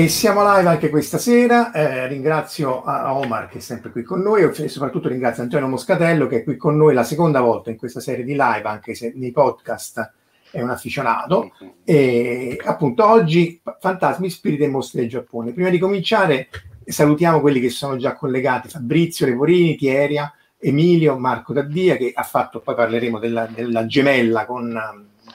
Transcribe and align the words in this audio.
E 0.00 0.08
siamo 0.08 0.40
live 0.42 0.66
anche 0.66 0.88
questa 0.88 1.18
sera. 1.18 1.72
Eh, 1.72 2.06
ringrazio 2.06 2.82
a 2.84 3.14
Omar 3.14 3.50
che 3.50 3.58
è 3.58 3.60
sempre 3.60 3.90
qui 3.90 4.02
con 4.02 4.22
noi 4.22 4.42
e 4.44 4.68
soprattutto 4.68 5.08
ringrazio 5.08 5.42
Antonio 5.42 5.68
Moscatello 5.68 6.26
che 6.26 6.38
è 6.38 6.42
qui 6.42 6.56
con 6.56 6.78
noi 6.78 6.94
la 6.94 7.02
seconda 7.04 7.42
volta 7.42 7.68
in 7.68 7.76
questa 7.76 8.00
serie 8.00 8.24
di 8.24 8.32
live, 8.32 8.62
anche 8.62 8.94
se 8.94 9.12
nei 9.14 9.30
podcast 9.30 10.10
è 10.50 10.62
un 10.62 10.70
afficionato. 10.70 11.52
E 11.84 12.58
appunto 12.64 13.06
oggi 13.06 13.60
Fantasmi, 13.78 14.30
Spiriti 14.30 14.62
e 14.62 14.68
Mostri 14.68 15.00
del 15.00 15.10
Giappone. 15.10 15.52
Prima 15.52 15.68
di 15.68 15.78
cominciare 15.78 16.48
salutiamo 16.82 17.42
quelli 17.42 17.60
che 17.60 17.68
sono 17.68 17.98
già 17.98 18.14
collegati, 18.14 18.70
Fabrizio 18.70 19.26
Levorini, 19.26 19.76
Tieria, 19.76 20.32
Emilio, 20.58 21.18
Marco 21.18 21.52
Daddia 21.52 21.98
che 21.98 22.10
ha 22.14 22.22
fatto, 22.22 22.60
poi 22.60 22.74
parleremo 22.74 23.18
della, 23.18 23.46
della 23.54 23.84
gemella 23.84 24.46
con, 24.46 24.80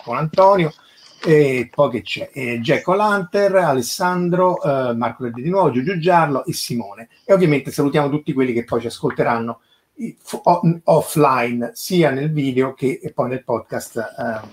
con 0.04 0.18
Antonio 0.18 0.74
e 1.26 1.70
poi 1.74 1.90
che 1.90 2.02
c'è 2.04 2.30
eh, 2.32 2.60
Jack 2.60 2.88
O'Lanter, 2.88 3.56
Alessandro, 3.56 4.62
eh, 4.62 4.94
Marco 4.94 5.24
Verdi 5.24 5.42
di 5.42 5.50
nuovo, 5.50 5.72
Giugiu 5.72 5.98
Giarlo 5.98 6.46
e 6.46 6.54
Simone. 6.54 7.10
E 7.26 7.34
ovviamente 7.34 7.72
salutiamo 7.72 8.10
tutti 8.10 8.32
quelli 8.32 8.54
che 8.54 8.64
poi 8.64 8.82
ci 8.82 8.88
ascolteranno 8.88 9.62
offline, 10.84 11.72
sia 11.74 12.12
nel 12.12 12.32
video 12.32 12.74
che 12.74 13.12
poi 13.14 13.30
nel 13.30 13.44
podcast, 13.44 13.98
eh, 13.98 14.48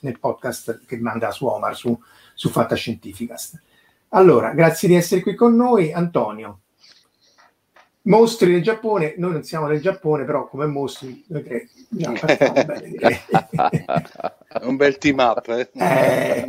nel 0.00 0.18
podcast 0.18 0.84
che 0.84 0.98
manda 0.98 1.30
su 1.30 1.46
Omar 1.46 1.74
su, 1.74 1.98
su 2.34 2.50
Fantascientificast. 2.50 3.62
Allora, 4.10 4.52
grazie 4.52 4.88
di 4.88 4.96
essere 4.96 5.22
qui 5.22 5.34
con 5.34 5.56
noi, 5.56 5.92
Antonio. 5.92 6.60
Mostri 8.02 8.52
del 8.52 8.62
Giappone, 8.62 9.14
noi 9.16 9.32
non 9.32 9.42
siamo 9.42 9.68
del 9.68 9.80
Giappone, 9.80 10.24
però 10.24 10.48
come 10.48 10.66
mostri 10.66 11.24
noi 11.28 11.44
tre 11.44 11.68
no, 11.90 12.12
bene, 12.66 13.20
un 14.62 14.76
bel 14.76 14.98
team 14.98 15.18
up. 15.18 15.48
Eh? 15.48 15.70
Eh. 15.74 16.46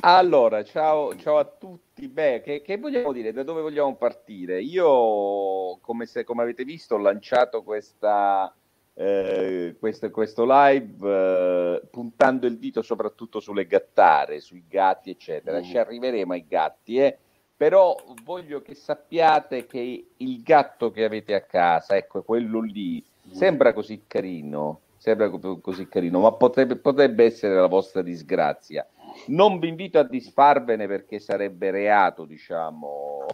allora, 0.00 0.64
ciao, 0.64 1.14
ciao, 1.16 1.38
a 1.38 1.44
tutti. 1.44 2.08
Beh, 2.08 2.40
che, 2.42 2.62
che, 2.62 2.78
vogliamo 2.78 3.12
dire? 3.12 3.32
Da 3.32 3.42
dove 3.42 3.60
vogliamo 3.60 3.94
partire? 3.96 4.60
Io, 4.62 5.78
come, 5.80 6.06
se, 6.06 6.24
come 6.24 6.42
avete 6.42 6.64
visto, 6.64 6.94
ho 6.94 6.98
lanciato 6.98 7.62
questa, 7.62 8.54
eh, 8.94 9.76
questo, 9.78 10.10
questo, 10.10 10.44
live 10.46 11.08
eh, 11.08 11.82
puntando 11.90 12.46
il 12.46 12.58
dito 12.58 12.82
soprattutto 12.82 13.40
sulle 13.40 13.66
gattare, 13.66 14.40
sui 14.40 14.64
gatti, 14.68 15.10
eccetera. 15.10 15.58
Mm. 15.58 15.62
Ci 15.62 15.78
arriveremo 15.78 16.32
ai 16.32 16.46
gatti, 16.46 16.96
eh 16.96 17.18
però 17.62 17.94
voglio 18.24 18.60
che 18.60 18.74
sappiate 18.74 19.66
che 19.66 20.06
il 20.16 20.42
gatto 20.42 20.90
che 20.90 21.04
avete 21.04 21.32
a 21.32 21.42
casa, 21.42 21.96
ecco 21.96 22.22
quello 22.22 22.60
lì, 22.60 23.00
mm. 23.00 23.30
sembra 23.30 23.72
così 23.72 24.02
carino, 24.08 24.80
sembra 25.02 25.28
così 25.30 25.88
carino, 25.88 26.20
ma 26.20 26.30
potrebbe, 26.30 26.76
potrebbe 26.76 27.24
essere 27.24 27.56
la 27.56 27.66
vostra 27.66 28.02
disgrazia. 28.02 28.86
Non 29.26 29.58
vi 29.58 29.66
invito 29.66 29.98
a 29.98 30.04
disfarvene 30.04 30.86
perché 30.86 31.18
sarebbe 31.18 31.72
reato, 31.72 32.24
diciamo, 32.24 33.26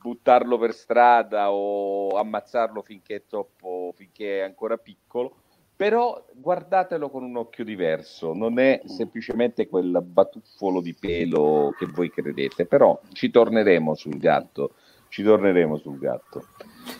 buttarlo 0.00 0.56
per 0.56 0.72
strada 0.72 1.52
o 1.52 2.16
ammazzarlo 2.16 2.80
finché 2.80 3.16
è 3.16 3.22
troppo, 3.28 3.92
finché 3.94 4.38
è 4.38 4.42
ancora 4.44 4.78
piccolo 4.78 5.36
però 5.76 6.24
guardatelo 6.32 7.10
con 7.10 7.22
un 7.22 7.36
occhio 7.36 7.62
diverso, 7.62 8.32
non 8.32 8.58
è 8.58 8.80
semplicemente 8.86 9.68
quel 9.68 10.02
batuffolo 10.02 10.80
di 10.80 10.94
pelo 10.98 11.74
che 11.78 11.84
voi 11.84 12.10
credete, 12.10 12.64
però 12.64 12.98
ci 13.12 13.30
torneremo 13.30 13.94
sul 13.94 14.16
gatto, 14.16 14.76
ci 15.16 15.22
torneremo 15.22 15.78
sul 15.78 15.98
gatto. 15.98 16.44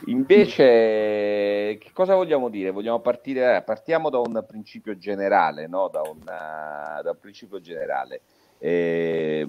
Invece, 0.07 1.77
che 1.79 1.91
cosa 1.93 2.15
vogliamo 2.15 2.49
dire? 2.49 2.71
Vogliamo 2.71 3.01
partire, 3.01 3.59
eh, 3.59 3.63
partiamo 3.63 4.09
da 4.09 4.21
un 4.21 4.43
principio 4.49 4.97
generale, 4.97 5.67
no? 5.67 5.89
da, 5.89 6.01
una, 6.01 7.03
da 7.03 7.11
un 7.11 7.19
principio 7.21 7.61
generale. 7.61 8.23
Eh, 8.57 9.47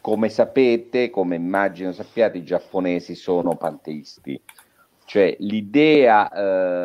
come 0.00 0.28
sapete, 0.30 1.10
come 1.10 1.36
immagino 1.36 1.92
sappiate, 1.92 2.38
i 2.38 2.42
giapponesi 2.42 3.14
sono 3.14 3.54
panteisti 3.54 4.40
Cioè 5.04 5.36
l'idea 5.38 6.28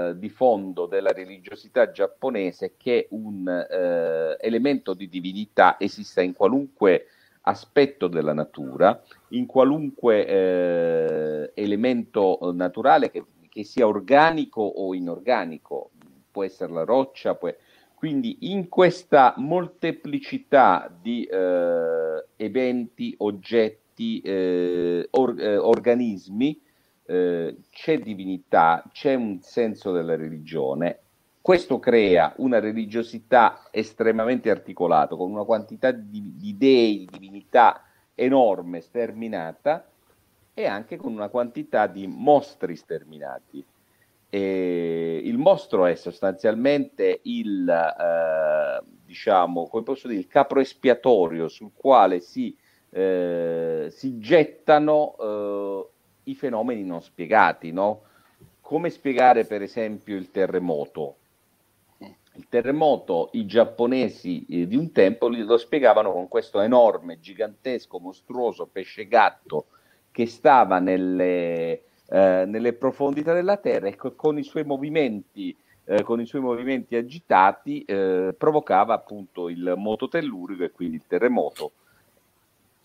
eh, 0.09 0.19
di 0.19 0.30
fondo 0.30 0.86
della 0.86 1.12
religiosità 1.13 1.89
giapponese 1.89 2.65
è 2.68 2.71
che 2.77 3.07
un 3.09 3.48
eh, 3.48 4.38
elemento 4.39 4.94
di 4.94 5.09
divinità 5.09 5.77
esista 5.80 6.21
in 6.21 6.36
qualunque 6.36 7.07
aspetto 7.42 8.08
della 8.08 8.34
natura, 8.34 9.02
in 9.30 9.46
qualunque 9.46 10.26
eh, 10.26 11.52
elemento 11.56 12.38
naturale 12.54 13.10
che, 13.10 13.24
che, 13.50 13.64
sia 13.64 13.88
organico 13.88 14.62
o 14.62 14.94
inorganico, 14.94 15.92
può 16.30 16.44
essere 16.44 16.72
la 16.72 16.84
roccia, 16.84 17.36
può... 17.36 17.54
quindi 17.96 18.52
in 18.52 18.70
questa 18.70 19.34
molteplicità 19.38 20.94
di 21.02 21.24
eh, 21.24 22.26
eventi, 22.36 23.16
oggetti, 23.18 24.22
eh, 24.22 25.08
or, 25.12 25.40
eh, 25.40 25.58
organismi, 25.58 26.62
eh, 27.06 27.58
c'è 27.70 28.00
divinità, 28.00 28.84
c'è 28.92 29.16
un 29.16 29.40
senso 29.42 29.92
della 29.92 30.16
religione. 30.16 31.00
Questo 31.51 31.80
crea 31.80 32.33
una 32.38 32.62
religiosità 32.62 33.68
estremamente 33.71 34.50
articolata, 34.50 35.18
con 35.18 35.30
una 35.31 35.44
quantità 35.44 35.92
di, 35.92 36.38
di 36.38 36.56
dei, 36.56 37.00
di 37.00 37.19
divinità 37.19 37.83
enorme, 38.15 38.80
sterminata, 38.80 39.86
e 40.53 40.65
anche 40.65 40.95
con 40.95 41.12
una 41.12 41.27
quantità 41.27 41.88
di 41.88 42.07
mostri 42.07 42.77
sterminati. 42.77 43.62
E 44.30 45.21
il 45.25 45.38
mostro 45.38 45.88
è 45.88 45.95
sostanzialmente 45.95 47.19
il, 47.24 47.68
eh, 47.68 48.86
diciamo, 49.03 49.68
come 49.68 49.83
posso 49.83 50.07
dire, 50.07 50.21
il 50.21 50.27
capro 50.27 50.62
espiatorio 50.62 51.50
sul 51.50 51.71
quale 51.75 52.21
si, 52.21 52.57
eh, 52.92 53.88
si 53.92 54.19
gettano 54.19 55.15
eh, 55.19 55.88
i 56.31 56.33
fenomeni 56.36 56.86
non 56.86 57.01
spiegati, 57.01 57.74
no? 57.74 58.03
Come 58.62 58.89
spiegare 58.89 59.44
per 59.44 59.62
esempio 59.62 60.15
il 60.15 60.31
terremoto? 60.31 61.18
Il 62.33 62.45
terremoto 62.48 63.30
i 63.33 63.45
giapponesi 63.45 64.45
eh, 64.48 64.68
di 64.68 64.75
un 64.75 64.92
tempo 64.92 65.28
lo 65.28 65.57
spiegavano 65.57 66.12
con 66.12 66.28
questo 66.28 66.62
enorme, 66.62 67.19
gigantesco, 67.19 68.00
mostruoso 68.00 68.69
pesce 68.72 69.07
gatto 69.07 69.66
che 70.12 70.25
stava 70.28 70.80
nelle, 70.80 71.83
eh, 72.10 72.45
nelle 72.45 72.74
profondità 72.74 73.33
della 73.33 73.57
terra 73.57 73.88
e 73.88 73.95
con 73.95 74.38
i 74.38 74.44
suoi 74.44 74.63
movimenti, 74.63 75.56
eh, 75.86 76.04
con 76.04 76.22
i 76.22 76.25
suoi 76.25 76.42
movimenti 76.42 76.95
agitati 76.95 77.83
eh, 77.83 78.34
provocava 78.38 78.94
appunto 78.94 79.50
il 79.50 79.74
moto 79.77 80.07
tellurico 80.07 80.63
e 80.63 80.72
quindi 80.72 80.95
il 80.95 81.04
terremoto. 81.07 81.72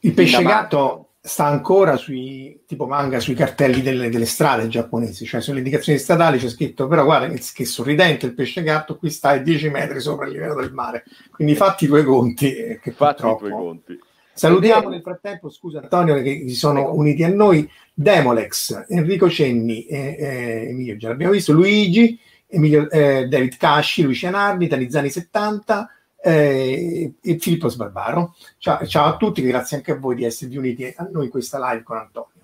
Il 0.01 0.13
pesce 0.13 0.43
gatto 0.43 1.11
sta 1.27 1.45
ancora 1.45 1.97
sui 1.97 2.63
tipo 2.67 2.87
manga 2.87 3.19
sui 3.19 3.35
cartelli 3.35 3.83
delle, 3.83 4.09
delle, 4.09 4.27
strade 4.27 4.69
giapponesi, 4.69 5.27
cioè 5.27 5.41
sulle 5.41 5.59
indicazioni 5.59 5.99
statali 5.99 6.39
c'è 6.39 6.49
scritto 6.49 6.87
però 6.87 7.05
guarda 7.05 7.27
che, 7.29 7.65
sorridente 7.65 8.27
il 8.27 8.35
pesce 8.35 8.63
gatto 8.63 8.97
qui 8.97 9.11
sta 9.11 9.31
a 9.31 9.39
10 9.39 9.69
metri 9.71 10.01
sopra 10.01 10.27
il 10.27 10.33
livello 10.33 10.55
del 10.55 10.73
mare, 10.73 11.05
quindi 11.33 11.57
fatti 11.57 11.85
i 11.85 11.89
tuoi 11.89 12.05
conti. 12.05 12.55
Eh, 12.55 12.79
che 12.81 12.93
fatti 12.93 13.27
i 13.27 13.37
tuoi 13.37 13.51
conti. 13.51 13.99
Salutiamo 14.33 14.89
nel 14.89 15.01
frattempo, 15.01 15.51
scusa 15.51 15.81
Antonio, 15.81 16.23
che 16.23 16.45
si 16.47 16.55
sono 16.55 16.95
uniti 16.95 17.25
a 17.25 17.29
noi 17.29 17.69
Demolex, 17.93 18.85
Enrico 18.89 19.29
Cenni, 19.29 19.87
eh, 19.87 20.17
eh, 20.19 20.69
Emilio 20.69 20.97
già 20.97 21.09
l'abbiamo 21.09 21.33
visto, 21.33 21.53
Luigi, 21.53 22.21
Emilio, 22.47 22.89
eh, 22.91 23.27
David 23.27 23.57
Casci, 23.57 24.03
Lucia 24.03 24.31
Nardi, 24.31 24.69
Tanizzani 24.69 25.11
70, 25.11 25.91
eh, 26.23 27.15
e 27.21 27.39
Filippo 27.39 27.69
Sbarbaro. 27.69 28.35
Ciao, 28.59 28.87
ciao, 28.87 29.15
a 29.15 29.17
tutti, 29.17 29.43
grazie 29.43 29.77
anche 29.77 29.93
a 29.93 29.99
voi 29.99 30.15
di 30.15 30.25
esservi 30.25 30.57
uniti 30.57 30.93
a 30.97 31.09
noi 31.11 31.25
in 31.25 31.31
questa 31.31 31.59
live 31.71 31.83
con 31.83 31.97
Antonio. 31.99 32.35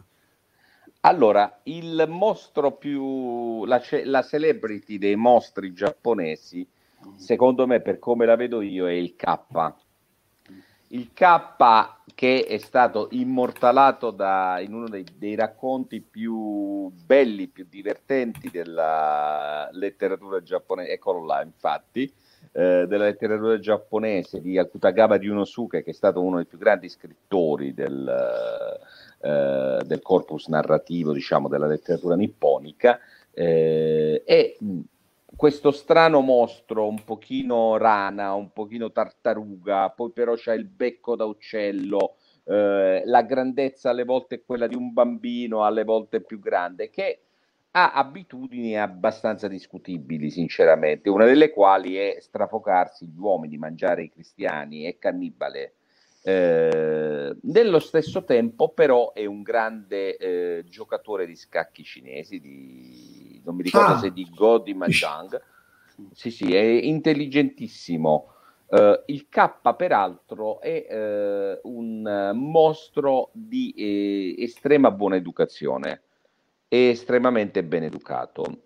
Allora, 1.04 1.60
il 1.64 2.04
mostro 2.08 2.72
più, 2.72 3.64
la, 3.64 3.82
la 4.04 4.22
celebrity 4.22 4.98
dei 4.98 5.16
mostri 5.16 5.72
giapponesi, 5.72 6.64
secondo 7.16 7.66
me, 7.66 7.80
per 7.80 7.98
come 7.98 8.24
la 8.24 8.36
vedo 8.36 8.60
io, 8.60 8.86
è 8.86 8.92
il 8.92 9.16
K. 9.16 9.38
Il 10.88 11.10
K 11.12 11.56
che 12.14 12.44
è 12.46 12.58
stato 12.58 13.08
immortalato 13.12 14.10
da, 14.10 14.60
in 14.60 14.74
uno 14.74 14.88
dei, 14.88 15.04
dei, 15.16 15.34
racconti 15.34 16.00
più 16.00 16.88
belli, 17.04 17.48
più 17.48 17.66
divertenti 17.69 18.50
della 18.50 19.69
letteratura 19.72 20.42
giapponese, 20.42 20.92
eccolo 20.92 21.24
là, 21.24 21.42
infatti, 21.42 22.12
eh, 22.52 22.87
della 22.87 23.04
letteratura 23.04 23.58
giapponese 23.58 24.40
di 24.40 24.58
Akutagawa 24.58 25.16
Ryunosuke, 25.16 25.82
che 25.82 25.90
è 25.90 25.94
stato 25.94 26.22
uno 26.22 26.37
dei 26.37 26.44
più 26.44 26.58
grandi 26.58 26.88
scrittori 26.88 27.72
del, 27.72 28.06
eh, 29.20 29.82
del 29.84 30.02
corpus 30.02 30.49
narrativo, 30.49 31.12
diciamo, 31.12 31.49
della 31.49 31.66
letteratura 31.66 32.14
nipponica, 32.14 32.99
eh, 33.32 34.22
e 34.25 34.56
questo 35.34 35.70
strano 35.70 36.20
mostro, 36.20 36.87
un 36.87 37.02
pochino 37.04 37.78
rana, 37.78 38.34
un 38.34 38.52
pochino 38.52 38.93
tartaruga, 38.93 39.90
poi 39.90 40.10
però 40.10 40.34
c'ha 40.37 40.52
il 40.52 40.66
becco 40.66 41.16
da 41.16 41.25
uccello, 41.25 42.16
eh, 42.44 43.02
la 43.06 43.22
grandezza 43.22 43.90
alle 43.90 44.05
volte 44.05 44.37
è 44.37 44.43
quella 44.44 44.66
di 44.66 44.76
un 44.76 44.93
bambino, 44.93 45.64
alle 45.64 45.84
volte 45.84 46.20
più 46.20 46.38
grande, 46.38 46.90
che 46.90 47.20
ha 47.74 47.92
abitudini 47.92 48.78
abbastanza 48.78 49.48
discutibili, 49.48 50.30
sinceramente, 50.30 51.08
una 51.08 51.24
delle 51.24 51.50
quali 51.50 51.96
è 51.96 52.19
strafocarsi 52.20 53.06
gli 53.06 53.19
uomini, 53.19 53.56
mangiare 53.56 54.02
i 54.04 54.10
cristiani, 54.10 54.84
è 54.84 54.98
cannibale. 54.98 55.74
Eh, 56.22 57.34
nello 57.40 57.78
stesso 57.78 58.24
tempo, 58.24 58.69
però, 58.69 59.12
è 59.14 59.24
un 59.24 59.42
grande 59.42 60.16
eh, 60.16 60.64
giocatore 60.69 61.26
di 61.26 61.34
scacchi 61.34 61.82
cinesi, 61.82 62.40
di, 62.40 63.40
non 63.42 63.56
mi 63.56 63.62
ricordo 63.62 63.94
ah. 63.94 63.98
se 63.98 64.12
di 64.12 64.28
Go 64.34 64.58
di 64.58 64.74
Mahjong. 64.74 65.40
Sì, 66.12 66.30
sì, 66.30 66.54
è 66.54 66.60
intelligentissimo. 66.60 68.26
Uh, 68.66 69.02
il 69.06 69.28
K, 69.28 69.74
peraltro, 69.76 70.60
è 70.60 71.58
uh, 71.62 71.69
un 71.70 72.32
mostro 72.34 73.30
di 73.32 73.74
eh, 73.76 74.42
estrema 74.42 74.90
buona 74.90 75.16
educazione 75.16 76.02
è 76.72 76.88
estremamente 76.88 77.62
ben 77.62 77.82
educato. 77.82 78.62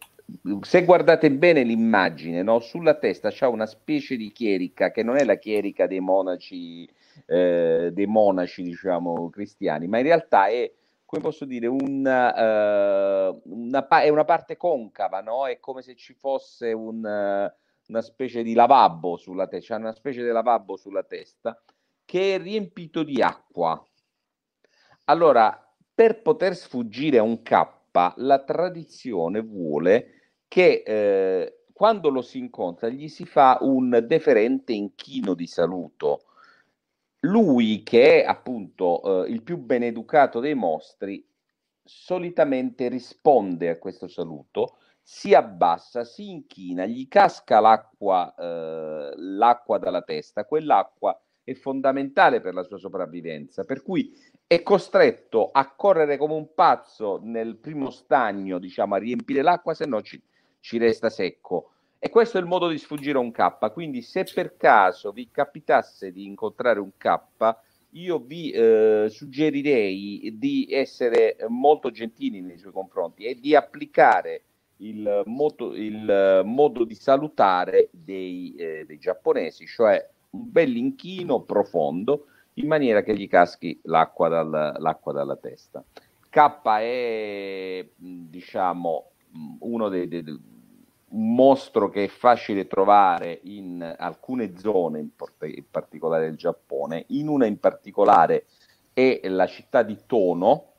Se 0.61 0.85
guardate 0.85 1.29
bene 1.33 1.65
l'immagine, 1.65 2.41
no? 2.43 2.61
sulla 2.61 2.95
testa 2.95 3.31
c'è 3.31 3.49
una 3.49 3.67
specie 3.67 4.15
di 4.15 4.31
chierica 4.31 4.93
che 4.93 5.03
non 5.03 5.17
è 5.17 5.25
la 5.25 5.35
chierica 5.39 5.89
dei 5.89 5.99
monaci, 5.99 6.89
eh, 7.27 7.91
dei 7.93 8.07
monaci 8.07 8.63
diciamo, 8.63 9.29
cristiani, 9.29 9.89
ma 9.89 9.99
in 9.99 10.05
realtà 10.05 10.47
è, 10.47 10.73
come 11.05 11.21
posso 11.21 11.45
dire, 11.45 11.67
una, 11.67 13.29
uh, 13.29 13.41
una, 13.45 13.89
è 13.89 14.09
una 14.09 14.25
parte 14.25 14.57
concava, 14.57 15.21
no? 15.21 15.49
è 15.49 15.59
come 15.59 15.83
se 15.83 15.97
ci 15.97 16.15
fosse 16.15 16.73
un, 16.73 16.99
una 16.99 18.03
specie 18.03 18.45
di 18.45 18.55
lavabo 18.55 19.17
sulla 19.17 19.49
testa, 19.49 19.75
c'è 19.75 19.81
una 19.81 19.93
specie 19.93 20.23
di 20.23 20.31
lavabo 20.31 20.77
sulla 20.77 21.03
testa 21.03 21.61
che 22.05 22.37
è 22.37 22.39
riempito 22.39 23.03
di 23.03 23.21
acqua. 23.21 23.85
Allora, 25.07 25.61
per 25.93 26.21
poter 26.21 26.55
sfuggire 26.55 27.19
a 27.19 27.23
un 27.23 27.43
capo, 27.97 28.21
la 28.23 28.39
tradizione 28.41 29.41
vuole 29.41 30.35
che 30.49 30.83
eh, 30.85 31.65
quando 31.73 32.11
lo 32.11 32.23
si 32.23 32.39
incontra 32.39 32.89
gli 32.89 33.09
si 33.09 33.25
fa 33.25 33.59
un 33.61 34.05
deferente 34.07 34.73
inchino 34.73 35.35
di 35.35 35.47
saluto. 35.47 36.21
Lui, 37.21 37.83
che 37.83 38.23
è 38.23 38.27
appunto 38.27 39.25
eh, 39.25 39.31
il 39.31 39.43
più 39.43 39.59
beneducato 39.59 40.39
dei 40.41 40.55
mostri, 40.55 41.27
solitamente 41.83 42.89
risponde 42.89 43.69
a 43.69 43.79
questo 43.79 44.07
saluto, 44.07 44.79
si 45.03 45.35
abbassa, 45.35 46.05
si 46.05 46.31
inchina, 46.31 46.85
gli 46.85 47.07
casca 47.09 47.61
l'acqua, 47.61 48.35
eh, 48.37 49.13
l'acqua 49.17 49.79
dalla 49.79 50.03
testa, 50.03 50.45
quell'acqua 50.45 51.19
è 51.47 51.55
fondamentale 51.55 52.41
per 52.41 52.55
la 52.55 52.65
sua 52.65 52.77
sopravvivenza, 52.77 53.63
per 53.63 53.81
cui 53.81 54.13
è 54.49 54.65
costretto 54.65 55.51
a 55.53 55.71
correre 55.71 56.17
come 56.17 56.35
un 56.35 56.53
pazzo 56.55 57.21
nel 57.23 57.55
primo 57.55 57.91
stagno, 57.91 58.59
diciamo, 58.59 58.97
a 58.97 58.99
riempire 58.99 59.43
l'acqua, 59.43 59.73
se 59.73 59.87
no 59.87 60.03
ci, 60.03 60.21
ci 60.59 60.77
resta 60.77 61.09
secco. 61.09 61.71
E 62.01 62.11
questo 62.11 62.39
è 62.39 62.41
il 62.41 62.49
modo 62.49 62.69
di 62.69 62.79
sfuggire 62.79 63.19
a 63.19 63.21
un 63.21 63.31
K. 63.31 63.71
Quindi, 63.73 64.03
se 64.03 64.25
per 64.35 64.57
caso 64.57 65.13
vi 65.13 65.29
capitasse 65.31 66.11
di 66.11 66.25
incontrare 66.25 66.81
un 66.81 66.91
K, 66.97 67.21
io 67.91 68.19
vi 68.19 68.51
eh, 68.51 69.07
suggerirei 69.09 70.35
di 70.37 70.67
essere 70.69 71.37
molto 71.49 71.93
gentili 71.93 72.41
nei 72.41 72.59
suoi 72.59 72.73
confronti 72.73 73.25
e 73.25 73.39
di 73.39 73.55
applicare 73.55 74.43
il 74.79 75.23
modo, 75.27 75.75
il 75.77 76.43
modo 76.45 76.85
di 76.85 76.95
salutare 76.97 77.89
dei, 77.93 78.53
eh, 78.59 78.85
dei 78.85 78.99
giapponesi, 78.99 79.65
cioè 79.67 80.05
un 80.37 80.51
bel 80.53 80.77
inchino 80.77 81.43
profondo 81.43 82.27
in 82.55 82.67
maniera 82.67 83.03
che 83.03 83.17
gli 83.17 83.29
caschi 83.29 83.79
l'acqua, 83.85 84.29
dal, 84.29 84.77
l'acqua 84.79 85.13
dalla 85.13 85.37
testa. 85.37 85.83
K 86.29 86.63
è, 86.63 87.89
diciamo, 87.97 89.11
uno 89.61 89.89
dei, 89.89 90.09
dei, 90.09 90.23
un 91.09 91.35
mostro 91.35 91.89
che 91.89 92.05
è 92.05 92.09
facile 92.09 92.67
trovare 92.67 93.41
in 93.45 93.95
alcune 93.99 94.59
zone, 94.59 95.01
in, 95.01 95.11
particolare 95.71 96.27
del 96.27 96.37
Giappone, 96.37 97.05
in 97.09 97.29
una 97.29 97.47
in 97.47 97.59
particolare 97.59 98.47
è 98.93 99.21
la 99.25 99.47
città 99.47 99.83
di 99.83 99.99
Tono, 100.07 100.73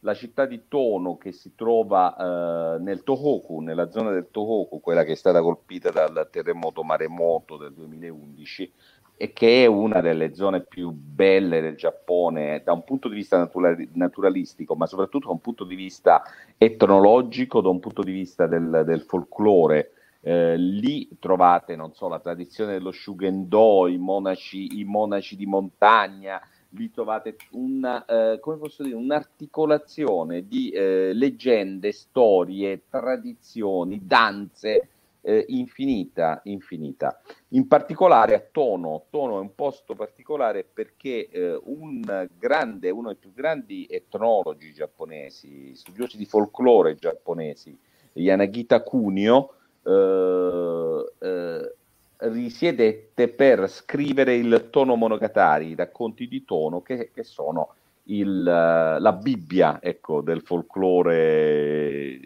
la 0.00 0.14
città 0.14 0.46
di 0.46 0.62
Tono 0.68 1.16
che 1.16 1.32
si 1.32 1.54
trova 1.54 2.16
eh, 2.16 2.78
nel 2.80 3.02
Tohoku, 3.02 3.60
nella 3.60 3.90
zona 3.90 4.10
del 4.10 4.28
Tohoku, 4.30 4.80
quella 4.80 5.04
che 5.04 5.12
è 5.12 5.16
stata 5.16 5.40
colpita 5.40 5.90
dal 5.90 6.28
terremoto 6.30 6.82
maremoto 6.82 7.56
del 7.56 7.72
2011 7.72 8.72
e 9.22 9.34
che 9.34 9.64
è 9.64 9.66
una 9.66 10.00
delle 10.00 10.34
zone 10.34 10.62
più 10.62 10.92
belle 10.92 11.60
del 11.60 11.76
Giappone 11.76 12.62
da 12.64 12.72
un 12.72 12.84
punto 12.84 13.06
di 13.06 13.16
vista 13.16 13.36
natura- 13.36 13.76
naturalistico, 13.92 14.74
ma 14.74 14.86
soprattutto 14.86 15.26
da 15.26 15.34
un 15.34 15.42
punto 15.42 15.64
di 15.64 15.74
vista 15.74 16.22
etnologico, 16.56 17.60
da 17.60 17.68
un 17.68 17.80
punto 17.80 18.02
di 18.02 18.12
vista 18.12 18.46
del, 18.46 18.82
del 18.86 19.02
folklore. 19.02 19.92
Eh, 20.22 20.56
lì 20.56 21.06
trovate, 21.18 21.76
non 21.76 21.92
so, 21.92 22.08
la 22.08 22.18
tradizione 22.18 22.72
dello 22.72 22.92
Shugendo, 22.92 23.88
i 23.88 23.98
monaci, 23.98 24.80
i 24.80 24.84
monaci 24.84 25.36
di 25.36 25.44
montagna, 25.44 26.40
lì 26.70 26.90
trovate 26.90 27.36
una, 27.50 28.02
eh, 28.06 28.40
dire, 28.78 28.94
un'articolazione 28.94 30.48
di 30.48 30.70
eh, 30.70 31.12
leggende, 31.12 31.92
storie, 31.92 32.84
tradizioni, 32.88 34.00
danze 34.02 34.88
eh, 35.22 35.44
infinita, 35.48 36.40
infinita. 36.44 37.20
In 37.48 37.66
particolare 37.66 38.34
a 38.34 38.42
Tono, 38.50 39.06
Tono 39.10 39.38
è 39.38 39.40
un 39.40 39.54
posto 39.54 39.94
particolare 39.94 40.64
perché 40.64 41.28
eh, 41.28 41.60
un 41.64 42.28
grande, 42.38 42.90
uno 42.90 43.08
dei 43.08 43.16
più 43.16 43.32
grandi 43.32 43.86
etnologi 43.88 44.72
giapponesi, 44.72 45.74
studiosi 45.74 46.16
di 46.16 46.26
folklore 46.26 46.96
giapponesi, 46.96 47.76
Yanagita 48.14 48.82
Kunio, 48.82 49.54
eh, 49.84 51.12
eh 51.18 51.74
risiedette 52.20 53.28
per 53.28 53.68
scrivere 53.70 54.34
il 54.34 54.68
Tono 54.70 54.94
Monogatari, 54.94 55.68
i 55.68 55.74
racconti 55.74 56.28
di 56.28 56.44
Tono, 56.44 56.82
che, 56.82 57.10
che 57.12 57.24
sono 57.24 57.74
il, 58.04 58.42
la 58.42 59.12
Bibbia 59.12 59.78
ecco, 59.80 60.20
del 60.20 60.42
folklore 60.42 62.18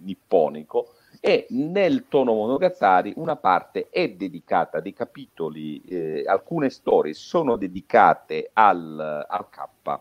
nipponico. 0.00 0.92
E 1.20 1.46
nel 1.50 2.06
Tono 2.08 2.32
Monogatari 2.34 3.12
una 3.16 3.36
parte 3.36 3.88
è 3.90 4.10
dedicata, 4.10 4.80
dei 4.80 4.92
capitoli, 4.92 5.82
eh, 5.84 6.24
alcune 6.26 6.70
storie 6.70 7.14
sono 7.14 7.56
dedicate 7.56 8.50
al, 8.52 9.26
al 9.28 9.48
K. 9.48 10.00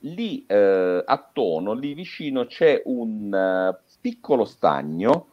Lì 0.00 0.44
eh, 0.46 1.02
a 1.04 1.30
Tono, 1.32 1.72
lì 1.74 1.94
vicino, 1.94 2.46
c'è 2.46 2.82
un 2.86 3.32
uh, 3.32 3.94
piccolo 4.00 4.44
stagno 4.44 5.28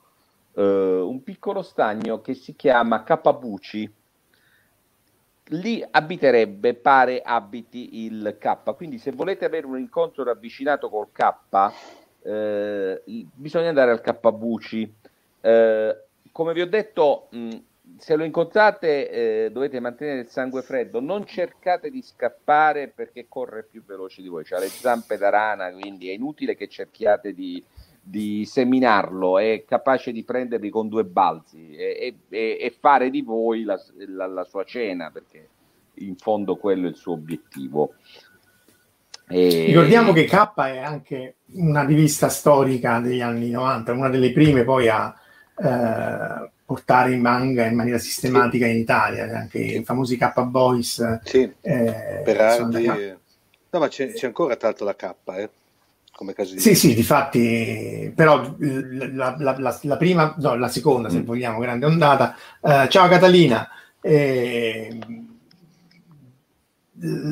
eh, 0.60 0.62
un 0.62 1.24
piccolo 1.24 1.62
stagno 1.62 2.22
che 2.22 2.34
si 2.34 2.56
chiama 2.56 3.04
Capabuci. 3.04 3.92
Lì 5.52 5.84
abiterebbe, 5.90 6.76
pare 6.76 7.22
abiti 7.22 8.04
il 8.06 8.36
K. 8.38 8.76
Quindi 8.76 9.00
se 9.00 9.12
volete 9.12 9.46
avere 9.46 9.66
un 9.66 9.80
incontro 9.80 10.24
ravvicinato 10.24 10.90
col 10.90 11.08
K, 11.12 11.74
eh, 12.22 13.02
bisogna 13.34 13.70
andare 13.70 13.92
al 13.92 14.02
Capabuci. 14.02 14.99
Eh, 15.42 16.04
come 16.32 16.54
vi 16.54 16.62
ho 16.62 16.68
detto, 16.68 17.28
mh, 17.32 17.58
se 17.98 18.16
lo 18.16 18.24
incontrate 18.24 19.10
eh, 19.46 19.52
dovete 19.52 19.80
mantenere 19.80 20.22
il 20.22 20.30
sangue 20.30 20.62
freddo, 20.62 21.00
non 21.00 21.26
cercate 21.26 21.90
di 21.90 22.02
scappare 22.02 22.88
perché 22.88 23.26
corre 23.28 23.68
più 23.70 23.84
veloce 23.84 24.22
di 24.22 24.28
voi, 24.28 24.46
ha 24.50 24.60
le 24.60 24.68
zampe 24.68 25.18
da 25.18 25.30
rana, 25.30 25.72
quindi 25.72 26.10
è 26.10 26.14
inutile 26.14 26.56
che 26.56 26.68
cerchiate 26.68 27.34
di, 27.34 27.64
di 28.02 28.46
seminarlo, 28.46 29.38
è 29.38 29.66
capace 29.68 30.12
di 30.12 30.24
prenderli 30.24 30.70
con 30.70 30.88
due 30.88 31.04
balzi 31.04 31.76
e, 31.76 32.16
e, 32.30 32.58
e 32.60 32.76
fare 32.80 33.10
di 33.10 33.22
voi 33.22 33.64
la, 33.64 33.80
la, 34.08 34.28
la, 34.28 34.44
sua 34.44 34.64
cena, 34.64 35.12
perché 35.12 35.48
in 35.96 36.16
fondo 36.16 36.56
quello 36.56 36.88
è 36.88 36.90
il 36.90 36.96
suo 36.96 37.14
obiettivo. 37.14 37.96
E... 39.28 39.66
Ricordiamo 39.66 40.12
che 40.14 40.24
K 40.24 40.54
è 40.56 40.78
anche 40.80 41.36
una 41.54 41.84
rivista 41.86 42.30
storica 42.30 43.00
degli 43.00 43.22
anni 43.22 43.50
90, 43.50 43.92
una 43.92 44.10
delle 44.10 44.32
prime 44.32 44.64
poi 44.64 44.88
a 44.88 45.14
eh, 45.62 46.50
portare 46.66 47.14
in 47.14 47.22
manga 47.22 47.66
in 47.66 47.76
maniera 47.76 47.98
sistematica 47.98 48.66
sì. 48.66 48.72
in 48.72 48.78
Italia, 48.78 49.24
anche 49.38 49.60
sì. 49.60 49.80
i 49.80 49.84
famosi 49.84 50.18
K 50.18 50.44
Boys. 50.44 51.22
Sì, 51.24 51.52
eh, 51.62 52.22
Berardi. 52.24 53.18
No, 53.72 53.80
ma 53.80 53.88
c'è, 53.88 54.12
c'è, 54.14 54.26
ancora 54.26 54.58
l'altro 54.60 54.86
la 54.86 54.96
K, 54.96 55.14
eh 55.38 55.50
come 56.20 56.34
caso 56.34 56.54
di... 56.54 56.60
Sì, 56.60 56.76
sì, 56.76 56.94
difatti, 56.94 58.12
però 58.14 58.54
la, 58.60 59.36
la, 59.40 59.56
la, 59.58 59.80
la, 59.84 59.96
prima, 59.96 60.36
no, 60.40 60.56
la 60.56 60.68
seconda, 60.68 61.08
mm. 61.08 61.12
se 61.12 61.22
vogliamo, 61.22 61.60
grande 61.60 61.86
ondata. 61.86 62.36
Uh, 62.60 62.88
ciao 62.88 63.08
Catalina, 63.08 63.70
eh, 64.02 65.00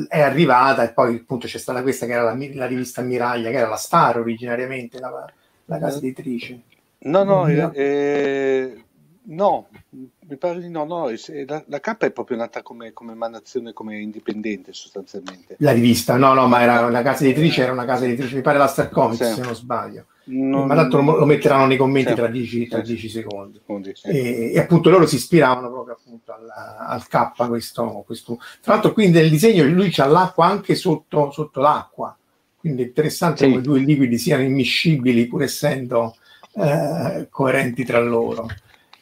è 0.08 0.20
arrivata 0.22 0.84
e 0.84 0.92
poi 0.94 1.16
appunto 1.16 1.46
c'è 1.46 1.58
stata 1.58 1.82
questa 1.82 2.06
che 2.06 2.12
era 2.12 2.22
la, 2.22 2.34
la 2.54 2.66
rivista 2.66 3.02
Miraglia, 3.02 3.50
che 3.50 3.58
era 3.58 3.68
la 3.68 3.76
Star 3.76 4.20
originariamente, 4.20 4.98
la, 4.98 5.30
casa 5.66 5.98
editrice. 5.98 6.58
No, 7.00 7.22
no, 7.22 7.46
eh, 7.46 8.84
no, 9.26 9.68
mi 9.90 10.36
pare 10.36 10.60
di 10.60 10.68
no, 10.68 10.84
no, 10.84 11.08
la, 11.46 11.64
la 11.66 11.80
K 11.80 11.96
è 11.98 12.10
proprio 12.10 12.36
nata 12.36 12.62
come, 12.62 12.92
come 12.92 13.12
emanazione, 13.12 13.72
come 13.72 13.98
indipendente 13.98 14.72
sostanzialmente. 14.72 15.56
La 15.60 15.72
rivista, 15.72 16.16
no, 16.16 16.34
no, 16.34 16.48
ma 16.48 16.60
era 16.60 16.84
una 16.84 17.02
casa 17.02 17.24
editrice, 17.24 17.62
era 17.62 17.72
una 17.72 17.84
casa 17.84 18.04
editrice, 18.04 18.34
mi 18.34 18.42
pare 18.42 18.58
la 18.58 18.66
Star 18.66 18.90
Comics 18.90 19.28
sì. 19.28 19.34
se 19.34 19.40
non 19.42 19.54
sbaglio. 19.54 20.06
Non, 20.24 20.66
ma 20.66 20.74
tanto 20.74 21.00
lo, 21.00 21.16
lo 21.16 21.24
metteranno 21.24 21.66
nei 21.66 21.78
commenti 21.78 22.10
sì. 22.10 22.14
tra 22.16 22.26
10, 22.26 22.66
tra 22.66 22.80
10 22.80 23.08
secondi. 23.08 23.58
secondi 23.58 23.92
sì. 23.94 24.08
e, 24.08 24.52
e, 24.52 24.58
appunto 24.58 24.90
loro 24.90 25.06
si 25.06 25.14
ispiravano 25.14 25.70
proprio 25.70 25.94
appunto 25.94 26.32
al, 26.32 26.46
al 26.78 27.06
K, 27.06 27.46
questo, 27.46 28.02
questo. 28.04 28.38
Tra 28.60 28.74
l'altro 28.74 28.92
qui 28.92 29.08
nel 29.08 29.30
disegno 29.30 29.64
lui 29.64 29.88
c'ha 29.90 30.06
l'acqua 30.06 30.46
anche 30.46 30.74
sotto, 30.74 31.30
sotto 31.30 31.60
l'acqua, 31.60 32.14
quindi 32.58 32.82
è 32.82 32.86
interessante 32.86 33.48
come 33.48 33.62
due 33.62 33.78
liquidi 33.78 34.18
siano 34.18 34.42
immiscibili 34.42 35.26
pur 35.26 35.44
essendo 35.44 36.16
eh, 36.54 37.28
coerenti 37.30 37.84
tra 37.84 38.00
loro. 38.00 38.46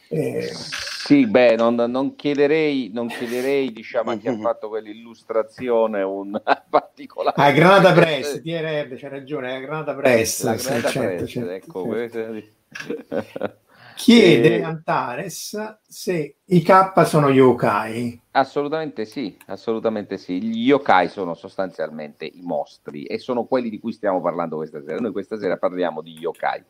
Eh, 0.09 0.49
sì, 0.53 1.25
beh, 1.27 1.55
non, 1.55 1.75
non, 1.75 2.15
chiederei, 2.15 2.89
non 2.93 3.07
chiederei 3.07 3.71
diciamo, 3.71 4.11
a 4.11 4.17
chi 4.17 4.27
ha 4.27 4.31
mm-hmm. 4.31 4.41
fatto 4.41 4.69
quell'illustrazione 4.69 6.01
un 6.01 6.41
particolare... 6.69 7.41
Ah, 7.41 7.51
Granata 7.51 7.93
Press, 7.93 8.39
direbbe, 8.39 8.95
c'è 8.95 9.09
ragione, 9.09 9.57
è 9.57 9.61
Granata 9.61 9.93
Press. 9.95 10.43
La 10.43 10.55
Granata 10.55 10.89
certo, 10.89 11.15
Press, 11.15 11.29
certo, 11.29 11.49
ecco, 11.49 12.09
certo. 12.09 13.55
Chiede 13.97 14.57
eh, 14.57 14.61
Antares 14.61 15.79
se 15.87 16.35
i 16.45 16.61
K 16.61 17.03
sono 17.05 17.29
yokai. 17.29 18.21
Assolutamente 18.31 19.05
sì, 19.05 19.35
assolutamente 19.47 20.17
sì. 20.17 20.41
Gli 20.41 20.67
yokai 20.67 21.09
sono 21.09 21.33
sostanzialmente 21.33 22.25
i 22.25 22.41
mostri 22.43 23.05
e 23.05 23.17
sono 23.17 23.45
quelli 23.45 23.71
di 23.71 23.79
cui 23.79 23.91
stiamo 23.91 24.21
parlando 24.21 24.57
questa 24.57 24.83
sera. 24.83 24.99
Noi 24.99 25.11
questa 25.11 25.39
sera 25.39 25.57
parliamo 25.57 26.01
di 26.01 26.11
yokai 26.11 26.63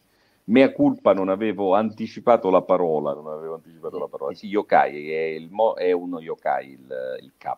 mea 0.47 0.71
culpa 0.71 1.13
non 1.13 1.29
avevo 1.29 1.73
anticipato 1.73 2.49
la 2.49 2.61
parola, 2.61 3.13
non 3.13 3.27
avevo 3.27 3.55
anticipato 3.55 3.97
la 3.97 4.07
parola. 4.07 4.33
Sì, 4.35 4.47
yokai, 4.47 5.11
è, 5.11 5.47
mo, 5.49 5.75
è 5.75 5.91
uno 5.91 6.19
yokai 6.19 6.71
il, 6.71 7.17
il 7.21 7.33
K. 7.37 7.51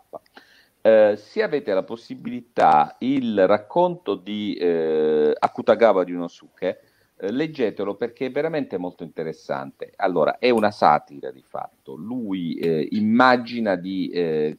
Eh, 0.81 1.15
se 1.17 1.43
avete 1.43 1.73
la 1.73 1.83
possibilità, 1.83 2.95
il 2.99 3.47
racconto 3.47 4.15
di 4.15 4.55
eh, 4.55 5.35
Akutagawa 5.37 6.03
di 6.03 6.13
Unosuke, 6.13 6.81
eh, 7.17 7.31
leggetelo 7.31 7.95
perché 7.95 8.27
è 8.27 8.31
veramente 8.31 8.77
molto 8.77 9.03
interessante. 9.03 9.91
Allora, 9.97 10.37
è 10.39 10.49
una 10.49 10.71
satira 10.71 11.31
di 11.31 11.43
fatto. 11.43 11.95
Lui 11.95 12.55
eh, 12.55 12.87
immagina 12.91 13.75
di, 13.75 14.09
eh, 14.09 14.57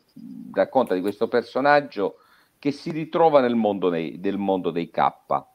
racconta 0.53 0.95
di 0.95 1.01
questo 1.01 1.27
personaggio 1.27 2.19
che 2.59 2.71
si 2.71 2.91
ritrova 2.91 3.41
nel 3.41 3.55
mondo 3.55 3.89
dei, 3.89 4.21
del 4.21 4.37
mondo 4.37 4.71
dei 4.71 4.91
K 4.91 5.49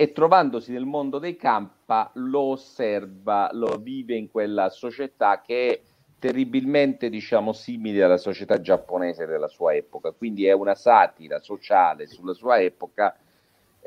e 0.00 0.12
trovandosi 0.12 0.70
nel 0.70 0.84
mondo 0.84 1.18
dei 1.18 1.34
campa 1.34 2.08
lo 2.14 2.52
osserva, 2.52 3.50
lo 3.52 3.78
vive 3.80 4.14
in 4.14 4.30
quella 4.30 4.68
società 4.68 5.40
che 5.40 5.72
è 5.72 5.80
terribilmente 6.20 7.10
diciamo 7.10 7.52
simile 7.52 8.04
alla 8.04 8.16
società 8.16 8.60
giapponese 8.60 9.26
della 9.26 9.48
sua 9.48 9.74
epoca, 9.74 10.12
quindi 10.12 10.46
è 10.46 10.52
una 10.52 10.76
satira 10.76 11.40
sociale 11.40 12.06
sulla 12.06 12.32
sua 12.32 12.60
epoca 12.60 13.16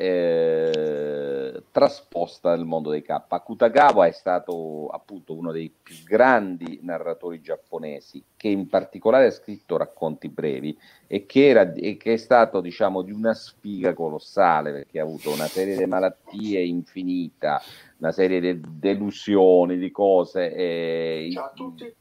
eh, 0.02 1.62
trasposta 1.72 2.56
nel 2.56 2.66
mondo 2.66 2.90
dei 2.90 3.04
K. 3.04 3.22
Akutagawa 3.28 4.08
è 4.08 4.12
stato 4.12 4.88
appunto 4.88 5.36
uno 5.36 5.52
dei 5.52 5.72
più 5.72 5.96
grandi 6.04 6.80
narratori 6.82 7.40
giapponesi 7.40 8.24
che 8.36 8.48
in 8.48 8.68
particolare 8.68 9.28
ha 9.28 9.32
scritto 9.32 9.78
racconti 9.78 10.28
brevi 10.28 10.76
e 11.06 11.28
che, 11.28 11.48
era, 11.48 11.72
e 11.74 11.98
che 11.98 12.14
è 12.14 12.18
stato 12.18 12.62
diciamo 12.62 13.04
di 13.04 13.12
una 13.12 13.36
sfiga 13.36 13.94
colossale 13.94 14.72
perché 14.72 15.00
ha 15.00 15.04
avuto 15.04 15.32
una 15.32 15.46
serie 15.46 15.78
di 15.78 15.86
malattie 15.86 16.64
infinita, 16.64 17.62
una 18.00 18.12
serie 18.12 18.40
di 18.40 18.60
delusioni, 18.60 19.78
di 19.78 19.92
cose. 19.92 20.52
E, 20.52 21.30
Ciao 21.32 21.46
a 21.46 21.52
tutti. 21.54 21.94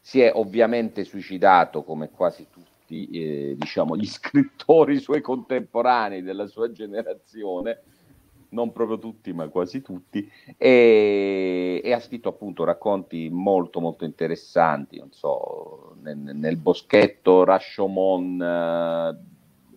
Si 0.00 0.22
è 0.22 0.32
ovviamente 0.34 1.04
suicidato 1.04 1.82
come 1.82 2.08
quasi 2.08 2.46
tutti 2.50 2.69
tutti 2.90 3.08
eh, 3.10 3.56
diciamo, 3.56 3.96
gli 3.96 4.06
scrittori 4.06 4.98
suoi 4.98 5.20
contemporanei 5.20 6.22
della 6.22 6.48
sua 6.48 6.72
generazione, 6.72 7.82
non 8.50 8.72
proprio 8.72 8.98
tutti, 8.98 9.32
ma 9.32 9.46
quasi 9.48 9.80
tutti, 9.80 10.28
e, 10.56 11.80
e 11.82 11.92
ha 11.92 12.00
scritto 12.00 12.28
appunto 12.28 12.64
racconti 12.64 13.28
molto 13.30 13.80
molto 13.80 14.04
interessanti, 14.04 14.98
non 14.98 15.12
so, 15.12 15.94
nel, 16.02 16.16
nel 16.16 16.56
boschetto 16.56 17.44
Rashomon, 17.44 18.42
eh, 18.42 19.16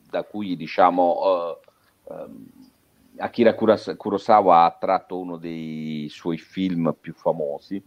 da 0.09 0.23
cui 0.23 0.55
diciamo... 0.57 1.21
Eh, 1.23 2.13
ehm, 2.13 2.45
Akira 3.15 3.53
Kurosawa 3.53 4.63
ha 4.63 4.71
tratto 4.71 5.19
uno 5.19 5.37
dei 5.37 6.07
suoi 6.09 6.39
film 6.39 6.95
più 6.99 7.13
famosi 7.13 7.79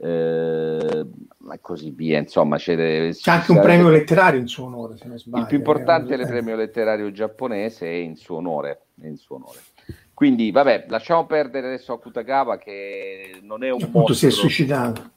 eh, 0.00 1.06
e 1.52 1.60
così 1.60 1.90
via. 1.90 2.18
Insomma, 2.18 2.56
c'è, 2.56 3.10
c'è 3.12 3.30
anche 3.30 3.52
un 3.52 3.60
premio 3.60 3.88
letterario 3.88 4.40
in 4.40 4.48
suo 4.48 4.66
onore, 4.66 4.96
se 4.96 5.06
non 5.06 5.18
sbaglio. 5.18 5.42
Il 5.42 5.48
più 5.48 5.58
importante 5.58 6.14
è 6.14 6.18
il 6.18 6.26
premio 6.26 6.56
letterario 6.56 7.10
giapponese 7.10 7.86
è 7.86 7.94
in 7.94 8.16
suo 8.16 8.36
onore. 8.36 8.82
In 9.02 9.16
suo 9.16 9.36
onore. 9.36 9.58
Quindi, 10.14 10.50
vabbè, 10.50 10.86
lasciamo 10.88 11.26
perdere 11.26 11.68
adesso 11.68 11.92
Akutagawa 11.92 12.58
che 12.58 13.38
non 13.42 13.62
è 13.62 13.70
un 13.70 13.82
Appunto 13.82 13.98
mostro, 13.98 14.14
si 14.14 14.26
è 14.26 14.30
suicidato. 14.30 15.10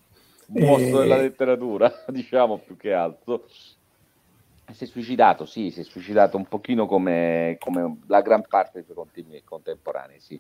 un 0.48 0.64
mostro 0.64 1.00
Eh, 1.00 1.02
della 1.02 1.18
letteratura, 1.18 1.92
diciamo 2.08 2.58
più 2.60 2.78
che 2.78 2.94
altro. 2.94 3.46
Si 4.72 4.86
è 4.86 4.88
suicidato, 4.88 5.46
sì, 5.46 5.70
si 5.70 5.82
è 5.82 5.84
suicidato 5.84 6.38
un 6.38 6.46
pochino 6.46 6.86
come, 6.86 7.58
come 7.60 7.98
la 8.08 8.22
gran 8.22 8.44
parte 8.48 8.84
dei 8.86 8.94
suoi 8.94 9.42
contemporanei, 9.44 10.20
sì. 10.22 10.40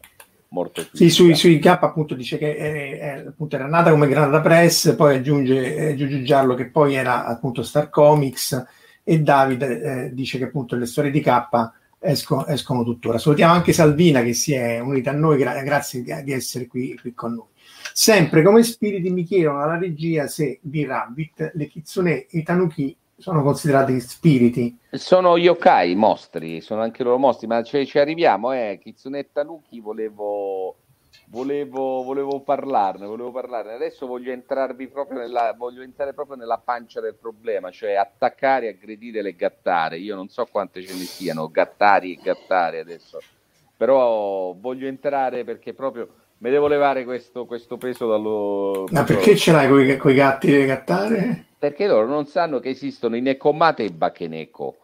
Morto 0.53 0.85
Sì, 0.91 1.09
sui, 1.09 1.33
sui 1.33 1.59
K 1.59 1.65
appunto 1.67 2.13
dice 2.13 2.37
che 2.37 2.57
è- 2.57 2.99
è- 2.99 3.25
appunto 3.27 3.55
era 3.55 3.67
nata 3.67 3.89
come 3.89 4.07
Granada 4.09 4.41
Press, 4.41 4.95
poi 4.95 5.15
aggiunge, 5.15 5.75
eh, 5.75 5.91
aggiunge 5.93 6.23
Giallo 6.23 6.55
che 6.55 6.69
poi 6.69 6.95
era 6.95 7.25
appunto 7.25 7.63
Star 7.63 7.89
Comics 7.89 8.65
e 9.03 9.19
Davide 9.21 10.07
eh, 10.07 10.13
dice 10.13 10.37
che 10.37 10.43
appunto 10.45 10.75
le 10.75 10.85
storie 10.85 11.09
di 11.09 11.21
K 11.21 11.71
esco- 11.99 12.45
escono 12.47 12.83
tuttora. 12.83 13.17
Salutiamo 13.17 13.53
anche 13.53 13.71
Salvina 13.71 14.21
che 14.23 14.33
si 14.33 14.53
è 14.53 14.79
unita 14.79 15.11
a 15.11 15.13
noi, 15.13 15.37
gra- 15.37 15.61
grazie 15.63 16.03
di, 16.03 16.13
di 16.23 16.33
essere 16.33 16.67
qui, 16.67 16.97
qui 16.99 17.13
con 17.13 17.33
noi. 17.33 17.45
Sempre 17.93 18.43
come 18.43 18.61
spiriti 18.63 19.09
mi 19.09 19.23
chiedono 19.23 19.61
alla 19.61 19.77
regia 19.77 20.27
se 20.27 20.59
di 20.61 20.83
Rabbit 20.83 21.51
le 21.55 21.67
kitsune 21.67 22.25
e 22.25 22.39
i 22.39 22.43
tanuki 22.43 22.93
sono 23.21 23.43
considerati 23.43 23.99
spiriti. 23.99 24.77
Sono 24.89 25.37
yokai, 25.37 25.95
mostri, 25.95 26.59
sono 26.59 26.81
anche 26.81 27.03
loro 27.03 27.19
mostri, 27.19 27.45
ma 27.45 27.61
ci, 27.61 27.85
ci 27.85 27.99
arriviamo, 27.99 28.51
eh. 28.51 28.79
Kizunetta 28.81 29.43
Nuki 29.43 29.79
volevo, 29.79 30.77
volevo, 31.27 32.01
volevo 32.03 32.41
parlarne, 32.41 33.05
volevo 33.05 33.31
parlarne. 33.31 33.73
Adesso 33.73 34.07
voglio 34.07 34.31
entrarvi 34.31 34.87
proprio 34.87 35.19
nella, 35.19 35.53
voglio 35.55 35.83
entrare 35.83 36.13
proprio 36.13 36.35
nella 36.35 36.57
pancia 36.57 36.99
del 36.99 37.15
problema, 37.15 37.69
cioè 37.69 37.93
attaccare, 37.93 38.69
aggredire 38.69 39.21
le 39.21 39.35
gattare. 39.35 39.99
Io 39.99 40.15
non 40.15 40.27
so 40.29 40.47
quante 40.49 40.81
ce 40.81 40.93
ne 40.93 41.03
siano, 41.03 41.47
gattari 41.47 42.13
e 42.13 42.21
gattare 42.23 42.79
adesso, 42.79 43.19
però 43.77 44.55
voglio 44.59 44.87
entrare 44.87 45.43
perché 45.43 45.73
proprio 45.75 46.09
mi 46.39 46.49
devo 46.49 46.67
levare 46.67 47.03
questo, 47.03 47.45
questo 47.45 47.77
peso 47.77 48.07
dallo... 48.07 48.87
Ma 48.89 49.03
perché 49.03 49.35
ce 49.35 49.51
l'hai 49.51 49.97
con 49.97 50.09
i 50.09 50.15
gatti 50.15 50.51
e 50.51 50.57
le 50.57 50.65
gattare? 50.65 51.45
Perché 51.61 51.85
loro 51.85 52.07
non 52.07 52.25
sanno 52.25 52.59
che 52.59 52.69
esistono 52.69 53.15
i 53.15 53.21
Nekomate 53.21 53.83
e 53.83 53.85
i 53.85 53.91
Bakeneko. 53.91 54.77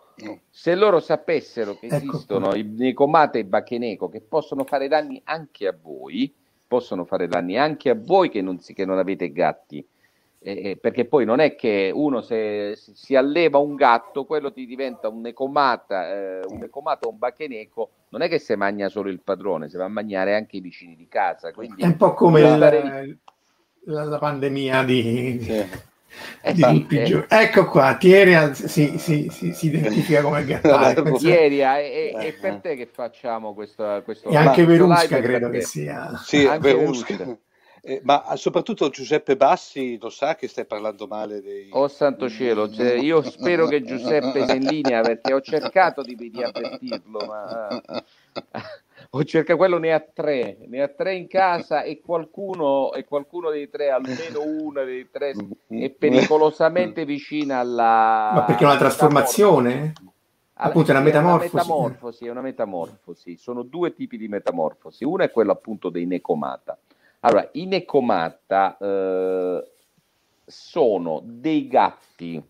Se 0.47 0.75
loro 0.75 0.99
sapessero 0.99 1.75
che 1.79 1.87
Ecco 1.87 1.95
esistono 1.95 2.53
i 2.53 2.61
Nekomate 2.61 3.39
e 3.39 3.41
i 3.41 3.45
Bakeneko 3.45 4.09
che 4.09 4.21
possono 4.21 4.63
fare 4.63 4.87
danni 4.87 5.19
anche 5.23 5.65
a 5.65 5.75
voi, 5.75 6.31
possono 6.67 7.03
fare 7.03 7.27
danni 7.27 7.57
anche 7.57 7.89
a 7.89 7.95
voi 7.99 8.29
che 8.29 8.43
non, 8.43 8.59
che 8.59 8.85
non 8.85 8.99
avete 8.99 9.31
gatti, 9.31 9.83
Eh, 10.39 10.77
perché 10.79 11.05
poi 11.05 11.25
non 11.25 11.39
è 11.39 11.55
che 11.55 11.91
uno 11.91 12.21
se 12.21 12.75
si, 12.75 12.93
si 12.93 13.15
alleva 13.15 13.57
un 13.57 13.73
gatto, 13.73 14.25
quello 14.25 14.51
ti 14.51 14.67
diventa 14.67 15.09
un 15.09 15.21
Nekomata, 15.21 16.13
eh, 16.13 16.45
un 16.47 16.59
Nekomata 16.59 17.07
o 17.07 17.09
un 17.09 17.17
Bakeneko, 17.17 17.89
non 18.09 18.21
è 18.21 18.29
che 18.29 18.37
se 18.37 18.55
mangia 18.55 18.87
solo 18.87 19.09
il 19.09 19.21
padrone, 19.21 19.67
si 19.67 19.77
va 19.77 19.85
a 19.85 19.89
mangiare 19.89 20.35
anche 20.35 20.57
i 20.57 20.61
vicini 20.61 20.95
di 20.95 21.07
casa. 21.07 21.51
Quindi 21.51 21.81
È 21.81 21.87
un 21.87 21.97
po' 21.97 22.13
come 22.13 22.41
la, 22.41 24.05
la 24.05 24.17
pandemia 24.19 24.83
di, 24.83 25.37
di 25.37 25.43
sì, 25.43 25.65
tutti 26.41 26.95
i 26.95 26.99
eh. 26.99 27.03
giorni. 27.03 27.25
Ecco 27.29 27.65
qua, 27.65 27.95
Thierry 27.95 28.53
si, 28.53 28.97
si- 28.97 29.29
si- 29.29 29.53
si 29.53 29.65
identifica 29.67 30.21
come 30.21 30.43
gattare. 30.45 31.01
Penso- 31.01 31.27
Ieri, 31.27 31.61
eh, 31.61 32.13
e, 32.15 32.27
e 32.27 32.33
per 32.33 32.55
te 32.55 32.75
che 32.75 32.87
facciamo 32.91 33.53
questo, 33.53 34.01
questo 34.03 34.29
E 34.29 34.35
anche 34.35 34.65
Verusca 34.65 35.19
credo 35.19 35.49
che 35.49 35.61
sia. 35.61 36.19
Sì, 36.23 36.45
Anche 36.45 36.73
Verusca. 36.73 37.15
Verusca. 37.15 37.45
Eh, 37.81 38.01
ma 38.03 38.33
soprattutto 38.35 38.89
Giuseppe 38.89 39.37
Bassi 39.37 39.97
lo 39.97 40.09
sa 40.09 40.35
che 40.35 40.49
stai 40.49 40.65
parlando 40.65 41.07
male 41.07 41.41
dei... 41.41 41.69
Oh 41.71 41.87
santo 41.87 42.27
cielo, 42.29 42.69
cioè, 42.69 42.93
io 42.95 43.21
spero 43.21 43.65
che 43.67 43.81
Giuseppe 43.81 44.43
sia 44.45 44.55
in 44.55 44.65
linea 44.65 45.01
perché 45.01 45.33
ho 45.33 45.39
cercato 45.39 46.01
di, 46.01 46.15
di 46.15 46.43
avvertirlo, 46.43 47.25
ma 47.25 47.81
ho 49.09 49.23
cercato, 49.23 49.57
quello 49.57 49.77
ne 49.77 49.93
ha 49.93 49.99
tre, 49.99 50.57
ne 50.67 50.81
ha 50.81 50.87
tre 50.87 51.15
in 51.15 51.27
casa 51.27 51.83
e 51.83 52.01
qualcuno, 52.01 52.93
e 52.93 53.03
qualcuno 53.05 53.49
dei 53.49 53.69
tre, 53.69 53.89
almeno 53.89 54.41
una 54.43 54.83
dei 54.83 55.09
tre, 55.09 55.33
è 55.67 55.89
pericolosamente 55.89 57.05
vicina 57.05 57.59
alla... 57.59 58.31
Ma 58.33 58.43
perché 58.43 58.63
è 58.63 58.67
una 58.67 58.77
trasformazione? 58.77 59.93
Alla- 59.95 60.15
Appunto, 60.59 60.89
è 60.89 60.95
una 60.95 61.03
metamorfosi. 61.03 61.55
metamorfosi, 61.55 62.25
è 62.25 62.29
una 62.31 62.41
metamorfosi. 62.41 63.37
Sono 63.37 63.61
due 63.61 63.93
tipi 63.93 64.17
di 64.17 64.27
metamorfosi. 64.27 65.03
Una 65.03 65.25
è 65.25 65.29
quella 65.29 65.51
appunto 65.51 65.89
dei 65.89 66.07
Necomata. 66.07 66.75
Allora, 67.19 67.47
i 67.51 67.67
Necomata 67.67 68.75
eh, 68.79 69.71
sono 70.43 71.21
dei 71.23 71.67
gatti 71.67 72.43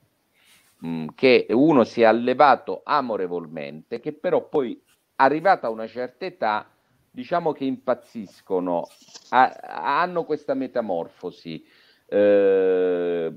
mh, 0.78 1.08
che 1.16 1.48
uno 1.50 1.84
si 1.84 2.02
è 2.02 2.06
allevato 2.06 2.80
amorevolmente, 2.86 4.00
che 4.00 4.14
però 4.14 4.48
poi, 4.48 4.82
arrivata 5.18 5.68
a 5.68 5.72
una 5.72 5.88
certa 5.88 6.26
età, 6.26 6.70
diciamo 7.12 7.52
che 7.52 7.66
impazziscono, 7.66 8.88
ha- 9.30 10.00
hanno 10.00 10.24
questa 10.24 10.54
metamorfosi. 10.54 11.64
eh, 12.10 13.34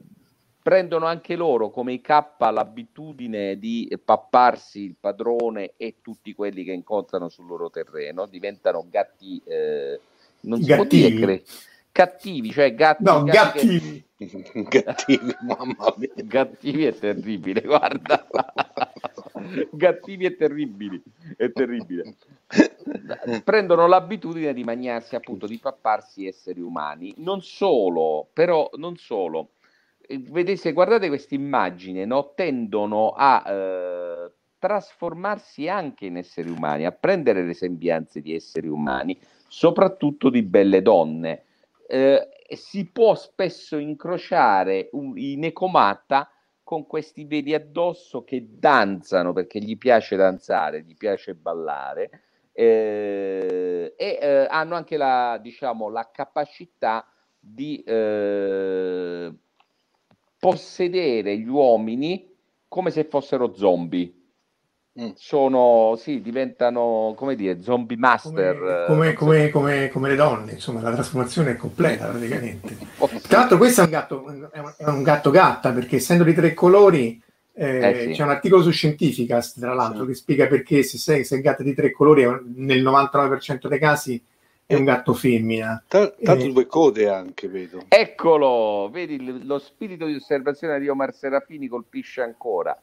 prendono 0.63 1.07
anche 1.07 1.35
loro 1.37 1.71
come 1.71 1.95
i 1.95 2.01
K 2.01 2.23
l'abitudine 2.39 3.59
di 3.59 3.91
papparsi 4.05 4.83
il 4.85 4.95
padrone 5.01 5.73
e 5.77 5.97
tutti 6.03 6.35
quelli 6.35 6.63
che 6.65 6.73
incontrano 6.73 7.29
sul 7.29 7.47
loro 7.47 7.71
terreno, 7.71 8.27
diventano 8.27 8.87
gatti, 8.89 9.41
eh, 9.45 9.99
non 10.43 10.63
si 10.63 10.73
può 10.75 10.85
dire 10.85 11.09
cre- 11.19 11.43
cattivi, 12.05 12.51
cioè 12.51 12.75
gatti, 12.75 13.03
No, 13.05 13.23
gatti 13.25 13.59
che- 13.69 14.05
gatti. 14.19 14.83
Cattivi, 14.83 15.35
mamma 15.43 15.95
mia. 15.97 16.11
Gattivi 16.17 16.85
è 16.85 16.95
terribile, 16.95 17.61
guarda. 17.63 18.27
Gattivi 19.73 20.27
è 20.27 20.37
terribile, 20.37 21.03
è 21.37 21.51
terribile. 21.53 22.17
Prendono 23.45 23.87
l'abitudine 23.87 24.53
di 24.53 24.65
mangiarsi, 24.65 25.15
appunto, 25.15 25.47
di 25.47 25.59
papparsi 25.59 26.27
esseri 26.27 26.61
umani. 26.61 27.15
Non 27.19 27.41
solo, 27.43 28.29
però, 28.33 28.69
non 28.75 28.97
solo. 28.97 29.53
Eh, 30.07 30.19
Vedete, 30.19 30.73
guardate 30.73 31.09
questa 31.09 31.35
immagine, 31.35 32.05
no? 32.05 32.33
Tendono 32.35 33.11
a 33.17 33.43
eh, 33.47 34.33
trasformarsi 34.59 35.69
anche 35.69 36.07
in 36.07 36.19
esseri 36.19 36.51
umani, 36.51 36.85
a 36.85 36.93
prendere 36.93 37.43
le 37.45 37.55
sembianze 37.55 38.21
di 38.21 38.35
esseri 38.35 38.69
umani, 38.69 39.19
soprattutto 39.49 40.29
di 40.29 40.43
belle 40.43 40.83
donne. 40.83 41.45
Eh, 41.93 42.29
si 42.55 42.89
può 42.89 43.17
spesso 43.17 43.77
incrociare 43.77 44.91
un, 44.93 45.19
i 45.19 45.35
Necomata 45.35 46.31
con 46.63 46.87
questi 46.87 47.25
veli 47.25 47.53
addosso 47.53 48.23
che 48.23 48.47
danzano 48.49 49.33
perché 49.33 49.59
gli 49.59 49.77
piace 49.77 50.15
danzare, 50.15 50.83
gli 50.83 50.95
piace 50.97 51.35
ballare 51.35 52.11
eh, 52.53 53.95
e 53.97 54.19
eh, 54.21 54.47
hanno 54.49 54.77
anche 54.77 54.97
la, 54.97 55.39
diciamo, 55.43 55.89
la 55.89 56.09
capacità 56.13 57.07
di 57.41 57.83
eh, 57.83 59.33
possedere 60.39 61.39
gli 61.39 61.49
uomini 61.49 62.33
come 62.69 62.91
se 62.91 63.03
fossero 63.03 63.53
zombie. 63.55 64.20
Mm. 65.01 65.11
Sono, 65.15 65.95
sì, 65.97 66.21
diventano, 66.21 67.15
come 67.17 67.37
dire, 67.37 67.61
zombie 67.63 67.97
master. 67.97 68.85
Come, 68.89 69.11
eh, 69.11 69.13
come- 69.15 69.43
so- 69.47 69.51
come- 69.51 69.51
come- 69.51 69.89
come 69.89 70.09
le 70.09 70.17
donne, 70.17 70.53
insomma, 70.53 70.81
la 70.81 70.91
trasformazione 70.93 71.53
è 71.53 71.57
completa 71.57 72.07
praticamente. 72.09 72.77
Tra 73.29 73.39
l'altro, 73.39 73.57
questo 73.57 73.83
è 73.83 73.85
un 73.85 73.91
gatto, 73.91 74.27
è 74.51 74.59
un, 74.59 74.75
un 74.79 75.03
gatto 75.05 75.31
gatta 75.31 75.73
perché 75.73 75.97
essendo 75.97 76.25
di 76.25 76.35
tre 76.35 76.55
colori. 76.55 77.23
eh, 77.53 77.89
Eh 77.91 78.01
sì. 78.07 78.13
C'è 78.15 78.23
un 78.23 78.31
articolo 78.31 78.63
su 78.63 78.71
Scientificast, 78.71 79.61
tra 79.61 79.75
l'altro, 79.75 80.03
Sì. 80.03 80.09
che 80.09 80.15
spiega 80.15 80.47
perché 80.47 80.83
se, 80.83 80.99
sei, 80.99 81.25
se 81.25 81.37
il 81.37 81.43
gatto 81.43 81.63
di 81.63 81.75
tre 81.75 81.91
colori, 81.93 82.25
un- 82.25 82.53
nel 82.57 82.83
99% 82.83 83.69
dei 83.69 83.79
casi 83.79 84.21
è 84.67 84.75
un 84.75 84.85
gatto 84.85 85.13
femmina. 85.15 85.83
Tra, 85.87 86.01
l'altro 86.21 86.47
Eh. 86.49 86.53
due 86.53 86.67
code 86.67 87.09
anche, 87.09 87.49
vedo. 87.49 87.83
Eccolo, 87.89 88.89
vedi 88.91 89.45
lo 89.45 89.59
spirito 89.59 90.07
di 90.07 90.15
osservazione 90.15 90.79
di 90.81 90.89
Omar 90.89 91.13
Serafini 91.15 91.69
colpisce 91.69 92.23
ancora. 92.23 92.77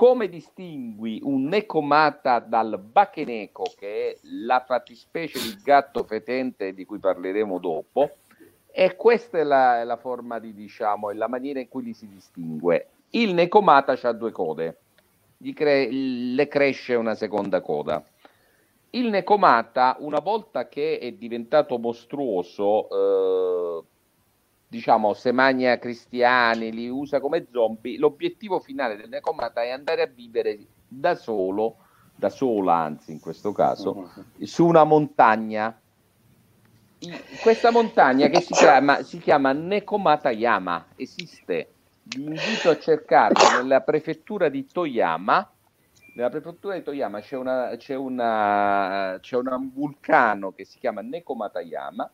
Come 0.00 0.30
distingui 0.30 1.20
un 1.24 1.44
necomata 1.44 2.38
dal 2.38 2.78
bacheneco, 2.78 3.64
che 3.76 4.12
è 4.12 4.16
la 4.32 4.64
fattispecie 4.66 5.38
di 5.38 5.60
gatto 5.62 6.04
fetente 6.04 6.72
di 6.72 6.86
cui 6.86 6.98
parleremo 6.98 7.58
dopo? 7.58 8.12
E 8.70 8.96
questa 8.96 9.36
è 9.36 9.42
la, 9.42 9.84
la 9.84 9.98
forma 9.98 10.38
di, 10.38 10.54
diciamo, 10.54 11.10
è 11.10 11.14
la 11.14 11.28
maniera 11.28 11.60
in 11.60 11.68
cui 11.68 11.82
li 11.82 11.92
si 11.92 12.08
distingue. 12.08 12.86
Il 13.10 13.34
necomata 13.34 13.92
ha 14.00 14.12
due 14.12 14.32
code, 14.32 14.78
cre- 15.52 15.90
le 15.90 16.48
cresce 16.48 16.94
una 16.94 17.14
seconda 17.14 17.60
coda. 17.60 18.02
Il 18.92 19.10
necomata, 19.10 19.96
una 19.98 20.20
volta 20.20 20.66
che 20.66 20.98
è 20.98 21.12
diventato 21.12 21.76
mostruoso, 21.76 22.88
eh, 22.88 23.84
diciamo, 24.70 25.14
se 25.14 25.32
magna 25.32 25.76
cristiani, 25.78 26.70
li 26.70 26.88
usa 26.88 27.18
come 27.18 27.46
zombie, 27.50 27.98
l'obiettivo 27.98 28.60
finale 28.60 28.96
del 28.96 29.08
necomata 29.08 29.62
è 29.62 29.70
andare 29.70 30.02
a 30.02 30.06
vivere 30.06 30.58
da 30.86 31.16
solo 31.16 31.76
da 32.20 32.28
sola 32.28 32.74
anzi 32.74 33.12
in 33.12 33.18
questo 33.18 33.50
caso, 33.52 34.12
su 34.42 34.66
una 34.66 34.84
montagna. 34.84 35.76
Questa 37.42 37.70
montagna 37.72 38.28
che 38.28 38.42
si 38.42 38.52
chiama, 38.52 39.02
si 39.02 39.18
chiama 39.18 39.52
Nekomatayama, 39.52 40.88
esiste, 40.96 41.72
vi 42.02 42.24
invito 42.24 42.68
a 42.68 42.78
cercarla 42.78 43.62
nella 43.62 43.80
prefettura 43.80 44.50
di 44.50 44.66
Toyama, 44.66 45.50
nella 46.14 46.28
prefettura 46.28 46.74
di 46.74 46.82
Toyama 46.82 47.20
c'è, 47.20 47.36
una, 47.36 47.74
c'è, 47.78 47.94
una, 47.94 49.16
c'è 49.18 49.36
un 49.36 49.70
vulcano 49.72 50.52
che 50.52 50.66
si 50.66 50.78
chiama 50.78 51.00
Nekomatayama, 51.00 52.10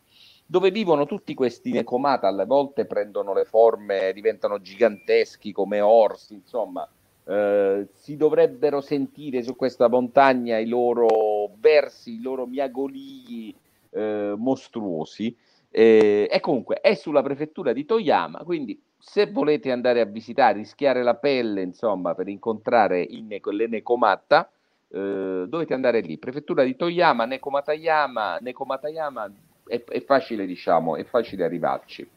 dove 0.46 0.70
vivono 0.70 1.06
tutti 1.06 1.34
questi 1.34 1.72
Nekomata, 1.72 2.28
alle 2.28 2.46
volte 2.46 2.86
prendono 2.86 3.34
le 3.34 3.44
forme, 3.44 4.12
diventano 4.12 4.60
giganteschi 4.60 5.50
come 5.50 5.80
orsi, 5.80 6.34
insomma, 6.34 6.88
eh, 7.24 7.88
si 7.92 8.16
dovrebbero 8.16 8.80
sentire 8.80 9.42
su 9.42 9.56
questa 9.56 9.88
montagna 9.88 10.58
i 10.58 10.66
loro 10.66 11.50
versi, 11.58 12.14
i 12.14 12.22
loro 12.22 12.46
miagolii 12.46 13.54
eh, 13.90 14.34
mostruosi. 14.36 15.36
Eh, 15.68 16.28
e 16.30 16.40
comunque 16.40 16.80
è 16.80 16.94
sulla 16.94 17.22
prefettura 17.22 17.72
di 17.72 17.84
Toyama, 17.84 18.44
quindi 18.44 18.80
se 18.98 19.26
volete 19.26 19.72
andare 19.72 20.00
a 20.00 20.04
visitare, 20.04 20.58
rischiare 20.58 21.02
la 21.02 21.14
pelle, 21.16 21.60
insomma, 21.62 22.14
per 22.14 22.28
incontrare 22.28 23.02
in 23.02 23.26
ne- 23.26 23.40
le 23.42 23.66
Nekomata, 23.66 24.48
eh, 24.88 25.44
dovete 25.48 25.74
andare 25.74 26.00
lì. 26.00 26.18
Prefettura 26.18 26.62
di 26.62 26.76
Toyama, 26.76 27.24
Nekomatayama, 27.24 28.38
Nekomatayama 28.40 29.30
è, 29.66 29.82
è 29.84 30.04
facile, 30.04 30.46
diciamo, 30.46 30.96
è 30.96 31.04
facile 31.04 31.44
arrivarci. 31.44 32.08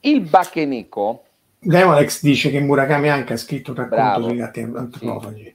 Il 0.00 0.20
Bakeneko 0.20 1.24
Demolex 1.64 2.22
dice 2.22 2.50
che 2.50 2.60
Murakami 2.60 3.08
anche 3.08 3.32
ha 3.32 3.36
scritto 3.38 3.70
un 3.70 3.76
racconto 3.78 4.02
Bravo. 4.02 4.28
sui 4.28 4.36
gatti 4.36 4.60
antropofagi. 4.60 5.42
Sì. 5.42 5.54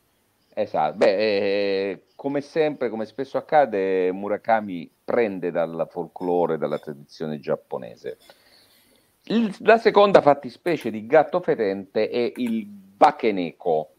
Esatto, 0.56 0.98
beh, 0.98 1.18
eh, 1.18 2.02
come 2.16 2.42
sempre, 2.42 2.90
come 2.90 3.06
spesso 3.06 3.38
accade, 3.38 4.12
Murakami 4.12 4.90
prende 5.06 5.52
dal 5.52 5.88
folklore, 5.90 6.58
dalla 6.58 6.80
tradizione 6.80 7.40
giapponese. 7.40 8.18
Il, 9.26 9.56
la 9.60 9.78
seconda 9.78 10.22
fattispecie 10.22 10.90
di 10.90 11.06
gatto 11.06 11.40
fetente 11.42 12.10
è 12.10 12.34
il 12.36 12.66
Bakeneko. 12.66 13.90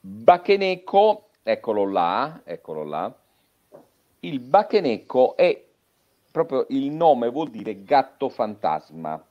Bakeneko, 0.00 1.28
eccolo 1.44 1.88
là, 1.88 2.40
eccolo 2.44 2.82
là. 2.82 3.14
Il 4.20 4.40
Bakeneko 4.40 5.36
è 5.36 5.65
proprio 6.36 6.66
il 6.68 6.90
nome, 6.90 7.30
vuol 7.30 7.48
dire 7.48 7.82
gatto 7.82 8.28
fantasma 8.28 9.24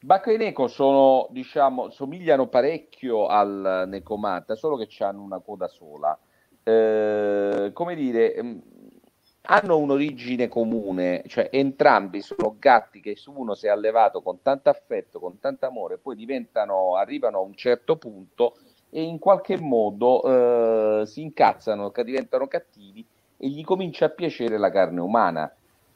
Bacca 0.00 0.32
e 0.32 0.36
Neco 0.36 0.66
sono, 0.66 1.28
diciamo, 1.30 1.88
somigliano 1.90 2.48
parecchio 2.48 3.26
al 3.26 3.84
Necomata, 3.88 4.54
solo 4.54 4.76
che 4.76 4.88
hanno 5.02 5.22
una 5.22 5.38
coda 5.38 5.66
sola. 5.66 6.18
Eh, 6.62 7.70
come 7.72 7.94
dire, 7.94 8.36
mm, 8.42 8.58
hanno 9.42 9.78
un'origine 9.78 10.48
comune, 10.48 11.22
cioè 11.26 11.48
entrambi 11.50 12.20
sono 12.20 12.56
gatti 12.58 13.00
che 13.00 13.16
uno 13.28 13.54
si 13.54 13.66
è 13.66 13.70
allevato 13.70 14.20
con 14.20 14.42
tanto 14.42 14.68
affetto, 14.68 15.18
con 15.20 15.38
tanto 15.40 15.64
amore, 15.64 15.96
poi 15.96 16.16
diventano, 16.16 16.96
arrivano 16.96 17.38
a 17.38 17.42
un 17.42 17.54
certo 17.54 17.96
punto 17.96 18.56
e 18.90 19.02
in 19.02 19.18
qualche 19.18 19.58
modo 19.58 21.00
eh, 21.00 21.06
si 21.06 21.22
incazzano, 21.22 21.90
diventano 22.04 22.46
cattivi 22.46 23.06
e 23.38 23.48
gli 23.48 23.64
comincia 23.64 24.04
a 24.04 24.10
piacere 24.10 24.58
la 24.58 24.70
carne 24.70 25.00
umana. 25.00 25.50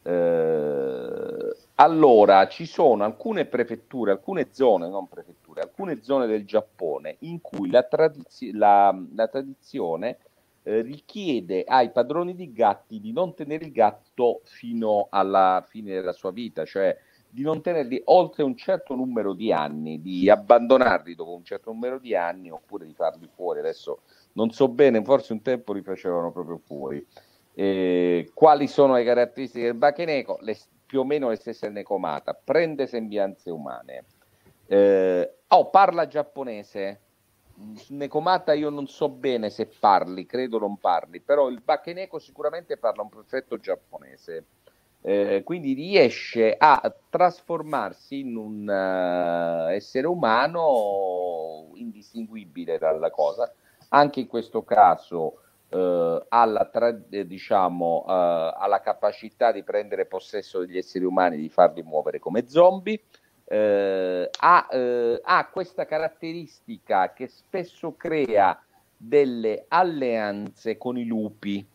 Eh, 0.09 1.57
allora, 1.75 2.49
ci 2.49 2.65
sono 2.65 3.05
alcune 3.05 3.45
prefetture, 3.45 4.13
alcune 4.13 4.49
zone, 4.53 4.89
non 4.89 5.07
prefetture, 5.07 5.61
alcune 5.61 6.03
zone 6.03 6.27
del 6.27 6.47
Giappone 6.47 7.17
in 7.21 7.43
cui 7.43 7.69
la, 7.71 7.83
tradiz- 7.83 8.51
la, 8.53 8.99
la 9.15 9.29
tradizione 9.29 10.19
eh, 10.63 10.81
richiede 10.81 11.63
ai 11.65 11.91
padroni 11.91 12.35
di 12.35 12.53
gatti 12.55 13.01
di 13.01 13.13
non 13.13 13.35
tenere 13.35 13.67
il 13.67 13.73
gatto 13.73 14.41
fino 14.45 15.09
alla 15.11 15.63
fine 15.69 15.93
della 15.93 16.13
sua 16.13 16.31
vita, 16.31 16.65
cioè 16.65 16.97
di 17.29 17.43
non 17.43 17.61
tenerli 17.61 18.01
oltre 18.07 18.43
un 18.45 18.57
certo 18.57 18.95
numero 18.95 19.35
di 19.35 19.53
anni, 19.53 20.01
di 20.01 20.31
abbandonarli 20.31 21.15
dopo 21.15 21.35
un 21.35 21.45
certo 21.45 21.71
numero 21.71 21.99
di 21.99 22.15
anni 22.17 22.51
oppure 22.51 22.87
di 22.87 22.95
farli 22.95 23.29
fuori. 23.35 23.59
Adesso 23.59 24.01
non 24.33 24.51
so 24.51 24.69
bene, 24.69 25.05
forse 25.05 25.35
un 25.35 25.43
tempo 25.43 25.75
li 25.75 25.83
facevano 25.83 26.33
proprio 26.33 26.57
fuori. 26.65 27.07
Eh, 27.61 28.31
quali 28.35 28.69
sono 28.69 28.95
le 28.95 29.03
caratteristiche 29.03 29.65
del 29.65 29.75
bacheneco? 29.75 30.39
Le, 30.43 30.57
più 30.87 31.01
o 31.01 31.05
meno 31.05 31.31
le 31.31 31.35
stesse 31.35 31.69
Nekomata, 31.69 32.33
prende 32.33 32.87
sembianze 32.87 33.51
umane. 33.51 34.05
Eh, 34.67 35.35
oh, 35.49 35.69
parla 35.69 36.07
giapponese. 36.07 37.01
Nekomata 37.89 38.53
io 38.53 38.71
non 38.71 38.87
so 38.87 39.09
bene 39.09 39.51
se 39.51 39.67
parli, 39.67 40.25
credo 40.25 40.61
non 40.61 40.77
parli, 40.77 41.19
però 41.19 41.49
il 41.49 41.61
Bakeneko 41.61 42.21
sicuramente 42.21 42.77
parla 42.77 43.03
un 43.03 43.09
perfetto 43.09 43.59
giapponese. 43.59 44.45
Eh, 45.01 45.43
quindi 45.45 45.73
riesce 45.73 46.55
a 46.57 46.95
trasformarsi 47.11 48.21
in 48.21 48.37
un 48.37 48.69
uh, 48.69 49.71
essere 49.71 50.07
umano 50.07 51.71
indistinguibile 51.75 52.79
dalla 52.79 53.11
cosa. 53.11 53.53
Anche 53.89 54.21
in 54.21 54.29
questo 54.29 54.63
caso 54.63 55.41
eh, 55.71 56.25
alla, 56.29 56.65
tra, 56.67 56.99
eh, 57.11 57.27
diciamo, 57.27 58.05
eh, 58.09 58.55
alla 58.57 58.81
capacità 58.81 59.53
di 59.53 59.63
prendere 59.63 60.07
possesso 60.07 60.61
degli 60.61 60.79
esseri 60.79 61.05
umani, 61.05 61.37
di 61.37 61.49
farli 61.49 61.83
muovere 61.83 62.19
come 62.19 62.49
zombie, 62.49 63.01
eh, 63.45 64.31
ha, 64.39 64.69
eh, 64.71 65.21
ha 65.23 65.49
questa 65.49 65.85
caratteristica 65.87 67.13
che 67.13 67.29
spesso 67.29 67.95
crea 67.97 68.61
delle 68.97 69.67
alleanze 69.69 70.79
con 70.79 70.97
i 70.99 71.05
lupi. 71.05 71.67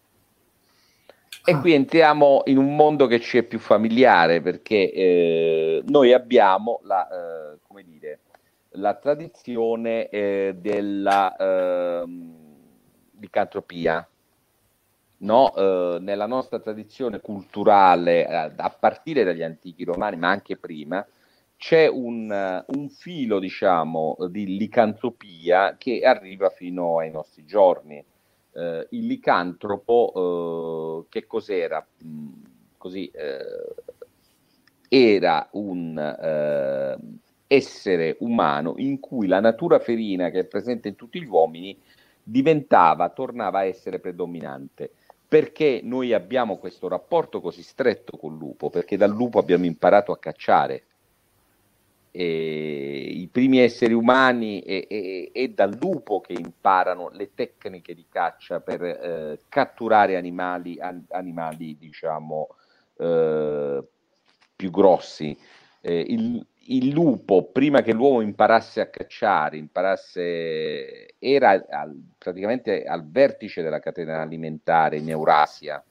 E 1.46 1.52
ah. 1.52 1.60
qui 1.60 1.74
entriamo 1.74 2.44
in 2.46 2.58
un 2.58 2.76
mondo 2.76 3.06
che 3.06 3.20
ci 3.20 3.38
è 3.38 3.44
più 3.44 3.60
familiare 3.60 4.42
perché 4.42 4.92
eh, 4.92 5.84
noi 5.88 6.14
abbiamo 6.14 6.80
la, 6.84 7.58
come 7.68 7.84
dire, 7.84 8.20
la 8.76 8.94
tradizione 8.94 10.08
della, 10.10 11.36
eh, 11.36 12.04
licantropia. 13.24 14.08
No? 15.18 15.56
Eh, 15.56 15.98
nella 16.02 16.28
nostra 16.28 16.60
tradizione 16.60 17.22
culturale, 17.22 18.28
eh, 18.28 18.52
a 18.56 18.70
partire 18.78 19.24
dagli 19.24 19.42
antichi 19.42 19.86
romani, 19.86 20.18
ma 20.18 20.30
anche 20.30 20.58
prima, 20.58 21.06
c'è 21.56 21.88
un, 21.88 22.30
uh, 22.30 22.78
un, 22.78 22.90
filo, 22.90 23.40
diciamo, 23.40 24.18
di 24.30 24.58
licantropia 24.58 25.78
che 25.78 26.02
arriva 26.02 26.50
fino 26.50 27.00
ai 27.00 27.10
nostri 27.10 27.46
giorni. 27.46 28.04
Uh, 28.52 28.86
il 28.90 29.06
licantropo, 29.06 30.12
uh, 30.14 31.06
che 31.08 31.26
cos'era? 31.26 31.86
Mm, 32.04 32.32
così, 32.78 33.10
era 34.90 35.48
un 35.52 35.98
essere 37.48 38.18
umano 38.20 38.74
in 38.78 39.00
cui 39.00 39.28
la 39.28 39.40
natura 39.40 39.80
ferina 39.80 40.30
che 40.30 40.40
è 40.40 40.46
presente 40.46 40.88
in 40.90 40.96
tutti 40.96 41.22
gli 41.22 41.28
uomini 41.28 41.80
diventava, 42.24 43.10
tornava 43.10 43.60
a 43.60 43.66
essere 43.66 44.00
predominante. 44.00 44.92
Perché 45.28 45.82
noi 45.84 46.14
abbiamo 46.14 46.58
questo 46.58 46.88
rapporto 46.88 47.42
così 47.42 47.64
stretto 47.64 48.18
col 48.18 48.38
lupo? 48.38 48.70
Perché 48.70 48.98
dal 48.98 49.10
lupo 49.10 49.40
abbiamo 49.40 49.66
imparato 49.66 50.12
a 50.12 50.20
cacciare. 50.20 50.84
E 52.12 53.10
I 53.16 53.28
primi 53.32 53.58
esseri 53.60 53.94
umani 53.94 54.62
è, 54.62 55.48
dal 55.48 55.76
lupo 55.82 56.22
che 56.22 56.34
imparano 56.34 57.10
le 57.10 57.32
tecniche 57.34 57.96
di 57.96 58.06
caccia 58.08 58.60
per 58.60 58.84
eh, 58.84 59.40
catturare 59.50 60.16
animali, 60.16 60.80
an, 60.80 61.04
animali 61.10 61.76
diciamo, 61.80 62.50
eh, 62.98 63.84
più 64.56 64.70
grossi. 64.70 65.36
Eh, 65.82 66.06
il, 66.08 66.46
il 66.66 66.90
lupo, 66.90 67.44
prima 67.52 67.82
che 67.82 67.94
l'uomo 67.94 68.22
imparasse 68.22 68.80
a 68.80 68.88
cacciare, 68.88 69.58
imparasse, 69.58 71.16
era 71.20 71.66
al, 71.70 71.96
praticamente 72.18 72.84
al 72.84 73.10
vertice 73.10 73.62
della 73.62 73.80
catena 73.80 74.22
alimentare 74.22 74.98
in 74.98 75.10
Eurasia. 75.10 75.84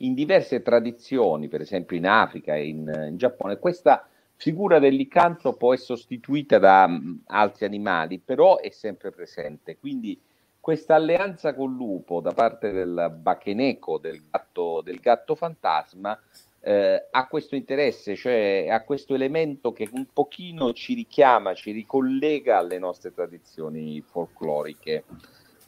In 0.00 0.12
diverse 0.12 0.60
tradizioni, 0.60 1.48
per 1.48 1.62
esempio 1.62 1.96
in 1.96 2.06
Africa 2.06 2.54
e 2.54 2.68
in, 2.68 3.06
in 3.08 3.16
Giappone, 3.16 3.58
questa 3.58 4.06
figura 4.34 4.78
del 4.78 4.94
licantropo 4.94 5.72
è 5.72 5.78
sostituita 5.78 6.58
da 6.58 6.84
um, 6.84 7.22
altri 7.26 7.64
animali, 7.64 8.18
però 8.18 8.58
è 8.58 8.68
sempre 8.68 9.10
presente. 9.10 9.78
Quindi 9.78 10.20
questa 10.60 10.94
alleanza 10.94 11.54
col 11.54 11.72
lupo 11.72 12.20
da 12.20 12.32
parte 12.32 12.72
del 12.72 13.16
bacheneco, 13.18 13.98
del 13.98 14.22
gatto, 14.30 14.82
del 14.82 14.98
gatto 15.00 15.34
fantasma, 15.34 16.18
eh, 16.60 17.06
ha 17.10 17.26
questo 17.28 17.54
interesse, 17.54 18.16
cioè 18.16 18.66
ha 18.68 18.82
questo 18.82 19.14
elemento 19.14 19.72
che 19.72 19.88
un 19.92 20.06
pochino 20.12 20.72
ci 20.72 20.94
richiama, 20.94 21.54
ci 21.54 21.70
ricollega 21.70 22.58
alle 22.58 22.78
nostre 22.78 23.12
tradizioni 23.12 24.02
folcloriche. 24.04 25.04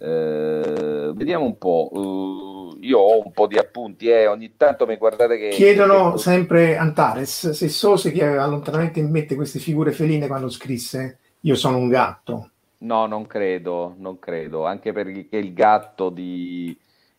Eh, 0.01 1.13
vediamo 1.15 1.45
un 1.45 1.59
po', 1.59 1.89
uh, 1.93 2.79
io 2.81 2.99
ho 2.99 3.25
un 3.25 3.33
po' 3.33 3.49
di 3.49 3.59
appunti, 3.59 4.09
eh, 4.09 4.29
ogni 4.29 4.55
tanto 4.57 4.87
mi 4.87 4.97
guardate 4.97 5.37
che... 5.37 5.49
Chiedono 5.49 6.13
che... 6.13 6.19
sempre 6.19 6.77
Antares 6.77 7.51
se 7.51 7.69
Sose 7.69 8.13
che 8.13 8.25
aveva 8.25 8.47
lontanamente 8.47 9.01
in 9.01 9.11
mente 9.11 9.35
queste 9.35 9.59
figure 9.59 9.91
feline 9.91 10.29
quando 10.29 10.49
scrisse 10.49 11.19
Io 11.41 11.57
sono 11.57 11.79
un 11.79 11.89
gatto. 11.89 12.51
No, 12.79 13.07
non 13.07 13.27
credo, 13.27 13.95
non 13.99 14.21
credo, 14.21 14.65
anche 14.65 14.93
perché 14.93 15.37
il 15.37 15.53
gatto 15.53 16.11
di, 16.11 16.77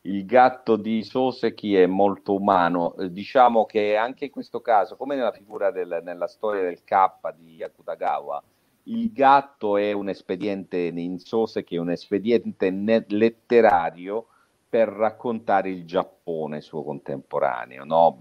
il 0.09 0.25
gatto 0.25 0.75
di 0.75 1.03
Soseki 1.03 1.75
è 1.75 1.85
molto 1.85 2.33
umano. 2.33 2.95
Eh, 2.95 3.11
diciamo 3.11 3.65
che 3.65 3.95
anche 3.95 4.25
in 4.25 4.31
questo 4.31 4.59
caso, 4.59 4.95
come 4.95 5.15
nella 5.15 5.31
figura 5.31 5.71
del, 5.71 6.01
nella 6.03 6.27
storia 6.27 6.63
del 6.63 6.83
K 6.83 7.09
di 7.37 7.63
Akutagawa, 7.63 8.43
il 8.83 9.11
gatto 9.11 9.77
è 9.77 9.91
un 9.91 10.09
espediente 10.09 10.77
in 10.77 11.19
Soseki, 11.19 11.75
è 11.75 11.79
un 11.79 11.91
espediente 11.91 12.71
letterario 13.07 14.27
per 14.67 14.87
raccontare 14.87 15.69
il 15.69 15.85
Giappone 15.85 16.61
suo 16.61 16.83
contemporaneo, 16.83 17.83
no? 17.85 18.17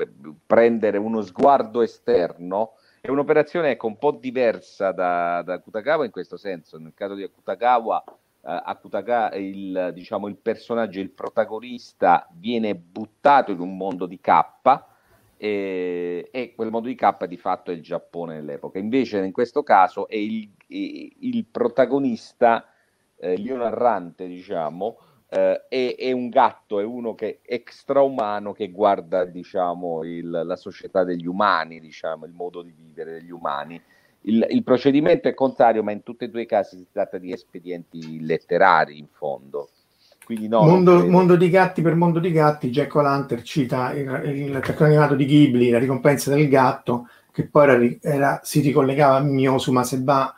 prendere 0.47 0.99
uno 0.99 1.23
sguardo 1.23 1.83
esterno 1.83 2.73
è 3.01 3.11
un'operazione 3.11 3.71
ecco, 3.71 3.87
un 3.87 3.97
po' 3.97 4.11
diversa 4.11 4.93
da, 4.93 5.43
da 5.43 5.55
Akutagawa 5.55 6.05
in 6.05 6.11
questo 6.11 6.37
senso. 6.37 6.79
Nel 6.79 6.95
caso 6.95 7.15
di 7.15 7.23
Akutagawa, 7.23 8.03
eh, 8.43 8.63
Akutagawa 8.65 9.35
il, 9.35 9.91
diciamo, 9.93 10.29
il 10.29 10.37
personaggio, 10.37 11.01
il 11.01 11.11
protagonista 11.11 12.29
viene 12.33 12.75
buttato 12.75 13.53
in 13.53 13.61
un 13.61 13.77
mondo 13.77 14.07
di 14.07 14.21
K 14.21 14.87
e, 15.37 16.29
e, 16.31 16.55
quel 16.55 16.71
mondo 16.71 16.89
di 16.89 16.97
K 16.97 17.27
di 17.27 17.37
fatto 17.37 17.71
è 17.71 17.75
il 17.75 17.83
Giappone 17.83 18.35
nell'epoca. 18.35 18.79
Invece 18.79 19.19
in 19.19 19.33
questo 19.33 19.63
caso 19.63 20.09
è 20.09 20.17
il, 20.17 20.51
il 20.67 21.45
protagonista, 21.47 22.67
eh, 23.17 23.33
il 23.33 23.53
narrante, 23.55 24.27
diciamo, 24.27 24.99
eh, 25.29 25.67
è, 25.69 25.95
è, 25.97 26.13
un 26.13 26.29
gatto, 26.29 26.81
è 26.81 26.85
uno 26.85 27.15
che 27.15 27.41
è 27.43 27.55
extraumano 27.55 28.53
che 28.53 28.71
guarda 28.71 29.25
diciamo, 29.25 30.03
il, 30.05 30.29
la 30.29 30.57
società 30.57 31.05
degli 31.05 31.27
umani, 31.27 31.81
diciamo, 31.81 32.25
il 32.25 32.33
modo 32.33 32.63
di 32.63 32.73
vivere 32.73 33.13
degli 33.13 33.31
umani. 33.31 33.81
Il, 34.23 34.47
il, 34.51 34.63
procedimento 34.63 35.29
è 35.29 35.35
contrario, 35.35 35.83
ma 35.83 35.93
in 35.93 36.03
tutti 36.03 36.25
e 36.25 36.29
due 36.29 36.43
i 36.43 36.47
casi 36.47 36.77
si 36.77 36.87
tratta 36.93 37.19
di 37.19 37.33
espedienti 37.33 38.25
letterari 38.25 38.99
in 38.99 39.07
fondo. 39.11 39.71
Quindi 40.25 40.49
no, 40.49 40.63
mondo, 40.63 41.07
mondo, 41.07 41.37
di 41.37 41.49
gatti 41.49 41.81
per 41.81 41.95
mondo 41.95 42.19
di 42.19 42.31
gatti, 42.31 42.69
Jack 42.69 42.95
O'Lantern 42.95 43.43
cita 43.45 43.95
il, 43.95 44.07
il 44.27 44.59
cartone 44.61 44.91
animato 44.91 45.15
di 45.15 45.25
Ghibli, 45.25 45.71
La 45.71 45.79
ricompensa 45.79 46.35
del 46.35 46.49
gatto, 46.49 47.09
che 47.33 47.47
poi 47.47 47.63
era, 47.63 47.97
era, 48.03 48.41
si 48.43 48.61
ricollegava 48.61 49.17
a 49.17 49.23
Mio 49.23 49.57
su 49.57 49.73
Maseba 49.73 50.35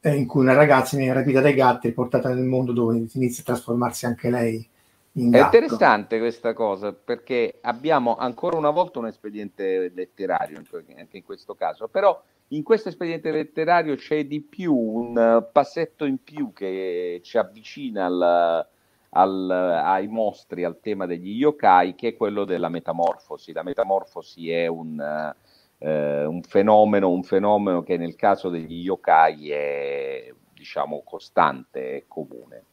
eh, 0.00 0.14
in 0.14 0.26
cui 0.26 0.40
una 0.40 0.54
ragazza 0.54 0.96
viene 0.96 1.12
rapita 1.12 1.40
dai 1.40 1.54
gatti 1.54 1.88
e 1.88 1.92
portata 1.92 2.32
nel 2.32 2.44
mondo 2.44 2.72
dove 2.72 3.04
inizia 3.12 3.42
a 3.42 3.46
trasformarsi 3.46 4.06
anche 4.06 4.30
lei 4.30 4.68
in 5.12 5.30
gatto. 5.30 5.42
È 5.42 5.58
interessante 5.58 6.18
questa 6.18 6.52
cosa 6.52 6.92
perché 6.92 7.58
abbiamo 7.62 8.16
ancora 8.16 8.56
una 8.56 8.70
volta 8.70 8.98
un 8.98 9.08
espediente 9.08 9.90
letterario 9.94 10.62
anche 10.96 11.16
in 11.16 11.24
questo 11.24 11.54
caso, 11.54 11.88
però 11.88 12.18
in 12.48 12.62
questo 12.62 12.88
espediente 12.88 13.30
letterario 13.30 13.96
c'è 13.96 14.26
di 14.26 14.40
più 14.40 14.74
un 14.74 15.48
passetto 15.52 16.04
in 16.04 16.22
più 16.22 16.52
che 16.52 17.20
ci 17.22 17.38
avvicina 17.38 18.06
al, 18.06 18.68
al, 19.10 19.50
ai 19.50 20.06
mostri, 20.08 20.64
al 20.64 20.80
tema 20.80 21.06
degli 21.06 21.36
yokai, 21.36 21.94
che 21.94 22.08
è 22.08 22.16
quello 22.16 22.44
della 22.44 22.68
metamorfosi. 22.68 23.52
La 23.52 23.62
metamorfosi 23.62 24.50
è 24.50 24.66
un 24.66 25.34
eh, 25.78 26.24
un, 26.24 26.42
fenomeno, 26.42 27.10
un 27.10 27.22
fenomeno 27.22 27.82
che 27.82 27.96
nel 27.96 28.16
caso 28.16 28.48
degli 28.48 28.82
yokai 28.82 29.50
è 29.50 30.32
diciamo 30.52 31.02
costante 31.04 31.96
e 31.96 32.04
comune. 32.08 32.64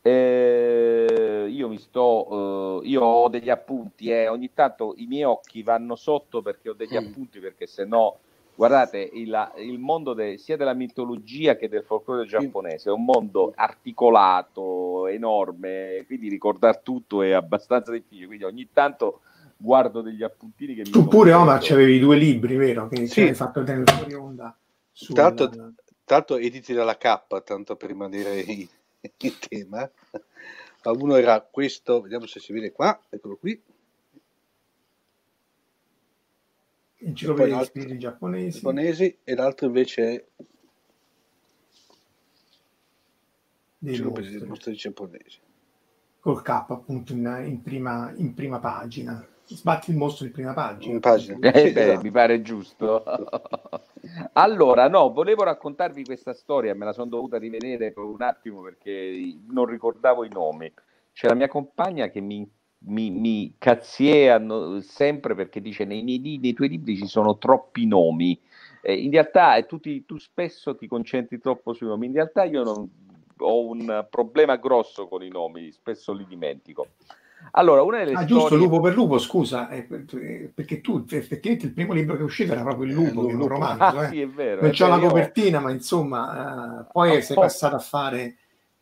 Eh, 0.00 1.46
io 1.48 1.68
mi 1.68 1.78
sto, 1.78 2.82
eh, 2.82 2.88
io 2.88 3.02
ho 3.02 3.28
degli 3.28 3.48
appunti, 3.48 4.10
eh, 4.10 4.28
ogni 4.28 4.52
tanto 4.52 4.94
i 4.98 5.06
miei 5.06 5.24
occhi 5.24 5.62
vanno 5.62 5.96
sotto 5.96 6.42
perché 6.42 6.70
ho 6.70 6.74
degli 6.74 6.96
appunti, 6.96 7.40
perché 7.40 7.66
se 7.66 7.84
no, 7.84 8.18
guardate, 8.54 8.98
il, 9.12 9.52
il 9.58 9.78
mondo 9.78 10.14
de, 10.14 10.38
sia 10.38 10.56
della 10.56 10.74
mitologia 10.74 11.56
che 11.56 11.68
del 11.68 11.84
folklore 11.84 12.26
giapponese 12.26 12.88
è 12.88 12.92
un 12.92 13.04
mondo 13.04 13.52
articolato, 13.54 15.06
enorme, 15.06 16.04
quindi 16.06 16.28
ricordare 16.28 16.80
tutto 16.82 17.22
è 17.22 17.32
abbastanza 17.32 17.92
difficile, 17.92 18.26
quindi 18.26 18.44
ogni 18.44 18.68
tanto 18.72 19.20
guardo 19.56 20.00
degli 20.02 20.22
appuntini 20.22 20.74
che 20.74 20.82
tu 20.82 21.02
mi 21.02 21.08
pure 21.08 21.32
Omar 21.32 21.58
c'avevi 21.60 21.98
due 21.98 22.16
libri 22.16 22.56
vero? 22.56 22.88
Che 22.88 23.06
sì. 23.06 23.22
hai 23.22 23.34
fatto 23.34 23.62
tenere 23.62 23.90
fuori 23.92 24.14
onda 24.14 24.56
sul... 24.92 25.14
tanto, 25.14 25.72
tanto 26.04 26.36
editi 26.36 26.72
dalla 26.72 26.96
K 26.96 27.42
tanto 27.44 27.76
per 27.76 27.88
rimanere 27.88 28.40
in, 28.40 28.66
in 29.00 29.32
tema. 29.48 29.90
Ma 30.84 30.92
uno 30.92 31.16
era 31.16 31.40
questo 31.40 32.02
vediamo 32.02 32.26
se 32.26 32.40
si 32.40 32.52
vede 32.52 32.72
qua 32.72 32.98
eccolo 33.08 33.36
qui 33.36 33.58
spiriti 37.64 37.98
giapponesi. 37.98 38.58
giapponesi 38.58 39.18
e 39.24 39.34
l'altro 39.34 39.66
invece 39.66 40.14
è 40.14 40.24
dei 43.78 44.00
mostri. 44.00 44.46
mostri 44.46 44.74
giapponesi 44.74 45.38
col 46.20 46.40
K 46.40 46.48
appunto 46.48 47.12
in, 47.12 47.44
in, 47.46 47.62
prima, 47.62 48.12
in 48.16 48.32
prima 48.32 48.58
pagina 48.58 49.26
sbatti 49.46 49.90
il 49.90 49.96
mostro 49.96 50.24
in 50.26 50.32
prima 50.32 50.52
pagina. 50.54 50.94
In 50.94 51.00
pagina. 51.00 51.52
Eh, 51.52 51.72
beh, 51.72 51.82
esatto. 51.82 52.02
mi 52.02 52.10
pare 52.10 52.40
giusto. 52.42 53.04
allora, 54.32 54.88
no, 54.88 55.12
volevo 55.12 55.42
raccontarvi 55.44 56.04
questa 56.04 56.32
storia, 56.32 56.74
me 56.74 56.86
la 56.86 56.92
sono 56.92 57.10
dovuta 57.10 57.36
rivedere 57.38 57.92
per 57.92 58.04
un 58.04 58.22
attimo 58.22 58.62
perché 58.62 59.36
non 59.48 59.66
ricordavo 59.66 60.24
i 60.24 60.30
nomi. 60.30 60.72
C'è 61.12 61.28
la 61.28 61.34
mia 61.34 61.48
compagna 61.48 62.08
che 62.08 62.20
mi, 62.20 62.50
mi, 62.86 63.10
mi 63.10 63.54
cazziea 63.58 64.42
sempre 64.80 65.34
perché 65.34 65.60
dice 65.60 65.84
nei, 65.84 66.02
nei, 66.02 66.38
nei, 66.40 66.52
tuoi 66.52 66.68
libri 66.68 66.96
ci 66.96 67.06
sono 67.06 67.38
troppi 67.38 67.86
nomi. 67.86 68.38
Eh, 68.82 68.94
in 68.94 69.10
realtà 69.10 69.62
tu, 69.62 69.80
ti, 69.80 70.04
tu 70.04 70.18
spesso 70.18 70.76
ti 70.76 70.86
concentri 70.86 71.38
troppo 71.38 71.72
sui 71.72 71.86
nomi, 71.86 72.06
in 72.06 72.12
realtà 72.12 72.44
io 72.44 72.62
non, 72.62 72.88
ho 73.38 73.68
un 73.68 74.06
problema 74.10 74.56
grosso 74.56 75.08
con 75.08 75.22
i 75.22 75.28
nomi, 75.28 75.70
spesso 75.72 76.12
li 76.12 76.26
dimentico. 76.26 76.88
Allora, 77.52 77.82
una 77.82 77.98
delle 77.98 78.12
ah, 78.12 78.22
storie... 78.22 78.34
giusto, 78.34 78.56
Lupo 78.56 78.80
per 78.80 78.94
Lupo, 78.94 79.18
scusa, 79.18 79.68
eh, 79.68 79.86
eh, 79.88 80.50
perché 80.54 80.80
tu 80.80 81.04
effettivamente 81.10 81.66
il 81.66 81.72
primo 81.72 81.92
libro 81.92 82.14
che 82.14 82.22
è 82.22 82.24
uscito 82.24 82.52
era 82.52 82.62
proprio 82.62 82.86
il 82.86 82.94
Lupo, 82.94 83.22
eh, 83.22 83.26
che 83.26 83.32
è 83.32 83.34
un 83.34 83.48
romanzo. 83.48 83.84
Ah, 83.84 84.04
eh. 84.04 84.08
sì, 84.08 84.20
è 84.20 84.28
vero. 84.28 84.62
Non 84.62 84.70
c'ho 84.70 84.88
la 84.88 84.98
copertina, 84.98 85.60
ma 85.60 85.70
insomma, 85.70 86.80
eh, 86.80 86.86
poi 86.90 87.16
ah, 87.16 87.20
sei 87.20 87.36
passato 87.36 87.76
a 87.76 87.80
fare 87.80 88.36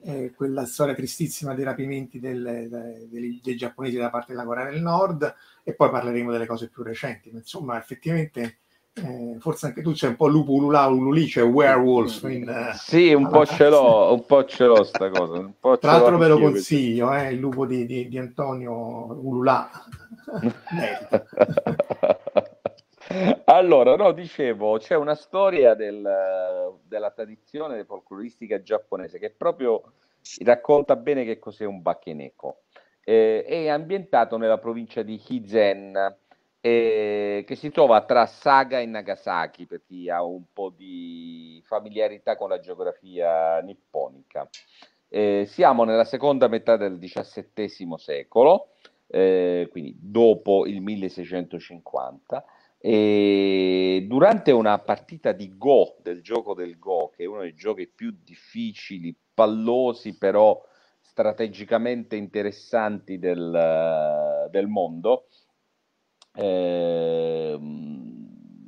eh, 0.05 0.33
quella 0.35 0.67
storia 0.67 0.95
tristissima 0.95 1.55
dei 1.55 1.65
rapimenti 1.65 2.19
del, 2.19 2.69
dei, 3.09 3.41
dei, 3.43 3.57
giapponesi 3.57 3.97
da 3.97 4.11
parte 4.11 4.33
della 4.33 4.45
Corea 4.45 4.71
del 4.71 4.83
Nord 4.83 5.35
e 5.63 5.75
poi 5.75 5.91
parleremo 5.91 6.31
delle 6.31 6.47
cose 6.47 6.69
più 6.69 6.83
recenti. 6.83 7.31
Ma 7.31 7.39
insomma, 7.39 7.79
effettivamente 7.79 8.59
eh, 8.95 9.37
forse 9.39 9.67
anche 9.67 9.81
tu 9.81 9.93
c'è 9.93 10.09
un 10.09 10.17
po' 10.17 10.29
lupo 10.29 10.53
ulula 10.53 10.87
ululi, 10.87 11.27
cioè 11.27 11.45
werewolf. 11.45 12.23
In, 12.25 12.49
uh, 12.49 12.77
sì, 12.77 13.13
un 13.13 13.29
po' 13.29 13.47
ce 13.47 13.69
l'ho, 13.69 14.13
un 14.13 14.27
po' 14.27 14.45
ce 14.45 14.67
l'ho 14.67 14.85
sta 14.85 15.09
cosa. 15.09 15.51
Tra 15.79 15.93
l'altro 15.93 16.19
ve 16.19 16.29
lo 16.29 16.39
consiglio, 16.39 17.13
eh, 17.15 17.33
il 17.33 17.39
lupo 17.39 17.65
di, 17.65 17.87
di, 17.87 18.09
di 18.09 18.19
Antonio 18.19 19.19
Ulula. 19.23 19.71
allora, 23.45 23.97
no, 23.97 24.13
dicevo, 24.13 24.79
c'è 24.79 24.97
una 24.97 25.15
storia 25.15 25.75
del, 25.75 26.79
della 26.85 27.11
tradizione 27.11 27.85
folcloristica 27.85 28.63
giapponese 28.63 29.19
che 29.19 29.31
proprio 29.31 29.93
racconta 30.45 30.97
bene 30.97 31.25
che 31.25 31.39
cos'è 31.39 31.65
un 31.65 31.83
bakeneko. 31.83 32.63
Eh, 33.05 33.45
è 33.45 33.69
ambientato 33.69 34.37
nella 34.37 34.59
provincia 34.59 35.03
di 35.03 35.21
Hizen, 35.29 36.17
eh, 36.61 37.43
che 37.45 37.55
si 37.57 37.71
trova 37.71 38.05
tra 38.05 38.27
Saga 38.27 38.79
e 38.79 38.87
Nagasaki, 38.87 39.67
per 39.67 39.83
chi 39.85 40.09
ha 40.09 40.23
un 40.23 40.45
po' 40.53 40.71
di 40.71 41.61
familiarità 41.65 42.37
con 42.37 42.49
la 42.49 42.61
geografia 42.61 43.61
nipponica. 43.61 44.49
Eh, 45.09 45.45
siamo 45.47 45.85
nella 45.85 46.05
seconda 46.05 46.47
metà 46.47 46.77
del 46.77 46.99
XVII 46.99 47.95
secolo, 47.97 48.69
eh, 49.09 49.69
quindi 49.71 49.95
dopo 50.01 50.65
il 50.65 50.81
1650, 50.81 52.45
e 52.85 54.05
durante 54.09 54.51
una 54.51 54.77
partita 54.81 55.31
di 55.31 55.57
Go, 55.57 55.99
del 56.03 56.21
gioco 56.21 56.53
del 56.53 56.81
Go, 56.81 57.13
che 57.15 57.23
è 57.23 57.27
uno 57.27 57.43
dei 57.43 57.55
giochi 57.55 57.87
più 57.87 58.13
difficili, 58.25 59.17
pallosi, 59.33 60.19
però 60.19 60.61
strategicamente 61.01 62.17
interessanti 62.17 63.21
del, 63.21 64.49
del 64.51 64.67
mondo, 64.67 65.29
eh, 66.35 67.57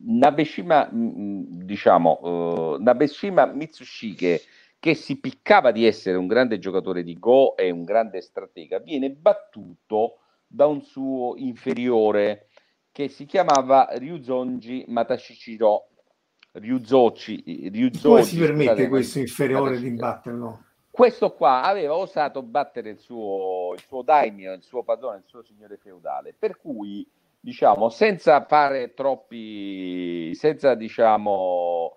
Nabeshima, 0.06 0.88
diciamo, 0.92 2.20
uh, 2.22 2.80
Nabeshima 2.80 3.46
Mitsushige, 3.46 4.42
che 4.78 4.94
si 4.94 5.18
piccava 5.18 5.72
di 5.72 5.86
essere 5.86 6.16
un 6.18 6.28
grande 6.28 6.60
giocatore 6.60 7.02
di 7.02 7.18
Go 7.18 7.56
e 7.56 7.70
un 7.70 7.82
grande 7.82 8.20
stratega, 8.20 8.78
viene 8.78 9.10
battuto 9.10 10.18
da 10.46 10.66
un 10.66 10.82
suo 10.82 11.34
inferiore 11.36 12.46
che 12.94 13.08
si 13.08 13.24
chiamava 13.24 13.88
Ryuzonji 13.90 14.84
Matashichiro. 14.86 15.88
Ryuzochi, 16.52 17.68
Ryuzochi, 17.72 18.06
Come 18.06 18.22
si 18.22 18.38
permette 18.38 18.86
questo 18.86 19.18
inferiore 19.18 19.80
di 19.80 19.90
batterlo? 19.90 20.62
Questo 20.92 21.32
qua 21.32 21.64
aveva 21.64 21.96
osato 21.96 22.40
battere 22.42 22.90
il 22.90 23.00
suo, 23.00 23.72
il 23.74 23.80
suo 23.80 24.02
daimyo, 24.02 24.52
il 24.52 24.62
suo 24.62 24.84
padrone, 24.84 25.16
il 25.16 25.24
suo 25.24 25.42
signore 25.42 25.76
feudale, 25.76 26.36
per 26.38 26.56
cui 26.56 27.04
diciamo, 27.40 27.88
senza 27.88 28.44
fare 28.44 28.94
troppi, 28.94 30.32
senza 30.36 30.76
diciamo 30.76 31.96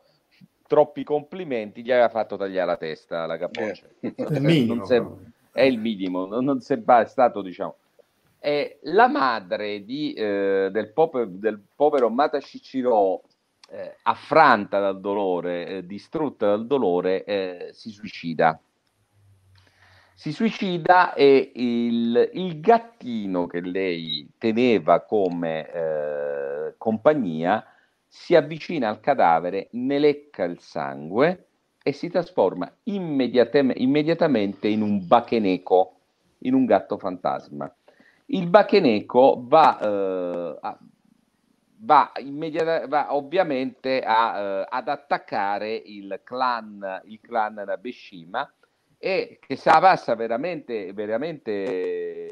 troppi 0.66 1.04
complimenti 1.04 1.84
gli 1.84 1.92
aveva 1.92 2.10
fatto 2.10 2.38
tagliare 2.38 2.72
la 2.72 2.78
testa 2.78 3.22
alla 3.22 3.38
capoccia. 3.38 3.86
Eh. 4.00 4.16
Il 4.18 4.42
minimo, 4.42 4.88
è 5.52 5.62
il 5.62 5.78
minimo, 5.78 6.26
non, 6.26 6.44
non 6.44 6.58
è 6.60 7.06
stato, 7.06 7.44
diciamo. 7.44 7.76
E 8.40 8.80
la 8.84 9.08
madre 9.08 9.84
di, 9.84 10.14
eh, 10.14 10.70
del, 10.72 10.92
pope- 10.94 11.28
del 11.30 11.62
povero 11.76 12.10
Mata 12.10 12.40
Ciciro, 12.40 13.24
eh, 13.70 13.98
affranta 14.04 14.80
dal 14.80 15.00
dolore, 15.00 15.68
eh, 15.68 15.86
distrutta 15.86 16.48
dal 16.48 16.68
dolore, 16.68 17.24
eh, 17.24 17.70
si 17.74 17.90
suicida. 17.90 18.60
Si 20.14 20.32
suicida 20.32 21.14
e 21.14 21.52
il, 21.54 22.30
il 22.34 22.60
gattino 22.60 23.46
che 23.46 23.62
lei 23.62 24.28
teneva 24.38 25.02
come 25.02 25.72
eh, 25.72 26.74
compagnia 26.78 27.64
si 28.08 28.36
avvicina 28.36 28.90
al 28.90 29.00
cadavere, 29.00 29.68
ne 29.72 30.00
lecca 30.00 30.44
il 30.44 30.60
sangue 30.60 31.48
e 31.84 31.92
si 31.92 32.10
trasforma 32.10 32.72
immediatamente 32.84 34.68
in 34.68 34.82
un 34.82 35.06
bacheneco, 35.06 36.00
in 36.40 36.54
un 36.54 36.66
gatto 36.66 36.98
fantasma. 36.98 37.72
Il 38.30 38.48
bacheneco 38.50 39.42
va, 39.46 39.80
eh, 39.80 40.78
va, 41.80 42.12
immediata- 42.20 42.88
va 42.88 43.16
ovviamente 43.16 44.02
a, 44.02 44.40
eh, 44.62 44.66
ad 44.70 44.88
attaccare 44.90 45.74
il 45.74 46.20
clan, 46.24 47.02
il 47.06 47.20
clan 47.22 47.54
Nabeshima 47.66 48.52
e 48.98 49.38
che 49.40 49.56
si 49.56 49.70
passa 49.70 50.16
veramente, 50.16 50.92
veramente 50.94 52.26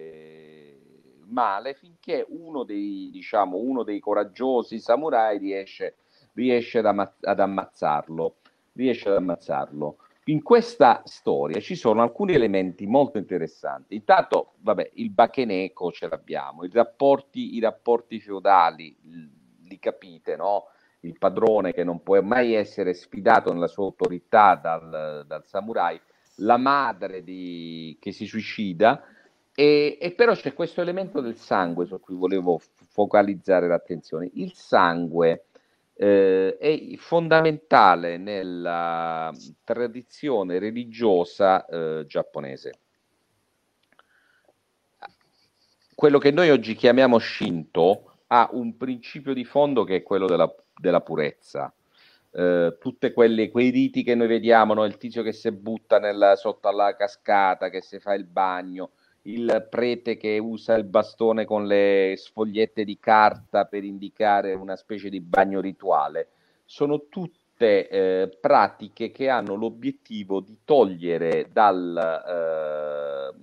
male 1.28 1.74
finché 1.76 2.26
uno 2.28 2.64
dei, 2.64 3.10
diciamo, 3.12 3.58
uno 3.58 3.84
dei 3.84 4.00
coraggiosi 4.00 4.80
samurai 4.80 5.38
riesce, 5.38 5.96
riesce 6.34 6.80
ad, 6.80 6.86
amma- 6.88 7.16
ad 7.22 7.40
ammazzarlo. 7.40 8.36
Riesce 8.74 9.08
ad 9.10 9.16
ammazzarlo. 9.16 9.98
In 10.28 10.42
questa 10.42 11.04
storia 11.06 11.60
ci 11.60 11.76
sono 11.76 12.02
alcuni 12.02 12.34
elementi 12.34 12.88
molto 12.88 13.20
interessanti. 13.20 13.94
Intanto, 13.94 14.54
vabbè, 14.62 14.92
il 14.96 15.12
bacheneco 15.12 15.92
ce 15.92 16.08
l'abbiamo, 16.08 16.64
i 16.64 16.70
rapporti, 16.74 17.54
i 17.56 17.60
rapporti 17.60 18.20
feudali, 18.20 18.98
li 19.68 19.78
capite, 19.78 20.36
no? 20.36 20.70
Il 21.02 21.16
padrone 21.20 21.74
che 21.74 21.84
non 21.84 22.02
può 22.02 22.20
mai 22.24 22.56
essere 22.56 22.96
sfidato 22.96 23.54
nella 23.54 23.68
sua 23.68 23.84
autorità 23.84 24.56
dal, 24.56 25.26
dal 25.28 25.46
samurai, 25.46 26.02
la 26.38 26.58
madre 26.58 27.24
di- 27.24 27.96
che 28.00 28.12
si 28.12 28.26
suicida, 28.26 29.04
e, 29.54 30.00
e 30.02 30.12
però 30.14 30.34
c'è 30.34 30.56
questo 30.56 30.82
elemento 30.82 31.22
del 31.22 31.36
sangue 31.36 31.86
su 31.86 32.00
cui 32.00 32.16
volevo 32.16 32.60
focalizzare 32.90 33.68
l'attenzione. 33.68 34.32
Il 34.34 34.54
sangue 34.54 35.46
eh, 35.96 36.58
è 36.58 36.96
fondamentale 36.98 38.18
nella 38.18 39.32
tradizione 39.64 40.60
religiosa 40.60 41.66
eh, 41.66 42.06
giapponese. 42.06 42.80
Quello 45.96 46.18
che 46.18 46.32
noi 46.32 46.50
oggi 46.50 46.76
chiamiamo 46.76 47.20
Shinto 47.20 48.18
ha 48.28 48.50
un 48.52 48.76
principio 48.76 49.34
di 49.34 49.46
fondo 49.46 49.86
che 49.86 49.98
è 49.98 50.04
quello 50.04 50.26
della, 50.26 50.54
della 50.78 51.00
purezza. 51.00 51.74
Eh, 52.32 52.78
quelle, 53.14 53.50
quei 53.50 53.70
riti 53.70 54.04
che 54.04 54.14
noi 54.14 54.28
vediamo, 54.28 54.74
no? 54.74 54.84
il 54.84 54.98
tizio 54.98 55.24
che 55.24 55.32
si 55.32 55.50
butta 55.52 56.00
nella- 56.00 56.36
sotto 56.36 56.68
alla 56.68 56.98
cascata, 56.98 57.70
che 57.70 57.82
si 57.82 58.00
fa 58.00 58.14
il 58.14 58.26
bagno, 58.26 58.92
il 59.28 59.68
prete 59.70 60.18
che 60.18 60.38
usa 60.38 60.76
il 60.76 60.84
bastone 60.84 61.46
con 61.46 61.66
le 61.66 62.14
sfogliette 62.16 62.84
di 62.84 63.00
carta 63.00 63.66
per 63.66 63.84
indicare 63.84 64.54
una 64.54 64.76
specie 64.76 65.10
di 65.10 65.20
bagno 65.20 65.62
rituale, 65.62 66.30
sono 66.66 67.08
tutte 67.10 67.88
eh, 67.88 68.38
pratiche 68.40 69.12
che 69.12 69.30
hanno 69.30 69.56
l'obiettivo 69.56 70.42
di 70.42 70.58
togliere 70.64 71.50
dal, 71.52 71.96
eh, 72.28 73.36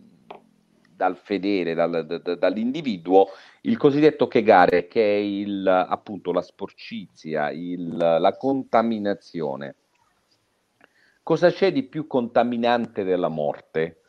dal 0.94 1.16
fedele, 1.16 1.74
dal- 1.74 2.06
da- 2.06 2.18
da- 2.18 2.34
dall'individuo, 2.36 3.28
il 3.62 3.76
cosiddetto 3.76 4.28
kegare, 4.28 4.86
che 4.86 5.02
è 5.02 5.18
il, 5.18 5.66
appunto 5.66 6.32
la 6.32 6.42
sporcizia, 6.42 7.50
il- 7.50 7.96
la 7.96 8.36
contaminazione. 8.36 9.74
Cosa 11.22 11.50
c'è 11.50 11.72
di 11.72 11.82
più 11.84 12.06
contaminante 12.06 13.04
della 13.04 13.28
morte? 13.28 14.00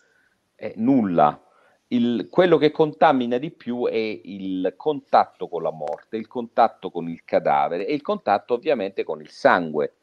Eh, 0.56 0.74
nulla. 0.78 1.43
Il- 1.94 2.28
quello 2.30 2.58
che 2.58 2.72
contamina 2.72 3.38
di 3.38 3.52
più 3.52 3.86
è 3.86 4.20
il 4.24 4.74
contatto 4.76 5.48
con 5.48 5.62
la 5.62 5.72
morte, 5.72 6.18
il 6.18 6.28
contatto 6.28 6.90
con 6.90 7.08
il 7.08 7.24
cadavere 7.24 7.86
e 7.86 7.94
il 7.94 8.02
contatto 8.02 8.56
ovviamente 8.56 9.04
con 9.04 9.22
il 9.22 9.30
sangue, 9.30 9.96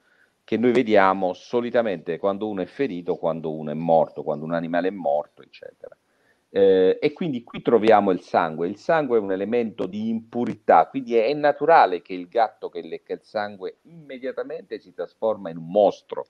che 0.44 0.56
noi 0.56 0.72
vediamo 0.72 1.32
solitamente 1.32 2.18
quando 2.18 2.48
uno 2.48 2.62
è 2.62 2.66
ferito, 2.66 3.16
quando 3.16 3.52
uno 3.52 3.72
è 3.72 3.74
morto, 3.74 4.22
quando 4.22 4.44
un 4.44 4.52
animale 4.54 4.88
è 4.88 4.90
morto, 4.92 5.42
eccetera. 5.42 5.96
Eh, 6.50 6.98
e 7.00 7.12
quindi 7.12 7.42
qui 7.42 7.60
troviamo 7.62 8.10
il 8.12 8.20
sangue. 8.20 8.68
Il 8.68 8.76
sangue 8.76 9.18
è 9.18 9.20
un 9.20 9.32
elemento 9.32 9.86
di 9.86 10.08
impurità, 10.08 10.86
quindi 10.88 11.16
è, 11.16 11.32
naturale 11.34 12.02
che 12.02 12.12
il 12.14 12.28
gatto 12.28 12.68
che 12.68 12.82
lecca 12.82 13.14
il 13.14 13.22
sangue 13.22 13.78
immediatamente 13.82 14.78
si 14.78 14.92
trasforma 14.92 15.50
in 15.50 15.56
un 15.56 15.68
mostro. 15.70 16.26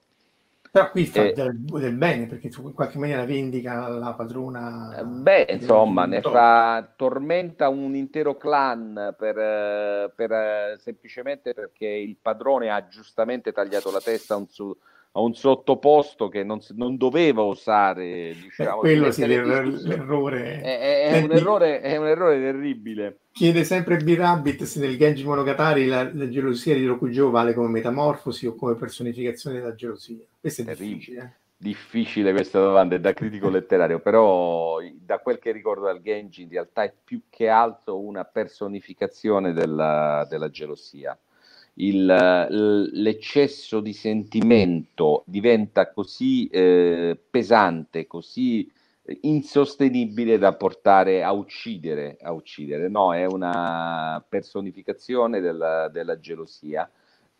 Però 0.71 0.89
qui 0.89 1.05
fa 1.05 1.23
Eh. 1.23 1.33
del, 1.33 1.59
del 1.59 1.95
bene 1.97 2.27
perché 2.27 2.47
tu 2.47 2.65
in 2.67 2.73
qualche 2.73 2.97
maniera 2.97 3.25
vendica 3.25 3.89
la 3.89 4.13
padrona. 4.13 4.97
Eh, 4.99 5.03
Beh, 5.03 5.47
insomma, 5.49 6.05
ne 6.05 6.21
fa, 6.21 6.93
tormenta 6.95 7.67
un 7.67 7.93
intero 7.93 8.37
clan 8.37 9.13
per, 9.17 9.37
eh, 9.37 10.11
per, 10.15 10.31
eh, 10.31 10.75
semplicemente 10.79 11.53
perché 11.53 11.87
il 11.87 12.15
padrone 12.21 12.69
ha 12.69 12.87
giustamente 12.87 13.51
tagliato 13.51 13.91
la 13.91 13.99
testa 13.99 14.35
a 14.35 14.37
un, 14.37 14.47
su- 14.47 14.77
a 15.13 15.19
un 15.19 15.33
sottoposto 15.33 16.29
che 16.29 16.43
non, 16.43 16.59
non 16.75 16.95
doveva 16.97 17.41
osare, 17.43 18.33
diciamo, 18.33 18.77
quello 18.79 19.11
sì, 19.11 19.25
l'errore. 19.25 20.61
È, 20.61 20.79
è- 20.79 21.07
è 21.11 21.21
un 21.23 21.31
errore, 21.31 21.81
è 21.81 21.97
un 21.97 22.07
errore 22.07 22.39
terribile. 22.39 23.17
Chiede 23.33 23.63
sempre 23.63 23.97
B-Rabbit 23.97 24.63
se 24.63 24.79
nel 24.79 24.97
Genji 24.97 25.23
Monogatari 25.23 25.85
la, 25.85 26.09
la 26.13 26.29
gelosia 26.29 26.75
di 26.75 26.85
Rokujo 26.85 27.29
vale 27.29 27.53
come 27.53 27.69
metamorfosi 27.69 28.47
o 28.47 28.55
come 28.55 28.75
personificazione 28.75 29.59
della 29.59 29.75
gelosia. 29.75 30.25
Questo 30.39 30.61
è 30.61 30.65
Terribile. 30.65 30.95
difficile. 30.95 31.21
eh. 31.21 31.39
Difficile 31.61 32.31
questa 32.31 32.59
domanda, 32.59 32.95
è 32.95 32.99
da 32.99 33.13
critico 33.13 33.47
letterario, 33.49 33.99
però 33.99 34.79
da 34.95 35.19
quel 35.19 35.37
che 35.37 35.51
ricordo 35.51 35.85
dal 35.85 36.01
Genji 36.01 36.41
in 36.43 36.49
realtà 36.49 36.83
è 36.83 36.91
più 37.03 37.21
che 37.29 37.49
altro 37.49 37.99
una 37.99 38.23
personificazione 38.25 39.53
della, 39.53 40.25
della 40.27 40.49
gelosia. 40.49 41.15
Il, 41.75 42.05
l'eccesso 42.05 43.79
di 43.79 43.93
sentimento 43.93 45.23
diventa 45.25 45.91
così 45.91 46.47
eh, 46.47 47.17
pesante, 47.29 48.07
così 48.07 48.69
insostenibile 49.21 50.37
da 50.37 50.53
portare 50.53 51.23
a 51.23 51.31
uccidere, 51.31 52.17
a 52.21 52.31
uccidere. 52.33 52.87
No, 52.89 53.13
è 53.13 53.25
una 53.25 54.23
personificazione 54.27 55.39
della, 55.39 55.87
della 55.89 56.19
gelosia 56.19 56.89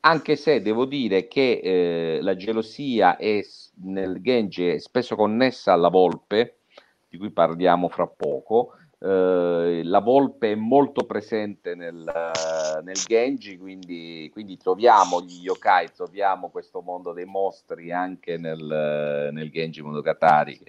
anche 0.02 0.36
se 0.36 0.62
devo 0.62 0.86
dire 0.86 1.28
che 1.28 1.60
eh, 1.64 2.20
la 2.22 2.36
gelosia 2.36 3.18
è 3.18 3.42
nel 3.84 4.20
Genji 4.22 4.68
è 4.68 4.80
spesso 4.80 5.16
connessa 5.16 5.74
alla 5.74 5.90
volpe, 5.90 6.62
di 7.08 7.18
cui 7.18 7.30
parliamo 7.32 7.88
fra 7.90 8.08
poco. 8.08 8.74
Eh, 9.04 9.82
la 9.84 10.00
volpe 10.00 10.52
è 10.52 10.56
molto 10.56 11.06
presente 11.06 11.74
nel, 11.74 12.08
eh, 12.08 12.84
nel 12.84 12.96
Genji, 12.96 13.58
quindi, 13.58 14.30
quindi 14.32 14.58
troviamo 14.58 15.22
gli 15.22 15.42
yokai, 15.42 15.90
troviamo 15.92 16.50
questo 16.50 16.82
mondo 16.82 17.12
dei 17.12 17.26
mostri 17.26 17.92
anche 17.92 18.38
nel, 18.38 19.30
nel 19.34 19.50
Genji 19.50 19.82
Monogatari. 19.82 20.62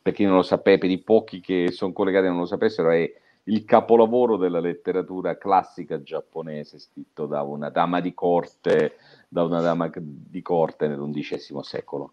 per 0.00 0.12
chi 0.12 0.24
non 0.24 0.36
lo 0.36 0.42
sapeva, 0.42 0.78
per 0.78 0.90
i 0.90 0.98
pochi 0.98 1.40
che 1.40 1.72
sono 1.72 1.92
collegati 1.92 2.26
e 2.26 2.28
non 2.28 2.38
lo 2.38 2.46
sapessero, 2.46 2.90
è 2.90 3.12
il 3.44 3.64
capolavoro 3.64 4.36
della 4.36 4.60
letteratura 4.60 5.36
classica 5.36 6.00
giapponese, 6.00 6.78
scritto 6.78 7.26
da 7.26 7.42
una 7.42 7.70
dama 7.70 8.00
di 8.00 8.14
corte, 8.14 8.98
da 9.26 9.42
una 9.42 9.60
dama 9.60 9.90
di 9.96 10.42
corte 10.42 10.86
nell'undicesimo 10.86 11.62
secolo. 11.62 12.12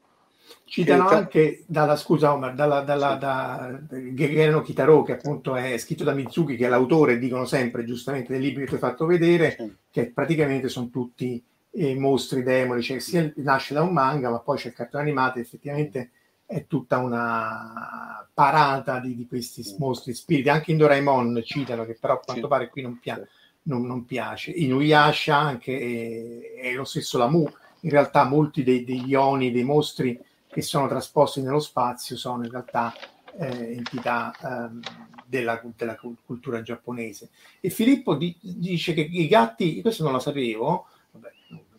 Citano 0.65 1.05
Eh, 1.05 1.07
tra- 1.07 1.17
anche 1.17 1.63
dalla 1.67 1.95
scusa 1.95 2.33
Omar, 2.33 2.53
dalla, 2.55 2.81
dalla, 2.81 3.13
Sì. 3.13 3.19
da 3.19 3.79
Gegeno 4.13 4.61
Kitaro, 4.61 5.03
che 5.03 5.13
appunto 5.13 5.55
è 5.55 5.77
scritto 5.77 6.03
da 6.03 6.13
Mizuki, 6.13 6.55
che 6.55 6.65
è 6.65 6.69
l'autore, 6.69 7.17
dicono 7.19 7.45
sempre 7.45 7.85
giustamente 7.85 8.33
dei 8.33 8.41
libri 8.41 8.63
che 8.63 8.69
ti 8.69 8.75
ho 8.75 8.79
fatto 8.79 9.05
vedere, 9.05 9.55
Sì. 9.57 9.73
che 9.91 10.11
praticamente 10.11 10.67
sono 10.67 10.89
tutti 10.89 11.41
eh, 11.77 11.93
mostri 11.95 12.41
demonici, 12.41 12.87
cioè 12.93 12.99
sia 12.99 13.33
nasce 13.37 13.73
da 13.73 13.81
un 13.83 13.91
manga, 13.93 14.29
ma 14.29 14.39
poi 14.39 14.57
c'è 14.57 14.69
il 14.69 14.73
cartone 14.73 15.03
animato, 15.03 15.39
effettivamente 15.39 16.09
è 16.45 16.67
tutta 16.67 16.99
una 16.99 18.27
parata 18.33 18.99
di, 18.99 19.15
di 19.15 19.27
questi 19.27 19.63
mostri 19.77 20.13
spiriti. 20.13 20.49
Anche 20.49 20.71
in 20.71 20.77
Doraemon 20.77 21.41
citano, 21.43 21.85
che 21.85 21.97
però 21.99 22.13
a 22.15 22.19
quanto 22.19 22.47
pare 22.47 22.69
qui 22.69 22.81
non, 22.81 22.99
pia- 22.99 23.21
non- 23.63 23.85
non 23.85 24.05
piace. 24.05 24.51
In 24.51 24.73
Uyasha 24.73 25.37
anche 25.37 26.53
è, 26.59 26.69
è 26.69 26.73
lo 26.73 26.83
stesso 26.85 27.17
la 27.17 27.27
Mu. 27.27 27.45
In 27.81 27.89
realtà 27.89 28.23
molti 28.25 28.63
dei- 28.63 28.83
degli 28.83 29.13
oni, 29.15 29.51
dei 29.51 29.63
mostri 29.63 30.17
che 30.55 30.61
sono 30.61 30.87
trasposti 30.87 31.41
nello 31.41 31.59
spazio 31.59 32.15
sono 32.15 32.45
in 32.45 32.49
realtà 32.49 32.93
eh, 33.37 33.73
entità 33.73 34.33
ehm, 34.41 34.79
della, 35.25 35.61
della 35.75 35.97
cul- 35.97 36.15
cultura 36.25 36.61
giapponese. 36.61 37.29
E 37.59 37.69
Filippo 37.69 38.15
di- 38.15 38.37
dice 38.39 38.93
che 38.93 39.01
i 39.01 39.27
gatti, 39.27 39.81
questo 39.81 40.03
non 40.03 40.13
lo 40.13 40.19
sapevo, 40.19 40.87
vabbè, 41.11 41.29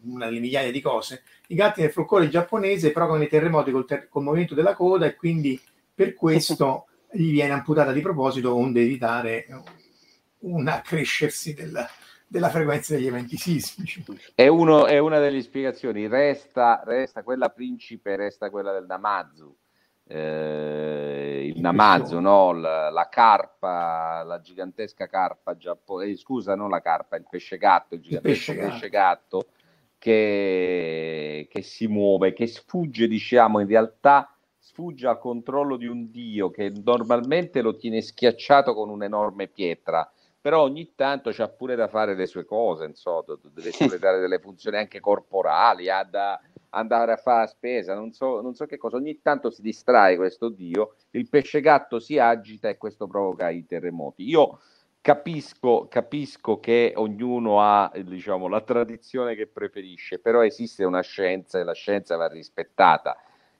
una 0.03 0.27
delle 0.27 0.41
migliaia 0.41 0.71
di 0.71 0.83
cose. 0.83 1.23
I 1.47 1.55
gatti 1.55 1.81
nel 1.81 1.91
folklore 1.91 2.29
giapponese 2.29 2.93
provocano 2.93 3.25
i 3.25 3.29
terremoti 3.29 3.71
col, 3.71 3.87
ter- 3.87 4.09
col 4.11 4.25
movimento 4.25 4.55
della 4.55 4.75
coda 4.75 5.07
e 5.07 5.15
quindi 5.15 5.59
per 5.95 6.13
questo 6.13 6.89
gli 7.11 7.31
viene 7.31 7.55
amputata 7.55 7.93
di 7.93 8.03
proposito 8.03 8.55
onde 8.55 8.83
evitare 8.83 9.47
un 10.41 10.69
accrescersi 10.69 11.55
del, 11.55 11.83
della 12.29 12.51
frequenza 12.51 12.95
degli 12.95 13.07
eventi 13.07 13.37
sismici. 13.37 14.05
È, 14.35 14.47
uno, 14.47 14.87
è 14.87 14.99
una 14.99 15.19
delle 15.19 15.43
spiegazioni, 15.43 16.09
resta, 16.09 16.83
resta, 16.85 17.23
quella 17.23 17.51
principe, 17.51 18.17
resta 18.17 18.51
quella 18.51 18.73
del 18.73 18.87
Namazu. 18.87 19.55
Eh, 20.09 21.53
il 21.55 21.61
Namazu, 21.61 22.19
no? 22.19 22.53
la, 22.53 22.91
la, 22.91 23.09
carpa, 23.09 24.23
la 24.25 24.41
gigantesca 24.41 25.07
carpa 25.07 25.57
giapponese, 25.57 26.13
eh, 26.13 26.17
scusa, 26.17 26.55
non 26.55 26.71
la 26.71 26.81
carpa, 26.81 27.17
il 27.17 27.27
pesce 27.29 27.59
gatto, 27.59 27.95
il 27.95 28.01
gigantesco 28.01 28.53
il 28.53 28.57
pesce, 28.57 28.71
pesce 28.71 28.89
gatto, 28.89 29.47
che, 29.99 31.49
che 31.51 31.63
si 31.63 31.87
muove, 31.87 32.33
che 32.33 32.47
sfugge, 32.47 33.09
diciamo, 33.09 33.61
in 33.61 33.67
realtà 33.67 34.31
sfugge 34.59 35.07
al 35.07 35.19
controllo 35.19 35.77
di 35.77 35.87
un 35.87 36.11
dio 36.11 36.51
che 36.51 36.73
normalmente 36.85 37.63
lo 37.63 37.77
tiene 37.77 38.03
schiacciato 38.03 38.75
con 38.75 38.91
un'enorme 38.91 39.47
pietra 39.47 40.09
però 40.47 40.63
ogni 40.63 40.93
tanto 40.95 41.31
c'ha 41.33 41.49
pure 41.49 41.75
da 41.75 41.89
fare 41.89 42.15
le 42.15 42.27
sue 42.27 42.45
cose, 42.45 42.85
insomma, 42.85 43.25
deve 43.53 43.71
espletare 43.75 44.21
delle 44.21 44.39
funzioni 44.39 44.77
anche 44.77 45.01
corporali, 45.01 45.91
ha 45.91 46.05
da 46.05 46.41
andare 46.71 47.11
a 47.11 47.17
fare 47.17 47.41
la 47.41 47.47
spesa, 47.49 47.95
non 47.97 48.13
so, 48.13 48.41
non 48.41 48.55
so 48.55 48.65
che 48.65 48.77
cosa, 48.77 48.95
ogni 48.95 49.21
tanto 49.21 49.51
si 49.51 49.61
distrae 49.61 50.15
questo 50.15 50.49
dio, 50.49 50.95
il 51.11 51.29
pesce 51.29 51.61
gatto 51.61 51.99
si 51.99 52.21
agita 52.21 52.69
e 52.69 52.77
questo 52.77 53.09
provoca 53.09 53.51
i 53.51 53.67
terremoti. 53.67 54.23
Io 54.23 54.61
capisco, 55.01 55.89
capisco 55.91 56.61
che 56.61 56.93
ognuno 56.95 57.61
ha 57.61 57.91
diciamo, 58.05 58.47
la 58.47 58.61
tradizione 58.61 59.35
che 59.35 59.49
preferisce, 59.49 60.21
però 60.21 60.45
esiste 60.45 60.85
una 60.85 61.03
scienza 61.03 61.59
e 61.59 61.65
la 61.65 61.75
scienza 61.75 62.15
va 62.15 62.29
rispettata. 62.29 63.17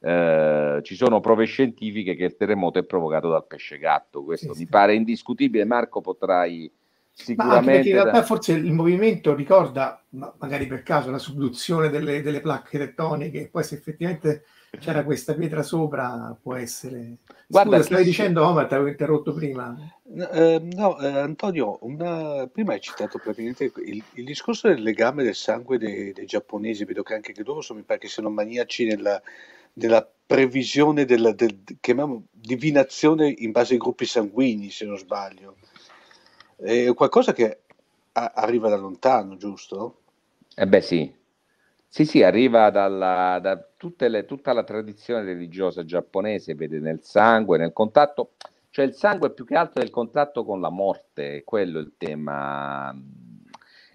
Eh, 0.07 0.83
ci 0.85 0.95
sono 0.95 1.19
prove 1.19 1.47
scientifiche 1.47 2.15
che 2.15 2.27
il 2.27 2.37
terremoto 2.37 2.79
è 2.79 2.85
provocato 2.85 3.29
dal 3.29 3.45
pesce 3.45 3.77
gatto, 3.77 4.23
questo 4.23 4.53
sì, 4.53 4.61
mi 4.61 4.65
sì. 4.67 4.71
pare 4.71 4.95
indiscutibile. 4.95 5.65
Marco, 5.65 6.01
potrai 6.01 6.71
sicuramente. 7.13 7.89
in 7.89 7.95
realtà 7.95 8.23
forse 8.23 8.53
il 8.53 8.73
movimento 8.73 9.35
ricorda, 9.35 10.01
magari 10.11 10.69
per 10.69 10.85
caso, 10.85 11.11
la 11.11 11.19
subduzione 11.19 11.89
delle, 11.89 12.23
delle 12.23 12.41
placche 12.41 12.79
tettoniche, 12.79 13.49
poi 13.51 13.65
se 13.65 13.75
effettivamente 13.75 14.45
c'era 14.79 15.03
questa 15.03 15.35
pietra 15.35 15.65
sopra, 15.65 16.39
può 16.41 16.55
essere. 16.55 17.17
Guarda, 17.49 17.79
Scusa, 17.79 17.87
stavi 17.87 18.03
si... 18.05 18.11
dicendo, 18.11 18.47
Omar, 18.47 18.69
ti 18.69 18.75
avevo 18.75 18.91
interrotto 18.91 19.33
prima. 19.33 19.77
Eh, 20.33 20.61
no, 20.73 21.01
eh, 21.01 21.19
Antonio, 21.19 21.79
una... 21.81 22.47
prima 22.47 22.75
hai 22.75 22.81
citato 22.81 23.19
praticamente 23.19 23.73
il, 23.85 24.01
il, 24.13 24.25
discorso 24.25 24.69
del 24.69 24.83
legame 24.83 25.25
del 25.25 25.35
sangue 25.35 25.79
dei, 25.79 26.13
dei 26.13 26.27
giapponesi, 26.27 26.85
vedo 26.85 27.03
che 27.03 27.15
anche 27.15 27.33
che 27.33 27.43
loro 27.45 27.61
sono, 27.61 27.81
mi 27.81 27.85
pare 27.85 27.99
che 27.99 28.09
siano 28.09 28.31
maniaci 28.31 28.85
nella, 28.85 29.21
della 29.79 30.11
previsione 30.27 31.05
della 31.05 31.33
del, 31.33 31.61
divinazione 32.31 33.33
in 33.37 33.51
base 33.51 33.75
ai 33.75 33.79
gruppi 33.79 34.07
sanguigni, 34.07 34.71
se 34.71 34.87
non 34.87 34.97
sbaglio. 34.97 35.57
È 36.57 36.95
qualcosa 36.95 37.35
che 37.35 37.61
a, 38.13 38.33
arriva 38.35 38.71
da 38.71 38.77
lontano, 38.77 39.37
giusto? 39.37 40.01
Eh 40.55 40.67
beh 40.67 40.81
sì, 40.81 41.15
sì, 41.87 42.07
sì, 42.07 42.23
arriva 42.23 42.71
dalla, 42.71 43.39
da 43.39 43.69
le, 44.09 44.25
tutta 44.25 44.55
la 44.55 44.65
tradizione 44.65 45.25
religiosa 45.25 45.85
giapponese, 45.85 46.55
vede 46.55 46.79
nel 46.79 47.01
sangue, 47.03 47.59
nel 47.59 47.75
contatto, 47.75 48.33
cioè 48.71 48.87
il 48.87 48.95
sangue 48.95 49.33
più 49.33 49.45
che 49.45 49.57
altro 49.57 49.83
è 49.83 49.85
il 49.85 49.91
contatto 49.91 50.43
con 50.43 50.63
la 50.63 50.71
morte, 50.71 51.37
è 51.37 51.45
quello 51.45 51.79
il 51.81 51.93
tema. 51.99 52.99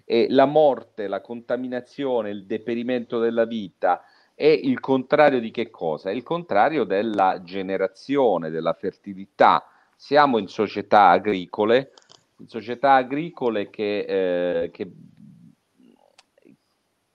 E 0.04 0.26
la 0.28 0.46
morte, 0.46 1.08
la 1.08 1.20
contaminazione, 1.20 2.30
il 2.30 2.46
deperimento 2.46 3.18
della 3.18 3.46
vita, 3.46 4.02
è 4.42 4.48
il 4.48 4.80
contrario 4.80 5.38
di 5.38 5.52
che 5.52 5.70
cosa? 5.70 6.10
È 6.10 6.12
il 6.12 6.24
contrario 6.24 6.82
della 6.82 7.42
generazione, 7.44 8.50
della 8.50 8.72
fertilità. 8.72 9.64
Siamo 9.94 10.38
in 10.38 10.48
società 10.48 11.10
agricole, 11.10 11.92
in 12.38 12.48
società 12.48 12.94
agricole 12.94 13.70
che, 13.70 13.98
eh, 14.00 14.70
che, 14.72 14.90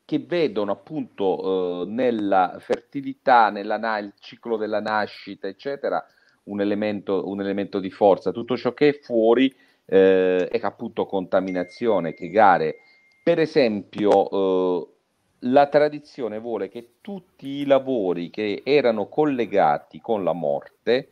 che 0.06 0.20
vedono 0.20 0.72
appunto 0.72 1.82
eh, 1.82 1.86
nella 1.90 2.56
fertilità, 2.60 3.50
nel 3.50 4.14
ciclo 4.20 4.56
della 4.56 4.80
nascita, 4.80 5.50
eccetera, 5.50 6.02
un 6.44 6.62
elemento, 6.62 7.28
un 7.28 7.42
elemento 7.42 7.82
di 7.82 7.92
forza. 7.92 8.32
Tutto 8.32 8.56
ciò 8.56 8.74
che 8.74 8.88
è 8.88 9.00
fuori 9.02 9.54
eh, 9.84 10.48
è 10.48 10.60
appunto 10.62 11.06
contaminazione, 11.06 12.14
che 12.14 12.30
gare. 12.30 12.78
Per 13.22 13.38
esempio, 13.38 14.30
eh, 14.30 14.97
la 15.42 15.68
tradizione 15.68 16.40
vuole 16.40 16.70
che 16.70 16.96
tutti 17.02 17.48
i 17.48 17.66
lavori 17.66 18.30
che 18.30 18.62
erano 18.64 19.08
collegati 19.08 20.00
con 20.00 20.24
la 20.24 20.34
morte, 20.34 21.10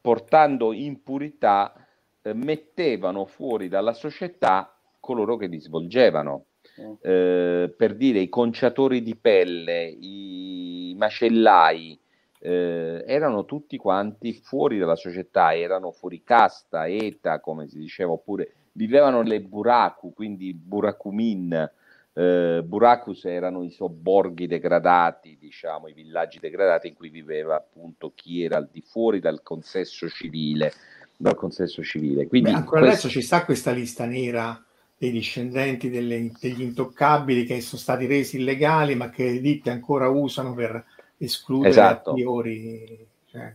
portando 0.00 0.72
impurità, 0.72 1.74
eh, 2.22 2.32
mettevano 2.32 3.26
fuori 3.26 3.68
dalla 3.68 3.92
società 3.92 4.74
coloro 5.00 5.36
che 5.36 5.46
li 5.46 5.60
svolgevano. 5.60 6.44
Mm. 6.80 6.92
Eh, 7.00 7.74
per 7.76 7.94
dire 7.96 8.20
i 8.20 8.28
conciatori 8.28 9.02
di 9.02 9.16
pelle, 9.16 9.84
i 9.84 10.94
macellai, 10.96 11.98
eh, 12.40 13.04
erano 13.06 13.44
tutti 13.44 13.76
quanti 13.76 14.32
fuori 14.32 14.78
dalla 14.78 14.94
società, 14.94 15.54
erano 15.54 15.90
fuori 15.90 16.22
casta, 16.22 16.86
eta, 16.86 17.40
come 17.40 17.68
si 17.68 17.78
diceva, 17.78 18.12
oppure 18.12 18.54
vivevano 18.72 19.22
nelle 19.22 19.40
buraku, 19.40 20.12
quindi 20.14 20.54
burakumin, 20.54 21.70
eh, 22.18 22.64
Buracus 22.64 23.26
erano 23.26 23.62
i 23.62 23.70
sobborghi 23.70 24.48
degradati, 24.48 25.38
diciamo, 25.38 25.86
i 25.86 25.92
villaggi 25.92 26.40
degradati 26.40 26.88
in 26.88 26.94
cui 26.94 27.10
viveva 27.10 27.54
appunto 27.54 28.10
chi 28.12 28.42
era 28.42 28.56
al 28.56 28.68
di 28.72 28.80
fuori 28.80 29.20
dal 29.20 29.40
consesso 29.40 30.08
civile. 30.08 30.72
Dal 31.16 31.36
consesso 31.36 31.80
civile. 31.84 32.26
Quindi 32.26 32.50
Beh, 32.50 32.56
ancora 32.56 32.80
questo... 32.80 33.06
adesso 33.06 33.08
ci 33.08 33.24
sta 33.24 33.44
questa 33.44 33.70
lista 33.70 34.04
nera 34.04 34.60
dei 34.96 35.12
discendenti 35.12 35.90
delle, 35.90 36.32
degli 36.40 36.62
intoccabili 36.62 37.44
che 37.44 37.60
sono 37.60 37.80
stati 37.80 38.06
resi 38.06 38.38
illegali, 38.38 38.96
ma 38.96 39.10
che 39.10 39.30
le 39.30 39.40
ditte 39.40 39.70
ancora 39.70 40.08
usano 40.08 40.54
per 40.54 40.84
escludere 41.18 41.70
esatto. 41.70 42.10
attiori. 42.10 43.06
Cioè... 43.30 43.54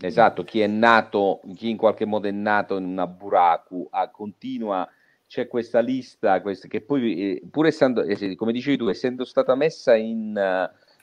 Esatto, 0.00 0.44
chi 0.44 0.60
è 0.60 0.66
nato, 0.66 1.42
chi 1.54 1.68
in 1.68 1.76
qualche 1.76 2.06
modo 2.06 2.26
è 2.26 2.30
nato 2.30 2.78
in 2.78 2.84
una 2.84 3.06
buraku, 3.06 3.86
a, 3.90 4.08
continua 4.08 4.88
c'è 5.32 5.48
questa 5.48 5.80
lista 5.80 6.42
questa, 6.42 6.68
che 6.68 6.82
poi, 6.82 7.36
eh, 7.36 7.42
pur 7.50 7.64
essendo, 7.66 8.02
eh, 8.02 8.34
come 8.34 8.52
dicevi 8.52 8.76
tu, 8.76 8.88
essendo 8.88 9.24
stata 9.24 9.54
messa 9.54 9.96
in 9.96 10.36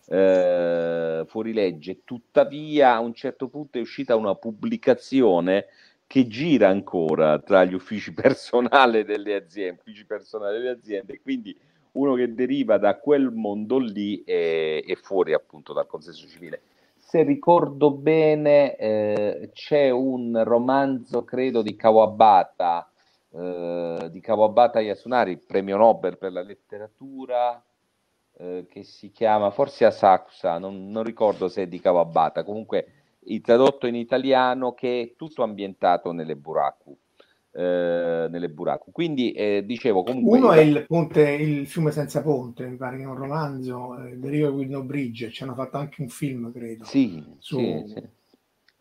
eh, 0.06 1.24
fuorilegge, 1.26 2.02
tuttavia 2.04 2.94
a 2.94 3.00
un 3.00 3.16
certo 3.16 3.48
punto 3.48 3.80
è 3.80 3.82
uscita 3.82 4.16
una 4.16 4.36
pubblicazione 4.36 5.66
che 6.06 6.28
gira 6.28 6.68
ancora 6.68 7.40
tra 7.40 7.66
gli 7.66 7.74
uffici 7.74 8.14
personali 8.14 9.04
delle 9.04 9.34
aziende, 9.34 9.80
uffici 9.80 10.06
personali 10.06 10.60
delle 10.60 10.78
aziende, 10.78 11.20
quindi 11.22 11.58
uno 11.94 12.14
che 12.14 12.32
deriva 12.32 12.78
da 12.78 13.00
quel 13.00 13.32
mondo 13.32 13.80
lì 13.80 14.22
è, 14.24 14.84
è 14.86 14.94
fuori 14.94 15.34
appunto 15.34 15.74
dal 15.74 15.88
consenso 15.88 16.28
civile. 16.28 16.62
Se 16.98 17.24
ricordo 17.24 17.90
bene, 17.90 18.76
eh, 18.76 19.50
c'è 19.54 19.90
un 19.90 20.40
romanzo, 20.44 21.24
credo, 21.24 21.64
di 21.64 21.76
Kawabata, 21.76 22.88
eh, 23.32 24.10
di 24.12 24.20
Kawabata 24.20 24.80
Yasunari, 24.80 25.38
premio 25.38 25.78
Nobel 25.78 26.18
per 26.18 26.32
la 26.32 26.42
letteratura, 26.42 27.64
eh, 28.38 28.66
che 28.70 28.84
si 28.84 29.12
chiama 29.12 29.52
forse 29.52 29.86
Asakusa, 29.86 30.58
non, 30.58 30.90
non, 30.90 31.04
ricordo 31.04 31.48
se 31.48 31.64
è 31.64 31.68
di 31.68 31.80
Kawabata, 31.80 32.44
comunque 32.44 32.86
il 33.26 33.42
tradotto 33.42 33.86
in 33.86 33.96
italiano 33.96 34.74
che 34.74 35.02
è 35.02 35.16
tutto 35.16 35.44
ambientato 35.44 36.12
nelle 36.12 36.36
buraku. 36.36 36.98
Eh, 37.52 38.28
nelle 38.30 38.50
buraku. 38.50 38.92
Quindi 38.92 39.32
eh, 39.32 39.64
dicevo 39.66 40.04
comunque. 40.04 40.38
Uno 40.38 40.52
è 40.52 40.60
il, 40.62 40.86
ponte, 40.88 41.32
il 41.32 41.68
fiume 41.68 41.92
senza 41.92 42.22
ponte, 42.22 42.68
mi 42.68 42.78
pare 42.78 42.98
che 42.98 43.04
è 43.04 43.08
un 43.08 43.16
romanzo, 43.16 43.98
eh, 44.04 44.20
The 44.20 44.30
River 44.30 44.52
with 44.52 44.70
No 44.70 44.84
Bridge, 44.84 45.32
ci 45.32 45.44
hanno 45.44 45.56
fatto 45.56 45.78
anche 45.78 46.02
un 46.02 46.10
film, 46.10 46.52
credo. 46.54 46.86
Sì, 46.86 47.22
su, 47.40 47.58
sì, 47.58 47.84
sì. 47.88 48.04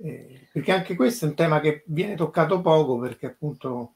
Eh, 0.00 0.48
perché 0.52 0.72
anche 0.72 0.94
questo 0.94 1.24
è 1.24 1.28
un 1.28 1.34
tema 1.34 1.60
che 1.60 1.82
viene 1.86 2.14
toccato 2.14 2.60
poco 2.60 2.98
perché 2.98 3.26
appunto 3.26 3.94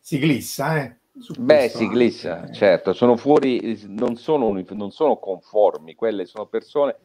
si 0.00 0.18
glissa, 0.18 0.82
eh? 0.82 0.96
Beh, 1.38 1.68
si 1.68 1.88
glissa, 1.88 2.48
eh. 2.48 2.52
certo, 2.52 2.92
sono 2.92 3.16
fuori, 3.16 3.78
non 3.88 4.16
sono, 4.16 4.52
non 4.70 4.90
sono 4.90 5.18
conformi, 5.18 5.94
quelle 5.94 6.24
sono 6.24 6.46
persone, 6.46 6.96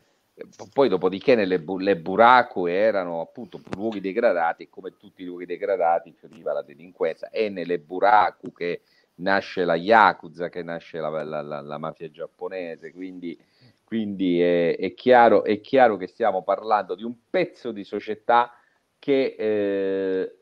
poi 0.73 0.89
dopodiché 0.89 1.35
nelle 1.35 1.63
le 1.79 1.97
buraco 1.97 2.67
erano 2.67 3.21
appunto 3.21 3.59
luoghi 3.73 3.99
degradati 3.99 4.63
e 4.63 4.69
come 4.69 4.95
tutti 4.97 5.21
i 5.21 5.25
luoghi 5.25 5.45
degradati 5.45 6.13
fioriva 6.13 6.53
la 6.53 6.61
delinquenza, 6.61 7.29
è 7.29 7.49
nelle 7.49 7.79
buraco 7.79 8.51
che 8.51 8.81
nasce 9.15 9.65
la 9.65 9.75
Yakuza, 9.75 10.49
che 10.49 10.63
nasce 10.63 10.99
la, 10.99 11.09
la, 11.23 11.41
la, 11.41 11.61
la 11.61 11.77
mafia 11.77 12.09
giapponese, 12.09 12.91
quindi, 12.91 13.37
quindi 13.83 14.41
è, 14.41 14.77
è, 14.77 14.93
chiaro, 14.93 15.43
è, 15.43 15.59
chiaro, 15.61 15.97
che 15.97 16.07
stiamo 16.07 16.43
parlando 16.43 16.95
di 16.95 17.03
un 17.03 17.15
pezzo 17.29 17.71
di 17.71 17.83
società 17.83 18.51
che, 18.99 19.35
eh, 19.37 20.37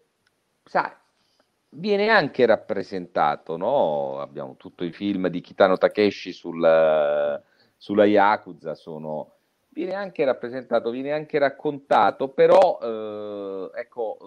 sai, 0.63 0.91
viene 1.73 2.09
anche 2.09 2.45
rappresentato, 2.45 3.57
no? 3.57 4.19
Abbiamo 4.19 4.55
tutti 4.57 4.85
i 4.85 4.91
film 4.91 5.27
di 5.27 5.41
Kitano 5.41 5.77
Takeshi 5.77 6.31
sul, 6.31 7.41
sulla 7.77 8.05
Yakuza, 8.05 8.75
sono, 8.75 9.31
viene 9.69 9.93
anche 9.93 10.23
rappresentato, 10.23 10.89
viene 10.89 11.11
anche 11.11 11.39
raccontato, 11.39 12.29
però 12.29 12.79
eh, 12.81 13.71
ecco, 13.79 14.17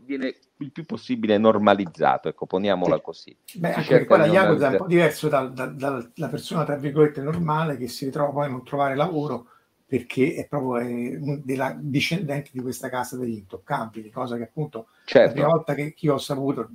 eh, 0.00 0.04
viene 0.04 0.34
il 0.58 0.72
più 0.72 0.84
possibile 0.84 1.38
normalizzato, 1.38 2.28
ecco, 2.28 2.46
poniamola 2.46 3.00
così. 3.00 3.36
Beh, 3.54 3.74
anche 3.74 4.04
qua 4.04 4.18
la 4.18 4.26
Yakuza 4.26 4.68
è 4.68 4.70
un 4.72 4.76
po' 4.76 4.86
diverso 4.86 5.28
dal, 5.28 5.52
dal, 5.52 5.74
dalla 5.74 6.28
persona, 6.28 6.64
tra 6.64 6.76
virgolette, 6.76 7.20
normale 7.20 7.76
che 7.76 7.88
si 7.88 8.04
ritrova 8.04 8.30
poi 8.30 8.46
a 8.46 8.50
non 8.50 8.64
trovare 8.64 8.94
lavoro 8.94 9.48
perché 9.86 10.34
è 10.34 10.48
proprio 10.48 10.78
eh, 10.78 11.40
della 11.44 11.76
discendente 11.78 12.50
di 12.52 12.60
questa 12.60 12.88
casa 12.88 13.16
degli 13.16 13.36
intoccabili, 13.36 14.10
cosa 14.10 14.36
che 14.36 14.42
appunto 14.42 14.88
certo. 15.04 15.28
la 15.28 15.32
prima 15.32 15.48
volta 15.48 15.74
che 15.74 15.94
io 15.96 16.14
ho 16.14 16.18
saputo 16.18 16.68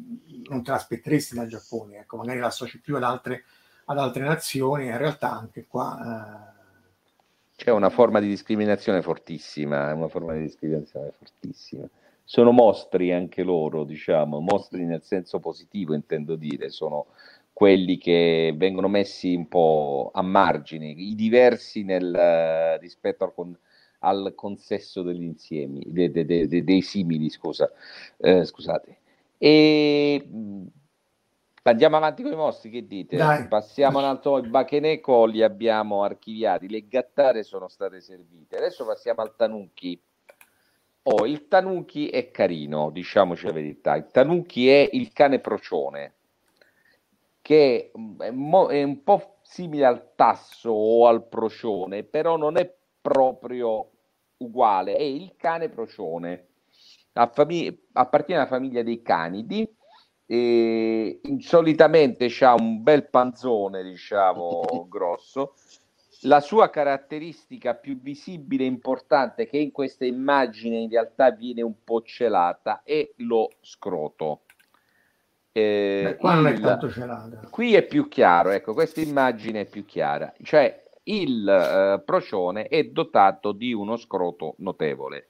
non 0.47 0.63
te 0.63 0.71
l'aspetteresti 0.71 1.35
dal 1.35 1.47
Giappone, 1.47 1.99
ecco, 1.99 2.15
magari 2.15 2.39
l'associ 2.39 2.79
più 2.79 2.95
ad 2.95 3.03
altre, 3.03 3.43
ad 3.85 3.97
altre 3.97 4.23
nazioni, 4.23 4.85
in 4.85 4.97
realtà 4.97 5.31
anche 5.37 5.65
qua... 5.67 6.55
Eh... 6.55 6.59
C'è 7.55 7.71
una 7.71 7.89
forma 7.89 8.19
di 8.19 8.27
discriminazione 8.27 9.01
fortissima, 9.01 9.93
una 9.93 10.07
forma 10.07 10.33
di 10.33 10.41
discriminazione 10.41 11.11
fortissima. 11.17 11.87
Sono 12.23 12.51
mostri 12.51 13.11
anche 13.11 13.43
loro, 13.43 13.83
diciamo, 13.83 14.39
mostri 14.39 14.85
nel 14.85 15.03
senso 15.03 15.39
positivo 15.39 15.93
intendo 15.93 16.35
dire, 16.35 16.69
sono 16.69 17.07
quelli 17.61 17.99
che 17.99 18.55
vengono 18.57 18.87
messi 18.87 19.35
un 19.35 19.47
po' 19.47 20.09
a 20.15 20.23
margine, 20.23 20.87
i 20.87 21.13
diversi 21.13 21.83
nel, 21.83 22.79
rispetto 22.79 23.23
al, 23.23 23.35
con, 23.35 23.55
al, 23.99 24.33
consesso 24.33 25.03
degli 25.03 25.21
insiemi, 25.21 25.83
de, 25.85 26.09
de, 26.09 26.25
de, 26.25 26.63
dei 26.63 26.81
simili, 26.81 27.29
scusa, 27.29 27.71
eh, 28.17 28.45
scusate. 28.45 28.97
E 29.37 30.27
andiamo 31.61 31.97
avanti 31.97 32.23
con 32.23 32.31
i 32.31 32.35
mostri, 32.35 32.71
che 32.71 32.87
dite? 32.87 33.17
Dai. 33.17 33.47
Passiamo 33.47 33.99
un 33.99 34.05
altro, 34.05 34.39
i 34.39 34.47
Bacheneco 34.47 35.25
li 35.25 35.43
abbiamo 35.43 36.01
archiviati, 36.01 36.67
le 36.67 36.87
gattare 36.87 37.43
sono 37.43 37.67
state 37.67 38.01
servite, 38.01 38.57
adesso 38.57 38.87
passiamo 38.87 39.21
al 39.21 39.35
Tanuki. 39.35 40.01
Oh, 41.03 41.27
il 41.27 41.47
Tanuki 41.47 42.09
è 42.09 42.31
carino, 42.31 42.89
diciamoci 42.89 43.45
la 43.45 43.53
verità, 43.53 43.95
il 43.95 44.07
Tanuki 44.07 44.67
è 44.67 44.89
il 44.93 45.13
cane 45.13 45.37
procione, 45.37 46.13
che 47.51 47.91
è, 48.17 48.31
mo- 48.31 48.67
è 48.69 48.81
un 48.81 49.03
po' 49.03 49.39
simile 49.41 49.83
al 49.83 50.15
tasso 50.15 50.69
o 50.69 51.07
al 51.07 51.27
procione, 51.27 52.03
però 52.03 52.37
non 52.37 52.55
è 52.55 52.73
proprio 53.01 53.89
uguale, 54.37 54.95
è 54.95 55.01
il 55.01 55.33
cane 55.35 55.67
procione. 55.67 56.47
Famig- 57.11 57.77
appartiene 57.91 58.39
alla 58.39 58.49
famiglia 58.49 58.83
dei 58.83 59.01
canidi 59.01 59.69
e 60.25 61.19
solitamente 61.39 62.29
ha 62.39 62.53
un 62.53 62.81
bel 62.83 63.09
panzone, 63.09 63.83
diciamo, 63.83 64.61
grosso. 64.87 65.55
La 66.21 66.39
sua 66.39 66.69
caratteristica 66.69 67.73
più 67.75 67.99
visibile 67.99 68.63
e 68.63 68.67
importante, 68.67 69.45
che 69.45 69.57
in 69.57 69.71
questa 69.71 70.05
immagine 70.05 70.77
in 70.77 70.89
realtà 70.89 71.31
viene 71.31 71.63
un 71.63 71.83
po' 71.83 72.01
celata, 72.01 72.81
è 72.85 73.11
lo 73.17 73.49
scroto. 73.59 74.43
Eh, 75.53 76.17
Beh, 76.19 76.49
il, 76.49 76.79
è. 77.43 77.47
Qui 77.49 77.75
è 77.75 77.83
più 77.85 78.07
chiaro, 78.07 78.51
ecco, 78.51 78.73
questa 78.73 79.01
immagine 79.01 79.61
è 79.61 79.65
più 79.65 79.85
chiara. 79.85 80.33
Cioè, 80.41 80.83
il 81.03 81.47
eh, 81.47 82.01
procione 82.05 82.67
è 82.67 82.83
dotato 82.85 83.51
di 83.51 83.73
uno 83.73 83.97
scroto 83.97 84.55
notevole. 84.59 85.27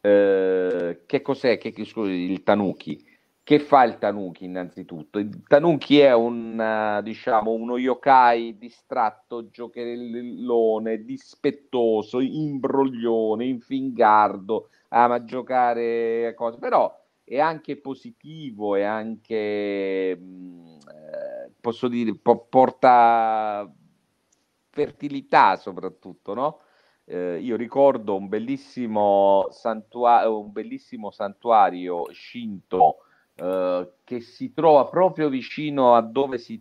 Eh, 0.00 1.02
che 1.06 1.22
cos'è 1.22 1.58
che, 1.58 1.72
scusi, 1.84 2.10
il 2.10 2.42
tanuki? 2.42 3.06
Che 3.42 3.58
fa 3.58 3.84
il 3.84 3.98
tanuki 3.98 4.44
innanzitutto? 4.44 5.18
Il 5.18 5.42
tanuki 5.46 5.98
è 5.98 6.14
un, 6.14 6.58
uh, 6.58 7.02
diciamo, 7.02 7.50
uno 7.50 7.78
yokai 7.78 8.56
distratto, 8.58 9.50
giocherellone, 9.50 11.04
dispettoso, 11.04 12.20
imbroglione, 12.20 13.44
infingardo, 13.44 14.68
ama 14.88 15.24
giocare 15.24 16.28
a 16.28 16.34
cose, 16.34 16.58
però 16.58 16.99
è 17.30 17.38
anche 17.38 17.76
positivo, 17.76 18.74
è 18.74 18.82
anche, 18.82 20.16
mh, 20.16 20.78
eh, 20.88 21.52
posso 21.60 21.86
dire, 21.86 22.16
po- 22.16 22.46
porta 22.48 23.72
fertilità 24.70 25.56
soprattutto, 25.56 26.34
no? 26.34 26.60
Eh, 27.04 27.38
io 27.40 27.54
ricordo 27.56 28.16
un 28.16 28.26
bellissimo, 28.28 29.46
santua- 29.50 30.28
un 30.28 30.50
bellissimo 30.50 31.10
santuario 31.12 32.10
scinto 32.12 33.04
eh, 33.36 33.92
che 34.04 34.20
si 34.20 34.52
trova 34.52 34.86
proprio 34.86 35.28
vicino 35.28 35.94
a 35.94 36.02
dove 36.02 36.36
si, 36.38 36.60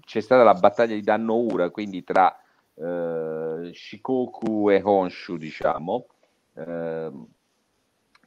c'è 0.00 0.20
stata 0.20 0.42
la 0.42 0.54
battaglia 0.54 0.94
di 0.94 1.02
Danno 1.02 1.36
Ura, 1.36 1.68
quindi 1.70 2.02
tra 2.02 2.34
eh, 2.74 3.70
Shikoku 3.74 4.70
e 4.70 4.80
Honshu, 4.82 5.36
diciamo. 5.36 6.06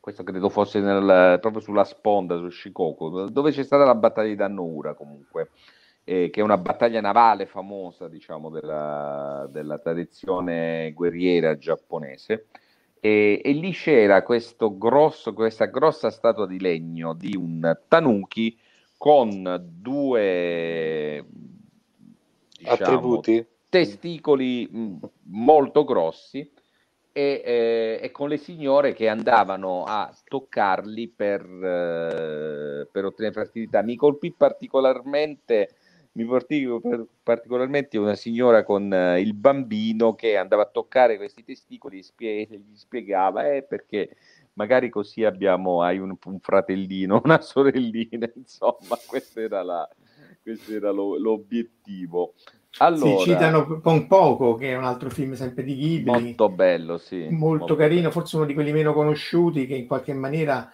Questo 0.02 0.24
credo 0.24 0.50
fosse 0.50 0.80
nel, 0.80 1.38
proprio 1.40 1.62
sulla 1.62 1.84
sponda, 1.84 2.36
su 2.40 2.50
Shikoku, 2.50 3.30
dove 3.30 3.52
c'è 3.52 3.62
stata 3.62 3.86
la 3.86 3.94
battaglia 3.94 4.30
di 4.30 4.36
Danno 4.36 4.64
Ura 4.64 4.96
comunque, 4.96 5.52
eh, 6.04 6.32
che 6.32 6.40
è 6.40 6.44
una 6.44 6.58
battaglia 6.58 7.02
navale 7.02 7.46
famosa, 7.46 8.08
diciamo, 8.08 8.50
della, 8.50 9.48
della 9.52 9.78
tradizione 9.78 10.92
guerriera 10.94 11.56
giapponese. 11.56 12.48
E, 13.00 13.42
e, 13.44 13.52
lì 13.52 13.74
c'era 13.74 14.26
grosso, 14.76 15.34
questa 15.34 15.66
grossa 15.66 16.10
statua 16.10 16.48
di 16.48 16.60
legno 16.60 17.14
di 17.14 17.36
un 17.36 17.78
tanuki 17.88 18.58
con 18.98 19.64
due 19.68 21.24
diciamo, 22.58 23.22
testicoli 23.70 24.68
mh, 24.68 24.98
molto 25.26 25.84
grossi 25.84 26.52
e, 27.14 27.42
eh, 27.44 28.00
e, 28.02 28.12
con 28.12 28.30
le 28.30 28.38
signore 28.38 28.94
che 28.94 29.08
andavano 29.08 29.84
a 29.84 30.14
toccarli 30.24 31.10
per, 31.10 31.42
eh, 31.42 32.88
per 32.92 33.06
ottenere 33.06 33.34
fertilità. 33.34 33.82
Mi 33.82 33.96
colpì 33.96 34.32
particolarmente, 34.32 35.70
mi 36.14 36.26
particolarmente 37.24 37.98
una 37.98 38.16
signora 38.16 38.64
con 38.64 38.94
eh, 38.94 39.20
il 39.20 39.34
bambino 39.34 40.16
che 40.16 40.38
andava 40.38 40.64
a 40.64 40.70
toccare 40.72 41.18
questi 41.18 41.44
testicoli 41.44 42.00
e 42.00 42.04
spie- 42.04 42.48
gli 42.50 42.76
spiegava 42.76 43.52
eh, 43.52 43.64
perché 43.64 44.16
magari 44.54 44.90
così 44.90 45.24
abbiamo, 45.24 45.82
hai 45.82 45.98
un, 46.00 46.16
un, 46.26 46.40
fratellino, 46.40 47.22
una 47.24 47.42
sorellina, 47.42 48.30
insomma, 48.36 48.98
questo 49.08 49.40
era, 49.40 49.64
la, 49.64 49.88
questo 50.42 50.74
era 50.74 50.92
lo, 50.92 51.18
l'obiettivo. 51.18 52.34
Allora, 52.78 53.18
si 53.18 53.30
citano 53.30 53.82
con 53.82 54.08
poco, 54.08 54.56
che 54.56 54.72
è 54.72 54.78
un 54.78 54.86
altro 54.86 55.10
film 55.10 55.34
sempre 55.34 55.64
di 55.64 55.76
Ghibli. 55.76 56.06
Molto 56.06 56.50
bello, 56.50 56.98
sì. 56.98 57.28
Molto, 57.30 57.36
molto 57.36 57.76
carino, 57.76 58.02
bello. 58.02 58.12
forse 58.12 58.36
uno 58.38 58.46
di 58.46 58.54
quelli 58.54 58.72
meno 58.72 58.94
conosciuti 58.94 59.68
che 59.68 59.76
in 59.76 59.88
qualche 59.88 60.14
maniera, 60.14 60.72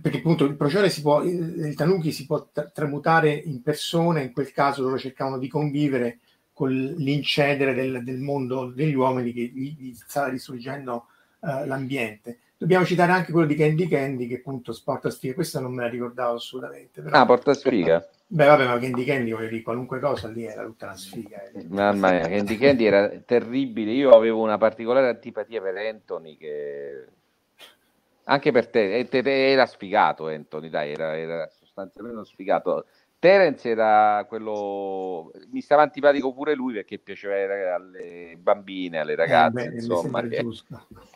perché 0.00 0.18
appunto 0.18 0.44
il 0.44 0.56
procione 0.56 0.90
si 0.90 1.00
può, 1.00 1.22
il 1.22 1.74
tanuki 1.74 2.12
si 2.12 2.26
può 2.26 2.48
tra- 2.52 2.70
tramutare 2.72 3.30
in 3.32 3.62
persone, 3.62 4.22
in 4.22 4.32
quel 4.32 4.52
caso 4.52 4.82
loro 4.82 4.98
cercavano 4.98 5.38
di 5.38 5.48
convivere 5.48 6.18
con 6.52 6.70
l'incedere 6.70 7.72
del, 7.72 8.02
del 8.02 8.18
mondo 8.18 8.66
degli 8.66 8.94
uomini 8.94 9.32
che 9.32 9.42
gli, 9.42 9.76
gli 9.78 9.94
stava 9.94 10.28
distruggendo 10.28 11.06
uh, 11.40 11.64
l'ambiente. 11.64 12.38
Dobbiamo 12.58 12.84
citare 12.84 13.12
anche 13.12 13.30
quello 13.30 13.46
di 13.46 13.54
Candy 13.54 13.86
Candy 13.86 14.26
che 14.26 14.38
appunto 14.38 14.76
porta 14.84 15.08
sfiga, 15.08 15.34
questo 15.34 15.60
non 15.60 15.72
me 15.72 15.84
la 15.84 15.88
ricordavo 15.88 16.34
assolutamente. 16.34 17.00
Però... 17.00 17.16
Ah, 17.16 17.24
porta 17.24 17.54
sfiga? 17.54 18.04
Beh, 18.30 18.44
vabbè, 18.44 18.66
ma 18.66 18.78
Candy 18.78 19.04
Candy, 19.04 19.32
voglio 19.32 19.48
dire, 19.48 19.62
qualunque 19.62 20.00
cosa 20.00 20.28
lì 20.28 20.44
era 20.44 20.62
tutta 20.62 20.84
una 20.86 20.96
sfiga. 20.96 21.42
Eh. 21.44 21.64
Mamma 21.68 22.10
mia, 22.10 22.28
Candy 22.28 22.58
Candy 22.58 22.84
era 22.84 23.08
terribile. 23.24 23.92
Io 23.92 24.10
avevo 24.10 24.42
una 24.42 24.58
particolare 24.58 25.08
antipatia 25.08 25.62
per 25.62 25.76
Anthony 25.76 26.36
che... 26.36 27.06
Anche 28.24 28.52
per 28.52 28.68
te, 28.68 29.08
era 29.10 29.64
sfigato 29.64 30.26
Anthony, 30.26 30.68
dai, 30.68 30.92
era, 30.92 31.16
era 31.16 31.48
sostanzialmente 31.48 32.26
sfigato. 32.26 32.84
Terence 33.18 33.66
era 33.66 34.24
quello, 34.28 35.32
mi 35.50 35.62
stava 35.62 35.80
antipatico 35.82 36.34
pure 36.34 36.54
lui 36.54 36.74
perché 36.74 36.98
piaceva 36.98 37.74
alle 37.74 38.36
bambine, 38.38 38.98
alle 38.98 39.14
ragazze, 39.14 39.64
eh 39.64 39.68
beh, 39.70 39.74
insomma. 39.74 40.22
Che, 40.22 40.46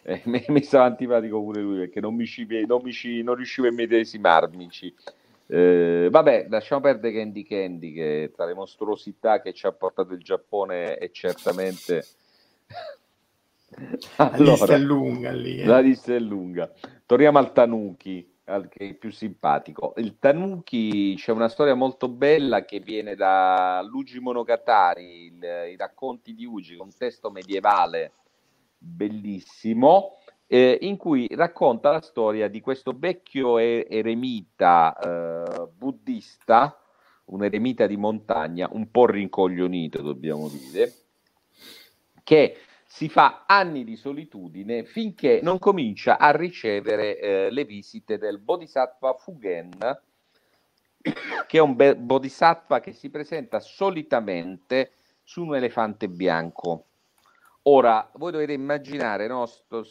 eh, 0.04 0.22
mi, 0.24 0.42
mi, 0.48 0.62
stava 0.62 0.86
antipatico 0.86 1.40
pure 1.42 1.60
lui 1.60 1.78
perché 1.80 2.00
non, 2.00 2.14
mi 2.14 2.24
ci, 2.24 2.46
non, 2.66 2.80
mi 2.82 2.92
ci, 2.92 3.22
non 3.22 3.34
riuscivo 3.34 3.68
a 3.68 3.72
medesimarmici. 3.72 4.92
Eh, 5.54 6.08
vabbè, 6.10 6.46
lasciamo 6.48 6.80
perdere 6.80 7.12
Candy 7.12 7.42
Candy, 7.42 7.92
che 7.92 8.32
tra 8.34 8.46
le 8.46 8.54
mostruosità 8.54 9.42
che 9.42 9.52
ci 9.52 9.66
ha 9.66 9.72
portato 9.72 10.14
il 10.14 10.22
Giappone 10.22 10.96
è 10.96 11.10
certamente... 11.10 12.06
allora, 14.16 14.32
la 14.38 14.54
lista 14.54 14.74
è 14.74 14.78
lunga 14.78 15.30
lì. 15.32 15.60
Eh. 15.60 15.66
La 15.66 15.80
lista 15.80 16.14
è 16.14 16.18
lunga. 16.18 16.72
Torniamo 17.04 17.36
al 17.36 17.52
Tanuki, 17.52 18.26
al 18.44 18.66
che 18.70 18.88
è 18.88 18.94
più 18.94 19.12
simpatico. 19.12 19.92
Il 19.98 20.16
Tanuki 20.18 21.16
c'è 21.16 21.32
una 21.32 21.50
storia 21.50 21.74
molto 21.74 22.08
bella 22.08 22.64
che 22.64 22.80
viene 22.80 23.14
da 23.14 23.86
Luigi 23.86 24.20
Monogatari, 24.20 25.26
il, 25.26 25.44
i 25.70 25.76
racconti 25.76 26.32
di 26.32 26.46
Ugi, 26.46 26.76
un 26.76 26.96
testo 26.96 27.30
medievale 27.30 28.12
bellissimo 28.78 30.16
eh, 30.52 30.76
in 30.82 30.98
cui 30.98 31.26
racconta 31.30 31.90
la 31.90 32.02
storia 32.02 32.46
di 32.46 32.60
questo 32.60 32.92
vecchio 32.94 33.56
eremita 33.56 34.94
eh, 34.98 35.66
buddista, 35.74 36.78
un 37.26 37.42
eremita 37.42 37.86
di 37.86 37.96
montagna, 37.96 38.68
un 38.70 38.90
po' 38.90 39.06
rincoglionito, 39.06 40.02
dobbiamo 40.02 40.50
dire, 40.50 40.92
che 42.22 42.58
si 42.84 43.08
fa 43.08 43.44
anni 43.46 43.82
di 43.82 43.96
solitudine 43.96 44.84
finché 44.84 45.40
non 45.42 45.58
comincia 45.58 46.18
a 46.18 46.32
ricevere 46.32 47.18
eh, 47.18 47.50
le 47.50 47.64
visite 47.64 48.18
del 48.18 48.38
Bodhisattva 48.38 49.14
Fugen, 49.14 49.70
che 51.46 51.56
è 51.56 51.60
un 51.60 51.74
be- 51.74 51.96
Bodhisattva 51.96 52.80
che 52.80 52.92
si 52.92 53.08
presenta 53.08 53.58
solitamente 53.58 54.92
su 55.22 55.44
un 55.44 55.56
elefante 55.56 56.10
bianco. 56.10 56.88
Ora, 57.62 58.10
voi 58.16 58.32
dovete 58.32 58.52
immaginare 58.52 59.26
no, 59.28 59.46
sto, 59.46 59.82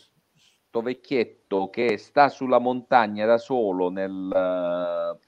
sto 0.72 0.82
vecchietto 0.82 1.70
che 1.70 1.98
sta 1.98 2.30
sulla 2.30 2.58
montagna 2.58 3.26
da 3.26 3.38
solo, 3.38 3.90
nel, 3.90 5.20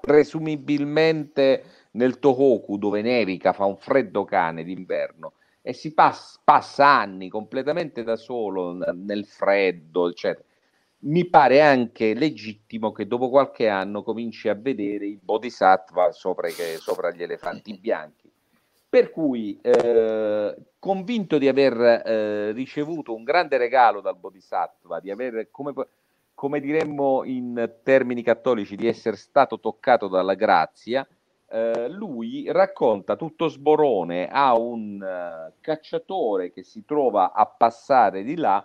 presumibilmente 0.00 1.64
nel 1.92 2.18
Tohoku 2.18 2.76
dove 2.76 3.00
nevica, 3.00 3.52
fa 3.52 3.66
un 3.66 3.76
freddo 3.76 4.24
cane 4.24 4.64
d'inverno 4.64 5.34
e 5.62 5.72
si 5.72 5.94
pass- 5.94 6.40
passa 6.42 6.88
anni 6.88 7.28
completamente 7.28 8.02
da 8.02 8.16
solo 8.16 8.72
nel 8.72 9.26
freddo, 9.26 10.08
eccetera. 10.08 10.44
Mi 11.02 11.28
pare 11.28 11.60
anche 11.60 12.14
legittimo 12.14 12.90
che 12.90 13.06
dopo 13.06 13.30
qualche 13.30 13.68
anno 13.68 14.02
cominci 14.02 14.48
a 14.48 14.54
vedere 14.54 15.06
i 15.06 15.20
bodhisattva 15.22 16.10
sopra, 16.10 16.48
che, 16.48 16.78
sopra 16.78 17.12
gli 17.12 17.22
elefanti 17.22 17.78
bianchi. 17.78 18.28
Per 18.90 19.10
cui, 19.10 19.58
eh, 19.60 20.56
convinto 20.78 21.36
di 21.36 21.46
aver 21.46 21.78
eh, 22.06 22.52
ricevuto 22.52 23.14
un 23.14 23.22
grande 23.22 23.58
regalo 23.58 24.00
dal 24.00 24.16
Bodhisattva, 24.16 24.98
di 24.98 25.10
aver, 25.10 25.50
come, 25.50 25.74
come 26.32 26.58
diremmo 26.58 27.22
in 27.24 27.70
termini 27.82 28.22
cattolici, 28.22 28.76
di 28.76 28.86
essere 28.86 29.16
stato 29.16 29.60
toccato 29.60 30.08
dalla 30.08 30.32
grazia, 30.32 31.06
eh, 31.50 31.90
lui 31.90 32.50
racconta 32.50 33.16
tutto 33.16 33.48
sborone 33.48 34.26
a 34.28 34.58
un 34.58 35.00
uh, 35.02 35.52
cacciatore 35.60 36.50
che 36.50 36.62
si 36.62 36.86
trova 36.86 37.32
a 37.32 37.44
passare 37.44 38.22
di 38.22 38.36
là 38.36 38.64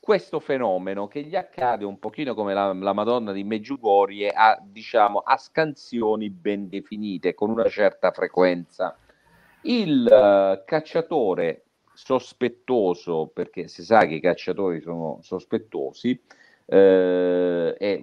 questo 0.00 0.40
fenomeno 0.40 1.06
che 1.06 1.22
gli 1.22 1.36
accade 1.36 1.84
un 1.84 2.00
pochino 2.00 2.34
come 2.34 2.52
la, 2.52 2.72
la 2.72 2.92
Madonna 2.92 3.30
di 3.30 3.44
Meggiugorie 3.44 4.30
a, 4.30 4.58
diciamo, 4.60 5.20
a 5.20 5.36
scansioni 5.36 6.30
ben 6.30 6.68
definite, 6.68 7.34
con 7.34 7.50
una 7.50 7.68
certa 7.68 8.10
frequenza 8.10 8.96
il 9.66 10.04
uh, 10.04 10.64
cacciatore 10.64 11.64
sospettoso, 11.92 13.30
perché 13.32 13.68
si 13.68 13.82
sa 13.82 14.06
che 14.06 14.14
i 14.14 14.20
cacciatori 14.20 14.80
sono 14.80 15.18
sospettosi, 15.22 16.20
eh, 16.66 17.74
è 17.74 18.02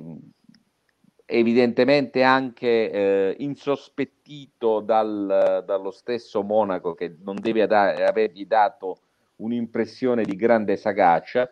evidentemente 1.26 2.24
anche 2.24 2.92
eh, 2.92 3.36
insospettito 3.40 4.80
dal, 4.80 5.64
dallo 5.66 5.92
stesso 5.92 6.42
Monaco 6.42 6.94
che 6.94 7.16
non 7.22 7.36
deve 7.40 7.68
da- 7.68 8.08
avergli 8.08 8.46
dato 8.46 8.98
un'impressione 9.38 10.24
di 10.24 10.36
grande 10.36 10.76
sagacia, 10.76 11.50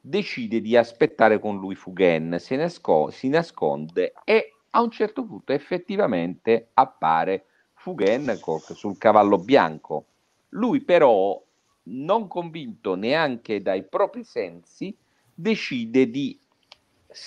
decide 0.00 0.60
di 0.60 0.76
aspettare 0.76 1.38
con 1.38 1.58
lui 1.58 1.74
Fughen, 1.74 2.36
si, 2.38 2.56
nasco- 2.56 3.10
si 3.10 3.28
nasconde 3.28 4.12
e 4.24 4.52
a 4.70 4.82
un 4.82 4.90
certo 4.90 5.24
punto 5.24 5.52
effettivamente 5.52 6.68
appare 6.74 7.46
Fughen 7.84 8.34
sul 8.74 8.96
cavallo 8.96 9.36
bianco. 9.36 10.06
Lui 10.50 10.80
però, 10.80 11.38
non 11.82 12.28
convinto 12.28 12.94
neanche 12.94 13.60
dai 13.60 13.82
propri 13.82 14.24
sensi, 14.24 14.96
decide 15.34 16.08
di 16.08 16.38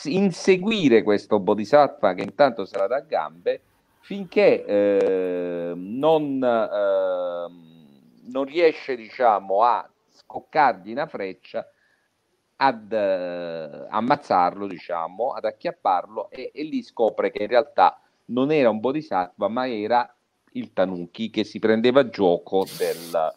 inseguire 0.06 1.04
questo 1.04 1.40
bodhisattva 1.40 2.16
che 2.16 2.24
intanto 2.24 2.66
sarà 2.66 2.88
da 2.88 3.02
gambe 3.02 3.62
finché 4.00 4.66
eh, 4.66 5.74
non, 5.76 6.44
eh, 6.44 7.48
non, 8.32 8.44
riesce 8.46 8.96
diciamo 8.96 9.62
a 9.62 9.88
scoccargli 10.10 10.92
una 10.92 11.06
freccia 11.06 11.70
ad 12.56 12.92
eh, 12.92 13.86
ammazzarlo 13.90 14.66
diciamo 14.66 15.34
ad 15.34 15.46
acchiapparlo 15.46 16.32
e, 16.32 16.52
e 16.54 16.64
lì 16.64 16.82
scopre 16.82 17.32
che 17.32 17.44
in 17.44 17.50
realtà 17.50 18.02
non 18.26 18.52
era 18.52 18.70
un 18.70 18.80
bodhisattva 18.80 19.48
ma 19.48 19.70
era 19.70 20.12
il 20.54 20.74
Tanuki 20.74 21.30
che 21.30 21.44
si 21.44 21.60
prendeva 21.60 22.10
gioco 22.10 22.66
del, 22.78 23.34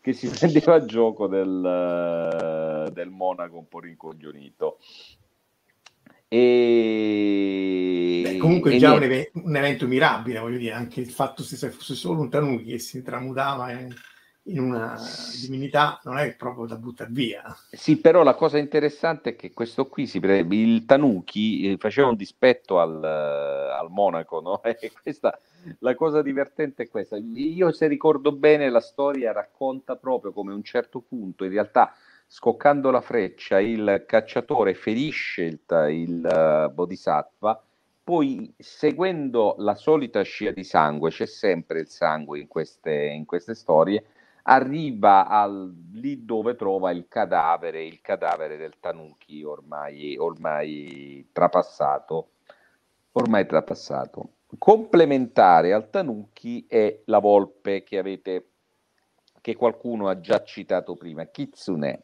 che 0.00 0.12
si 0.12 0.28
prendeva 0.34 0.84
gioco 0.84 1.26
del, 1.26 2.90
del 2.92 3.10
monaco 3.10 3.58
un 3.58 3.68
po' 3.68 3.80
rincoglionito. 3.80 4.78
E... 6.28 8.22
Beh, 8.24 8.36
comunque 8.38 8.74
e 8.74 8.78
già 8.78 8.94
un, 8.94 9.02
ev- 9.02 9.30
un, 9.34 9.54
evento 9.54 9.86
mirabile, 9.86 10.38
voglio 10.38 10.56
dire, 10.56 10.72
anche 10.72 11.00
il 11.00 11.10
fatto 11.10 11.42
se 11.42 11.70
fosse 11.70 11.94
solo 11.94 12.20
un 12.20 12.30
Tanuki 12.30 12.64
che 12.64 12.78
si 12.78 13.02
tramutava 13.02 13.70
in, 13.72 13.94
in 14.44 14.58
una 14.58 14.98
divinità 15.40 16.00
non 16.04 16.18
è 16.18 16.34
proprio 16.34 16.66
da 16.66 16.76
buttare 16.76 17.10
via. 17.12 17.44
Sì, 17.70 17.98
però 17.98 18.22
la 18.22 18.34
cosa 18.34 18.58
interessante 18.58 19.30
è 19.30 19.36
che 19.36 19.52
questo 19.52 19.86
qui, 19.86 20.06
si 20.06 20.18
pre- 20.18 20.46
il 20.48 20.84
Tanuki, 20.84 21.72
eh, 21.72 21.76
faceva 21.76 22.08
un 22.08 22.16
dispetto 22.16 22.80
al, 22.80 23.02
al 23.04 23.90
monaco, 23.90 24.40
no? 24.40 24.60
E 24.64 24.90
questa 25.00 25.38
la 25.78 25.94
cosa 25.94 26.22
divertente 26.22 26.84
è 26.84 26.88
questa. 26.88 27.16
Io, 27.16 27.70
se 27.72 27.86
ricordo 27.86 28.32
bene, 28.32 28.68
la 28.70 28.80
storia 28.80 29.32
racconta 29.32 29.96
proprio 29.96 30.32
come 30.32 30.52
a 30.52 30.56
un 30.56 30.64
certo 30.64 31.00
punto, 31.00 31.44
in 31.44 31.50
realtà, 31.50 31.94
scoccando 32.26 32.90
la 32.90 33.00
freccia, 33.00 33.60
il 33.60 34.04
cacciatore 34.06 34.74
ferisce 34.74 35.42
il, 35.42 35.60
il 35.90 36.68
uh, 36.68 36.72
bodhisattva, 36.72 37.62
poi 38.04 38.52
seguendo 38.58 39.54
la 39.58 39.76
solita 39.76 40.22
scia 40.22 40.50
di 40.50 40.64
sangue, 40.64 41.10
c'è 41.10 41.26
sempre 41.26 41.80
il 41.80 41.88
sangue 41.88 42.40
in 42.40 42.48
queste, 42.48 42.92
in 42.92 43.24
queste 43.24 43.54
storie, 43.54 44.04
arriva 44.42 45.26
al, 45.28 45.74
lì 45.92 46.24
dove 46.24 46.54
trova 46.56 46.90
il 46.90 47.06
cadavere, 47.08 47.84
il 47.84 48.00
cadavere 48.00 48.56
del 48.56 48.74
Tanuki 48.80 49.42
ormai, 49.42 50.16
ormai 50.16 51.28
trapassato. 51.32 52.28
Ormai 53.12 53.46
trapassato 53.46 54.30
complementare 54.58 55.72
al 55.72 55.90
Tanuki 55.90 56.66
è 56.68 57.00
la 57.06 57.18
volpe 57.18 57.82
che 57.82 57.98
avete 57.98 58.46
che 59.40 59.56
qualcuno 59.56 60.08
ha 60.08 60.20
già 60.20 60.44
citato 60.44 60.94
prima, 60.94 61.24
Kitsune. 61.24 62.02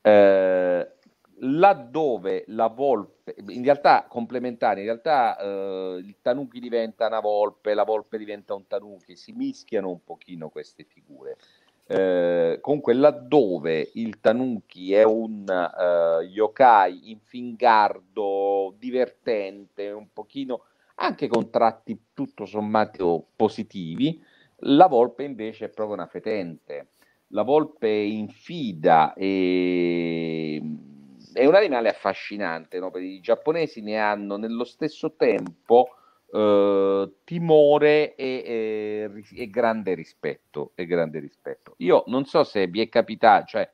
Eh, 0.00 0.92
laddove 1.40 2.44
la 2.48 2.68
volpe, 2.68 3.34
in 3.48 3.62
realtà 3.62 4.06
complementare, 4.08 4.80
in 4.80 4.86
realtà 4.86 5.36
eh, 5.38 5.98
il 6.02 6.16
Tanuki 6.20 6.60
diventa 6.60 7.06
una 7.06 7.20
volpe, 7.20 7.74
la 7.74 7.84
volpe 7.84 8.18
diventa 8.18 8.54
un 8.54 8.66
Tanuki, 8.66 9.16
si 9.16 9.32
mischiano 9.32 9.90
un 9.90 10.02
pochino 10.04 10.48
queste 10.48 10.84
figure. 10.84 11.36
Eh, 11.90 12.58
comunque 12.60 12.92
laddove 12.92 13.90
il 13.94 14.20
Tanuki 14.20 14.92
è 14.92 15.04
un 15.04 15.44
uh, 15.48 16.20
yokai 16.20 17.10
infingardo, 17.10 18.74
divertente, 18.78 19.90
un 19.90 20.08
pochino 20.12 20.64
anche 20.96 21.28
con 21.28 21.48
tratti 21.48 21.98
tutto 22.12 22.44
sommato 22.44 23.28
positivi, 23.34 24.22
la 24.62 24.86
volpe 24.86 25.22
invece 25.24 25.66
è 25.66 25.68
proprio 25.68 25.96
una 25.96 26.06
fetente. 26.06 26.88
La 27.28 27.42
volpe 27.42 27.88
infida 27.88 29.12
e 29.14 30.62
è 31.32 31.46
un 31.46 31.54
animale 31.54 31.88
affascinante, 31.88 32.78
no? 32.78 32.90
i 32.96 33.20
giapponesi 33.20 33.80
ne 33.80 33.98
hanno 33.98 34.36
nello 34.36 34.64
stesso 34.64 35.14
tempo 35.16 35.90
eh, 36.32 37.10
timore 37.24 38.14
e, 38.14 38.42
e, 38.44 39.24
e, 39.34 39.50
grande 39.50 39.94
rispetto, 39.94 40.72
e 40.74 40.86
grande 40.86 41.18
rispetto. 41.20 41.74
Io 41.78 42.04
non 42.06 42.24
so 42.24 42.44
se 42.44 42.66
vi 42.66 42.80
è 42.80 42.88
capitato, 42.88 43.46
cioè 43.46 43.70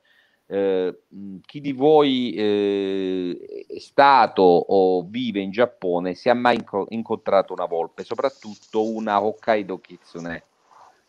eh, 0.47 0.99
chi 1.45 1.59
di 1.59 1.71
voi 1.71 2.33
eh, 2.33 3.65
è 3.67 3.79
stato 3.79 4.41
o 4.41 5.03
vive 5.03 5.39
in 5.39 5.49
Giappone 5.49 6.13
si 6.13 6.29
è 6.29 6.33
mai 6.33 6.57
inco- 6.57 6.85
incontrato 6.89 7.53
una 7.53 7.65
volpe, 7.65 8.03
soprattutto 8.03 8.87
una 8.87 9.23
Hokkaido 9.23 9.79
Kitsune 9.79 10.43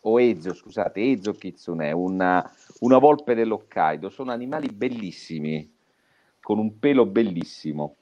o 0.01 0.21
Ezo, 0.21 0.53
scusate, 0.53 1.01
Ezo 1.01 1.33
Kitsune, 1.33 1.91
una, 1.91 2.49
una 2.79 2.97
volpe 2.97 3.35
dell'Hokkaido. 3.35 4.09
Sono 4.09 4.31
animali 4.31 4.69
bellissimi, 4.69 5.76
con 6.47 6.59
un 6.59 6.79
pelo 6.79 7.05
bellissimo. 7.05 7.95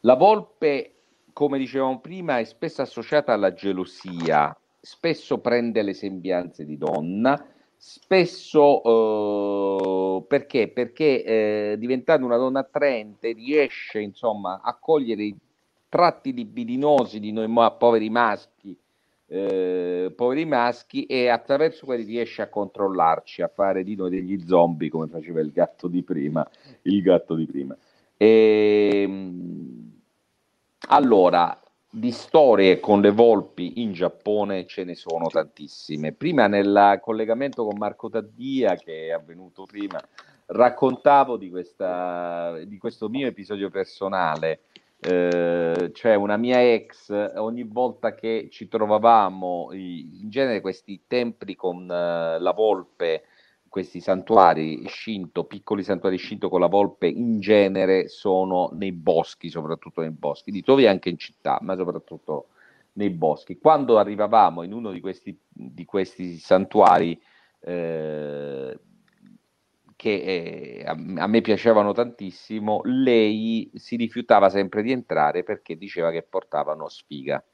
La 0.00 0.14
volpe, 0.14 0.94
come 1.34 1.58
dicevamo 1.58 2.00
prima, 2.00 2.38
è 2.38 2.44
spesso 2.44 2.80
associata 2.80 3.34
alla 3.34 3.52
gelosia, 3.52 4.58
spesso 4.80 5.36
prende 5.40 5.82
le 5.82 5.92
sembianze 5.92 6.64
di 6.64 6.78
donna 6.78 7.38
spesso 7.76 8.82
eh, 8.82 10.22
perché? 10.26 10.68
Perché 10.68 11.22
eh, 11.22 11.76
diventando 11.78 12.24
una 12.24 12.38
donna 12.38 12.60
attraente 12.60 13.32
riesce 13.32 14.00
insomma 14.00 14.62
a 14.62 14.74
cogliere 14.74 15.24
i 15.24 15.36
tratti 15.86 16.32
libidinosi 16.32 17.20
di 17.20 17.30
noi 17.30 17.48
ma- 17.48 17.70
poveri 17.72 18.08
maschi 18.08 18.74
eh, 19.32 20.12
poveri 20.16 20.44
maschi 20.44 21.06
e 21.06 21.28
attraverso 21.28 21.86
quelli 21.86 22.02
riesce 22.02 22.42
a 22.42 22.48
controllarci, 22.48 23.42
a 23.42 23.48
fare 23.48 23.84
di 23.84 23.94
noi 23.94 24.10
degli 24.10 24.44
zombie 24.44 24.90
come 24.90 25.06
faceva 25.06 25.40
il 25.40 25.52
gatto 25.52 25.86
di 25.86 26.02
prima. 26.02 26.44
Il 26.82 27.00
gatto 27.00 27.36
di 27.36 27.46
prima. 27.46 27.76
E, 28.16 29.02
ehm, 29.02 29.92
allora, 30.88 31.56
di 31.88 32.10
storie 32.10 32.80
con 32.80 33.00
le 33.00 33.10
volpi 33.10 33.82
in 33.82 33.92
Giappone 33.92 34.66
ce 34.66 34.82
ne 34.82 34.96
sono 34.96 35.28
tantissime. 35.28 36.10
Prima 36.12 36.48
nel 36.48 36.98
collegamento 37.00 37.64
con 37.64 37.78
Marco 37.78 38.10
Taddia, 38.10 38.74
che 38.74 39.06
è 39.06 39.10
avvenuto 39.10 39.64
prima, 39.64 40.00
raccontavo 40.46 41.36
di, 41.36 41.50
questa, 41.50 42.58
di 42.64 42.78
questo 42.78 43.08
mio 43.08 43.28
episodio 43.28 43.70
personale 43.70 44.62
eh, 45.00 45.90
cioè 45.94 46.14
una 46.14 46.36
mia 46.36 46.60
ex, 46.62 47.10
ogni 47.36 47.64
volta 47.64 48.14
che 48.14 48.48
ci 48.50 48.68
trovavamo, 48.68 49.70
in 49.72 50.28
genere 50.28 50.60
questi 50.60 51.04
templi 51.06 51.54
con 51.54 51.84
uh, 51.84 52.40
la 52.40 52.52
volpe, 52.54 53.24
questi 53.68 54.00
santuari 54.00 54.82
Shinto, 54.88 55.44
piccoli 55.44 55.82
santuari 55.82 56.18
Shinto 56.18 56.48
con 56.48 56.60
la 56.60 56.66
volpe, 56.66 57.06
in 57.06 57.40
genere 57.40 58.08
sono 58.08 58.70
nei 58.74 58.92
boschi, 58.92 59.48
soprattutto 59.48 60.02
nei 60.02 60.10
boschi, 60.10 60.50
li 60.50 60.62
trovi 60.62 60.86
anche 60.86 61.08
in 61.08 61.16
città, 61.16 61.58
ma 61.62 61.76
soprattutto 61.76 62.48
nei 62.94 63.10
boschi. 63.10 63.58
Quando 63.58 63.98
arrivavamo 63.98 64.62
in 64.64 64.72
uno 64.72 64.90
di 64.90 65.00
questi, 65.00 65.38
di 65.48 65.84
questi 65.84 66.36
santuari, 66.36 67.18
eh, 67.60 68.78
che 70.00 70.80
eh, 70.80 70.82
a, 70.86 71.26
me 71.26 71.42
piacevano 71.42 71.92
tantissimo, 71.92 72.80
lei 72.84 73.70
si 73.74 73.96
rifiutava 73.96 74.48
sempre 74.48 74.80
di 74.82 74.92
entrare 74.92 75.42
perché 75.42 75.76
diceva 75.76 76.10
che 76.10 76.22
portavano 76.22 76.88
sfiga. 76.88 77.44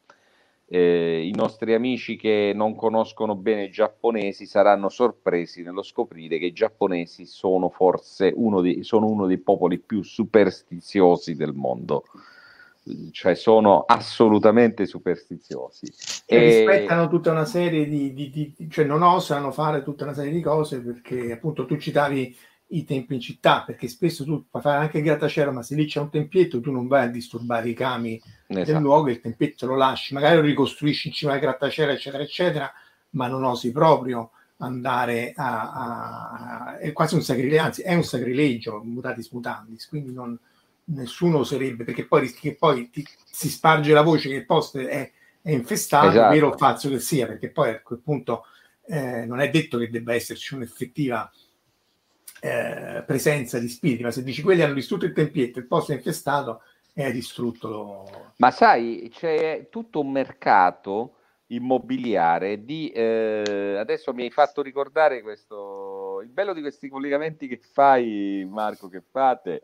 Eh, 0.65 1.27
I 1.27 1.35
nostri 1.35 1.75
amici 1.75 2.15
che 2.15 2.53
non 2.55 2.77
conoscono 2.77 3.35
bene 3.35 3.65
i 3.65 3.71
giapponesi 3.71 4.47
saranno 4.47 4.89
sorpresi 4.89 5.63
nello 5.63 5.83
scoprire 5.83 6.39
che 6.39 6.47
i 6.47 6.53
giapponesi 6.53 7.27
sono 7.27 7.69
forse 7.69 8.33
uno, 8.33 8.61
di, 8.61 8.85
sono 8.85 9.07
uno 9.07 9.27
dei 9.27 9.39
popoli 9.39 9.81
più 9.81 10.05
superstiziosi 10.05 11.35
del 11.35 11.53
mondo 11.53 12.05
cioè 13.11 13.35
sono 13.35 13.85
assolutamente 13.87 14.87
superstiziosi. 14.87 15.93
E, 16.27 16.37
e 16.37 16.39
rispettano 16.39 17.09
tutta 17.09 17.31
una 17.31 17.45
serie 17.45 17.89
di, 17.89 18.13
di, 18.15 18.31
di, 18.31 18.71
cioè 18.71 18.85
non 18.85 19.03
osano 19.03 19.51
fare 19.51 19.83
tutta 19.83 20.05
una 20.05 20.15
serie 20.15 20.33
di 20.33 20.41
cose 20.41 20.81
perché 20.81 21.33
appunto 21.33 21.67
tu 21.67 21.77
citavi 21.77 22.37
i 22.71 22.85
templi 22.85 23.17
in 23.17 23.21
città, 23.21 23.63
perché 23.65 23.87
spesso 23.87 24.25
tu 24.25 24.47
puoi 24.49 24.63
fare 24.63 24.79
anche 24.79 24.99
il 24.99 25.05
grattacielo, 25.05 25.53
ma 25.53 25.63
se 25.63 25.75
lì 25.77 25.87
c'è 25.87 26.01
un 26.01 26.11
tempietto 26.11 26.61
tu 26.61 26.73
non 26.73 26.89
vai 26.89 27.05
a 27.05 27.11
disturbare 27.11 27.69
i 27.69 27.75
kami 27.75 28.21
esatto. 28.47 28.73
del 28.73 28.81
luogo, 28.81 29.11
il 29.11 29.21
tempietto 29.21 29.67
lo 29.67 29.77
lasci, 29.77 30.15
magari 30.15 30.37
lo 30.37 30.43
ricostruisci 30.43 31.09
in 31.09 31.15
cima 31.15 31.33
al 31.35 31.41
grattacielo, 31.41 31.93
eccetera, 31.93 32.23
eccetera, 32.23 32.73
ma 33.11 33.29
non 33.29 33.45
osi 33.45 33.71
proprio 33.71 34.31
andare 34.59 35.33
a... 35.37 35.73
a 35.73 36.79
è 36.79 36.93
quasi 36.93 37.15
un 37.15 37.23
sacrilegio, 37.23 37.63
anzi 37.63 37.83
è 37.83 37.95
un 37.95 38.05
sacrilegio, 38.05 38.83
mutatis 38.83 39.31
mutandis, 39.31 39.89
quindi 39.89 40.13
non, 40.13 40.37
nessuno 40.87 41.39
oserebbe, 41.39 41.85
perché 41.85 42.07
poi 42.07 42.21
rischi 42.23 42.51
che 42.51 42.57
poi 42.57 42.91
ti, 42.91 43.05
si 43.25 43.49
sparge 43.49 43.93
la 43.93 44.03
voce 44.03 44.29
che 44.29 44.35
il 44.37 44.47
posto 44.47 44.79
è, 44.79 45.11
è 45.43 45.51
infestato, 45.51 46.09
esatto. 46.09 46.35
vero 46.35 46.49
o 46.49 46.57
falso 46.57 46.89
che 46.89 46.99
sia, 46.99 47.27
perché 47.27 47.51
poi 47.51 47.71
a 47.71 47.81
quel 47.81 48.01
punto 48.01 48.45
eh, 48.87 49.25
non 49.27 49.41
è 49.41 49.51
detto 49.51 49.79
che 49.79 49.91
debba 49.91 50.15
esserci 50.15 50.55
un'effettiva 50.55 51.31
eh, 52.41 53.03
presenza 53.07 53.59
di 53.59 53.69
spiriti, 53.69 54.03
ma 54.03 54.11
se 54.11 54.23
dici 54.23 54.43
quelli 54.43 54.63
hanno 54.63 54.75
distrutto 54.75 55.07
il 55.07 55.13
tempietto, 55.13 55.59
il 55.59 55.67
posto 55.67 55.93
è 55.93 55.97
infestato, 55.97 56.63
è 56.93 57.11
distrutto. 57.11 57.69
Lo... 57.69 58.33
Ma 58.37 58.51
sai, 58.51 59.11
c'è 59.13 59.69
tutto 59.71 60.01
un 60.01 60.13
mercato 60.13 61.13
immobiliare 61.49 62.65
di 62.65 62.91
eh, 62.91 63.77
adesso 63.79 64.13
mi 64.13 64.25
hai 64.25 64.33
fatto 64.33 64.63
ricordare 64.63 65.23
questo 65.23 66.21
il 66.23 66.29
bello 66.29 66.53
di 66.53 66.61
questi 66.61 66.89
collegamenti 66.89 67.47
che 67.47 67.61
fai 67.73 68.45
Marco 68.51 68.89
che 68.89 69.01
fate 69.09 69.63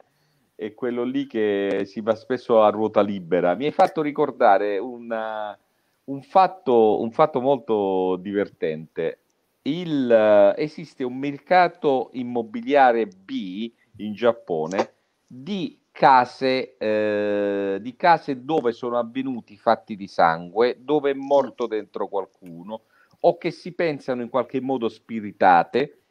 è 0.54 0.74
quello 0.74 1.02
lì 1.04 1.26
che 1.26 1.82
si 1.86 2.00
va 2.00 2.14
spesso 2.14 2.62
a 2.62 2.70
ruota 2.70 3.00
libera. 3.00 3.54
Mi 3.54 3.66
hai 3.66 3.72
fatto 3.72 4.02
ricordare 4.02 4.78
una, 4.78 5.56
un, 6.04 6.22
fatto, 6.22 7.00
un, 7.00 7.10
fatto, 7.10 7.40
molto 7.40 8.16
divertente. 8.16 9.18
Il, 9.62 10.54
esiste 10.56 11.04
un 11.04 11.16
mercato 11.16 12.10
immobiliare 12.12 13.06
B 13.06 13.70
in 13.98 14.14
Giappone 14.14 14.92
di 15.26 15.78
case, 15.92 16.76
eh, 16.78 17.78
di 17.80 17.94
case 17.96 18.42
dove 18.42 18.72
sono 18.72 18.98
avvenuti 18.98 19.56
fatti 19.56 19.94
di 19.94 20.08
sangue, 20.08 20.78
dove 20.80 21.10
è 21.10 21.14
morto 21.14 21.66
dentro 21.66 22.08
qualcuno 22.08 22.82
o 23.24 23.38
che 23.38 23.50
si 23.50 23.72
pensano 23.72 24.22
in 24.22 24.28
qualche 24.28 24.60
modo 24.60 24.88
spiritate 24.88 26.01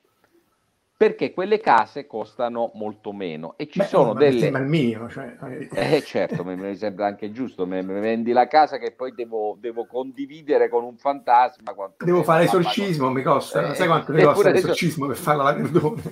perché 1.02 1.34
quelle 1.34 1.60
case 1.60 2.06
costano 2.06 2.70
molto 2.76 3.12
meno 3.12 3.56
e 3.58 3.68
ci 3.68 3.80
Beh, 3.80 3.86
sono 3.86 4.14
delle... 4.14 4.49
il 4.49 4.66
mio, 4.68 5.10
cioè... 5.10 5.36
Eh 5.74 6.04
certo, 6.04 6.43
mi, 6.43 6.76
sembra 6.76 7.08
anche 7.08 7.32
giusto, 7.32 7.66
mi, 7.66 7.82
mi, 7.82 7.99
vendi 7.99 8.32
la 8.34 8.47
casa 8.47 8.78
che 8.78 8.91
poi 8.91 9.12
devo, 9.16 9.58
devo 9.60 9.88
condividere 9.88 10.70
con 10.70 10.84
un 10.84 10.97
fantasma. 10.97 11.74
Devo 11.97 12.22
fare 12.22 12.43
esorcismo, 12.43 13.10
mi 13.10 13.24
costa, 13.24 13.72
eh, 13.72 13.74
sai 13.74 13.88
quanto 13.88 14.14
mi 14.14 14.22
costa 14.22 14.52
l'esorcismo 14.52 15.08
per 15.08 15.16
farla 15.16 15.41
la 15.41 15.54
verdone? 15.54 16.04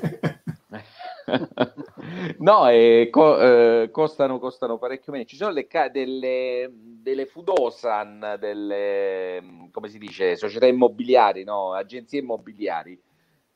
no, 2.40 2.68
eh, 2.68 3.10
co- 3.12 3.40
eh, 3.40 3.90
costano, 3.92 4.40
costano, 4.40 4.80
parecchio 4.80 5.12
meno. 5.12 5.26
Ci 5.26 5.36
sono 5.36 5.52
le 5.52 5.68
ca- 5.68 5.90
delle, 5.90 6.68
delle 6.74 7.28
Fudosan, 7.28 8.38
delle, 8.40 9.68
come 9.72 9.88
si 9.88 10.00
dice, 10.00 10.36
società 10.36 10.66
immobiliari, 10.66 11.44
no? 11.44 11.74
agenzie 11.74 12.22
immobiliari, 12.22 13.00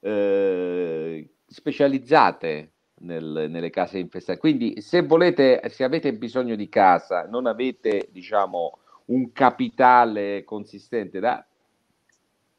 eh, 0.03 1.29
specializzate 1.47 2.71
nel, 2.99 3.47
nelle 3.49 3.69
case 3.69 3.99
infestate. 3.99 4.39
Quindi 4.39 4.81
se 4.81 5.01
volete, 5.01 5.61
se 5.69 5.83
avete 5.83 6.13
bisogno 6.13 6.55
di 6.55 6.67
casa, 6.67 7.25
non 7.25 7.45
avete 7.45 8.09
diciamo 8.11 8.79
un 9.05 9.31
capitale 9.31 10.43
consistente 10.43 11.19
da 11.19 11.45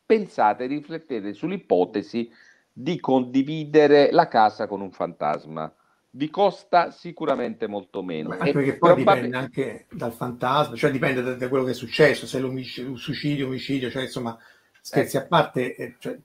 pensate, 0.06 0.66
riflettete 0.66 1.32
sull'ipotesi 1.32 2.30
di 2.72 2.98
condividere 2.98 4.10
la 4.10 4.28
casa 4.28 4.66
con 4.66 4.80
un 4.80 4.90
fantasma. 4.90 5.72
Vi 6.16 6.30
costa 6.30 6.90
sicuramente 6.92 7.66
molto 7.66 8.02
meno. 8.02 8.30
Anche 8.30 8.52
perché 8.52 8.76
poi 8.76 8.94
probab- 8.94 9.16
dipende 9.16 9.36
anche 9.36 9.86
dal 9.90 10.12
fantasma, 10.12 10.76
cioè 10.76 10.90
dipende 10.90 11.22
da, 11.22 11.34
da 11.34 11.48
quello 11.48 11.64
che 11.64 11.72
è 11.72 11.74
successo, 11.74 12.26
se 12.26 12.38
è 12.38 12.42
un 12.42 12.96
suicidio, 12.96 13.46
omicidio, 13.46 13.90
cioè 13.90 14.02
insomma 14.02 14.38
scherzi 14.84 15.16
a 15.16 15.24
parte, 15.24 15.76
eh, 15.76 15.94
cioè, 15.98 16.18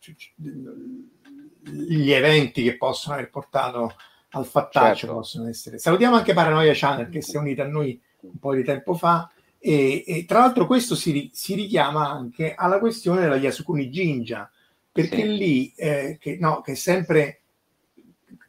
gli 1.62 2.12
eventi 2.12 2.62
che 2.62 2.76
possono 2.76 3.16
aver 3.16 3.30
portato 3.30 3.96
al 4.32 4.46
fattaccio 4.46 4.96
certo. 4.96 5.16
possono 5.16 5.48
essere. 5.48 5.78
Salutiamo 5.78 6.18
anche 6.18 6.34
Paranoia 6.34 6.74
Channel 6.76 7.08
che 7.08 7.22
si 7.22 7.38
è 7.38 7.40
unita 7.40 7.64
a 7.64 7.68
noi 7.68 8.00
un 8.20 8.38
po' 8.38 8.54
di 8.54 8.66
tempo 8.66 8.96
fa 8.96 9.32
e, 9.58 10.04
e 10.06 10.26
tra 10.26 10.40
l'altro 10.40 10.68
questo 10.68 10.96
si, 10.96 11.30
si, 11.32 11.56
richiama 11.56 12.10
anche 12.10 12.54
alla 12.54 12.80
questione 12.80 13.22
della 13.22 13.38
Yasukuni 13.38 13.88
Jinja 13.88 14.52
perché 14.92 15.22
sì. 15.22 15.38
lì 15.38 15.74
eh, 15.78 16.18
che, 16.20 16.36
no, 16.38 16.60
che 16.60 16.74
è 16.74 16.76
sempre 16.76 17.40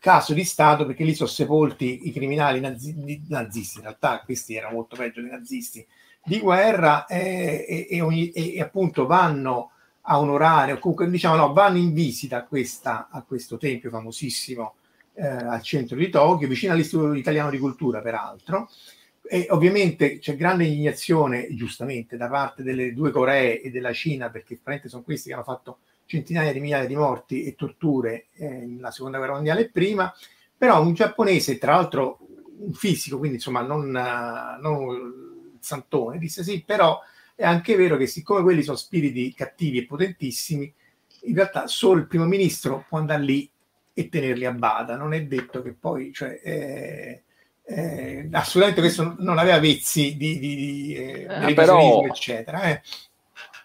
caso 0.01 0.35
di 0.35 0.43
Stato 0.43 0.87
perché 0.87 1.05
lì 1.05 1.15
sono 1.15 1.29
sepolti 1.29 2.09
i 2.09 2.13
criminali 2.13 2.59
nazi, 2.59 3.23
nazisti, 3.29 3.77
in 3.77 3.85
realtà 3.85 4.23
questi 4.25 4.57
erano 4.57 4.75
molto 4.75 4.97
peggio 4.97 5.21
dei 5.21 5.31
nazisti 5.31 5.87
di 6.25 6.41
guerra 6.41 7.07
eh, 7.07 7.65
e, 7.69 7.87
e, 7.89 8.01
ogni, 8.01 8.31
e, 8.31 8.61
appunto 8.61 9.07
vanno 9.07 9.71
a 10.03 10.19
onorare, 10.19 10.73
o 10.73 10.79
comunque 10.79 11.09
diciamo 11.11 11.37
no, 11.37 11.53
vanno 11.53 11.79
in 11.79 11.93
visita 11.93 12.39
a, 12.39 12.45
questa, 12.45 13.09
a 13.11 13.23
questo 13.23 13.57
tempio 13.59 13.91
famosissimo 13.91 14.75
eh, 15.15 15.27
al 15.27 15.63
centro 15.63 15.97
di 15.97 16.09
Tokyo, 16.09 16.49
vicino 16.49 16.73
all'Istituto 16.73 17.13
Italiano 17.15 17.51
di 17.51 17.59
Cultura, 17.59 18.01
peraltro. 18.01 18.71
E 19.23 19.47
ovviamente 19.51 20.19
c'è 20.19 20.35
grande 20.35 20.65
indignazione, 20.65 21.55
giustamente, 21.55 22.17
da 22.17 22.29
parte 22.29 22.63
delle 22.63 22.93
due 22.93 23.11
Coree 23.11 23.61
e 23.61 23.71
della 23.71 23.93
Cina, 23.93 24.31
perché 24.31 24.59
sono 24.87 25.03
questi 25.03 25.29
che 25.29 25.35
hanno 25.35 25.45
fatto 25.45 25.79
centinaia 26.07 26.53
di 26.53 26.59
migliaia 26.59 26.87
di 26.87 26.97
morti 26.97 27.45
e 27.45 27.55
torture 27.55 28.27
eh, 28.33 28.49
nella 28.49 28.91
seconda 28.91 29.19
guerra 29.19 29.35
mondiale 29.35 29.61
e 29.61 29.71
prima, 29.71 30.13
però 30.57 30.83
un 30.83 30.93
giapponese, 30.93 31.59
tra 31.59 31.75
l'altro 31.75 32.19
un 32.59 32.73
fisico, 32.73 33.19
quindi 33.19 33.37
insomma 33.37 33.61
non, 33.61 33.91
non 33.91 35.57
santone, 35.61 36.19
disse 36.19 36.43
sì, 36.43 36.65
però 36.67 37.01
è 37.41 37.47
anche 37.47 37.75
vero 37.75 37.97
che 37.97 38.07
siccome 38.07 38.43
quelli 38.43 38.63
sono 38.63 38.77
spiriti 38.77 39.33
cattivi 39.33 39.79
e 39.79 39.87
potentissimi, 39.87 40.71
in 41.23 41.35
realtà 41.35 41.67
solo 41.69 41.99
il 41.99 42.07
primo 42.07 42.27
ministro 42.27 42.85
può 42.87 42.99
andare 42.99 43.23
lì 43.23 43.51
e 43.95 44.11
tenerli 44.11 44.45
a 44.45 44.53
bada. 44.53 44.97
Non 44.97 45.15
è 45.15 45.25
detto 45.25 45.63
che 45.63 45.73
poi, 45.73 46.13
cioè, 46.13 46.39
eh, 46.45 47.23
eh, 47.65 48.29
assolutamente 48.31 48.83
questo 48.83 49.17
non 49.21 49.39
aveva 49.39 49.59
vezzi 49.59 50.19
di, 50.19 50.39
di, 50.39 50.55
di 50.55 50.95
eh, 50.95 51.49
eh 51.49 51.55
però, 51.55 52.05
eccetera. 52.05 52.65
Eh. 52.65 52.83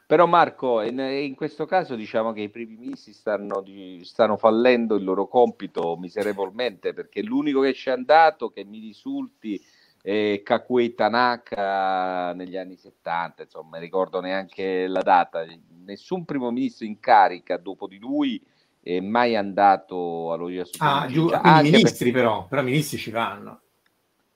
Però 0.08 0.26
Marco, 0.26 0.82
in, 0.82 0.98
in, 0.98 1.36
questo 1.36 1.66
caso 1.66 1.96
diciamo 1.96 2.32
che 2.32 2.42
i 2.42 2.50
primi 2.50 2.78
ministri 2.78 3.12
stanno, 3.12 3.60
di, 3.60 4.00
stanno 4.06 4.38
fallendo 4.38 4.96
il 4.96 5.04
loro 5.04 5.28
compito 5.28 5.98
miserevolmente 5.98 6.94
perché 6.94 7.22
l'unico 7.22 7.60
che 7.60 7.74
ci 7.74 7.90
è 7.90 7.92
andato, 7.92 8.52
che 8.52 8.64
mi 8.64 8.80
risulti, 8.80 9.62
e 10.08 10.42
Kakue 10.44 10.94
Tanaka 10.94 12.32
negli 12.36 12.56
anni 12.58 12.76
70, 12.76 13.42
insomma, 13.42 13.80
ricordo 13.80 14.22
neanche 14.22 14.86
la 14.86 15.02
data. 15.02 15.44
Nessun 15.84 16.26
primo 16.26 16.52
ministro 16.52 16.86
in 16.86 17.00
carica 17.00 17.58
dopo 17.58 17.88
di 17.88 17.98
lui 17.98 18.40
è 18.84 19.00
mai 19.00 19.36
andato 19.36 20.32
allo 20.32 20.50
Yasukuni 20.50 20.90
Ah, 20.92 21.08
giù, 21.08 21.28
anche 21.30 21.72
ministri 21.72 22.12
per- 22.12 22.22
però, 22.22 22.46
però 22.46 22.62
ministri 22.62 23.00
ci 23.00 23.10
vanno. 23.10 23.62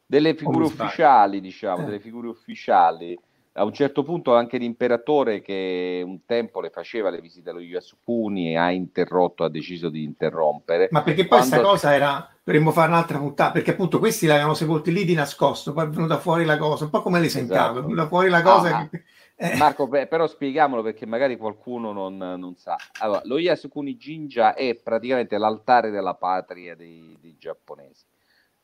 delle 0.07 0.33
figure 0.33 0.65
ufficiali, 0.65 1.39
diciamo, 1.39 1.83
Eh. 1.83 1.85
delle 1.85 1.99
figure 1.99 2.27
ufficiali. 2.29 3.15
A 3.59 3.65
un 3.65 3.73
certo 3.73 4.03
punto 4.03 4.33
anche 4.35 4.57
l'imperatore 4.57 5.41
che 5.41 6.01
un 6.05 6.23
tempo 6.25 6.61
le 6.61 6.69
faceva 6.69 7.09
le 7.09 7.19
visite 7.19 7.49
allo 7.49 7.59
Yasukuni 7.59 8.55
ha 8.57 8.71
interrotto, 8.71 9.43
ha 9.43 9.49
deciso 9.49 9.89
di 9.89 10.03
interrompere. 10.03 10.87
Ma 10.91 11.03
perché 11.03 11.27
poi 11.27 11.39
questa 11.39 11.57
Quando- 11.57 11.73
cosa 11.73 11.93
era, 11.93 12.29
dovremmo 12.41 12.71
fare 12.71 12.87
un'altra 12.87 13.17
puntata, 13.17 13.51
perché 13.51 13.71
appunto 13.71 13.99
questi 13.99 14.27
l'avevano 14.27 14.53
sepolti 14.53 14.93
lì 14.93 15.03
di 15.03 15.13
nascosto, 15.13 15.73
poi 15.73 15.87
è 15.87 15.89
venuta 15.89 16.17
fuori 16.19 16.45
la 16.45 16.57
cosa, 16.57 16.85
un 16.85 16.89
po' 16.89 17.01
come 17.01 17.19
le 17.19 17.27
sentavo, 17.27 17.63
Esatto. 17.63 17.79
è 17.79 17.81
venuta 17.81 18.07
fuori 18.07 18.29
la 18.29 18.41
cosa 18.41 18.77
Ah, 18.77 18.87
che... 18.89 19.03
eh, 19.35 19.57
Marco, 19.57 19.89
però 19.89 20.25
spieghiamolo 20.25 20.81
perché 20.81 21.05
magari 21.05 21.35
qualcuno 21.35 21.91
non, 21.91 22.15
non 22.15 22.55
sa. 22.55 22.77
Allora, 23.01 23.21
lo 23.25 23.39
Yasukuni 23.39 23.97
Jinja 23.97 24.53
è 24.53 24.75
praticamente 24.75 25.37
l'altare 25.37 25.89
della 25.89 26.13
patria 26.15 26.75
dei, 26.75 27.17
dei 27.19 27.35
giapponesi. 27.37 28.05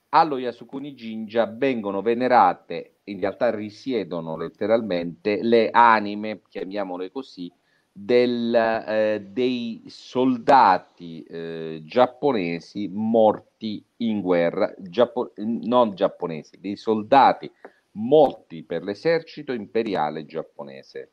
Allo 0.10 0.38
Yasukuni 0.38 0.93
Jinja 0.93 1.45
vengono 1.45 2.01
venerate, 2.01 2.99
in 3.06 3.20
realtà 3.20 3.53
risiedono 3.53 4.38
letteralmente, 4.38 5.41
le 5.41 5.70
anime, 5.72 6.41
chiamiamole 6.47 7.12
così, 7.12 7.51
del, 7.91 8.53
eh, 8.53 9.26
dei 9.30 9.84
soldati 9.88 11.24
eh, 11.24 11.82
giapponesi 11.86 12.89
morti 12.91 13.84
in 13.97 14.22
guerra, 14.22 14.74
giappo- 14.78 15.32
non 15.36 15.95
giapponesi, 15.95 16.60
dei 16.60 16.76
soldati 16.76 17.49
morti 17.91 18.64
per 18.64 18.84
l'esercito 18.84 19.53
imperiale 19.53 20.26
giapponese. 20.26 21.10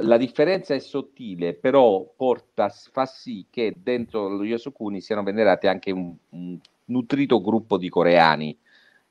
La 0.00 0.16
differenza 0.16 0.74
è 0.74 0.80
sottile, 0.80 1.54
però 1.54 2.04
porta, 2.16 2.68
fa 2.68 3.06
sì 3.06 3.46
che 3.48 3.72
dentro 3.76 4.28
lo 4.28 4.44
Yasukuni 4.44 5.00
siano 5.00 5.22
venerati 5.22 5.68
anche 5.68 5.92
un, 5.92 6.12
un 6.30 6.58
nutrito 6.92 7.40
gruppo 7.40 7.76
di 7.76 7.88
coreani 7.88 8.56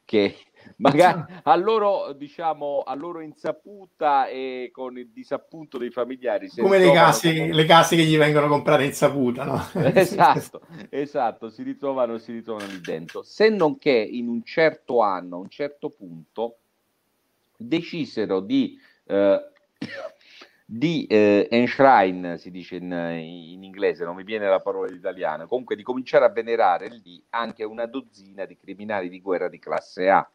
che 0.06 0.36
magari 0.78 1.24
a 1.44 1.56
loro, 1.56 2.14
diciamo, 2.14 2.84
a 2.86 2.94
loro 2.94 3.22
insaputa 3.22 4.28
e 4.28 4.70
con 4.72 4.98
il 4.98 5.10
disappunto 5.10 5.78
dei 5.78 5.90
familiari 5.90 6.50
come 6.50 6.80
le 6.80 6.92
case, 6.92 7.52
le 7.52 7.66
case 7.66 7.96
che 7.96 8.04
gli 8.04 8.18
vengono 8.18 8.48
comprate 8.48 8.84
in 8.84 8.94
saputa, 8.94 9.44
no? 9.44 9.66
esatto, 9.94 10.62
esatto, 10.90 11.50
si 11.50 11.64
ritrovano, 11.64 12.18
si 12.18 12.32
ritrovano 12.32 12.68
lì 12.68 12.82
dentro. 12.82 13.24
Se 13.24 13.50
non 13.50 13.78
che 13.78 13.92
in 13.92 14.28
un 14.28 14.44
certo 14.44 15.02
anno, 15.02 15.38
a 15.38 15.40
un 15.40 15.50
certo 15.50 15.90
punto, 15.90 16.58
decisero 17.58 18.40
di, 18.40 18.80
eh, 19.06 19.52
di 20.74 21.06
eh, 21.08 21.50
enshrine, 21.52 22.38
si 22.38 22.50
dice 22.50 22.78
in, 22.78 22.94
in 22.94 23.62
inglese, 23.62 24.06
non 24.06 24.16
mi 24.16 24.24
viene 24.24 24.48
la 24.48 24.62
parola 24.62 24.90
in 24.90 24.96
italiano, 24.96 25.46
comunque 25.46 25.76
di 25.76 25.84
cominciare 25.84 26.24
a 26.24 26.30
venerare 26.30 26.88
lì 27.04 27.22
anche 27.32 27.66
una 27.66 27.86
dozzina 27.88 28.46
di 28.46 28.56
criminali 28.56 29.10
di 29.10 29.20
guerra 29.20 29.50
di 29.50 29.60
classe 29.60 30.08
A, 30.08 30.26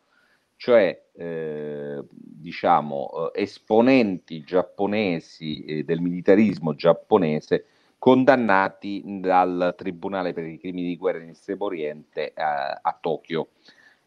cioè 0.56 1.04
eh, 1.14 2.04
diciamo 2.10 3.32
eh, 3.32 3.42
esponenti 3.42 4.42
giapponesi 4.42 5.64
eh, 5.64 5.84
del 5.84 6.02
militarismo 6.02 6.74
giapponese 6.74 7.64
condannati 7.98 9.02
dal 9.06 9.72
Tribunale 9.74 10.34
per 10.34 10.44
i 10.44 10.58
crimini 10.58 10.88
di 10.88 10.96
guerra 10.98 11.22
in 11.22 11.30
Estremo 11.30 11.64
Oriente 11.64 12.32
a, 12.34 12.78
a 12.82 12.98
Tokyo. 13.00 13.48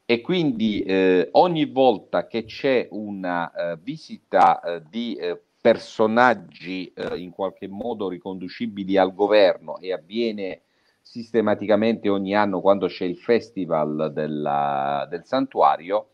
E 0.05 0.21
quindi 0.21 0.81
eh, 0.81 1.29
ogni 1.31 1.65
volta 1.65 2.27
che 2.27 2.45
c'è 2.45 2.87
una 2.91 3.51
eh, 3.51 3.77
visita 3.81 4.59
eh, 4.59 4.81
di 4.87 5.15
eh, 5.15 5.39
personaggi 5.61 6.91
eh, 6.93 7.17
in 7.17 7.31
qualche 7.31 7.67
modo 7.67 8.07
riconducibili 8.09 8.97
al 8.97 9.13
governo 9.13 9.77
e 9.79 9.91
avviene 9.93 10.61
sistematicamente 11.01 12.07
ogni 12.09 12.35
anno 12.35 12.61
quando 12.61 12.87
c'è 12.87 13.05
il 13.05 13.17
festival 13.17 14.11
della- 14.13 15.07
del 15.09 15.25
santuario, 15.25 16.09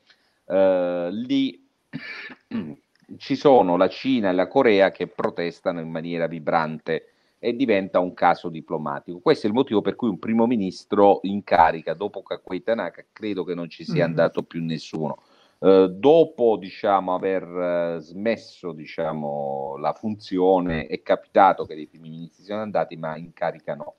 eh, 0.47 1.09
lì 1.11 1.67
ci 3.17 3.35
sono 3.35 3.77
la 3.77 3.87
Cina 3.89 4.29
e 4.29 4.33
la 4.33 4.47
Corea 4.47 4.91
che 4.91 5.07
protestano 5.07 5.79
in 5.79 5.89
maniera 5.89 6.27
vibrante 6.27 7.09
e 7.37 7.55
diventa 7.55 7.99
un 7.99 8.13
caso 8.13 8.49
diplomatico. 8.49 9.19
Questo 9.19 9.45
è 9.45 9.49
il 9.49 9.55
motivo 9.55 9.81
per 9.81 9.95
cui 9.95 10.09
un 10.09 10.17
primo 10.17 10.47
ministro 10.47 11.19
in 11.23 11.43
carica 11.43 11.93
dopo 11.93 12.23
Kakui 12.23 12.63
Tanaka 12.63 13.05
credo 13.11 13.43
che 13.43 13.53
non 13.53 13.69
ci 13.69 13.83
sia 13.83 14.03
Mhm. 14.05 14.09
andato 14.09 14.43
più 14.43 14.63
nessuno. 14.63 15.17
Eh, 15.65 15.89
dopo 15.89 16.57
diciamo, 16.57 17.15
aver 17.15 17.95
eh, 17.97 17.99
smesso 17.99 18.71
diciamo, 18.71 19.77
la 19.77 19.93
funzione 19.93 20.85
è 20.85 21.01
capitato 21.01 21.65
che 21.65 21.73
dei 21.73 21.87
primi 21.87 22.09
ministri 22.09 22.43
siano 22.43 22.61
andati, 22.61 22.95
ma 22.97 23.17
in 23.17 23.33
carica 23.33 23.73
no. 23.73 23.95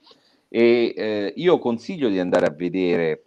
E 0.48 0.94
eh, 0.96 1.32
io 1.34 1.58
consiglio 1.58 2.08
di 2.08 2.20
andare 2.20 2.46
a 2.46 2.50
vedere 2.50 3.24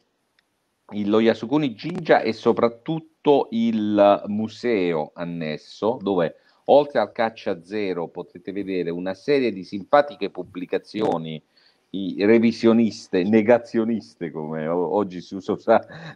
il- 0.91 1.09
lo 1.09 1.19
Yasukuni 1.19 1.73
Jinja 1.73 2.21
e 2.21 2.31
soprattutto 2.31 3.47
il 3.51 4.23
museo 4.27 5.11
annesso 5.15 5.97
dove 6.01 6.35
oltre 6.65 6.99
al 6.99 7.11
caccia 7.11 7.61
zero 7.61 8.07
potete 8.07 8.53
vedere 8.53 8.89
una 8.89 9.15
serie 9.15 9.51
di 9.51 9.65
simpatiche 9.65 10.29
pubblicazioni 10.29 11.43
i- 11.91 12.23
revisioniste, 12.25 13.23
negazioniste, 13.23 14.31
come 14.31 14.67
oggi 14.67 15.21
si 15.21 15.35
usa, 15.35 15.57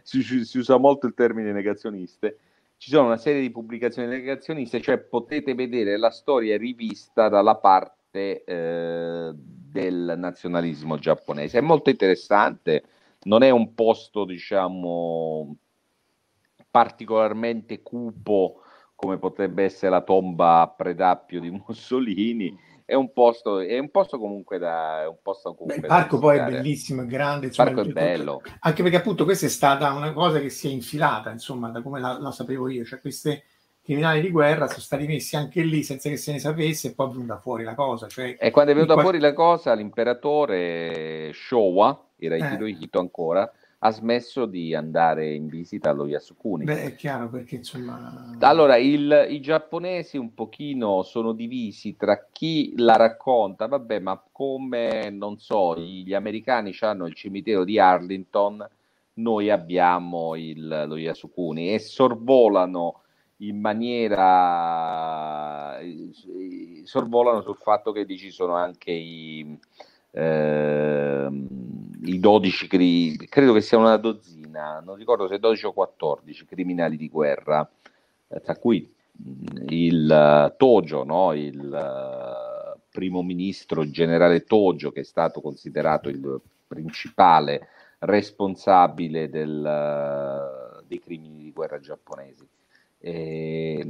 si 0.02 0.58
usa 0.58 0.76
molto 0.78 1.06
il 1.06 1.14
termine 1.14 1.52
negazioniste, 1.52 2.38
ci 2.76 2.90
sono 2.90 3.06
una 3.06 3.16
serie 3.16 3.40
di 3.40 3.50
pubblicazioni 3.50 4.08
negazioniste, 4.08 4.80
cioè 4.80 4.98
potete 4.98 5.54
vedere 5.54 5.96
la 5.96 6.10
storia 6.10 6.56
rivista 6.58 7.28
dalla 7.28 7.56
parte 7.56 8.44
eh, 8.44 9.32
del 9.34 10.14
nazionalismo 10.16 10.98
giapponese. 10.98 11.58
È 11.58 11.62
molto 11.62 11.90
interessante, 11.90 12.84
non 13.22 13.42
è 13.42 13.50
un 13.50 13.74
posto, 13.74 14.24
diciamo, 14.24 15.56
particolarmente 16.70 17.82
cupo 17.82 18.60
come 18.94 19.18
potrebbe 19.18 19.64
essere 19.64 19.90
la 19.90 20.02
tomba 20.02 20.60
a 20.60 20.68
Predappio 20.68 21.40
di 21.40 21.50
Mussolini, 21.50 22.56
è 22.86 22.94
un 22.94 23.12
posto, 23.12 23.60
è 23.60 23.78
un 23.78 23.90
posto 23.90 24.18
comunque 24.18 24.58
da... 24.58 25.02
È 25.02 25.06
un 25.06 25.16
posto 25.22 25.50
Beh, 25.50 25.56
comunque 25.56 25.82
il 25.86 25.88
da 25.92 25.98
parco 26.00 26.18
poi 26.18 26.38
è 26.38 26.44
bellissimo, 26.44 27.02
è 27.02 27.06
grande, 27.06 27.46
Il 27.46 27.46
insomma, 27.46 27.68
parco 27.68 27.82
è 27.82 27.84
tutto- 27.88 28.00
bello. 28.00 28.42
anche 28.60 28.82
perché 28.82 28.96
appunto 28.98 29.24
questa 29.24 29.46
è 29.46 29.48
stata 29.48 29.92
una 29.92 30.12
cosa 30.12 30.38
che 30.40 30.50
si 30.50 30.68
è 30.68 30.70
infilata, 30.70 31.30
insomma, 31.30 31.68
da 31.70 31.80
come 31.82 32.00
la, 32.00 32.18
la 32.20 32.30
sapevo 32.30 32.68
io, 32.68 32.84
cioè 32.84 33.00
questi 33.00 33.42
criminali 33.82 34.20
di 34.22 34.30
guerra 34.30 34.66
sono 34.66 34.80
stati 34.80 35.06
messi 35.06 35.36
anche 35.36 35.62
lì 35.62 35.82
senza 35.82 36.08
che 36.08 36.16
se 36.16 36.32
ne 36.32 36.38
sapesse 36.38 36.88
e 36.88 36.94
poi 36.94 37.08
è 37.08 37.12
venuta 37.12 37.38
fuori 37.38 37.64
la 37.64 37.74
cosa, 37.74 38.06
cioè 38.08 38.36
E 38.38 38.50
quando 38.50 38.70
è 38.72 38.74
venuta 38.74 38.94
qual- 38.94 39.04
fuori 39.06 39.20
la 39.20 39.32
cosa, 39.34 39.74
l'imperatore 39.74 41.30
Showa, 41.34 42.06
era 42.18 42.36
Eh. 42.36 42.54
Hirohito 42.54 42.98
ancora, 42.98 43.50
ha 43.86 43.90
smesso 43.90 44.46
di 44.46 44.74
andare 44.74 45.34
in 45.34 45.46
visita 45.46 45.90
allo 45.90 46.06
Yasukuni. 46.06 46.64
Beh, 46.64 46.84
è 46.84 46.94
chiaro 46.94 47.28
perché 47.28 47.56
insomma 47.56 48.34
Allora, 48.40 48.78
il- 48.78 49.26
i 49.28 49.40
giapponesi 49.40 50.16
un 50.16 50.32
pochino 50.32 51.02
sono 51.02 51.32
divisi 51.32 51.94
tra 51.94 52.26
chi 52.32 52.72
la 52.78 52.96
racconta, 52.96 53.66
vabbè, 53.66 53.98
ma 53.98 54.18
come, 54.32 55.10
non 55.10 55.36
so, 55.38 55.76
gli 55.78 56.14
americani 56.14 56.74
hanno 56.80 57.04
il 57.06 57.12
cimitero 57.14 57.62
di 57.64 57.78
Arlington, 57.78 58.66
noi 59.16 59.50
abbiamo 59.50 60.34
il, 60.34 60.84
lo 60.88 60.96
Yasukuni 60.96 61.74
e 61.74 61.78
sorvolano 61.78 63.02
in 63.38 63.60
maniera, 63.60 64.18
sorvolano 66.84 67.42
sul 67.42 67.56
fatto 67.56 67.92
che 67.92 68.04
lì 68.04 68.16
ci 68.16 68.30
sono 68.30 68.54
anche 68.54 68.92
i, 68.92 69.58
ehm, 70.12 71.83
i 72.04 72.18
12, 72.18 72.66
cri- 72.66 73.16
credo 73.28 73.52
che 73.52 73.60
sia 73.60 73.78
una 73.78 73.96
dozzina, 73.96 74.80
non 74.84 74.96
ricordo 74.96 75.26
se 75.26 75.38
12 75.38 75.66
o 75.66 75.72
14 75.72 76.44
criminali 76.44 76.96
di 76.96 77.08
guerra 77.08 77.68
eh, 78.28 78.40
tra 78.40 78.56
cui 78.56 78.92
mh, 79.12 79.64
il 79.68 80.10
eh, 80.10 80.54
Tojo, 80.56 81.04
no? 81.04 81.32
il 81.32 81.72
eh, 81.72 82.80
primo 82.90 83.22
ministro 83.22 83.88
generale 83.90 84.44
Tojo, 84.44 84.90
che 84.90 85.00
è 85.00 85.04
stato 85.04 85.40
considerato 85.40 86.08
il 86.08 86.40
principale 86.66 87.68
responsabile 88.00 89.28
del, 89.30 90.82
dei 90.86 91.00
crimini 91.00 91.42
di 91.42 91.52
guerra 91.52 91.80
giapponesi. 91.80 92.46
E, 92.98 93.86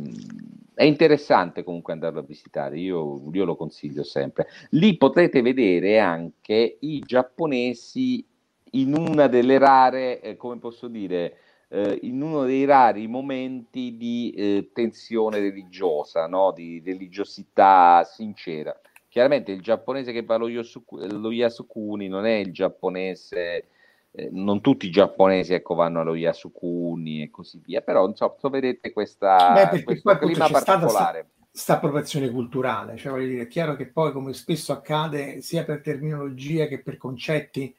è 0.75 0.85
interessante 0.85 1.63
comunque 1.63 1.93
andarlo 1.93 2.21
a 2.21 2.25
visitare, 2.25 2.79
io, 2.79 3.23
io 3.33 3.45
lo 3.45 3.57
consiglio 3.57 4.03
sempre. 4.03 4.49
Lì 4.71 4.97
potete 4.97 5.41
vedere 5.41 6.01
anche 6.01 6.79
i 6.81 7.01
giapponesi 7.01 8.27
in 8.73 8.95
una 8.97 9.29
delle 9.29 9.59
rare, 9.59 10.21
eh, 10.21 10.37
come 10.37 10.59
posso 10.59 10.89
dire, 10.89 11.39
eh, 11.69 11.99
in 12.03 12.21
uno 12.21 12.45
dei 12.45 12.65
rari 12.65 13.07
momenti 13.07 13.97
di 13.97 14.33
eh, 14.37 14.71
tensione 14.73 15.39
religiosa, 15.39 16.27
no? 16.27 16.53
di 16.53 16.83
religiosità 16.85 18.05
sincera. 18.05 18.79
Chiaramente 19.09 19.53
il 19.53 19.61
giapponese 19.61 20.11
che 20.11 20.25
allo 20.27 20.49
Yosuku- 20.49 21.01
lo 21.13 21.31
Yasukuni 21.31 22.09
non 22.09 22.27
è 22.27 22.35
il 22.35 22.53
giapponese 22.53 23.69
eh, 24.17 24.29
non 24.31 24.61
tutti 24.61 24.87
i 24.87 24.91
giapponesi 24.91 25.55
ecco, 25.55 25.75
vanno 25.75 26.01
allo 26.01 26.15
Yasukuni 26.15 27.23
e 27.23 27.31
così 27.31 27.61
via, 27.65 27.81
però 27.81 28.07
insomma, 28.07 28.35
vedete 28.43 28.93
questa, 28.93 29.69
Beh, 29.71 29.83
questo 29.83 30.17
clima 30.19 30.49
particolare. 30.49 31.31
Questa 31.51 31.75
appropriazione 31.75 32.31
culturale, 32.31 32.97
cioè 32.97 33.13
voglio 33.13 33.27
dire, 33.27 33.43
è 33.43 33.49
chiaro 33.49 33.75
che 33.75 33.87
poi 33.87 34.13
come 34.13 34.33
spesso 34.33 34.73
accade 34.73 35.41
sia 35.41 35.65
per 35.65 35.81
terminologia 35.81 36.67
che 36.67 36.81
per 36.81 36.97
concetti, 36.97 37.75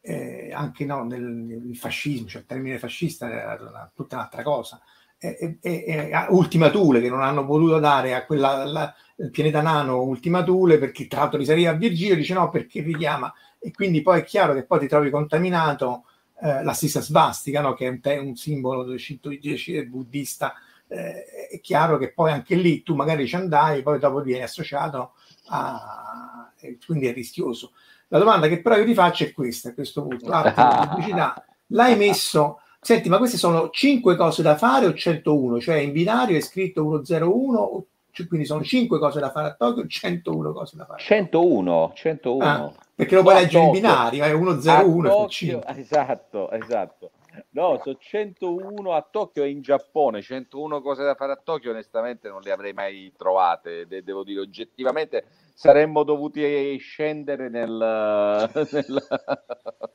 eh, 0.00 0.50
anche 0.52 0.84
no, 0.84 1.04
nel, 1.04 1.22
nel, 1.22 1.76
fascismo, 1.76 2.28
cioè 2.28 2.42
il 2.42 2.46
termine 2.46 2.78
fascista 2.78 3.28
è 3.28 3.60
una, 3.60 3.90
tutta 3.94 4.16
un'altra 4.16 4.42
cosa. 4.42 4.80
E, 5.18 5.58
e, 5.60 5.84
e, 5.86 6.26
Ultima 6.30 6.70
Thule 6.70 7.00
che 7.00 7.10
non 7.10 7.22
hanno 7.22 7.44
potuto 7.44 7.78
dare 7.78 8.14
a 8.14 8.24
quella 8.24 8.64
la, 8.64 8.94
pianeta 9.30 9.60
nano 9.60 10.02
Ultima 10.02 10.42
Thule 10.42 10.78
perché 10.78 11.06
tra 11.06 11.20
l'altro 11.20 11.38
risaliva 11.38 11.70
a 11.70 11.74
Virgilio 11.74 12.16
dice 12.16 12.32
no 12.32 12.48
perché 12.48 12.80
richiama 12.80 13.30
e 13.60 13.70
quindi 13.72 14.00
poi 14.00 14.20
è 14.20 14.24
chiaro 14.24 14.54
che 14.54 14.64
poi 14.64 14.80
ti 14.80 14.88
trovi 14.88 15.10
contaminato 15.10 16.04
eh, 16.40 16.64
la 16.64 16.72
stessa 16.72 17.00
svastica, 17.00 17.60
no? 17.60 17.74
che 17.74 17.86
è 17.86 17.90
un, 17.90 18.00
te- 18.00 18.16
un 18.16 18.34
simbolo 18.34 18.82
del 18.84 18.98
shintoismo 18.98 19.84
buddista, 19.84 20.54
eh, 20.88 21.48
è 21.50 21.60
chiaro 21.60 21.98
che 21.98 22.12
poi 22.12 22.32
anche 22.32 22.54
lì 22.54 22.82
tu 22.82 22.94
magari 22.94 23.28
ci 23.28 23.36
andai, 23.36 23.82
poi 23.82 23.98
dopo 23.98 24.22
vieni 24.22 24.42
associato 24.42 25.12
a... 25.48 26.50
quindi 26.86 27.06
è 27.06 27.12
rischioso. 27.12 27.72
La 28.08 28.18
domanda 28.18 28.48
che 28.48 28.60
però 28.62 28.76
io 28.76 28.86
ti 28.86 28.94
faccio 28.94 29.24
è 29.24 29.32
questa, 29.32 29.68
a 29.68 29.74
questo 29.74 30.02
punto, 30.02 30.26
ah, 30.32 30.86
pubblicità, 30.88 31.44
l'hai 31.68 31.96
messo... 31.96 32.60
Senti, 32.82 33.10
ma 33.10 33.18
queste 33.18 33.36
sono 33.36 33.68
5 33.68 34.16
cose 34.16 34.40
da 34.40 34.56
fare 34.56 34.86
o 34.86 34.94
101? 34.94 35.60
Cioè 35.60 35.76
in 35.76 35.92
binario 35.92 36.38
è 36.38 36.40
scritto 36.40 37.02
101 37.04 37.86
cioè, 38.12 38.26
quindi 38.26 38.46
sono 38.46 38.62
5 38.62 38.98
cose 38.98 39.20
da 39.20 39.30
fare 39.30 39.48
a 39.48 39.54
Tokyo, 39.54 39.86
101 39.86 40.52
cose 40.52 40.76
da 40.76 40.84
fare. 40.84 41.00
101, 41.00 41.92
101. 41.94 42.44
Ah, 42.44 42.72
perché 43.00 43.14
lo 43.14 43.22
puoi 43.22 43.34
no, 43.34 43.40
leggere 43.40 43.64
in 43.64 43.70
binario, 43.70 44.24
è 44.24 44.30
101 44.30 45.28
Esatto, 45.66 46.50
esatto. 46.50 47.10
No, 47.50 47.80
sono 47.82 47.96
101 47.98 48.92
a 48.92 49.06
Tokyo 49.08 49.42
e 49.42 49.50
in 49.50 49.62
Giappone, 49.62 50.20
101 50.20 50.82
cose 50.82 51.04
da 51.04 51.14
fare 51.14 51.32
a 51.32 51.40
Tokyo, 51.42 51.70
onestamente 51.70 52.28
non 52.28 52.40
le 52.42 52.50
avrei 52.50 52.72
mai 52.72 53.12
trovate, 53.16 53.86
De- 53.86 54.02
devo 54.02 54.24
dire 54.24 54.40
oggettivamente 54.40 55.24
saremmo 55.54 56.02
dovuti 56.02 56.76
scendere 56.78 57.48
nel... 57.48 57.70
nel 58.70 59.06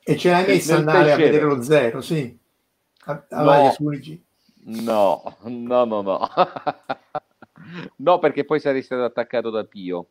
e 0.03 0.18
ce 0.18 0.30
l'hai 0.30 0.45
messo 0.47 0.76
andare 0.76 1.12
a 1.12 1.16
vedere 1.16 1.43
lo 1.43 1.62
zero, 1.62 2.01
sì. 2.01 2.38
A, 3.06 3.26
a 3.30 3.43
no, 3.43 3.74
no, 4.64 5.36
no, 5.43 5.86
no, 5.86 6.01
no. 6.01 6.30
No, 7.97 8.20
perché 8.20 8.45
poi 8.45 8.60
sarei 8.60 8.82
stato 8.82 9.03
attaccato 9.03 9.49
da 9.49 9.64
Pio. 9.64 10.08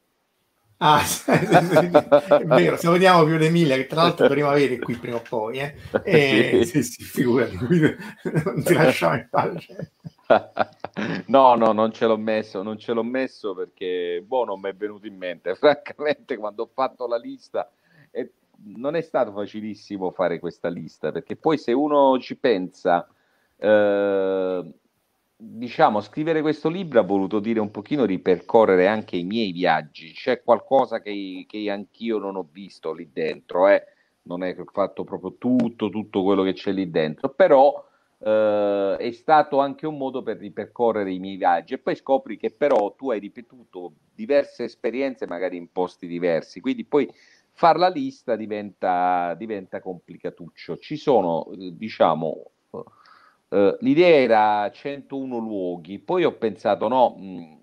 Ah, 0.79 1.01
è 1.27 2.45
vero, 2.45 2.77
se 2.77 2.91
vediamo 2.91 3.25
più 3.25 3.39
di 3.39 3.49
mille, 3.49 3.77
che 3.77 3.87
tra 3.87 4.03
l'altro 4.03 4.27
dovremo 4.27 4.51
avere 4.51 4.79
qui 4.79 4.97
prima 4.97 5.17
o 5.17 5.23
poi, 5.23 5.59
eh? 5.59 5.75
E, 6.03 6.65
sì. 6.67 6.83
sì, 6.83 6.83
sì, 6.83 7.03
figurati, 7.05 7.57
non 8.45 8.63
ti 8.63 8.75
lasciamo 8.75 9.15
in 9.15 9.29
pace. 9.31 9.93
No, 11.27 11.55
no, 11.55 11.73
non 11.73 11.93
ce 11.93 12.07
l'ho 12.07 12.17
messo, 12.17 12.63
non 12.63 12.79
ce 12.79 12.93
l'ho 12.93 13.03
messo 13.03 13.55
perché, 13.55 14.23
boh, 14.27 14.45
non 14.45 14.61
mi 14.61 14.71
è 14.71 14.75
venuto 14.75 15.07
in 15.07 15.17
mente. 15.17 15.55
Francamente, 15.57 16.37
quando 16.37 16.65
ho 16.65 16.71
fatto 16.73 17.07
la 17.07 17.19
lista, 17.19 17.71
eh, 18.11 18.33
non 18.77 18.97
è 18.97 19.01
stato 19.01 19.33
facilissimo 19.33 20.11
fare 20.11 20.39
questa 20.39 20.69
lista, 20.69 21.13
perché 21.13 21.37
poi 21.37 21.57
se 21.57 21.73
uno 21.73 22.19
ci 22.19 22.37
pensa, 22.37 23.07
eh, 23.57 24.73
diciamo, 25.37 26.01
scrivere 26.01 26.41
questo 26.41 26.69
libro 26.69 27.01
ha 27.01 27.05
voluto 27.05 27.41
dire 27.41 27.61
un 27.61 27.71
pochino 27.71 28.05
ripercorrere 28.05 28.87
anche 28.87 29.17
i 29.17 29.25
miei 29.25 29.53
viaggi. 29.53 30.13
C'è 30.13 30.43
qualcosa 30.43 31.01
che, 31.01 31.45
che 31.49 31.71
anch'io 31.71 32.19
non 32.19 32.37
ho 32.37 32.49
visto 32.51 32.93
lì 32.93 33.11
dentro, 33.13 33.69
eh? 33.69 33.85
non 34.23 34.43
è 34.43 34.55
che 34.55 34.63
ho 34.63 34.69
fatto 34.71 35.05
proprio 35.05 35.35
tutto, 35.39 35.91
tutto 35.91 36.23
quello 36.23 36.43
che 36.43 36.53
c'è 36.53 36.73
lì 36.73 36.91
dentro, 36.91 37.29
però 37.31 37.85
eh, 38.19 38.97
è 38.99 39.11
stato 39.11 39.59
anche 39.59 39.87
un 39.87 39.97
modo 39.97 40.23
per 40.23 40.39
ripercorrere 40.39 41.13
i 41.13 41.19
miei 41.19 41.37
viaggi 41.37 41.75
e 41.75 41.79
poi 41.79 41.95
scopri 41.95 42.37
che 42.37 42.51
però 42.51 42.95
tu 42.95 43.11
hai 43.11 43.19
ripetuto 43.19 43.93
diverse 44.15 44.65
esperienze 44.65 45.27
magari 45.27 45.57
in 45.57 45.71
posti 45.71 46.07
diversi, 46.07 46.61
quindi 46.61 46.85
poi 46.85 47.11
far 47.53 47.77
la 47.77 47.89
lista 47.89 48.35
diventa, 48.37 49.35
diventa 49.37 49.81
complicatuccio. 49.81 50.79
Ci 50.79 50.97
sono, 50.97 51.51
eh, 51.53 51.77
diciamo, 51.77 52.51
Uh, 53.55 53.77
l'idea 53.83 54.17
era 54.17 54.69
101 54.69 55.39
luoghi, 55.39 56.01
poi 56.01 56.25
ho 56.25 56.33
pensato 56.33 56.89
no, 56.89 57.15
mh, 57.17 57.59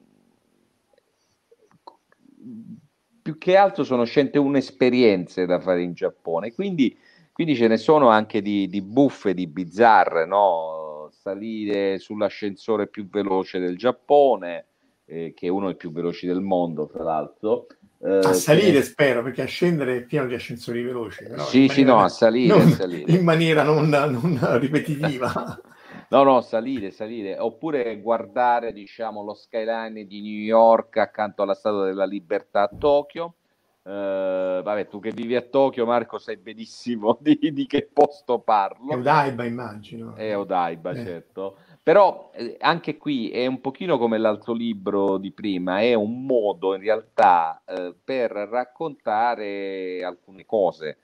mm, 2.45 2.73
più 3.21 3.37
che 3.37 3.57
altro 3.57 3.83
sono 3.83 4.05
101 4.05 4.55
esperienze 4.55 5.45
da 5.45 5.59
fare 5.59 5.81
in 5.81 5.91
Giappone, 5.91 6.53
quindi, 6.53 6.97
quindi 7.33 7.55
ce 7.55 7.67
ne 7.67 7.75
sono 7.75 8.07
anche 8.07 8.41
di, 8.41 8.69
di 8.69 8.81
buffe, 8.81 9.33
di 9.33 9.47
bizzarre, 9.47 10.25
no? 10.25 11.09
salire 11.11 11.99
sull'ascensore 11.99 12.87
più 12.87 13.09
veloce 13.09 13.59
del 13.59 13.77
Giappone, 13.77 14.67
eh, 15.03 15.33
che 15.35 15.47
è 15.47 15.49
uno 15.49 15.65
dei 15.65 15.75
più 15.75 15.91
veloci 15.91 16.25
del 16.25 16.39
mondo, 16.39 16.87
tra 16.87 17.03
l'altro. 17.03 17.67
Eh, 18.01 18.19
a 18.23 18.33
salire 18.33 18.79
che... 18.79 18.83
spero, 18.83 19.21
perché 19.21 19.41
a 19.41 19.45
scendere 19.45 19.97
è 19.97 20.01
pieno 20.03 20.25
di 20.25 20.35
ascensori 20.35 20.81
veloci. 20.81 21.25
Però 21.25 21.45
sì, 21.45 21.67
sì, 21.67 21.83
no, 21.83 21.99
a 21.99 22.07
salire, 22.07 22.57
non, 22.57 22.67
a 22.67 22.69
salire. 22.69 23.11
In 23.11 23.25
maniera 23.25 23.63
non, 23.63 23.89
non 23.89 24.57
ripetitiva. 24.57 25.61
No, 26.11 26.23
no, 26.23 26.41
salire, 26.41 26.91
salire, 26.91 27.39
oppure 27.39 28.01
guardare, 28.01 28.73
diciamo, 28.73 29.23
lo 29.23 29.33
skyline 29.33 30.05
di 30.05 30.21
New 30.21 30.41
York 30.41 30.97
accanto 30.97 31.41
alla 31.41 31.53
Statua 31.53 31.85
della 31.85 32.03
Libertà 32.03 32.63
a 32.63 32.71
Tokyo. 32.77 33.35
Uh, 33.83 34.61
vabbè, 34.61 34.87
tu 34.89 34.99
che 34.99 35.11
vivi 35.11 35.37
a 35.37 35.41
Tokyo, 35.41 35.85
Marco, 35.85 36.17
sai 36.17 36.35
benissimo 36.35 37.17
di, 37.23 37.39
di 37.53 37.65
che 37.65 37.89
posto 37.91 38.39
parlo. 38.39 38.91
È 38.91 38.97
Odaiba, 38.97 39.45
immagino. 39.45 40.13
È 40.13 40.37
Odaiba, 40.37 40.91
eh. 40.91 40.95
certo. 40.95 41.55
Però 41.81 42.29
eh, 42.33 42.57
anche 42.59 42.97
qui 42.97 43.31
è 43.31 43.45
un 43.45 43.61
pochino 43.61 43.97
come 43.97 44.17
l'altro 44.17 44.51
libro 44.51 45.17
di 45.17 45.31
prima, 45.31 45.79
è 45.79 45.93
un 45.93 46.25
modo 46.25 46.75
in 46.75 46.81
realtà 46.81 47.63
eh, 47.65 47.95
per 48.03 48.31
raccontare 48.31 50.03
alcune 50.03 50.45
cose. 50.45 50.97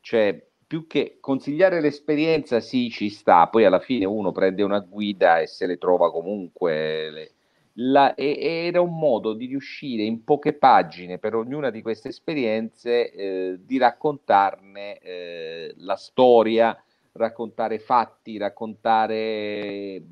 Cioè, 0.00 0.47
più 0.68 0.86
che 0.86 1.16
consigliare 1.18 1.80
l'esperienza, 1.80 2.60
sì, 2.60 2.90
ci 2.90 3.08
sta, 3.08 3.48
poi 3.48 3.64
alla 3.64 3.80
fine 3.80 4.04
uno 4.04 4.32
prende 4.32 4.62
una 4.62 4.80
guida 4.80 5.40
e 5.40 5.46
se 5.46 5.66
le 5.66 5.78
trova 5.78 6.12
comunque. 6.12 7.10
Le, 7.10 7.32
la, 7.80 8.14
e, 8.14 8.66
era 8.66 8.82
un 8.82 8.98
modo 8.98 9.32
di 9.32 9.46
riuscire 9.46 10.02
in 10.02 10.24
poche 10.24 10.52
pagine 10.52 11.18
per 11.18 11.34
ognuna 11.34 11.70
di 11.70 11.80
queste 11.80 12.08
esperienze 12.08 13.10
eh, 13.10 13.58
di 13.64 13.78
raccontarne 13.78 14.98
eh, 14.98 15.74
la 15.78 15.96
storia, 15.96 16.80
raccontare 17.12 17.78
fatti, 17.78 18.36
raccontare 18.36 19.14
eh, 19.14 20.02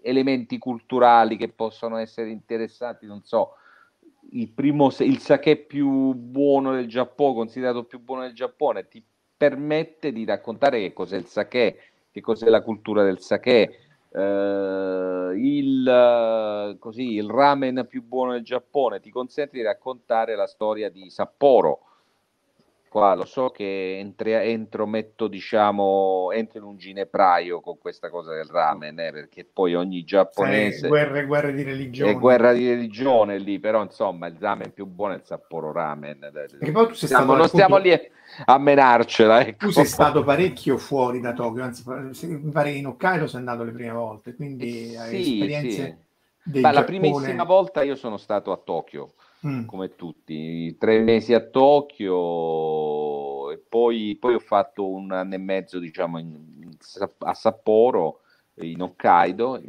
elementi 0.00 0.56
culturali 0.56 1.36
che 1.36 1.50
possono 1.50 1.98
essere 1.98 2.30
interessanti, 2.30 3.06
non 3.06 3.22
so. 3.22 3.52
Il, 4.30 4.48
primo, 4.48 4.90
il 5.00 5.18
sake 5.18 5.56
più 5.56 6.14
buono 6.14 6.72
del 6.72 6.86
Giappone, 6.86 7.34
considerato 7.34 7.84
più 7.84 8.00
buono 8.00 8.22
del 8.22 8.34
Giappone, 8.34 8.88
ti 8.88 9.02
permette 9.38 10.12
di 10.12 10.26
raccontare 10.26 10.80
che 10.80 10.92
cos'è 10.92 11.16
il 11.16 11.26
sake, 11.26 11.78
che 12.10 12.20
cos'è 12.20 12.48
la 12.50 12.62
cultura 12.62 13.02
del 13.04 13.20
sake, 13.20 13.84
Uh, 14.10 15.32
il, 15.36 16.76
così, 16.78 17.16
il 17.16 17.28
ramen 17.28 17.86
più 17.86 18.02
buono 18.02 18.32
del 18.32 18.42
Giappone 18.42 19.00
ti 19.00 19.10
consente 19.10 19.58
di 19.58 19.62
raccontare 19.62 20.34
la 20.34 20.46
storia 20.46 20.88
di 20.88 21.10
Sapporo, 21.10 21.87
qua 22.88 23.14
lo 23.14 23.24
so 23.24 23.50
che 23.50 23.98
entri, 23.98 24.32
entro, 24.32 24.86
metto, 24.86 25.28
diciamo, 25.28 26.30
entro 26.32 26.58
in 26.58 26.64
un 26.64 26.76
ginepraio 26.76 27.60
con 27.60 27.78
questa 27.78 28.10
cosa 28.10 28.32
del 28.32 28.46
ramen, 28.46 28.98
eh, 28.98 29.12
perché 29.12 29.44
poi 29.44 29.74
ogni 29.74 30.04
giapponese... 30.04 30.86
Eh, 30.86 30.88
guerre, 30.88 31.26
guerre 31.26 31.52
di 31.52 31.62
religione. 31.62 32.10
È 32.10 32.14
guerra 32.14 32.52
di 32.52 32.68
religione 32.68 33.38
lì, 33.38 33.58
però 33.60 33.82
insomma 33.82 34.26
il 34.26 34.36
ramen 34.38 34.72
più 34.72 34.86
buono 34.86 35.14
è 35.14 35.16
il 35.16 35.24
Sapporo 35.24 35.72
Ramen. 35.72 36.30
Stiamo, 36.46 36.92
stato, 36.94 37.34
non 37.36 37.48
stiamo 37.48 37.76
lì 37.76 37.92
a 38.44 38.58
menarcela. 38.58 39.40
Ecco. 39.40 39.66
Tu 39.66 39.72
sei 39.72 39.86
stato 39.86 40.24
parecchio 40.24 40.78
fuori 40.78 41.20
da 41.20 41.32
Tokyo, 41.32 41.62
anzi 41.62 41.84
mi 42.26 42.50
pare 42.50 42.72
che 42.72 42.78
in 42.78 42.86
Hokkaido 42.86 43.26
sei 43.26 43.40
andato 43.40 43.62
le 43.64 43.72
prime 43.72 43.92
volte, 43.92 44.34
quindi 44.34 44.96
hai 44.96 45.22
sì, 45.22 45.32
esperienze... 45.32 45.84
Sì. 45.84 46.06
Beh, 46.60 46.72
la 46.72 46.84
primissima 46.84 47.44
volta 47.44 47.82
io 47.82 47.94
sono 47.94 48.16
stato 48.16 48.52
a 48.52 48.56
Tokyo 48.56 49.12
mm. 49.46 49.66
come 49.66 49.94
tutti, 49.94 50.76
tre 50.78 51.00
mesi 51.00 51.34
a 51.34 51.40
Tokyo 51.40 52.70
e 53.50 53.58
poi, 53.58 54.16
poi, 54.18 54.34
ho 54.34 54.40
fatto 54.40 54.88
un 54.88 55.12
anno 55.12 55.34
e 55.34 55.38
mezzo 55.38 55.78
diciamo 55.78 56.18
in, 56.18 56.68
a 57.18 57.34
Sapporo, 57.34 58.20
in 58.60 58.80
Hokkaido, 58.82 59.62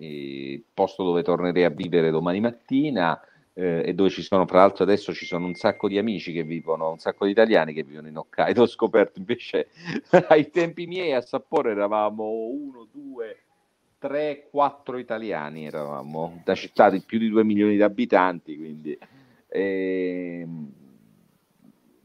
posto 0.74 1.04
dove 1.04 1.22
tornerei 1.24 1.64
a 1.64 1.70
vivere 1.70 2.10
domani 2.10 2.40
mattina 2.40 3.20
eh, 3.54 3.84
e 3.86 3.94
dove 3.94 4.10
ci 4.10 4.22
sono, 4.22 4.46
tra 4.46 4.60
l'altro 4.60 4.84
adesso 4.84 5.14
ci 5.14 5.26
sono 5.26 5.46
un 5.46 5.54
sacco 5.54 5.88
di 5.88 5.98
amici 5.98 6.32
che 6.32 6.44
vivono, 6.44 6.92
un 6.92 6.98
sacco 6.98 7.26
di 7.26 7.32
italiani 7.32 7.74
che 7.74 7.84
vivono 7.84 8.08
in 8.08 8.18
Hokkaido, 8.18 8.64
ho 8.64 8.68
scoperto 8.68 9.20
invece 9.20 9.68
ai 10.30 10.50
tempi 10.50 10.88
miei 10.88 11.14
a 11.14 11.22
Sapporo 11.22 11.70
eravamo 11.70 12.24
uno, 12.24 12.88
due, 12.92 13.38
tre, 14.00 14.48
quattro 14.50 14.98
italiani 14.98 15.66
eravamo, 15.66 16.42
da 16.44 16.56
città 16.56 16.90
di 16.90 17.02
più 17.02 17.20
di 17.20 17.30
due 17.30 17.44
milioni 17.44 17.76
di 17.76 17.84
abitanti, 17.84 18.58
quindi... 18.58 18.98
E, 19.50 20.40
ehm, 20.42 20.74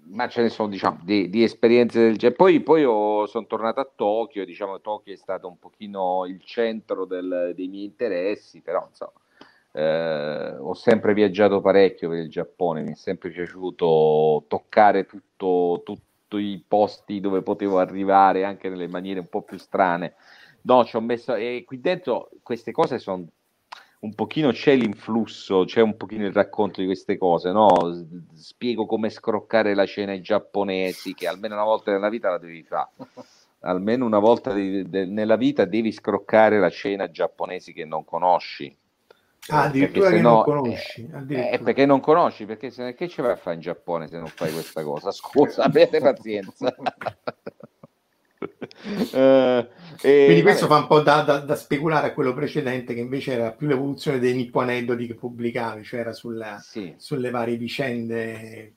ma 0.07 0.29
ce 0.29 0.43
ne 0.43 0.49
sono 0.49 0.69
diciamo 0.69 1.01
di, 1.03 1.29
di 1.29 1.43
esperienze 1.43 2.01
del 2.01 2.17
genere. 2.17 2.37
Poi, 2.37 2.61
poi 2.61 2.83
sono 3.27 3.47
tornato 3.47 3.81
a 3.81 3.91
Tokyo, 3.93 4.45
diciamo 4.45 4.81
Tokyo 4.81 5.13
è 5.13 5.17
stato 5.17 5.49
un 5.49 5.59
pochino 5.59 6.25
il 6.27 6.43
centro 6.43 7.05
del, 7.05 7.53
dei 7.55 7.69
miei 7.69 7.85
interessi, 7.85 8.61
però 8.61 8.87
insomma 8.89 9.13
eh, 9.77 10.57
ho 10.57 10.75
sempre 10.75 11.15
viaggiato 11.15 11.61
parecchio 11.61 12.09
per 12.09 12.19
il 12.19 12.31
Giappone, 12.31 12.83
mi 12.83 12.93
è 12.93 12.95
sempre 12.95 13.31
piaciuto 13.31 14.45
toccare 14.47 15.05
tutto, 15.05 15.83
tutti 15.85 16.37
i 16.37 16.65
posti 16.67 17.21
dove 17.21 17.43
potevo 17.43 17.79
arrivare, 17.79 18.45
anche 18.45 18.69
nelle 18.69 18.87
maniere 18.87 19.21
un 19.21 19.29
po' 19.29 19.43
più 19.43 19.59
strane. 19.59 20.15
No, 20.63 20.85
ci 20.85 20.97
ho 20.97 21.01
messo, 21.01 21.35
e 21.35 21.65
qui 21.67 21.81
dentro 21.81 22.31
queste 22.43 22.71
cose 22.71 22.99
sono 22.99 23.27
un 24.05 24.15
pochino 24.15 24.53
c'è 24.53 24.77
l'influsso, 24.77 25.65
c'è 25.65 25.81
un 25.81 25.97
pochino 25.97 26.27
il 26.27 26.33
racconto 26.33 26.81
di 26.81 26.87
queste 26.87 27.17
cose, 27.17 27.53
no? 27.53 27.69
Spiego 28.35 28.85
come 28.85 29.09
scroccare 29.09 29.75
la 29.75 29.87
cena 29.87 30.13
ai 30.13 30.21
giapponesi, 30.21 31.15
che 31.15 31.27
almeno 31.27 31.55
una 31.55 31.65
volta 31.65 31.91
nella 31.91 32.11
vita 32.11 32.29
la 32.29 32.37
devi 32.37 32.63
fare. 32.63 32.91
Almeno 33.61 34.05
una 34.05 34.19
volta 34.19 34.53
di, 34.53 34.87
de, 34.91 35.07
nella 35.07 35.37
vita 35.37 35.65
devi 35.65 35.91
scroccare 35.91 36.59
la 36.59 36.69
cena 36.69 37.11
giapponesi 37.11 37.73
che 37.73 37.87
non 37.87 38.05
conosci. 38.05 38.77
Ah, 39.49 39.65
addirittura 39.65 40.11
che 40.11 40.21
no, 40.21 40.35
non 40.35 40.43
conosci. 40.43 41.11
Eh, 41.31 41.53
eh, 41.53 41.59
perché 41.61 41.87
non 41.87 42.01
conosci, 42.01 42.45
perché 42.45 42.71
se, 42.71 42.95
che 42.95 43.09
ci 43.09 43.23
vai 43.23 43.33
a 43.33 43.37
fare 43.37 43.57
in 43.57 43.63
Giappone 43.63 44.07
se 44.07 44.19
non 44.19 44.27
fai 44.27 44.53
questa 44.53 44.83
cosa? 44.83 45.11
Scusa, 45.13 45.63
abbiate 45.65 46.01
pazienza. 46.01 46.75
uh, 49.13 49.17
e, 50.07 50.25
Quindi 50.25 50.43
questo 50.43 50.67
vabbè. 50.67 50.81
fa 50.81 50.83
un 50.83 50.87
po' 50.87 51.01
da, 51.01 51.23
da, 51.23 51.39
da, 51.39 51.57
speculare 51.57 52.09
a 52.09 52.13
quello 52.13 52.35
precedente 52.35 52.95
che 52.95 53.01
invece 53.01 53.33
era 53.33 53.53
più 53.53 53.67
l'evoluzione 53.67 54.19
dei 54.19 54.35
Nippo 54.35 54.61
aneddoti 54.61 55.07
che 55.07 55.15
pubblicavi, 55.15 55.85
cioè 55.85 56.01
era 56.01 56.13
sulla, 56.13 56.59
sì. 56.59 56.95
sulle 56.97 57.31
varie 57.31 57.57
vicende 57.57 58.75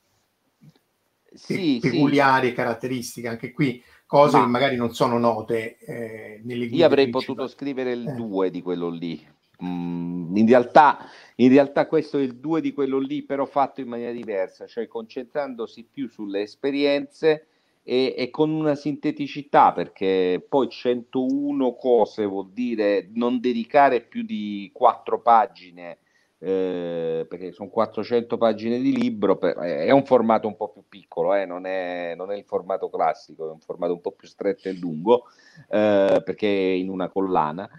sì, 1.34 1.80
peculiari 1.82 2.50
e 2.50 2.54
caratteristiche. 2.54 3.28
Anche 3.28 3.52
qui 3.52 3.82
cose 4.06 4.38
Ma... 4.38 4.44
che 4.44 4.50
magari 4.50 4.76
non 4.76 4.94
sono 4.94 5.18
note 5.18 5.78
eh, 5.80 6.42
nelle 6.44 6.66
Io 6.66 6.86
avrei 6.86 7.10
potuto 7.10 7.48
scrivere 7.48 7.92
il 7.92 8.14
2 8.16 8.48
eh. 8.48 8.52
di 8.52 8.62
quello 8.62 8.90
lì 8.90 9.36
Mm, 9.64 10.36
in, 10.38 10.48
realtà, 10.48 11.10
in 11.38 11.50
realtà 11.50 11.88
questo 11.88 12.20
è 12.20 12.22
il 12.22 12.36
2 12.36 12.62
di 12.62 12.74
quello 12.74 13.00
lì, 13.00 13.24
però 13.24 13.46
fatto 13.46 13.82
in 13.82 13.88
maniera 13.88 14.12
diversa, 14.12 14.68
cioè 14.68 14.88
concentrandosi 14.88 15.88
più 15.92 16.08
sulle 16.08 16.42
esperienze 16.42 17.48
e, 17.90 18.14
e, 18.18 18.30
con 18.30 18.50
una 18.50 18.76
sinteticità, 18.76 19.72
perché 19.72 20.46
poi 20.46 20.68
101 20.68 21.74
cose 21.76 22.26
vuol 22.26 22.50
dire 22.52 23.10
non 23.14 23.40
dedicare 23.40 24.02
più 24.02 24.24
di 24.24 24.70
4 24.74 25.22
pagine, 25.22 26.00
eh, 26.40 27.26
perché 27.30 27.54
sono 27.54 27.70
400 27.70 28.36
pagine 28.36 28.80
di 28.80 28.94
libro, 28.94 29.38
per, 29.38 29.56
è 29.56 29.90
un 29.92 30.04
formato 30.04 30.48
un 30.48 30.58
po' 30.58 30.68
più 30.68 30.84
piccolo, 30.90 31.34
eh, 31.34 31.46
non, 31.46 31.66
è, 31.66 32.14
non, 32.18 32.30
è, 32.30 32.36
il 32.36 32.44
formato 32.44 32.90
classico, 32.90 33.48
è 33.48 33.52
un 33.54 33.62
formato 33.62 33.94
un 33.94 34.02
po' 34.02 34.12
più 34.12 34.28
stretto 34.28 34.68
e 34.68 34.74
lungo, 34.74 35.24
eh, 35.70 36.22
perché 36.26 36.46
è 36.46 36.74
in 36.74 36.90
una 36.90 37.08
collana. 37.08 37.70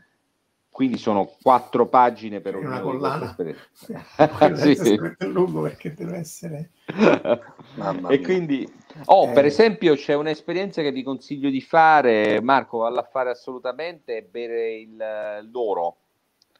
Quindi 0.70 0.96
sono 0.96 1.28
quattro 1.42 1.88
pagine 1.88 2.40
per 2.40 2.56
una 2.56 2.80
collana? 2.80 3.36
sì. 3.72 4.74
sì. 4.74 4.98
lungo 5.26 5.62
perché 5.62 5.92
deve 5.92 6.18
essere 6.18 6.70
e 8.08 8.20
quindi 8.20 8.77
oh, 9.06 9.28
eh. 9.28 9.32
per 9.32 9.44
esempio 9.44 9.94
c'è 9.94 10.14
un'esperienza 10.14 10.82
che 10.82 10.92
ti 10.92 11.02
consiglio 11.02 11.50
di 11.50 11.60
fare 11.60 12.40
Marco 12.40 12.78
valla 12.78 13.00
a 13.00 13.08
fare 13.10 13.30
assolutamente 13.30 14.22
bere 14.22 14.72
il, 14.72 15.48
l'oro 15.50 15.96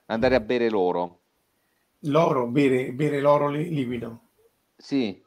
andare 0.06 0.34
a 0.34 0.40
bere 0.40 0.68
l'oro 0.68 1.18
l'oro 2.00 2.46
bere, 2.46 2.92
bere 2.92 3.20
l'oro 3.20 3.48
li, 3.48 3.70
liquido 3.70 4.20
sì 4.76 5.20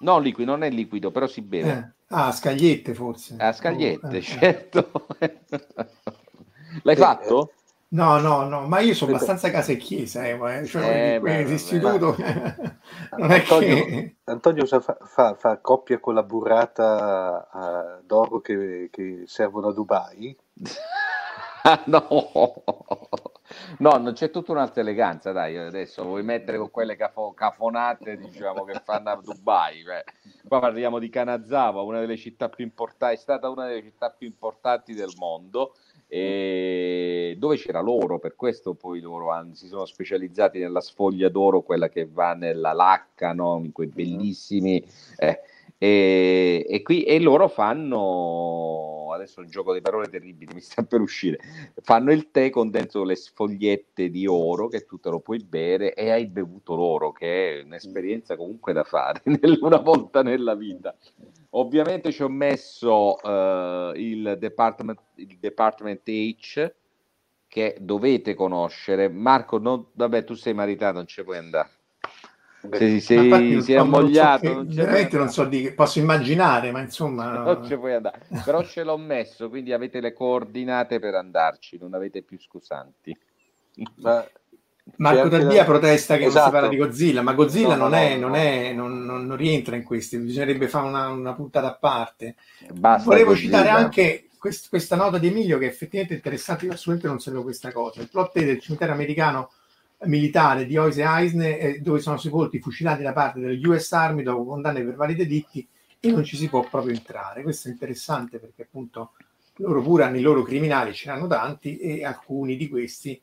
no 0.00 0.18
liquido 0.18 0.50
non 0.50 0.64
è 0.64 0.70
liquido 0.70 1.10
però 1.10 1.26
si 1.26 1.42
beve 1.42 1.70
eh. 1.70 2.14
ah 2.14 2.32
scagliette 2.32 2.94
forse 2.94 3.36
a 3.38 3.52
scagliette 3.52 4.06
oh, 4.06 4.14
eh. 4.14 4.22
certo 4.22 5.06
l'hai 6.82 6.96
fatto? 6.96 7.52
No, 7.90 8.18
no, 8.18 8.44
no, 8.44 8.66
ma 8.66 8.80
io 8.80 8.92
sono 8.92 9.12
abbastanza 9.12 9.50
casa 9.50 9.72
e 9.72 9.78
chiesa, 9.78 10.26
eh, 10.26 10.66
cioè, 10.66 11.14
eh, 11.14 11.20
beh, 11.20 11.40
istituto 11.44 12.16
non 13.16 13.30
è 13.30 13.38
Antonio, 13.38 13.84
che... 13.86 14.16
Antonio 14.24 14.66
fa, 14.66 14.98
fa, 15.00 15.34
fa, 15.34 15.58
coppia 15.62 15.98
con 15.98 16.12
la 16.12 16.22
burrata 16.22 17.48
uh, 17.50 18.04
d'oro 18.04 18.40
che, 18.40 18.90
che, 18.92 19.22
servono 19.24 19.68
a 19.68 19.72
Dubai? 19.72 20.36
no, 21.86 22.62
no, 23.78 23.96
non 23.96 24.12
c'è 24.12 24.30
tutta 24.30 24.52
un'altra 24.52 24.82
eleganza, 24.82 25.32
dai, 25.32 25.56
adesso 25.56 26.02
vuoi 26.04 26.22
mettere 26.22 26.58
con 26.58 26.70
quelle 26.70 26.94
cafo, 26.94 27.32
cafonate, 27.32 28.18
diciamo, 28.18 28.64
che 28.64 28.82
fanno 28.84 29.08
a 29.08 29.16
Dubai, 29.22 29.82
cioè, 29.82 30.04
qua 30.46 30.60
parliamo 30.60 30.98
di 30.98 31.08
Kanazawa, 31.08 31.80
una 31.80 32.00
delle 32.00 32.18
città 32.18 32.50
più 32.50 32.64
importanti, 32.64 33.14
è 33.14 33.18
stata 33.18 33.48
una 33.48 33.66
delle 33.66 33.82
città 33.82 34.10
più 34.10 34.26
importanti 34.26 34.92
del 34.92 35.14
mondo, 35.16 35.74
e 36.08 37.36
dove 37.38 37.56
c'era 37.56 37.80
l'oro, 37.80 38.18
per 38.18 38.34
questo 38.34 38.74
poi 38.74 39.00
loro 39.00 39.30
hanno, 39.30 39.54
si 39.54 39.66
sono 39.66 39.84
specializzati 39.84 40.58
nella 40.58 40.80
sfoglia 40.80 41.28
d'oro, 41.28 41.60
quella 41.60 41.88
che 41.88 42.06
va 42.10 42.32
nella 42.32 42.72
lacca, 42.72 43.32
no? 43.32 43.60
in 43.62 43.72
quei 43.72 43.88
bellissimi... 43.88 44.82
Eh, 45.18 45.40
e, 45.78 46.66
e, 46.68 46.82
qui, 46.82 47.04
e 47.04 47.20
loro 47.20 47.46
fanno 47.46 49.12
adesso 49.12 49.40
un 49.40 49.48
gioco 49.48 49.72
di 49.72 49.80
parole 49.80 50.08
terribile, 50.08 50.52
mi 50.54 50.60
sta 50.60 50.82
per 50.82 51.00
uscire. 51.00 51.38
Fanno 51.82 52.12
il 52.12 52.30
tè 52.30 52.50
con 52.50 52.70
dentro 52.70 53.04
le 53.04 53.14
sfogliette 53.14 54.10
di 54.10 54.26
oro 54.26 54.68
che 54.68 54.84
tu 54.84 54.98
te 54.98 55.10
lo 55.10 55.20
puoi 55.20 55.38
bere 55.38 55.94
e 55.94 56.10
hai 56.10 56.26
bevuto 56.26 56.74
l'oro, 56.74 57.12
che 57.12 57.60
è 57.60 57.62
un'esperienza 57.62 58.36
comunque 58.36 58.72
da 58.72 58.84
fare 58.84 59.22
una 59.60 59.78
volta 59.78 60.22
nella 60.22 60.54
vita. 60.54 60.96
Ovviamente 61.50 62.12
ci 62.12 62.22
ho 62.22 62.28
messo 62.28 63.16
uh, 63.22 63.92
il, 63.94 64.36
department, 64.38 65.00
il 65.14 65.38
Department 65.38 66.06
H 66.08 66.72
che 67.46 67.76
dovete 67.80 68.34
conoscere. 68.34 69.08
Marco, 69.08 69.58
non, 69.58 69.86
vabbè, 69.92 70.24
tu 70.24 70.34
sei 70.34 70.52
maritato, 70.52 70.96
non 70.96 71.06
ci 71.06 71.22
puoi 71.24 71.38
andare. 71.38 71.70
Se 72.60 73.00
sei, 73.00 73.62
sei 73.62 73.76
ammogliato, 73.76 74.52
non 74.52 74.68
so 74.68 74.74
che, 74.74 74.82
veramente 74.82 75.16
non 75.16 75.28
so 75.30 75.44
di 75.44 75.62
che 75.62 75.72
posso 75.74 76.00
immaginare, 76.00 76.72
ma 76.72 76.80
insomma, 76.80 77.38
non 77.44 77.64
ci 77.64 77.76
puoi 77.76 77.94
andare. 77.94 78.20
Però 78.44 78.64
ce 78.64 78.82
l'ho 78.82 78.96
messo, 78.96 79.48
quindi 79.48 79.72
avete 79.72 80.00
le 80.00 80.12
coordinate 80.12 80.98
per 80.98 81.14
andarci, 81.14 81.78
non 81.78 81.94
avete 81.94 82.22
più 82.22 82.38
scusanti. 82.38 83.16
Ma 83.96 84.26
Marco 84.96 85.28
Taddia 85.28 85.58
la... 85.58 85.64
protesta 85.64 86.16
che 86.16 86.24
esatto. 86.24 86.38
non 86.38 86.44
si 86.46 86.50
parla 86.50 86.68
esatto. 86.68 86.70
di 86.70 86.76
Godzilla, 86.76 87.22
ma 87.22 87.32
Godzilla 87.34 87.76
no, 87.76 87.82
non, 87.82 87.90
no, 87.90 87.96
è, 87.96 88.16
no, 88.16 88.26
non, 88.26 88.36
è, 88.36 88.72
non, 88.72 89.04
non, 89.04 89.36
rientra 89.36 89.76
in 89.76 89.84
questi, 89.84 90.18
bisognerebbe 90.18 90.66
fare 90.68 90.86
una, 90.86 91.08
una 91.08 91.34
puntata 91.34 91.68
a 91.68 91.74
parte. 91.74 92.36
Basta 92.72 93.04
Volevo 93.04 93.30
Godzilla. 93.30 93.58
citare 93.58 93.68
anche 93.68 94.28
quest, 94.38 94.68
questa 94.68 94.96
nota 94.96 95.18
di 95.18 95.28
Emilio 95.28 95.58
che 95.58 95.66
è 95.66 95.68
effettivamente 95.68 96.14
interessante, 96.14 96.64
io 96.64 96.72
assolutamente 96.72 97.08
non 97.08 97.20
sapevo 97.20 97.42
questa 97.42 97.72
cosa. 97.72 98.00
Il 98.00 98.08
plot 98.08 98.38
del 98.38 98.60
cimitero 98.60 98.92
americano 98.92 99.50
militare 100.04 100.64
di 100.66 100.76
Oise 100.76 101.02
Eisner, 101.02 101.64
eh, 101.64 101.80
dove 101.80 102.00
sono 102.00 102.16
sepolti 102.16 102.60
fucilati 102.60 103.02
da 103.02 103.12
parte 103.12 103.40
delle 103.40 103.66
US 103.66 103.92
Army 103.92 104.22
dopo 104.22 104.44
condanne 104.44 104.84
per 104.84 104.94
vari 104.94 105.14
delitti 105.14 105.66
e 106.00 106.10
non 106.10 106.24
ci 106.24 106.36
si 106.36 106.48
può 106.48 106.66
proprio 106.68 106.94
entrare. 106.94 107.42
Questo 107.42 107.68
è 107.68 107.70
interessante 107.70 108.38
perché 108.38 108.62
appunto 108.62 109.12
loro 109.56 109.82
pure 109.82 110.04
hanno 110.04 110.18
i 110.18 110.22
loro 110.22 110.42
criminali, 110.42 110.94
ce 110.94 111.08
n'hanno 111.08 111.26
tanti 111.26 111.78
e 111.78 112.04
alcuni 112.04 112.56
di 112.56 112.68
questi 112.68 113.20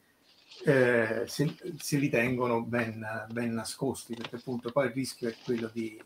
eh, 0.63 1.23
se, 1.27 1.55
se, 1.77 1.97
li 1.97 2.09
tengono 2.09 2.61
ben, 2.61 3.05
ben, 3.29 3.53
nascosti, 3.53 4.15
perché 4.15 4.37
appunto 4.37 4.71
poi 4.71 4.87
il 4.87 4.93
rischio 4.93 5.29
è 5.29 5.35
quello 5.43 5.69
di... 5.71 6.01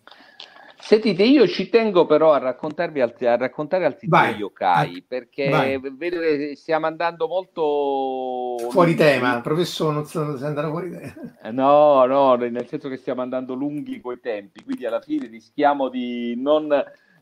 Sentite, 0.89 1.21
io 1.21 1.47
ci 1.47 1.69
tengo 1.69 2.07
però 2.07 2.33
a 2.33 2.39
raccontarvi 2.39 2.99
altri, 2.99 3.27
a 3.27 3.37
raccontare 3.37 3.85
altri 3.85 4.07
vai, 4.07 4.33
yokai, 4.33 4.97
ah, 4.97 5.03
perché 5.07 5.47
vai. 5.47 5.79
vedo 5.79 6.19
che 6.19 6.55
stiamo 6.55 6.87
andando 6.87 7.27
molto... 7.27 8.67
Fuori 8.71 8.95
tema, 8.95 9.39
professore, 9.41 9.93
non 9.93 10.05
sto 10.05 10.21
andando 10.21 10.71
fuori 10.71 10.89
tema. 10.89 11.13
Eh, 11.43 11.51
no, 11.51 12.05
no, 12.05 12.33
nel 12.33 12.65
senso 12.65 12.89
che 12.89 12.97
stiamo 12.97 13.21
andando 13.21 13.53
lunghi 13.53 14.01
coi 14.01 14.19
tempi, 14.19 14.63
quindi 14.63 14.87
alla 14.87 14.99
fine 14.99 15.27
rischiamo 15.27 15.89
di 15.89 16.33
non 16.35 16.69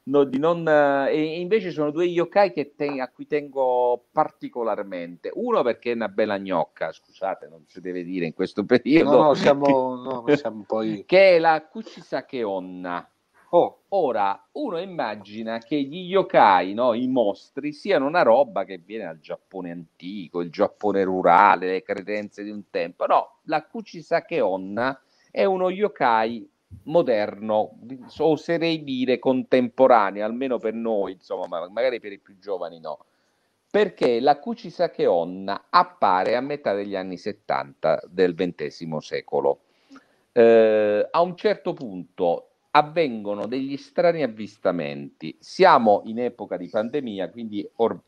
no, 0.03 0.23
di 0.23 0.39
non, 0.39 0.65
eh, 0.65 1.11
e 1.11 1.39
invece 1.41 1.71
sono 1.71 1.91
due 1.91 2.05
yokai 2.05 2.53
che 2.53 2.73
te, 2.73 3.01
a 3.01 3.09
cui 3.09 3.27
tengo 3.27 4.05
particolarmente. 4.13 5.29
Uno 5.33 5.61
perché 5.63 5.91
è 5.91 5.95
una 5.95 6.07
bella 6.07 6.39
gnocca, 6.39 6.93
scusate, 6.93 7.49
non 7.49 7.65
si 7.67 7.81
deve 7.81 8.05
dire 8.05 8.27
in 8.27 8.33
questo 8.33 8.63
periodo. 8.63 9.11
No, 9.11 9.23
no, 9.23 9.33
siamo, 9.33 9.95
no, 9.95 10.23
siamo 10.37 10.63
poi... 10.65 11.03
che 11.05 11.35
è 11.35 11.39
la 11.39 11.67
Kuchisake 11.69 12.43
Onna. 12.43 13.05
Oh. 13.49 13.77
Ora, 13.89 14.49
uno 14.53 14.79
immagina 14.79 15.59
che 15.59 15.81
gli 15.81 16.09
yokai, 16.09 16.73
no, 16.73 16.93
i 16.93 17.07
mostri, 17.07 17.71
siano 17.71 18.05
una 18.05 18.21
roba 18.21 18.65
che 18.65 18.79
viene 18.83 19.05
dal 19.05 19.19
Giappone 19.19 19.71
antico, 19.71 20.41
il 20.41 20.51
Giappone 20.51 21.03
rurale, 21.05 21.67
le 21.67 21.83
credenze 21.83 22.43
di 22.43 22.49
un 22.49 22.69
tempo. 22.69 23.05
No, 23.05 23.37
la 23.43 23.63
Kuchisake 23.63 24.41
Onna 24.41 24.99
è 25.31 25.45
uno 25.45 25.69
yokai 25.69 26.49
moderno, 26.83 27.79
oserei 28.17 28.83
dire 28.83 29.19
contemporaneo, 29.19 30.25
almeno 30.25 30.57
per 30.57 30.73
noi, 30.73 31.13
insomma, 31.13 31.69
magari 31.69 32.01
per 32.01 32.11
i 32.11 32.19
più 32.19 32.37
giovani 32.39 32.81
no, 32.81 33.05
perché 33.71 34.19
la 34.19 34.37
Kuchisake 34.39 35.05
Onna 35.05 35.67
appare 35.69 36.35
a 36.35 36.41
metà 36.41 36.73
degli 36.73 36.95
anni 36.97 37.17
70 37.17 38.03
del 38.09 38.35
XX 38.35 38.97
secolo. 38.97 39.59
Eh, 40.33 41.07
a 41.09 41.21
un 41.21 41.35
certo 41.37 41.71
punto 41.73 42.49
avvengono 42.77 43.47
degli 43.47 43.75
strani 43.75 44.21
avvistamenti. 44.21 45.35
Siamo 45.39 46.01
in 46.05 46.19
epoca 46.19 46.57
di 46.57 46.69
pandemia, 46.69 47.29
quindi 47.29 47.67
or- 47.77 47.99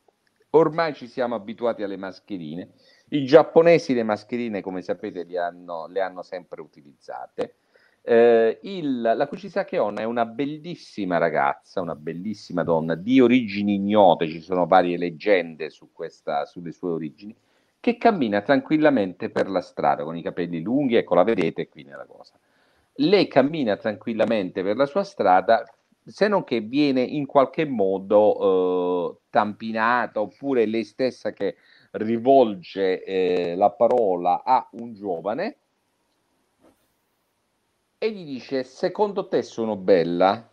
ormai 0.51 0.93
ci 0.93 1.07
siamo 1.07 1.33
abituati 1.35 1.81
alle 1.81 1.97
mascherine. 1.97 2.69
I 3.09 3.25
giapponesi 3.25 3.95
le 3.95 4.03
mascherine, 4.03 4.61
come 4.61 4.83
sapete, 4.83 5.23
le 5.23 5.39
hanno, 5.39 5.87
le 5.87 6.01
hanno 6.01 6.21
sempre 6.21 6.61
utilizzate. 6.61 7.55
Eh, 8.01 8.59
il, 8.61 9.01
la 9.01 9.27
Kuchisake 9.27 9.77
Onna 9.79 10.01
è 10.01 10.05
una 10.05 10.25
bellissima 10.25 11.17
ragazza, 11.17 11.81
una 11.81 11.95
bellissima 11.95 12.63
donna 12.63 12.93
di 12.93 13.19
origini 13.19 13.73
ignote, 13.73 14.27
ci 14.27 14.39
sono 14.39 14.67
varie 14.67 14.97
leggende 14.97 15.69
su 15.71 15.89
questa, 15.91 16.45
sulle 16.45 16.71
sue 16.71 16.91
origini, 16.91 17.35
che 17.79 17.97
cammina 17.97 18.41
tranquillamente 18.41 19.29
per 19.29 19.49
la 19.49 19.61
strada 19.61 20.03
con 20.03 20.15
i 20.15 20.21
capelli 20.21 20.61
lunghi, 20.61 20.95
ecco 20.95 21.15
la 21.15 21.23
vedete 21.23 21.67
qui 21.67 21.83
nella 21.83 22.05
cosa. 22.05 22.33
Lei 23.01 23.27
cammina 23.27 23.77
tranquillamente 23.77 24.61
per 24.61 24.75
la 24.75 24.85
sua 24.85 25.03
strada, 25.03 25.63
se 26.03 26.27
non 26.27 26.43
che 26.43 26.59
viene 26.59 27.01
in 27.01 27.25
qualche 27.25 27.65
modo 27.65 29.13
eh, 29.13 29.17
tampinata, 29.29 30.19
oppure 30.19 30.65
lei 30.65 30.83
stessa 30.83 31.31
che 31.31 31.55
rivolge 31.91 33.03
eh, 33.03 33.55
la 33.55 33.69
parola 33.69 34.43
a 34.43 34.67
un 34.73 34.93
giovane 34.93 35.57
e 37.97 38.11
gli 38.11 38.25
dice: 38.25 38.63
Secondo 38.65 39.29
te 39.29 39.43
sono 39.43 39.77
bella? 39.77 40.49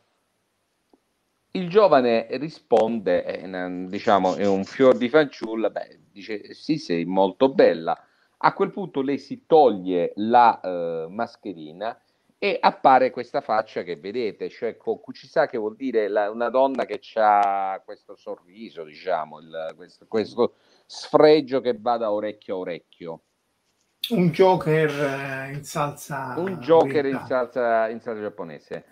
Il 1.51 1.69
giovane 1.69 2.29
risponde, 2.39 3.25
eh, 3.25 3.87
diciamo, 3.89 4.37
è 4.37 4.47
un 4.47 4.63
fior 4.63 4.97
di 4.97 5.09
fanciulla, 5.09 5.71
beh, 5.71 5.99
dice 6.13 6.55
sì, 6.55 6.79
sei 6.79 7.07
molto 7.07 7.53
bella. 7.53 7.99
A 8.39 8.53
quel 8.53 8.71
punto 8.71 9.01
lei 9.01 9.19
si 9.19 9.47
toglie 9.47 10.13
la 10.17 10.61
eh, 10.61 11.07
mascherina 11.09 11.99
e 12.39 12.59
appare 12.61 13.11
questa 13.11 13.41
faccia 13.41 13.83
che 13.83 13.97
vedete, 13.97 14.51
cioè 14.51 14.77
Kuchisa 14.77 15.47
che 15.47 15.57
vuol 15.57 15.75
dire 15.75 16.09
la, 16.09 16.31
una 16.31 16.51
donna 16.51 16.85
che 16.85 17.01
ha 17.15 17.81
questo 17.85 18.15
sorriso, 18.15 18.85
diciamo, 18.85 19.41
il, 19.41 19.73
questo, 19.75 20.07
questo, 20.07 20.55
sfregio 20.85 21.61
che 21.61 21.77
va 21.79 21.97
da 21.97 22.13
orecchio 22.13 22.57
a 22.57 22.59
orecchio. 22.59 23.21
Un 24.11 24.31
Joker 24.31 24.91
eh, 24.91 25.53
in 25.53 25.65
salsa. 25.65 26.35
Un 26.37 26.59
Joker 26.59 27.07
in 27.07 27.25
salsa, 27.27 27.89
in 27.89 28.01
salsa 28.01 28.21
giapponese. 28.21 28.85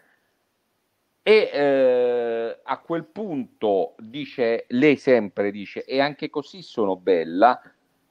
E 1.23 1.51
eh, 1.53 2.61
a 2.63 2.79
quel 2.81 3.05
punto 3.05 3.95
dice, 3.99 4.65
lei 4.69 4.97
sempre 4.97 5.51
dice, 5.51 5.85
e 5.85 6.01
anche 6.01 6.31
così 6.31 6.63
sono 6.63 6.97
bella. 6.97 7.61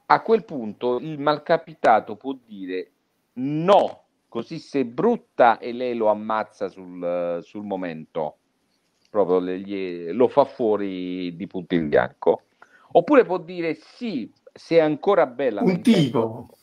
A 0.06 0.22
quel 0.22 0.44
punto 0.44 0.98
il 0.98 1.18
malcapitato 1.18 2.16
può 2.16 2.36
dire 2.44 2.90
no, 3.34 4.03
così 4.34 4.58
sei 4.58 4.82
brutta 4.82 5.58
e 5.58 5.70
lei 5.72 5.94
lo 5.94 6.08
ammazza 6.08 6.66
sul, 6.66 7.38
sul 7.40 7.62
momento, 7.62 8.38
proprio 9.08 9.38
le, 9.38 10.10
lo 10.10 10.26
fa 10.26 10.44
fuori 10.44 11.36
di 11.36 11.46
punto 11.46 11.76
in 11.76 11.88
bianco. 11.88 12.46
Oppure 12.90 13.24
può 13.24 13.38
dire 13.38 13.74
sì, 13.74 14.28
sei 14.52 14.80
ancora 14.80 15.26
bella. 15.26 15.62
Un 15.62 15.80
tipo. 15.82 16.48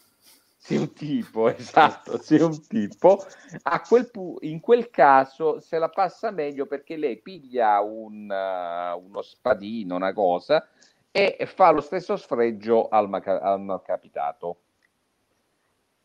Sei 0.63 0.77
un 0.77 0.93
tipo, 0.93 1.49
esatto, 1.49 2.21
sei 2.21 2.41
un 2.41 2.67
tipo. 2.67 3.25
A 3.63 3.81
quel 3.81 4.11
pu- 4.11 4.37
in 4.41 4.59
quel 4.59 4.91
caso 4.91 5.59
se 5.59 5.79
la 5.79 5.89
passa 5.89 6.29
meglio 6.29 6.67
perché 6.67 6.97
lei 6.97 7.19
piglia 7.19 7.81
un, 7.81 8.29
uh, 8.29 9.03
uno 9.03 9.23
spadino, 9.23 9.95
una 9.95 10.13
cosa, 10.13 10.67
e 11.09 11.35
fa 11.47 11.71
lo 11.71 11.81
stesso 11.81 12.15
sfregio 12.15 12.89
al, 12.89 13.09
maca- 13.09 13.41
al 13.41 13.59
malcapitato. 13.59 14.57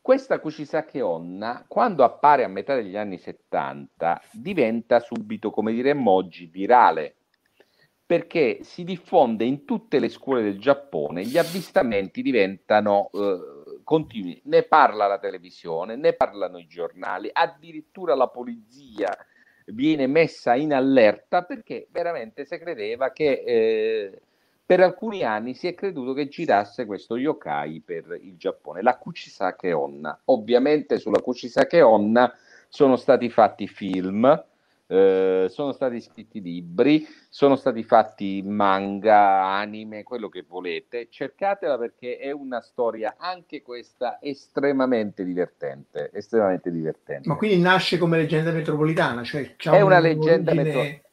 Questa 0.07 0.39
Kuchisake 0.39 1.01
Onna, 1.01 1.65
quando 1.67 2.05
appare 2.05 2.45
a 2.45 2.47
metà 2.47 2.75
degli 2.75 2.95
anni 2.95 3.17
70, 3.17 4.21
diventa 4.31 5.01
subito, 5.01 5.49
come 5.49 5.73
diremmo 5.73 6.11
oggi, 6.11 6.45
virale 6.45 7.15
perché 8.05 8.59
si 8.61 8.85
diffonde 8.85 9.43
in 9.43 9.65
tutte 9.65 9.99
le 9.99 10.07
scuole 10.07 10.43
del 10.43 10.59
Giappone, 10.59 11.25
gli 11.25 11.37
avvistamenti 11.37 12.21
diventano 12.21 13.09
eh, 13.11 13.81
continui, 13.83 14.39
ne 14.45 14.63
parla 14.63 15.07
la 15.07 15.19
televisione, 15.19 15.97
ne 15.97 16.13
parlano 16.13 16.57
i 16.57 16.67
giornali, 16.67 17.29
addirittura 17.29 18.15
la 18.15 18.29
polizia 18.29 19.09
viene 19.65 20.07
messa 20.07 20.55
in 20.55 20.73
allerta 20.73 21.43
perché 21.43 21.89
veramente 21.91 22.45
si 22.45 22.57
credeva 22.57 23.11
che 23.11 23.43
eh, 23.45 24.21
per 24.67 24.81
alcuni 24.81 25.23
anni 25.23 25.53
si 25.53 25.65
è 25.67 25.73
creduto 25.73 26.11
che 26.11 26.27
girasse 26.27 26.85
questo 26.85 27.15
yokai 27.15 27.79
per 27.79 28.19
il 28.21 28.35
Giappone, 28.35 28.81
la 28.81 28.97
Kuchisake 28.97 29.71
Onna. 29.71 30.19
Ovviamente 30.25 30.99
sulla 30.99 31.21
Kuchisake 31.21 31.81
Onna 31.81 32.29
sono 32.67 32.97
stati 32.97 33.29
fatti 33.29 33.65
film, 33.69 34.25
eh, 34.87 35.47
sono 35.49 35.71
stati 35.71 36.01
scritti 36.01 36.41
libri, 36.41 37.07
sono 37.29 37.55
stati 37.55 37.81
fatti 37.85 38.41
manga, 38.43 39.45
anime, 39.45 40.03
quello 40.03 40.27
che 40.27 40.43
volete. 40.45 41.07
Cercatela 41.09 41.77
perché 41.77 42.17
è 42.17 42.31
una 42.31 42.59
storia 42.59 43.15
anche 43.17 43.61
questa 43.61 44.19
estremamente 44.21 45.23
divertente. 45.23 46.09
Estremamente 46.11 46.69
divertente. 46.71 47.29
Ma 47.29 47.37
quindi 47.37 47.61
nasce 47.61 47.97
come 47.97 48.17
leggenda 48.17 48.51
metropolitana, 48.51 49.23
cioè 49.23 49.55
è 49.55 49.79
una 49.79 49.99
leggenda 49.99 50.53
metropolitana. 50.53 51.05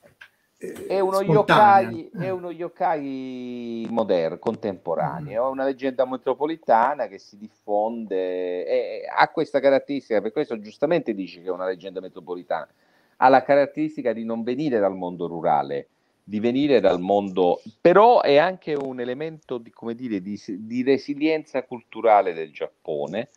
È 0.56 0.98
uno, 1.00 1.20
yokai, 1.20 2.10
è 2.16 2.30
uno 2.30 2.50
yokai 2.50 3.86
moderno, 3.90 4.38
contemporaneo, 4.38 5.44
mm. 5.44 5.46
è 5.46 5.50
una 5.50 5.64
leggenda 5.64 6.06
metropolitana 6.06 7.06
che 7.06 7.18
si 7.18 7.36
diffonde, 7.36 8.64
e 8.64 9.02
ha 9.06 9.28
questa 9.28 9.60
caratteristica, 9.60 10.20
per 10.20 10.32
questo 10.32 10.58
giustamente 10.60 11.12
dice 11.12 11.42
che 11.42 11.48
è 11.48 11.50
una 11.50 11.66
leggenda 11.66 12.00
metropolitana, 12.00 12.68
ha 13.16 13.28
la 13.28 13.42
caratteristica 13.42 14.12
di 14.12 14.24
non 14.24 14.42
venire 14.42 14.78
dal 14.78 14.94
mondo 14.94 15.26
rurale, 15.26 15.88
di 16.22 16.40
venire 16.40 16.80
dal 16.80 17.00
mondo, 17.00 17.60
però 17.80 18.22
è 18.22 18.36
anche 18.36 18.74
un 18.74 19.00
elemento 19.00 19.58
di, 19.58 19.70
come 19.70 19.94
dire, 19.94 20.22
di, 20.22 20.40
di 20.46 20.82
resilienza 20.82 21.62
culturale 21.64 22.32
del 22.32 22.50
Giappone, 22.50 23.28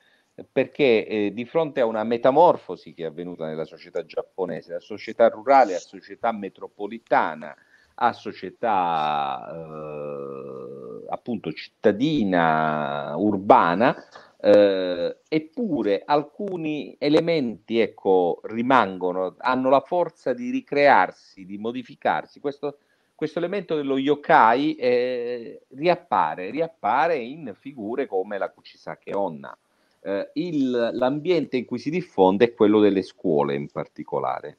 perché 0.52 1.08
eh, 1.08 1.34
di 1.34 1.46
fronte 1.46 1.80
a 1.82 1.86
una 1.86 2.04
metamorfosi 2.04 2.94
che 2.94 3.04
è 3.04 3.08
avvenuta 3.08 3.46
nella 3.48 3.66
società 3.66 4.06
giapponese, 4.06 4.74
da 4.74 4.80
società 4.80 5.30
rurale 5.30 5.76
a 5.76 5.80
società 5.80 6.32
metropolitana, 6.32 7.56
a 7.96 8.14
società 8.14 9.50
eh, 9.52 11.06
appunto 11.10 11.52
cittadina, 11.52 13.16
urbana, 13.18 13.96
eh, 14.40 15.18
eppure 15.28 16.04
alcuni 16.06 16.96
elementi 17.00 17.80
ecco, 17.80 18.40
rimangono, 18.44 19.36
hanno 19.40 19.70
la 19.70 19.82
forza 19.82 20.34
di 20.34 20.52
ricrearsi, 20.52 21.46
di 21.46 21.58
modificarsi. 21.58 22.40
Questo, 22.40 22.78
questo 23.16 23.40
elemento 23.40 23.76
dello 23.76 23.98
yokai 23.98 24.76
eh, 24.76 25.64
riappare, 25.70 26.52
riappare 26.52 27.16
in 27.18 27.56
figure 27.58 28.06
come 28.06 28.38
la 28.38 28.52
Kuchisake 28.52 29.16
Onna. 29.16 29.58
Eh, 30.02 30.32
il, 30.34 30.90
l'ambiente 30.94 31.58
in 31.58 31.66
cui 31.66 31.80
si 31.80 31.90
diffonde 31.90 32.46
è 32.46 32.54
quello 32.54 32.80
delle 32.80 33.02
scuole 33.02 33.56
in 33.56 33.70
particolare. 33.70 34.58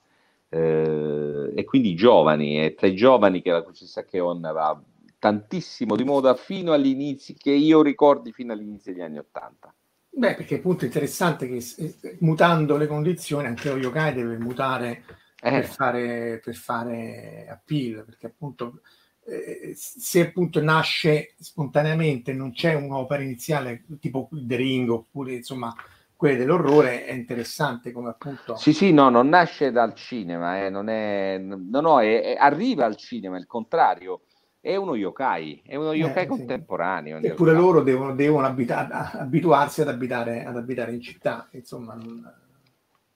Eh, 0.48 1.52
e 1.54 1.64
quindi 1.64 1.90
i 1.90 1.94
giovani, 1.94 2.56
è 2.56 2.74
tra 2.74 2.86
i 2.86 2.94
giovani 2.94 3.42
che 3.42 3.50
la 3.50 3.62
Kuchisake 3.62 4.20
Onna 4.20 4.52
va 4.52 4.80
tantissimo 5.18 5.96
di 5.96 6.04
moda 6.04 6.34
fino 6.34 6.72
all'inizio, 6.72 7.34
che 7.36 7.50
io 7.50 7.82
ricordi 7.82 8.32
fino 8.32 8.52
all'inizio 8.52 8.92
degli 8.92 9.02
anni 9.02 9.18
Ottanta. 9.18 9.74
Beh, 10.10 10.34
perché 10.34 10.56
appunto 10.56 10.82
è 10.82 10.86
interessante 10.86 11.46
che 11.46 11.64
eh, 11.76 12.16
mutando 12.20 12.76
le 12.76 12.86
condizioni 12.86 13.46
anche 13.46 13.70
lo 13.70 13.76
yokai 13.76 14.14
deve 14.14 14.36
mutare 14.38 15.04
eh. 15.40 15.50
per, 15.50 15.64
fare, 15.66 16.40
per 16.42 16.54
fare 16.54 17.46
appeal, 17.48 18.04
perché 18.04 18.26
appunto 18.26 18.80
eh, 19.28 19.72
se 19.74 20.20
appunto 20.20 20.62
nasce 20.62 21.34
spontaneamente, 21.38 22.32
non 22.32 22.52
c'è 22.52 22.74
un'opera 22.74 23.22
iniziale 23.22 23.84
tipo 24.00 24.28
The 24.32 24.56
Ring 24.56 24.88
oppure 24.88 25.34
insomma 25.34 25.74
quelle 26.16 26.36
dell'orrore, 26.36 27.04
è 27.04 27.12
interessante 27.12 27.92
come 27.92 28.08
appunto... 28.08 28.56
Sì, 28.56 28.72
sì, 28.72 28.92
no, 28.92 29.08
non 29.08 29.28
nasce 29.28 29.70
dal 29.70 29.94
cinema, 29.94 30.64
eh, 30.64 30.68
non 30.68 30.88
è... 30.88 31.38
No, 31.38 31.80
no, 31.80 32.00
è, 32.00 32.34
è, 32.34 32.36
arriva 32.36 32.84
al 32.86 32.96
cinema, 32.96 33.38
il 33.38 33.46
contrario 33.46 34.22
è 34.60 34.74
uno 34.74 34.96
yokai, 34.96 35.62
è 35.64 35.76
uno 35.76 35.92
yokai 35.92 36.24
eh, 36.24 36.26
contemporaneo. 36.26 37.18
Eppure 37.18 37.52
loro 37.52 37.82
devono, 37.82 38.16
devono 38.16 38.46
abita- 38.46 39.12
abituarsi 39.12 39.82
ad 39.82 39.88
abitare, 39.88 40.44
ad 40.44 40.56
abitare, 40.56 40.92
in 40.92 41.00
città, 41.00 41.48
insomma. 41.52 41.94
Non... 41.94 42.46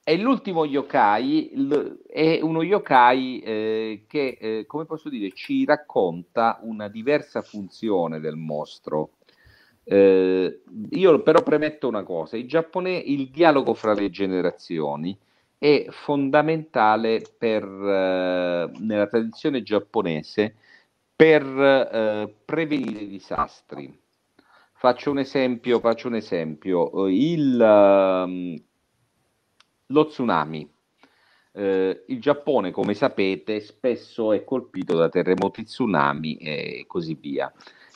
E 0.04 0.18
l'ultimo 0.18 0.64
yokai 0.64 1.52
è 2.08 2.40
uno 2.42 2.62
yokai 2.62 3.40
eh, 3.40 4.04
che, 4.08 4.36
eh, 4.40 4.64
come 4.66 4.84
posso 4.84 5.08
dire, 5.08 5.30
ci 5.32 5.64
racconta 5.64 6.58
una 6.62 6.88
diversa 6.88 7.40
funzione 7.40 8.18
del 8.18 8.34
mostro. 8.34 9.10
Eh, 9.84 10.62
io 10.90 11.22
però 11.22 11.42
premetto 11.42 11.86
una 11.86 12.02
cosa, 12.02 12.36
il, 12.36 12.46
Giappone, 12.48 12.96
il 12.96 13.30
dialogo 13.30 13.74
fra 13.74 13.94
le 13.94 14.10
generazioni 14.10 15.16
è 15.58 15.86
fondamentale 15.90 17.22
per, 17.38 17.62
eh, 17.62 18.70
nella 18.80 19.06
tradizione 19.06 19.62
giapponese 19.62 20.56
per 21.14 21.44
eh, 21.44 22.34
prevenire 22.44 23.02
i 23.02 23.08
disastri. 23.08 24.00
Faccio 24.74 25.12
un 25.12 25.20
esempio, 25.20 25.78
faccio 25.78 26.08
un 26.08 26.16
esempio. 26.16 27.06
Il, 27.06 27.56
uh, 27.56 28.60
lo 29.92 30.06
tsunami. 30.06 30.68
Eh, 31.54 32.04
il 32.06 32.20
Giappone, 32.20 32.70
come 32.70 32.94
sapete, 32.94 33.60
spesso 33.60 34.32
è 34.32 34.42
colpito 34.42 34.96
da 34.96 35.08
terremoti, 35.08 35.64
tsunami 35.64 36.36
e 36.36 36.84
così 36.86 37.14
via. 37.14 37.52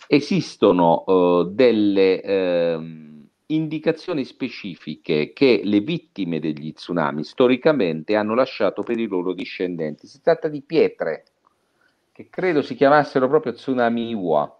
Esistono 0.07 1.05
eh, 1.07 1.49
delle 1.51 2.23
ehm, 2.23 3.27
indicazioni 3.47 4.25
specifiche 4.25 5.33
che 5.33 5.63
le 5.65 5.81
vittime 5.81 6.39
degli 6.39 6.73
tsunami 6.73 7.25
storicamente 7.25 8.15
hanno 8.15 8.35
lasciato 8.35 8.83
per 8.83 8.99
i 8.99 9.07
loro 9.07 9.33
discendenti. 9.33 10.07
Si 10.07 10.21
tratta 10.21 10.49
di 10.49 10.63
pietre 10.63 11.25
che 12.13 12.29
credo 12.31 12.63
si 12.63 12.75
chiamassero 12.75 13.29
proprio 13.29 13.53
tsunami 13.53 14.09
Iwa, 14.11 14.59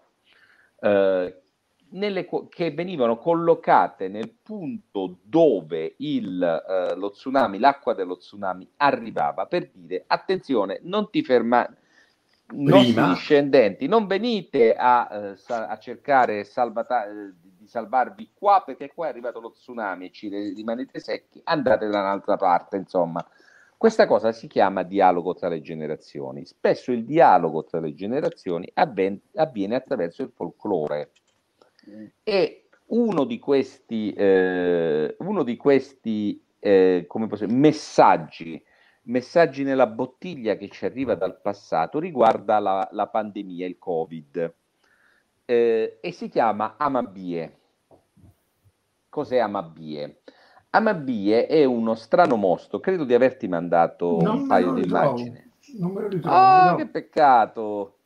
eh, 0.79 1.41
nelle, 1.89 2.27
che 2.49 2.71
venivano 2.71 3.17
collocate 3.17 4.07
nel 4.07 4.33
punto 4.41 5.17
dove 5.23 5.95
il, 5.97 6.41
eh, 6.41 6.95
lo 6.95 7.11
tsunami, 7.11 7.59
l'acqua 7.59 7.93
dello 7.93 8.17
tsunami 8.17 8.69
arrivava 8.77 9.45
per 9.45 9.69
dire 9.73 10.03
attenzione, 10.07 10.79
non 10.83 11.09
ti 11.09 11.23
fermare, 11.23 11.77
nostri 12.53 13.03
discendenti, 13.09 13.87
non 13.87 14.07
venite 14.07 14.73
a, 14.73 15.07
eh, 15.11 15.35
a 15.47 15.77
cercare 15.77 16.43
salvata- 16.43 17.05
eh, 17.07 17.33
di 17.41 17.67
salvarvi 17.67 18.31
qua 18.33 18.63
perché 18.65 18.91
qua 18.93 19.07
è 19.07 19.09
arrivato 19.09 19.39
lo 19.39 19.51
tsunami 19.51 20.05
e 20.05 20.11
ci 20.11 20.29
rimanete 20.29 20.99
secchi, 20.99 21.41
andate 21.43 21.87
da 21.87 21.99
un'altra 21.99 22.37
parte, 22.37 22.77
insomma. 22.77 23.25
Questa 23.77 24.07
cosa 24.07 24.31
si 24.31 24.47
chiama 24.47 24.81
dialogo 24.81 25.35
tra 25.35 25.49
le 25.49 25.61
generazioni. 25.61 26.45
Spesso 26.45 26.91
il 26.91 27.05
dialogo 27.05 27.63
tra 27.63 27.79
le 27.79 27.93
generazioni 27.93 28.67
avven- 28.73 29.21
avviene 29.35 29.75
attraverso 29.75 30.23
il 30.23 30.31
folklore. 30.33 31.11
E 32.23 32.69
uno 32.87 33.23
di 33.25 33.39
questi, 33.39 34.13
eh, 34.13 35.15
uno 35.19 35.43
di 35.43 35.57
questi 35.57 36.41
eh, 36.59 37.05
come 37.07 37.27
posso, 37.27 37.45
messaggi, 37.47 38.61
messaggi 39.03 39.63
nella 39.63 39.87
bottiglia 39.87 40.55
che 40.55 40.69
ci 40.69 40.85
arriva 40.85 41.15
dal 41.15 41.39
passato 41.41 41.99
riguarda 41.99 42.59
la, 42.59 42.87
la 42.91 43.07
pandemia, 43.07 43.65
il 43.65 43.77
Covid, 43.77 44.53
eh, 45.45 45.97
e 46.01 46.11
si 46.11 46.29
chiama 46.29 46.75
Amabie. 46.77 47.55
Cos'è 49.09 49.37
Amabie? 49.37 50.21
Amabie 50.71 51.47
è 51.47 51.63
uno 51.63 51.95
strano 51.95 52.35
mostro, 52.35 52.79
credo 52.79 53.05
di 53.05 53.13
averti 53.13 53.47
mandato 53.47 54.19
non 54.21 54.41
un 54.41 54.47
paio 54.47 54.73
di 54.73 54.83
immagini. 54.83 55.45
Non 55.77 55.91
me 55.91 56.01
lo 56.01 56.07
ritrovo. 56.07 56.35
Oh, 56.35 56.69
no. 56.69 56.75
che 56.75 56.87
peccato! 56.87 57.96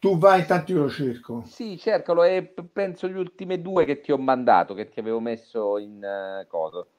Tu 0.00 0.16
vai, 0.16 0.40
intanto 0.40 0.72
io 0.72 0.84
lo 0.84 0.88
cerco. 0.88 1.42
Sì, 1.44 1.76
cercalo 1.76 2.22
e 2.22 2.42
penso 2.72 3.06
gli 3.06 3.18
ultimi 3.18 3.60
due 3.60 3.84
che 3.84 4.00
ti 4.00 4.10
ho 4.12 4.16
mandato, 4.16 4.72
che 4.72 4.88
ti 4.88 4.98
avevo 4.98 5.20
messo 5.20 5.76
in 5.76 6.02
uh, 6.02 6.46
coso. 6.48 6.92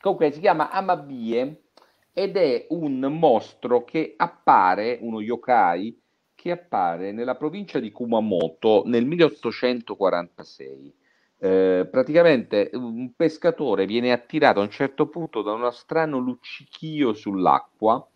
Comunque 0.00 0.32
si 0.32 0.40
chiama 0.40 0.70
Amabie 0.70 1.64
ed 2.14 2.38
è 2.38 2.68
un 2.70 3.00
mostro 3.00 3.84
che 3.84 4.14
appare, 4.16 4.96
uno 5.02 5.20
yokai, 5.20 6.00
che 6.34 6.52
appare 6.52 7.12
nella 7.12 7.34
provincia 7.36 7.78
di 7.80 7.92
Kumamoto 7.92 8.84
nel 8.86 9.04
1846. 9.04 10.94
Eh, 11.36 11.86
praticamente 11.90 12.70
un 12.72 13.12
pescatore 13.14 13.84
viene 13.84 14.10
attirato 14.12 14.60
a 14.60 14.62
un 14.62 14.70
certo 14.70 15.06
punto 15.08 15.42
da 15.42 15.52
uno 15.52 15.70
strano 15.70 16.16
luccichio 16.16 17.12
sull'acqua 17.12 18.06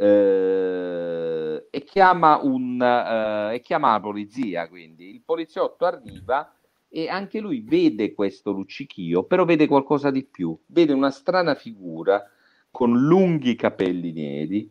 eh, 0.00 1.66
e, 1.70 1.84
chiama 1.84 2.40
un, 2.42 2.80
eh, 2.80 3.56
e 3.56 3.60
chiama 3.60 3.92
la 3.92 4.00
polizia. 4.00 4.66
Quindi 4.68 5.10
il 5.10 5.20
poliziotto 5.22 5.84
arriva 5.84 6.54
e 6.88 7.08
anche 7.08 7.38
lui 7.38 7.60
vede 7.60 8.14
questo 8.14 8.50
luccichio, 8.50 9.24
però 9.24 9.44
vede 9.44 9.66
qualcosa 9.66 10.10
di 10.10 10.24
più. 10.24 10.58
Vede 10.66 10.94
una 10.94 11.10
strana 11.10 11.54
figura 11.54 12.28
con 12.70 12.98
lunghi 12.98 13.54
capelli 13.56 14.12
neri, 14.12 14.68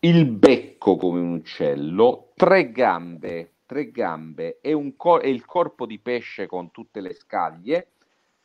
il 0.00 0.26
becco 0.26 0.96
come 0.96 1.20
un 1.20 1.34
uccello, 1.34 2.32
tre 2.34 2.70
gambe, 2.70 3.52
tre 3.66 3.90
gambe 3.90 4.58
e, 4.60 4.94
cor- 4.96 5.24
e 5.24 5.28
il 5.28 5.44
corpo 5.44 5.84
di 5.84 5.98
pesce 5.98 6.46
con 6.46 6.70
tutte 6.70 7.00
le 7.00 7.12
scaglie, 7.12 7.88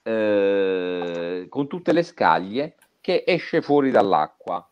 eh, 0.04 1.46
con 1.48 1.68
tutte 1.68 1.94
le 1.94 2.04
scaglie 2.04 2.76
che 3.00 3.24
esce 3.26 3.62
fuori 3.62 3.92
dall'acqua 3.92 4.66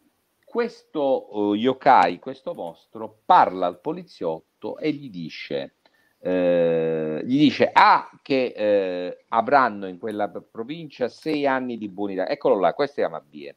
questo 0.49 1.37
uh, 1.37 1.53
yokai, 1.53 2.17
questo 2.17 2.55
mostro, 2.55 3.19
parla 3.23 3.67
al 3.67 3.79
poliziotto 3.79 4.79
e 4.79 4.91
gli 4.91 5.11
dice, 5.11 5.75
eh, 6.21 7.21
gli 7.23 7.37
dice 7.37 7.69
ah, 7.71 8.09
che 8.23 8.53
eh, 8.55 9.25
avranno 9.27 9.87
in 9.87 9.99
quella 9.99 10.27
provincia 10.27 11.07
sei 11.07 11.45
anni 11.45 11.77
di 11.77 11.87
buonità. 11.87 12.27
Eccolo 12.27 12.57
là, 12.59 12.73
questo 12.73 13.01
è 13.01 13.03
Amabie. 13.03 13.55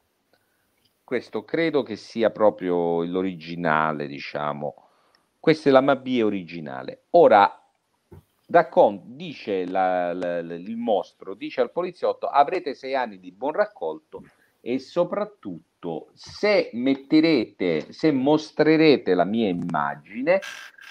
Questo 1.02 1.44
credo 1.44 1.82
che 1.82 1.96
sia 1.96 2.28
proprio 2.28 3.02
l'originale, 3.04 4.06
diciamo. 4.06 4.74
Questo 5.40 5.70
è 5.70 5.72
l'Amabie 5.72 6.22
originale. 6.22 7.04
Ora, 7.12 7.58
raccon- 8.48 9.16
dice 9.16 9.64
la, 9.64 10.12
la, 10.12 10.42
la, 10.42 10.54
il 10.54 10.76
mostro, 10.76 11.32
dice 11.32 11.62
al 11.62 11.72
poliziotto, 11.72 12.26
avrete 12.26 12.74
sei 12.74 12.94
anni 12.94 13.18
di 13.18 13.32
buon 13.32 13.52
raccolto 13.52 14.22
e 14.62 14.78
soprattutto 14.78 15.70
tutto, 15.82 16.10
se 16.14 16.70
metterete, 16.74 17.92
se 17.92 18.12
mostrerete 18.12 19.14
la 19.14 19.24
mia 19.24 19.48
immagine, 19.48 20.40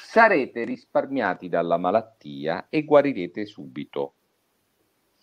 sarete 0.03 0.65
risparmiati 0.65 1.48
dalla 1.48 1.77
malattia 1.77 2.68
e 2.68 2.84
guarirete 2.84 3.45
subito. 3.45 4.15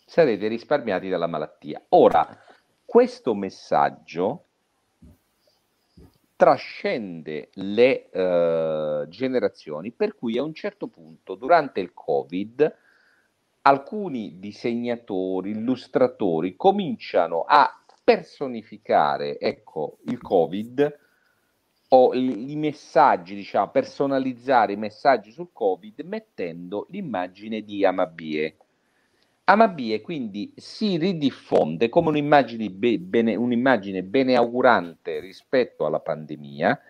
Sarete 0.06 0.48
risparmiati 0.48 1.10
dalla 1.10 1.26
malattia. 1.26 1.84
Ora, 1.90 2.26
questo 2.82 3.34
messaggio 3.34 4.44
trascende 6.34 7.50
le 7.54 8.08
uh, 8.10 9.06
generazioni, 9.08 9.90
per 9.90 10.14
cui 10.14 10.38
a 10.38 10.42
un 10.42 10.54
certo 10.54 10.86
punto, 10.86 11.34
durante 11.34 11.80
il 11.80 11.92
Covid, 11.92 12.74
alcuni 13.62 14.38
disegnatori, 14.38 15.50
illustratori 15.50 16.56
cominciano 16.56 17.44
a 17.46 17.78
personificare 18.08 19.38
ecco, 19.38 19.98
il 20.06 20.18
Covid 20.22 20.98
o 21.90 22.14
i, 22.14 22.56
messaggi, 22.56 23.34
diciamo, 23.34 23.68
personalizzare 23.68 24.72
i 24.72 24.76
messaggi 24.76 25.30
sul 25.30 25.50
Covid 25.52 26.00
mettendo 26.06 26.86
l'immagine 26.88 27.60
di 27.60 27.84
Amabie. 27.84 28.56
Amabie 29.44 30.00
quindi 30.00 30.54
si 30.56 30.96
ridiffonde 30.96 31.90
come 31.90 32.08
un'immagine, 32.08 32.70
be- 32.70 32.98
bene, 32.98 33.34
un'immagine 33.34 34.02
beneaugurante 34.02 35.20
rispetto 35.20 35.84
alla 35.84 36.00
pandemia, 36.00 36.80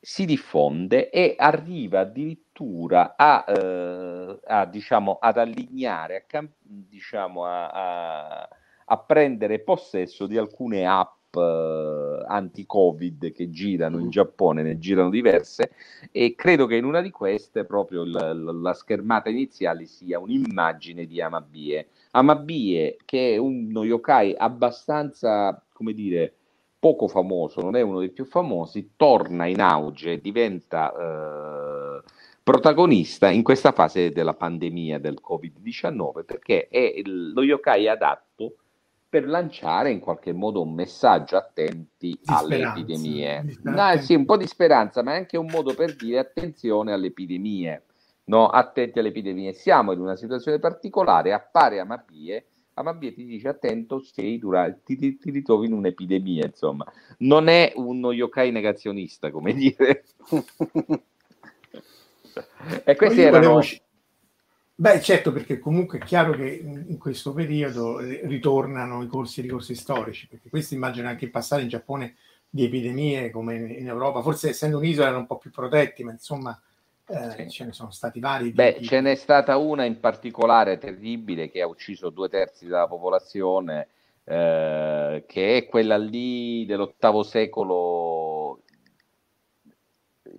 si 0.00 0.24
diffonde 0.24 1.10
e 1.10 1.34
arriva 1.36 2.00
addirittura 2.00 3.16
a, 3.18 3.44
eh, 3.46 4.38
a 4.46 4.64
diciamo, 4.64 5.18
ad 5.20 5.36
allineare, 5.36 6.24
a, 6.30 6.46
diciamo, 6.58 7.44
a, 7.44 7.68
a 7.68 8.48
a 8.88 8.98
prendere 8.98 9.60
possesso 9.60 10.26
di 10.26 10.36
alcune 10.36 10.86
app 10.86 11.16
eh, 11.36 12.24
anti-Covid 12.26 13.32
che 13.32 13.50
girano 13.50 13.98
in 13.98 14.10
Giappone, 14.10 14.62
ne 14.62 14.78
girano 14.78 15.10
diverse 15.10 15.72
e 16.10 16.34
credo 16.34 16.66
che 16.66 16.76
in 16.76 16.84
una 16.84 17.00
di 17.00 17.10
queste 17.10 17.64
proprio 17.64 18.04
la, 18.04 18.32
la 18.32 18.72
schermata 18.74 19.28
iniziale 19.28 19.86
sia 19.86 20.18
un'immagine 20.18 21.06
di 21.06 21.20
Amabie. 21.20 21.88
Amabie 22.12 22.96
che 23.04 23.34
è 23.34 23.36
uno 23.36 23.84
yokai 23.84 24.34
abbastanza, 24.36 25.62
come 25.72 25.92
dire, 25.92 26.32
poco 26.78 27.08
famoso, 27.08 27.60
non 27.60 27.76
è 27.76 27.80
uno 27.80 27.98
dei 27.98 28.10
più 28.10 28.24
famosi, 28.24 28.92
torna 28.96 29.46
in 29.46 29.60
auge, 29.60 30.20
diventa 30.20 30.92
eh, 30.92 32.02
protagonista 32.42 33.28
in 33.30 33.42
questa 33.42 33.72
fase 33.72 34.10
della 34.12 34.34
pandemia 34.34 34.98
del 34.98 35.18
Covid-19 35.20 36.24
perché 36.24 36.68
è 36.68 36.78
il, 36.78 37.32
lo 37.32 37.42
yokai 37.42 37.88
adatto 37.88 38.54
per 39.08 39.26
lanciare 39.26 39.90
in 39.90 40.00
qualche 40.00 40.32
modo 40.32 40.62
un 40.62 40.74
messaggio 40.74 41.36
attenti 41.36 42.18
alle 42.26 42.62
epidemie. 42.62 43.58
No, 43.62 43.96
sì, 43.98 44.14
un 44.14 44.24
po' 44.24 44.36
di 44.36 44.46
speranza, 44.46 45.02
ma 45.02 45.14
è 45.14 45.16
anche 45.16 45.36
un 45.36 45.46
modo 45.46 45.74
per 45.74 45.94
dire 45.96 46.18
attenzione 46.18 46.92
alle 46.92 47.06
epidemie. 47.08 47.82
No, 48.24 48.48
attenti 48.48 48.98
alle 48.98 49.08
epidemie. 49.08 49.52
Siamo 49.52 49.92
in 49.92 50.00
una 50.00 50.16
situazione 50.16 50.58
particolare, 50.58 51.32
appare 51.32 51.78
Amabie, 51.78 52.46
Amabie 52.78 53.14
ti 53.14 53.24
dice 53.24 53.48
attento, 53.48 54.00
sei 54.00 54.38
durante, 54.38 54.80
ti, 54.84 54.96
ti, 54.96 55.16
ti, 55.16 55.30
ritrovi 55.30 55.66
in 55.66 55.72
un'epidemia, 55.72 56.44
insomma. 56.44 56.84
Non 57.18 57.48
è 57.48 57.72
uno 57.76 58.12
yokai 58.12 58.52
negazionista, 58.52 59.30
come 59.30 59.54
dire. 59.56 60.04
e 62.84 62.96
questi 62.96 63.22
erano... 63.22 63.52
Volevo 63.54 63.84
Beh, 64.78 65.00
certo, 65.00 65.32
perché 65.32 65.58
comunque 65.58 65.98
è 65.98 66.02
chiaro 66.02 66.32
che 66.32 66.62
in 66.62 66.98
questo 66.98 67.32
periodo 67.32 67.98
ritornano 67.98 69.02
i 69.02 69.06
corsi 69.06 69.40
e 69.40 69.44
i 69.44 69.46
ricorsi 69.46 69.74
storici, 69.74 70.28
perché 70.28 70.50
questo 70.50 70.74
immagino 70.74 71.08
anche 71.08 71.24
in 71.24 71.30
passato 71.30 71.62
in 71.62 71.68
Giappone 71.68 72.16
di 72.50 72.64
epidemie 72.64 73.30
come 73.30 73.56
in 73.56 73.88
Europa, 73.88 74.20
forse 74.20 74.50
essendo 74.50 74.76
un'isola 74.76 75.06
erano 75.06 75.20
un 75.20 75.26
po' 75.26 75.38
più 75.38 75.50
protetti, 75.50 76.04
ma 76.04 76.12
insomma 76.12 76.60
eh, 77.06 77.30
sì. 77.30 77.50
ce 77.50 77.64
ne 77.64 77.72
sono 77.72 77.90
stati 77.90 78.20
vari. 78.20 78.50
Beh, 78.50 78.80
ce 78.82 79.00
n'è 79.00 79.14
stata 79.14 79.56
una 79.56 79.84
in 79.84 79.98
particolare 79.98 80.76
terribile 80.76 81.50
che 81.50 81.62
ha 81.62 81.66
ucciso 81.66 82.10
due 82.10 82.28
terzi 82.28 82.66
della 82.66 82.86
popolazione 82.86 83.88
eh, 84.24 85.24
che 85.26 85.56
è 85.56 85.66
quella 85.66 85.96
lì 85.96 86.66
dell'ottavo 86.66 87.22
secolo. 87.22 88.60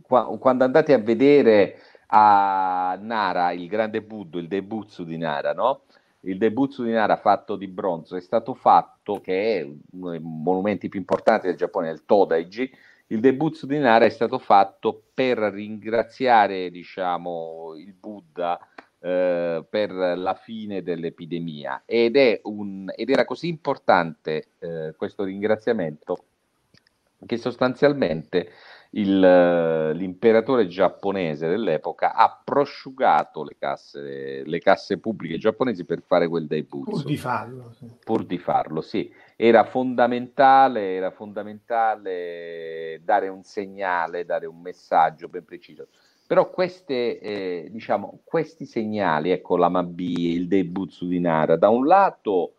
Qua, 0.01 0.37
quando 0.37 0.63
andate 0.63 0.93
a 0.93 0.99
vedere 0.99 1.79
a 2.07 2.97
Nara, 3.01 3.51
il 3.51 3.67
grande 3.67 4.01
Buddha, 4.01 4.39
il 4.39 4.47
Debutsu 4.47 5.03
di 5.03 5.17
Nara, 5.17 5.53
no? 5.53 5.83
Il 6.21 6.37
Debutsu 6.37 6.83
di 6.83 6.91
Nara 6.91 7.17
fatto 7.17 7.55
di 7.55 7.67
bronzo 7.67 8.15
è 8.15 8.21
stato 8.21 8.53
fatto, 8.53 9.21
che 9.21 9.59
è 9.59 9.67
uno 9.91 10.11
dei 10.11 10.19
monumenti 10.21 10.89
più 10.89 10.99
importanti 10.99 11.47
del 11.47 11.55
Giappone, 11.55 11.89
il 11.89 12.05
Todaiji, 12.05 12.69
il 13.07 13.19
Debutsu 13.19 13.65
di 13.67 13.77
Nara 13.77 14.05
è 14.05 14.09
stato 14.09 14.37
fatto 14.37 15.03
per 15.13 15.37
ringraziare, 15.37 16.69
diciamo, 16.69 17.75
il 17.77 17.93
Buddha 17.93 18.59
eh, 18.99 19.63
per 19.69 19.91
la 19.91 20.33
fine 20.33 20.81
dell'epidemia 20.81 21.83
ed, 21.85 22.39
un, 22.43 22.91
ed 22.93 23.09
era 23.09 23.25
così 23.25 23.47
importante 23.47 24.47
eh, 24.59 24.93
questo 24.97 25.23
ringraziamento 25.23 26.23
che 27.25 27.37
sostanzialmente 27.37 28.51
il, 28.91 29.91
l'imperatore 29.95 30.67
giapponese 30.67 31.47
dell'epoca 31.47 32.13
ha 32.13 32.41
prosciugato 32.43 33.43
le 33.43 33.55
casse, 33.57 34.43
le 34.45 34.59
casse 34.59 34.99
pubbliche 34.99 35.37
giapponesi 35.37 35.85
per 35.85 36.01
fare 36.01 36.27
quel 36.27 36.47
debutto. 36.47 36.91
Pur 36.91 37.03
di 37.03 37.17
farlo. 37.17 37.73
Sì. 37.77 37.85
Pur 38.03 38.25
di 38.25 38.37
farlo, 38.37 38.81
sì. 38.81 39.11
Era 39.35 39.65
fondamentale, 39.65 40.95
era 40.95 41.11
fondamentale 41.11 43.01
dare 43.03 43.27
un 43.27 43.43
segnale, 43.43 44.25
dare 44.25 44.45
un 44.45 44.59
messaggio 44.61 45.27
ben 45.27 45.45
preciso. 45.45 45.87
Però 46.25 46.49
queste, 46.49 47.19
eh, 47.19 47.67
diciamo, 47.71 48.19
questi 48.25 48.65
segnali, 48.65 49.31
ecco 49.31 49.55
la 49.55 49.69
Mabi, 49.69 50.33
il 50.33 50.47
Deibutsu 50.47 51.07
di 51.07 51.19
Nara, 51.21 51.55
da 51.55 51.69
un 51.69 51.85
lato 51.85 52.51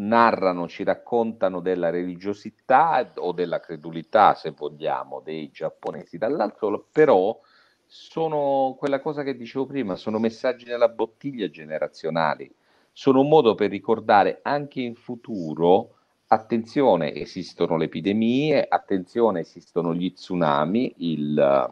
narrano, 0.00 0.66
ci 0.66 0.82
raccontano 0.82 1.60
della 1.60 1.90
religiosità 1.90 3.12
o 3.16 3.32
della 3.32 3.60
credulità, 3.60 4.34
se 4.34 4.50
vogliamo, 4.50 5.20
dei 5.20 5.50
giapponesi, 5.50 6.18
dall'altro 6.18 6.86
però 6.90 7.38
sono 7.86 8.76
quella 8.78 9.00
cosa 9.00 9.22
che 9.22 9.36
dicevo 9.36 9.66
prima, 9.66 9.96
sono 9.96 10.18
messaggi 10.18 10.64
nella 10.64 10.88
bottiglia 10.88 11.50
generazionali, 11.50 12.52
sono 12.92 13.20
un 13.20 13.28
modo 13.28 13.54
per 13.54 13.70
ricordare 13.70 14.40
anche 14.42 14.80
in 14.80 14.94
futuro, 14.94 15.96
attenzione, 16.28 17.12
esistono 17.14 17.76
le 17.76 17.84
epidemie, 17.84 18.64
attenzione, 18.66 19.40
esistono 19.40 19.94
gli 19.94 20.12
tsunami, 20.12 20.94
il, 20.98 21.70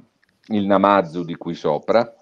il 0.49 0.67
Namazu 0.67 1.25
di 1.25 1.37
cui 1.37 1.55
sopra, 1.55 2.15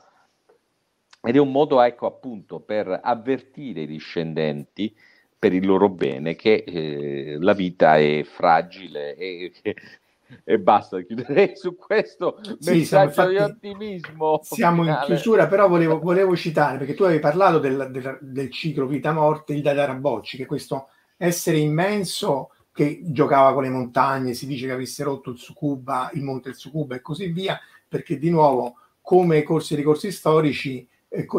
ed 1.23 1.35
è 1.35 1.39
un 1.39 1.51
modo, 1.51 1.81
ecco, 1.81 2.07
appunto, 2.07 2.61
per 2.61 3.01
avvertire 3.03 3.83
i 3.83 3.87
discendenti 3.87 4.95
per 5.39 5.53
il 5.53 5.67
loro 5.67 5.89
bene, 5.89 6.35
che 6.35 6.65
eh, 6.67 7.37
la 7.39 7.53
vita 7.53 7.99
è 7.99 8.25
fragile 8.25 9.15
e, 9.17 9.53
e 10.45 10.59
basta, 10.59 11.01
chiuderei 11.03 11.53
su 11.57 11.77
questo 11.77 12.39
sì, 12.59 12.79
messaggio 12.79 13.29
di 13.29 13.37
ottimismo. 13.37 14.41
Siamo 14.43 14.83
finale. 14.83 15.01
in 15.01 15.07
chiusura, 15.07 15.47
però 15.47 15.69
volevo, 15.69 15.99
volevo, 16.01 16.35
citare, 16.37 16.79
perché 16.79 16.95
tu 16.95 17.05
avevi 17.05 17.21
parlato 17.21 17.59
del, 17.59 17.89
del, 17.91 18.19
del 18.21 18.51
ciclo 18.51 18.87
vita-morte, 18.87 19.53
il 19.53 19.63
Dadara 19.63 19.95
Bocci, 19.95 20.37
che 20.37 20.47
questo 20.47 20.89
essere 21.17 21.59
immenso 21.59 22.51
che 22.73 23.01
giocava 23.05 23.55
con 23.55 23.63
le 23.63 23.71
montagne, 23.71 24.35
si 24.35 24.47
dice 24.47 24.67
che 24.67 24.73
avesse 24.73 25.03
rotto 25.03 25.31
il 25.31 25.37
Tsukuba, 25.37 26.11
il 26.13 26.23
monte 26.23 26.53
Tsukuba 26.53 26.95
e 26.95 27.01
così 27.01 27.29
via, 27.29 27.59
perché 27.89 28.19
di 28.19 28.29
nuovo, 28.29 28.77
come 29.01 29.43
corsi 29.43 29.73
e 29.73 29.77
ricorsi 29.77 30.11
storici, 30.13 30.87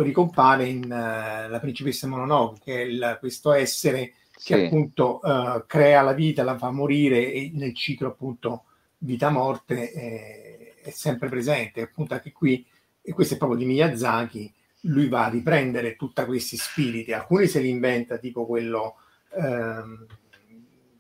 ricompare 0.04 0.66
in 0.66 0.84
uh, 0.84 1.50
La 1.50 1.60
principessa 1.62 2.08
Mononoke, 2.08 2.60
che 2.64 2.82
è 2.82 2.86
il, 2.86 3.18
questo 3.20 3.52
essere 3.52 4.14
che 4.34 4.56
sì. 4.56 4.66
appunto 4.66 5.20
uh, 5.24 5.66
crea 5.66 6.02
la 6.02 6.14
vita, 6.14 6.44
la 6.44 6.58
fa 6.58 6.72
morire 6.72 7.32
e 7.32 7.52
nel 7.54 7.76
ciclo 7.76 8.10
appunto 8.10 8.66
vita-morte 9.00 9.92
è, 9.92 10.74
è 10.82 10.90
sempre 10.90 11.30
presente. 11.30 11.82
Appunto 11.82 12.14
anche 12.14 12.32
qui, 12.32 12.66
e 13.02 13.14
questo 13.14 13.36
è 13.36 13.38
proprio 13.38 13.60
di 13.60 13.66
Miyazaki, 13.66 14.54
lui 14.82 15.08
va 15.08 15.26
a 15.26 15.30
riprendere 15.30 15.96
tutti 15.96 16.24
questi 16.26 16.58
spiriti, 16.58 17.14
alcuni 17.14 17.48
se 17.48 17.60
li 17.60 17.70
inventa, 17.70 18.18
tipo 18.18 18.46
quello 18.46 18.96
ehm, 19.36 20.06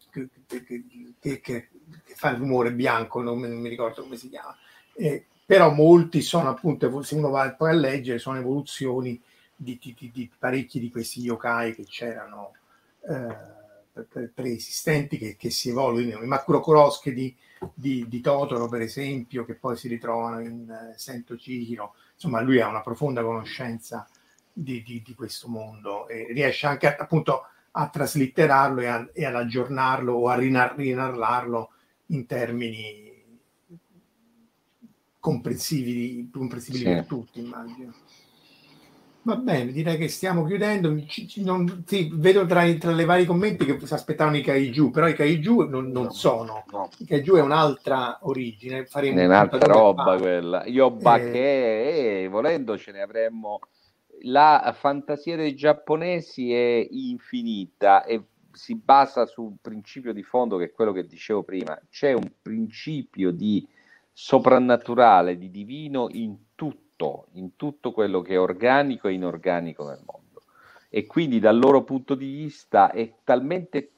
che, 0.09 0.29
che, 0.45 0.85
che, 1.19 1.39
che, 1.41 1.69
fa 2.15 2.29
il 2.31 2.37
rumore 2.37 2.73
bianco, 2.73 3.21
non 3.21 3.39
mi, 3.39 3.47
non 3.47 3.59
mi 3.59 3.69
ricordo 3.69 4.01
come 4.01 4.17
si 4.17 4.29
chiama. 4.29 4.55
Eh, 4.95 5.25
però 5.48 5.72
molti 5.72 6.22
sono 6.22 6.49
appunto, 6.49 7.02
se 7.03 7.15
uno 7.15 7.30
va 7.30 7.49
poi 7.53 7.69
a 7.69 7.74
leggere, 7.74 8.19
sono 8.19 8.38
evoluzioni 8.38 9.19
di, 9.56 9.80
di, 9.82 10.11
di, 10.11 10.30
parecchi 10.38 10.78
di 10.78 10.91
questi 10.91 11.22
yokai 11.22 11.74
che 11.74 11.86
c'erano 11.86 12.52
eh, 13.10 14.28
preesistenti 14.34 15.18
che, 15.18 15.38
che, 15.38 15.49
si 15.49 15.69
evolvono. 15.69 16.22
I 16.22 16.28
Makuro 16.28 16.60
Kurosuke 16.60 17.14
di, 17.14 17.34
di, 17.74 18.19
Totoro, 18.19 18.68
per 18.68 18.82
esempio, 18.82 19.45
che 19.45 19.53
poi 19.53 19.78
si 19.78 19.88
ritrovano 19.88 20.41
in 20.41 20.69
eh, 20.69 20.98
Sento 20.98 21.36
Chihiro. 21.36 21.94
Insomma, 22.15 22.41
lui 22.41 22.60
ha 22.60 22.68
una 22.68 22.82
profonda 22.82 23.24
conoscenza 23.24 24.06
di, 24.52 25.02
questo 25.15 25.48
mondo 25.48 26.10
e 26.10 26.28
riesce 26.34 26.68
anche 26.68 26.94
appunto 26.94 27.44
a 27.72 27.88
traslitterarlo 27.88 28.82
e, 28.82 28.88
a, 28.88 29.10
e 29.14 29.24
ad 29.24 29.36
aggiornarlo 29.36 30.11
o 30.11 30.28
a 30.28 30.36
rinarlarlo 30.36 31.72
in 32.07 32.26
termini 32.26 33.06
comprensibili, 35.27 36.29
comprensibili 36.31 36.85
sì. 36.85 36.89
per 36.89 37.05
tutti, 37.05 37.39
immagino. 37.41 37.93
Va 39.23 39.35
bene, 39.35 39.73
direi 39.73 39.97
che 39.97 40.07
stiamo 40.07 40.45
chiudendo. 40.45 41.05
Ci, 41.05 41.27
ci, 41.27 41.43
non, 41.43 41.83
sì, 41.85 42.09
vedo 42.13 42.45
tra, 42.45 42.63
tra 42.75 43.01
i 43.01 43.03
vari 43.03 43.25
commenti 43.25 43.65
che 43.65 43.77
si 43.85 43.93
aspettavano 43.93 44.37
i 44.37 44.41
kaiju, 44.41 44.89
però 44.89 45.05
i 45.09 45.13
kaiju 45.13 45.67
non, 45.67 45.89
non 45.89 46.03
no, 46.03 46.11
sono. 46.11 46.63
No. 46.71 46.89
I 46.99 47.05
kaiju 47.05 47.35
è 47.35 47.41
un'altra 47.41 48.19
origine. 48.21 48.85
Faremo 48.85 49.19
è 49.19 49.25
un'altra 49.25 49.73
roba 49.73 50.17
quella. 50.17 50.65
Io 50.65 50.97
eh, 50.97 51.31
che 51.31 52.23
eh, 52.23 52.27
volendo 52.29 52.77
ce 52.77 52.93
ne 52.93 53.01
avremmo. 53.01 53.59
La 54.21 54.73
fantasia 54.79 55.35
dei 55.35 55.55
giapponesi 55.55 56.53
è 56.53 56.87
infinita 56.89 58.05
e 58.05 58.23
si 58.53 58.75
basa 58.75 59.25
su 59.25 59.43
un 59.43 59.57
principio 59.61 60.13
di 60.13 60.23
fondo 60.23 60.55
che 60.55 60.65
è 60.65 60.71
quello 60.71 60.93
che 60.93 61.05
dicevo 61.05 61.43
prima. 61.43 61.77
C'è 61.89 62.13
un 62.13 62.31
principio 62.41 63.31
di 63.31 63.67
soprannaturale, 64.19 65.38
di 65.38 65.52
divino 65.52 66.07
in 66.10 66.56
tutto, 66.56 67.27
in 67.34 67.56
tutto 67.56 67.91
quello 67.91 68.22
che 68.22 68.34
è 68.34 68.39
organico 68.39 69.07
e 69.07 69.14
inorganico 69.14 69.88
nel 69.88 70.02
mondo. 70.03 70.41
E 70.89 71.06
quindi 71.06 71.39
dal 71.39 71.60
loro 71.60 71.84
punto 71.84 72.15
di 72.15 72.26
vista 72.26 72.89
è 72.89 73.18
talmente 73.23 73.91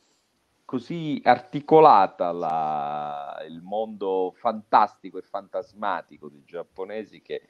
così 0.65 1.21
articolata 1.23 2.33
la, 2.33 3.41
il 3.47 3.61
mondo 3.61 4.33
fantastico 4.35 5.17
e 5.17 5.21
fantasmatico 5.21 6.27
dei 6.27 6.43
giapponesi 6.43 7.21
che 7.21 7.43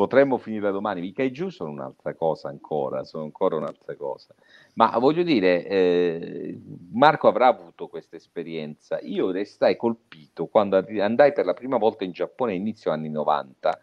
potremmo 0.00 0.38
finire 0.38 0.70
domani. 0.70 1.06
I 1.06 1.12
kaiju 1.12 1.50
sono 1.50 1.72
un'altra 1.72 2.14
cosa 2.14 2.48
ancora, 2.48 3.04
sono 3.04 3.24
ancora 3.24 3.56
un'altra 3.56 3.94
cosa. 3.96 4.34
Ma 4.74 4.96
voglio 4.98 5.22
dire, 5.22 5.66
eh, 5.66 6.58
Marco 6.92 7.28
avrà 7.28 7.48
avuto 7.48 7.86
questa 7.88 8.16
esperienza. 8.16 8.98
Io 9.02 9.30
restai 9.30 9.76
colpito 9.76 10.46
quando 10.46 10.82
andai 11.00 11.34
per 11.34 11.44
la 11.44 11.52
prima 11.52 11.76
volta 11.76 12.04
in 12.04 12.12
Giappone 12.12 12.54
inizio 12.54 12.90
anni 12.90 13.10
90 13.10 13.78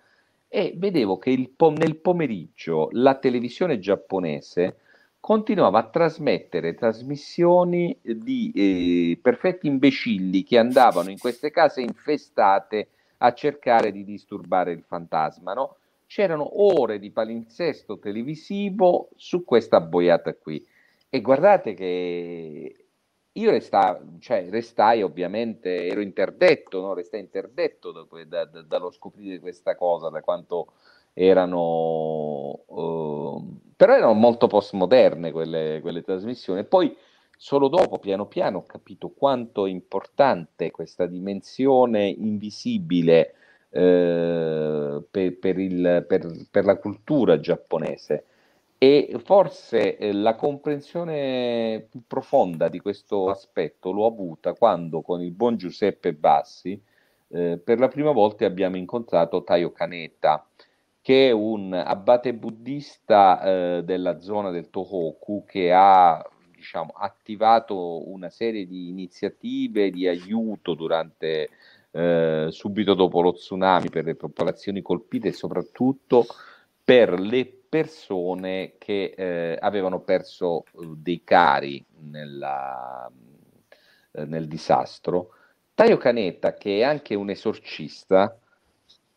e 0.48 0.74
vedevo 0.76 1.20
che 1.20 1.52
po- 1.56 1.70
nel 1.70 1.98
pomeriggio 1.98 2.90
la 2.94 3.14
televisione 3.14 3.78
giapponese 3.78 4.78
continuava 5.20 5.78
a 5.78 5.88
trasmettere 5.88 6.74
trasmissioni 6.74 7.96
di 8.02 8.52
eh, 8.56 9.20
perfetti 9.22 9.68
imbecilli 9.68 10.42
che 10.42 10.58
andavano 10.58 11.12
in 11.12 11.20
queste 11.20 11.52
case 11.52 11.82
infestate 11.82 12.88
a 13.18 13.34
cercare 13.34 13.92
di 13.92 14.04
disturbare 14.04 14.72
il 14.72 14.82
fantasma, 14.82 15.54
no? 15.54 15.76
C'erano 16.08 16.64
ore 16.64 17.00
di 17.00 17.12
palinsesto 17.12 18.00
televisivo 18.00 19.10
su 19.16 19.44
questa 19.44 19.82
boiata 19.82 20.34
qui. 20.34 20.66
E 21.10 21.22
guardate 21.22 21.74
che 21.74 22.88
io 23.32 23.52
restai, 23.52 24.18
cioè, 24.20 24.50
restai 24.50 25.04
ovviamente, 25.04 25.86
ero 25.86 26.02
interdetto, 26.02 26.82
no? 26.82 26.94
restai 26.94 27.20
interdetto 27.20 27.92
da, 27.92 28.08
da, 28.26 28.46
da, 28.46 28.62
dallo 28.64 28.90
scoprire 28.90 29.40
questa 29.40 29.76
cosa, 29.76 30.10
da 30.10 30.22
quanto 30.22 30.74
erano, 31.14 32.64
uh, 32.66 33.60
però 33.76 33.96
erano 33.96 34.14
molto 34.14 34.48
postmoderne 34.48 35.32
quelle, 35.32 35.80
quelle 35.82 36.02
trasmissioni. 36.02 36.64
Poi 36.64 36.96
solo 37.36 37.68
dopo, 37.68 38.00
piano 38.00 38.26
piano, 38.26 38.60
ho 38.60 38.66
capito 38.66 39.10
quanto 39.10 39.68
è 39.68 39.70
importante 39.70 40.72
questa 40.72 41.06
dimensione 41.06 42.08
invisibile 42.08 43.34
eh, 43.78 45.04
per, 45.12 45.38
per, 45.38 45.60
il, 45.60 46.06
per, 46.08 46.48
per, 46.50 46.66
la 46.66 46.78
cultura 46.78 47.40
giapponese. 47.40 48.26
E 48.80 49.20
forse 49.24 49.98
eh, 49.98 50.14
la 50.14 50.36
comprensione 50.36 51.86
più 51.90 52.02
profonda 52.08 52.70
di 52.70 52.80
questo 52.80 53.30
aspetto 53.30 53.92
l'ho 53.92 54.06
avuta 54.08 54.54
quando 54.54 55.02
con 55.02 55.22
il 55.22 55.32
buon 55.32 55.58
Giuseppe 55.58 56.14
Bassi 56.14 56.80
eh, 57.30 57.60
per 57.64 57.80
la 57.80 57.88
prima 57.88 58.12
volta 58.12 58.46
abbiamo 58.46 58.78
incontrato 58.78 59.44
Taio 59.44 59.72
Kaneta 59.72 60.48
che 61.02 61.30
è 61.30 61.32
un 61.32 61.74
abate 61.74 62.34
buddista 62.34 63.42
eh, 63.42 63.84
della 63.84 64.20
zona 64.20 64.52
del 64.52 64.70
Tohoku 64.70 65.44
che 65.48 65.72
ha 65.74 66.24
diciamo, 66.56 66.94
attivato 66.96 68.08
una 68.10 68.30
serie 68.30 68.68
di 68.68 68.90
iniziative 68.90 69.90
di 69.90 70.08
aiuto 70.08 70.76
durante 70.76 71.50
eh, 71.98 72.48
subito 72.52 72.94
dopo 72.94 73.22
lo 73.22 73.34
tsunami 73.34 73.90
per 73.90 74.06
le 74.06 74.14
popolazioni 74.14 74.84
colpite 74.84 75.30
e 75.30 75.34
soprattutto 75.34 76.28
per 76.84 77.20
le 77.20 77.46
persone 77.68 78.74
che 78.78 79.16
eh, 79.18 79.58
avevano 79.60 80.02
perso 80.02 80.64
eh, 80.64 80.94
dei 80.96 81.24
cari 81.24 81.84
nella, 82.02 83.12
eh, 84.12 84.26
nel 84.26 84.48
disastro. 84.48 85.30
Taio 85.74 85.98
Canetta, 85.98 86.54
che 86.54 86.80
è 86.80 86.84
anche 86.84 87.16
un 87.16 87.32
esorcista, 87.32 88.38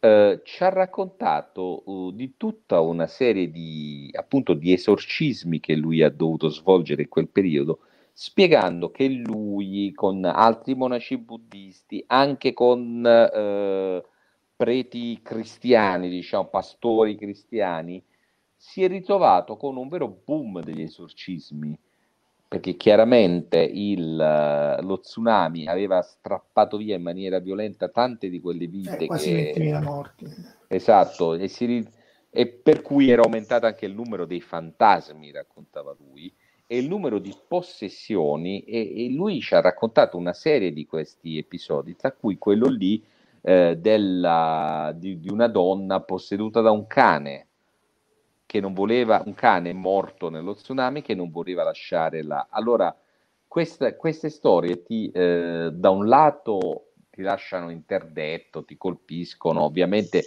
eh, 0.00 0.40
ci 0.42 0.64
ha 0.64 0.70
raccontato 0.70 1.82
uh, 1.84 2.10
di 2.12 2.34
tutta 2.38 2.80
una 2.80 3.06
serie 3.06 3.50
di, 3.50 4.10
appunto, 4.14 4.54
di 4.54 4.72
esorcismi 4.72 5.60
che 5.60 5.74
lui 5.74 6.02
ha 6.02 6.08
dovuto 6.08 6.48
svolgere 6.48 7.02
in 7.02 7.08
quel 7.08 7.28
periodo, 7.28 7.80
spiegando 8.22 8.90
che 8.90 9.08
lui, 9.08 9.92
con 9.94 10.26
altri 10.26 10.74
monaci 10.74 11.16
buddisti, 11.16 12.04
anche 12.06 12.52
con 12.52 13.02
eh, 13.02 14.04
preti 14.54 15.20
cristiani, 15.22 16.10
diciamo, 16.10 16.48
pastori 16.48 17.16
cristiani, 17.16 18.04
si 18.54 18.84
è 18.84 18.88
ritrovato 18.88 19.56
con 19.56 19.78
un 19.78 19.88
vero 19.88 20.20
boom 20.22 20.60
degli 20.60 20.82
esorcismi 20.82 21.78
perché 22.46 22.76
chiaramente 22.76 23.58
il, 23.58 24.16
lo 24.16 25.00
tsunami 25.00 25.66
aveva 25.66 26.02
strappato 26.02 26.76
via 26.76 26.96
in 26.96 27.02
maniera 27.02 27.38
violenta 27.38 27.88
tante 27.88 28.28
di 28.28 28.38
quelle 28.38 28.66
vite. 28.66 29.04
Eh, 29.04 29.06
quasi 29.06 29.32
che... 29.32 29.54
20.000 29.56 29.82
morti. 29.82 30.26
Esatto, 30.68 31.32
e, 31.36 31.48
si, 31.48 31.88
e, 32.28 32.48
per 32.48 32.82
cui 32.82 33.08
era 33.08 33.22
aumentato 33.22 33.64
anche 33.64 33.86
il 33.86 33.94
numero 33.94 34.26
dei 34.26 34.42
fantasmi, 34.42 35.30
raccontava 35.30 35.96
lui, 35.98 36.30
e 36.72 36.78
il 36.78 36.86
numero 36.86 37.18
di 37.18 37.34
possessioni, 37.48 38.60
e, 38.60 39.06
e 39.06 39.10
lui 39.10 39.40
ci 39.40 39.56
ha 39.56 39.60
raccontato 39.60 40.16
una 40.16 40.32
serie 40.32 40.72
di 40.72 40.86
questi 40.86 41.36
episodi, 41.36 41.96
tra 41.96 42.12
cui 42.12 42.38
quello 42.38 42.68
lì 42.68 43.04
eh, 43.40 43.76
della, 43.76 44.92
di, 44.94 45.18
di 45.18 45.28
una 45.32 45.48
donna 45.48 45.98
posseduta 45.98 46.60
da 46.60 46.70
un 46.70 46.86
cane 46.86 47.46
che 48.46 48.60
non 48.60 48.72
voleva, 48.72 49.20
un 49.26 49.34
cane 49.34 49.72
morto 49.72 50.30
nello 50.30 50.54
tsunami 50.54 51.02
che 51.02 51.16
non 51.16 51.32
voleva 51.32 51.64
lasciare 51.64 52.22
là. 52.22 52.46
Allora, 52.50 52.96
queste, 53.48 53.96
queste 53.96 54.28
storie 54.28 54.84
ti, 54.84 55.10
eh, 55.10 55.70
da 55.72 55.90
un 55.90 56.06
lato 56.06 56.92
ti 57.10 57.22
lasciano 57.22 57.70
interdetto, 57.70 58.64
ti 58.64 58.76
colpiscono, 58.76 59.62
ovviamente 59.62 60.22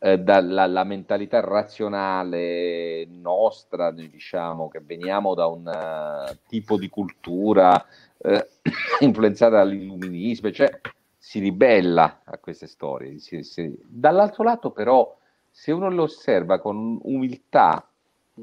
eh, 0.00 0.18
dalla 0.18 0.66
la 0.66 0.84
mentalità 0.84 1.40
razionale 1.40 3.06
nostra, 3.10 3.90
diciamo 3.90 4.68
che 4.68 4.80
veniamo 4.80 5.34
da 5.34 5.46
un 5.46 5.66
uh, 5.66 6.36
tipo 6.46 6.76
di 6.76 6.88
cultura 6.88 7.84
eh, 8.18 8.48
influenzata 9.00 9.56
dall'illuminismo, 9.56 10.50
cioè 10.52 10.80
si 11.16 11.40
ribella 11.40 12.20
a 12.24 12.38
queste 12.38 12.66
storie. 12.66 13.18
Si, 13.18 13.42
si... 13.42 13.76
Dall'altro 13.84 14.44
lato 14.44 14.70
però 14.70 15.16
se 15.50 15.72
uno 15.72 15.90
lo 15.90 16.04
osserva 16.04 16.60
con 16.60 16.98
umiltà 17.02 17.88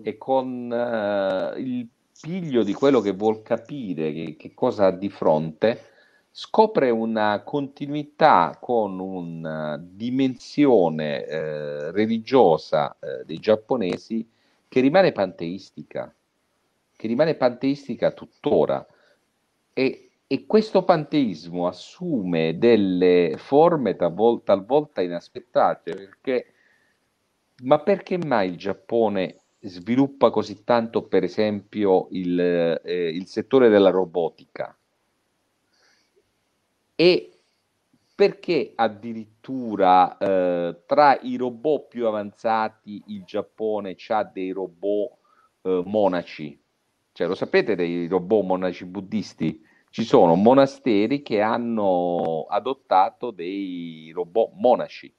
e 0.03 0.17
con 0.17 0.69
uh, 0.69 1.57
il 1.57 1.87
piglio 2.19 2.63
di 2.63 2.73
quello 2.73 2.99
che 2.99 3.13
vuol 3.13 3.41
capire, 3.41 4.11
che, 4.11 4.35
che, 4.37 4.53
cosa 4.53 4.87
ha 4.87 4.91
di 4.91 5.09
fronte, 5.09 5.79
scopre 6.37 6.89
una 6.89 7.43
continuità 7.45 8.57
con 8.59 8.99
una 8.99 9.81
dimensione 9.81 11.23
eh, 11.23 11.91
religiosa 11.91 12.93
eh, 12.99 13.23
dei 13.23 13.37
giapponesi 13.39 14.29
che 14.67 14.81
rimane 14.81 15.13
panteistica, 15.13 16.13
che 16.93 17.07
rimane 17.07 17.35
panteistica 17.35 18.11
tuttora. 18.11 18.85
E, 19.71 20.09
e 20.27 20.45
questo 20.45 20.83
panteismo 20.83 21.67
assume 21.67 22.57
delle 22.57 23.35
forme 23.37 23.95
talvolta, 23.95 24.53
talvolta 24.53 25.01
inaspettate, 25.01 25.93
perché 25.93 26.53
ma 27.63 27.79
perché 27.79 28.17
mai 28.17 28.49
il 28.49 28.57
Giappone 28.57 29.37
sviluppa 29.61 30.31
così 30.31 30.65
tanto, 30.65 31.03
per 31.03 31.23
esempio, 31.23 32.07
il, 32.11 32.37
eh, 32.37 33.07
il 33.07 33.25
settore 33.27 33.69
della 33.69 33.89
robotica? 33.89 34.77
E 36.95 37.29
perché 38.15 38.71
addirittura 38.73 40.17
eh, 40.17 40.83
tra 40.85 41.19
i 41.19 41.35
robot 41.35 41.87
più 41.89 42.07
avanzati 42.07 43.03
il 43.07 43.23
Giappone 43.25 43.97
ha 44.07 44.23
dei 44.23 44.51
robot 44.51 45.11
eh, 45.63 45.83
monaci? 45.85 46.57
Cioè, 47.11 47.27
lo 47.27 47.35
sapete 47.35 47.75
dei 47.75 48.07
robot 48.07 48.45
monaci 48.45 48.85
buddisti? 48.85 49.61
Ci 49.89 50.03
sono 50.03 50.35
monasteri 50.35 51.21
che 51.21 51.41
hanno 51.41 52.45
adottato 52.49 53.31
dei 53.31 54.11
robot 54.13 54.51
monaci. 54.55 55.13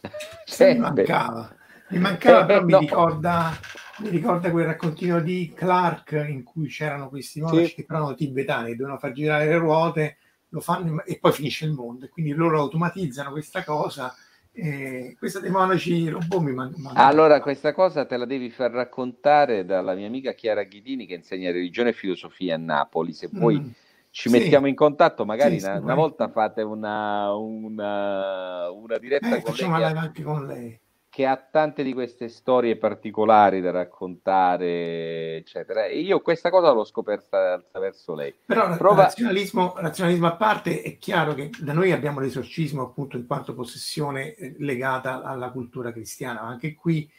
mi 0.58 0.78
mancava, 0.78 1.54
mi 1.88 1.98
mancava, 1.98 2.46
però 2.46 2.64
mi, 2.64 2.78
ricorda, 2.78 3.52
mi 3.98 4.08
ricorda 4.08 4.50
quel 4.50 4.64
raccontino 4.64 5.20
di 5.20 5.52
Clark 5.54 6.24
in 6.28 6.42
cui 6.42 6.68
c'erano 6.68 7.08
questi 7.10 7.40
monaci 7.40 7.66
sì. 7.66 7.74
che 7.74 7.86
erano 7.86 8.14
tibetani, 8.14 8.68
che 8.68 8.76
dovevano 8.76 8.98
far 8.98 9.12
girare 9.12 9.46
le 9.46 9.58
ruote, 9.58 10.16
lo 10.50 10.60
fanno 10.60 11.02
e 11.04 11.18
poi 11.18 11.32
finisce 11.32 11.64
il 11.64 11.72
mondo. 11.72 12.08
Quindi 12.08 12.32
loro 12.32 12.60
automatizzano 12.60 13.30
questa 13.30 13.64
cosa. 13.64 14.14
Eh, 14.52 15.14
questa 15.18 15.40
dei 15.40 15.50
monaci 15.50 16.08
robot 16.08 16.40
mi 16.42 16.52
manca. 16.52 16.92
Allora, 16.94 17.40
questa 17.40 17.72
cosa 17.72 18.04
te 18.04 18.16
la 18.16 18.26
devi 18.26 18.50
far 18.50 18.72
raccontare 18.72 19.64
dalla 19.64 19.94
mia 19.94 20.06
amica 20.06 20.32
Chiara 20.32 20.64
Ghidini 20.64 21.06
che 21.06 21.14
insegna 21.14 21.50
religione 21.50 21.90
e 21.90 21.94
filosofia 21.94 22.56
a 22.56 22.58
Napoli. 22.58 23.12
Se 23.12 23.28
poi 23.28 23.60
mm 23.60 23.70
ci 24.10 24.28
sì. 24.28 24.36
mettiamo 24.36 24.66
in 24.66 24.74
contatto, 24.74 25.24
magari 25.24 25.60
sì, 25.60 25.66
una, 25.66 25.78
una, 25.78 25.94
volta 25.94 26.28
fate 26.28 26.62
una, 26.62 27.32
una, 27.32 28.68
una 28.70 28.98
diretta 28.98 29.36
eh, 29.36 29.42
con, 29.42 29.54
lei 29.54 29.92
che, 29.92 29.98
anche 29.98 30.22
con 30.22 30.46
lei 30.46 30.80
che 31.10 31.26
ha 31.26 31.36
tante 31.36 31.82
di 31.82 31.92
queste 31.92 32.28
storie 32.28 32.76
particolari 32.76 33.60
da 33.60 33.72
raccontare, 33.72 35.36
eccetera. 35.38 35.84
E 35.86 35.98
io 35.98 36.20
questa 36.20 36.50
cosa 36.50 36.70
l'ho 36.70 36.84
scoperta 36.84 37.54
attraverso 37.54 38.14
lei. 38.14 38.32
Però 38.46 38.76
Prova... 38.76 39.02
razionalismo, 39.02 39.74
razionalismo 39.76 40.28
a 40.28 40.36
parte, 40.36 40.82
è 40.82 40.98
chiaro 40.98 41.34
che 41.34 41.50
da 41.58 41.72
noi 41.72 41.90
abbiamo 41.90 42.20
l'esorcismo 42.20 42.82
appunto 42.82 43.16
in 43.16 43.26
quanto 43.26 43.54
possessione 43.54 44.34
eh, 44.34 44.54
legata 44.58 45.22
alla 45.22 45.50
cultura 45.50 45.90
cristiana, 45.90 46.42
anche 46.42 46.74
qui 46.74 47.10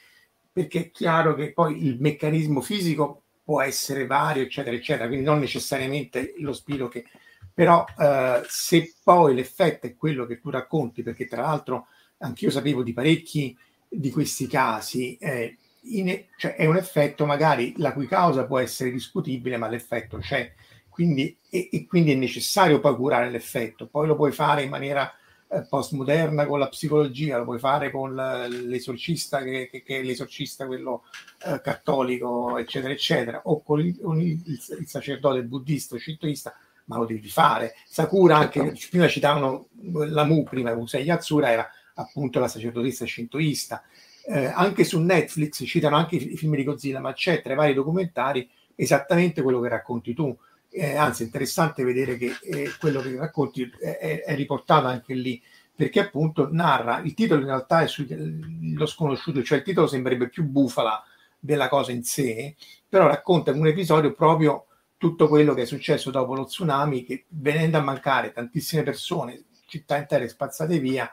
perché 0.53 0.79
è 0.79 0.91
chiaro 0.91 1.35
che 1.35 1.51
poi 1.51 1.85
il 1.85 1.97
meccanismo 1.99 2.61
fisico 2.61 3.23
può 3.43 3.61
essere 3.61 4.05
vario, 4.05 4.43
eccetera, 4.43 4.73
eccetera, 4.73 5.07
quindi 5.07 5.25
non 5.25 5.39
necessariamente 5.39 6.33
lo 6.37 6.53
spirito 6.53 6.87
che... 6.87 7.05
Però 7.53 7.83
eh, 7.99 8.41
se 8.47 8.93
poi 9.03 9.35
l'effetto 9.35 9.85
è 9.85 9.95
quello 9.97 10.25
che 10.25 10.39
tu 10.39 10.49
racconti, 10.49 11.03
perché 11.03 11.27
tra 11.27 11.41
l'altro 11.41 11.87
anch'io 12.19 12.49
sapevo 12.49 12.83
di 12.83 12.93
parecchi 12.93 13.57
di 13.93 14.09
questi 14.09 14.47
casi, 14.47 15.17
eh, 15.17 15.57
in, 15.81 16.23
cioè 16.37 16.55
è 16.55 16.65
un 16.65 16.77
effetto 16.77 17.25
magari 17.25 17.73
la 17.77 17.91
cui 17.91 18.07
causa 18.07 18.45
può 18.45 18.59
essere 18.59 18.89
discutibile, 18.89 19.57
ma 19.57 19.67
l'effetto 19.67 20.17
c'è. 20.17 20.53
Quindi, 20.87 21.35
e, 21.49 21.69
e 21.71 21.85
quindi 21.87 22.11
è 22.11 22.15
necessario 22.15 22.79
poi 22.79 22.95
curare 22.95 23.29
l'effetto. 23.29 23.87
Poi 23.87 24.07
lo 24.07 24.15
puoi 24.15 24.31
fare 24.31 24.63
in 24.63 24.69
maniera 24.69 25.11
eh, 25.49 25.65
postmoderna 25.67 26.45
con 26.45 26.59
la 26.59 26.69
psicologia, 26.69 27.37
lo 27.37 27.43
puoi 27.43 27.59
fare 27.59 27.91
con 27.91 28.15
l'esorcista 28.15 29.43
che, 29.43 29.67
che, 29.69 29.83
che 29.83 29.99
è 29.99 30.03
l'esorcista 30.03 30.65
quello 30.65 31.03
eh, 31.45 31.59
cattolico, 31.61 32.57
eccetera, 32.57 32.93
eccetera, 32.93 33.41
o 33.45 33.61
con 33.61 33.81
il, 33.81 33.99
con 33.99 34.21
il, 34.21 34.41
il 34.45 34.87
sacerdote 34.87 35.43
buddista 35.43 35.95
o 35.95 35.99
shintoista, 35.99 36.55
ma 36.85 36.97
lo 36.97 37.05
devi 37.05 37.29
fare. 37.29 37.73
Sakura 37.85 38.37
anche, 38.37 38.59
certo. 38.59 38.87
prima 38.89 39.07
citavano 39.07 39.67
la 40.07 40.23
Mu, 40.23 40.43
prima 40.43 40.71
Usei 40.73 41.03
Yatsura 41.03 41.51
era 41.51 41.69
appunto 42.01 42.39
la 42.39 42.47
sacerdotessa 42.47 43.05
shintoista. 43.05 43.83
Eh, 44.25 44.45
anche 44.45 44.83
su 44.83 44.99
Netflix 44.99 45.63
citano 45.65 45.95
anche 45.95 46.15
i, 46.15 46.37
film 46.37 46.55
di 46.55 46.63
Godzilla, 46.63 46.99
ma 46.99 47.13
c'è 47.13 47.41
tra 47.41 47.53
i 47.53 47.55
vari 47.55 47.73
documentari 47.73 48.47
esattamente 48.75 49.41
quello 49.41 49.59
che 49.59 49.69
racconti 49.69 50.13
tu 50.13 50.35
eh, 50.73 50.95
anzi 50.95 51.23
è 51.23 51.25
interessante 51.25 51.83
vedere 51.83 52.17
che 52.17 52.33
eh, 52.43 52.71
quello 52.79 53.01
che 53.01 53.17
racconti 53.17 53.69
è, 53.79 54.23
è, 54.25 54.35
riportato 54.35 54.87
anche 54.87 55.13
lì, 55.13 55.41
perché 55.75 55.99
appunto 55.99 56.47
narra, 56.49 56.99
il 56.99 57.13
titolo 57.13 57.41
in 57.41 57.47
realtà 57.47 57.81
è 57.81 57.87
sullo 57.87 58.85
sconosciuto, 58.85 59.43
cioè 59.43 59.59
il 59.59 59.63
titolo 59.65 59.87
sembrerebbe 59.87 60.29
più 60.29 60.45
bufala 60.45 61.03
della 61.37 61.67
cosa 61.67 61.91
in 61.91 62.03
sé, 62.03 62.55
però 62.87 63.07
racconta 63.07 63.51
in 63.51 63.59
un 63.59 63.67
episodio 63.67 64.13
proprio 64.13 64.67
tutto 64.95 65.27
quello 65.27 65.53
che 65.53 65.63
è 65.63 65.65
successo 65.65 66.09
dopo 66.09 66.35
lo 66.35 66.45
tsunami, 66.45 67.03
che 67.03 67.25
venendo 67.27 67.77
a 67.77 67.81
mancare 67.81 68.31
tantissime 68.31 68.83
persone, 68.83 69.43
città 69.65 69.97
intere 69.97 70.29
spazzate 70.29 70.79
via, 70.79 71.11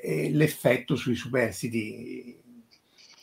eh, 0.00 0.30
l'effetto 0.32 0.96
sui 0.96 1.14
superstiti 1.14 2.36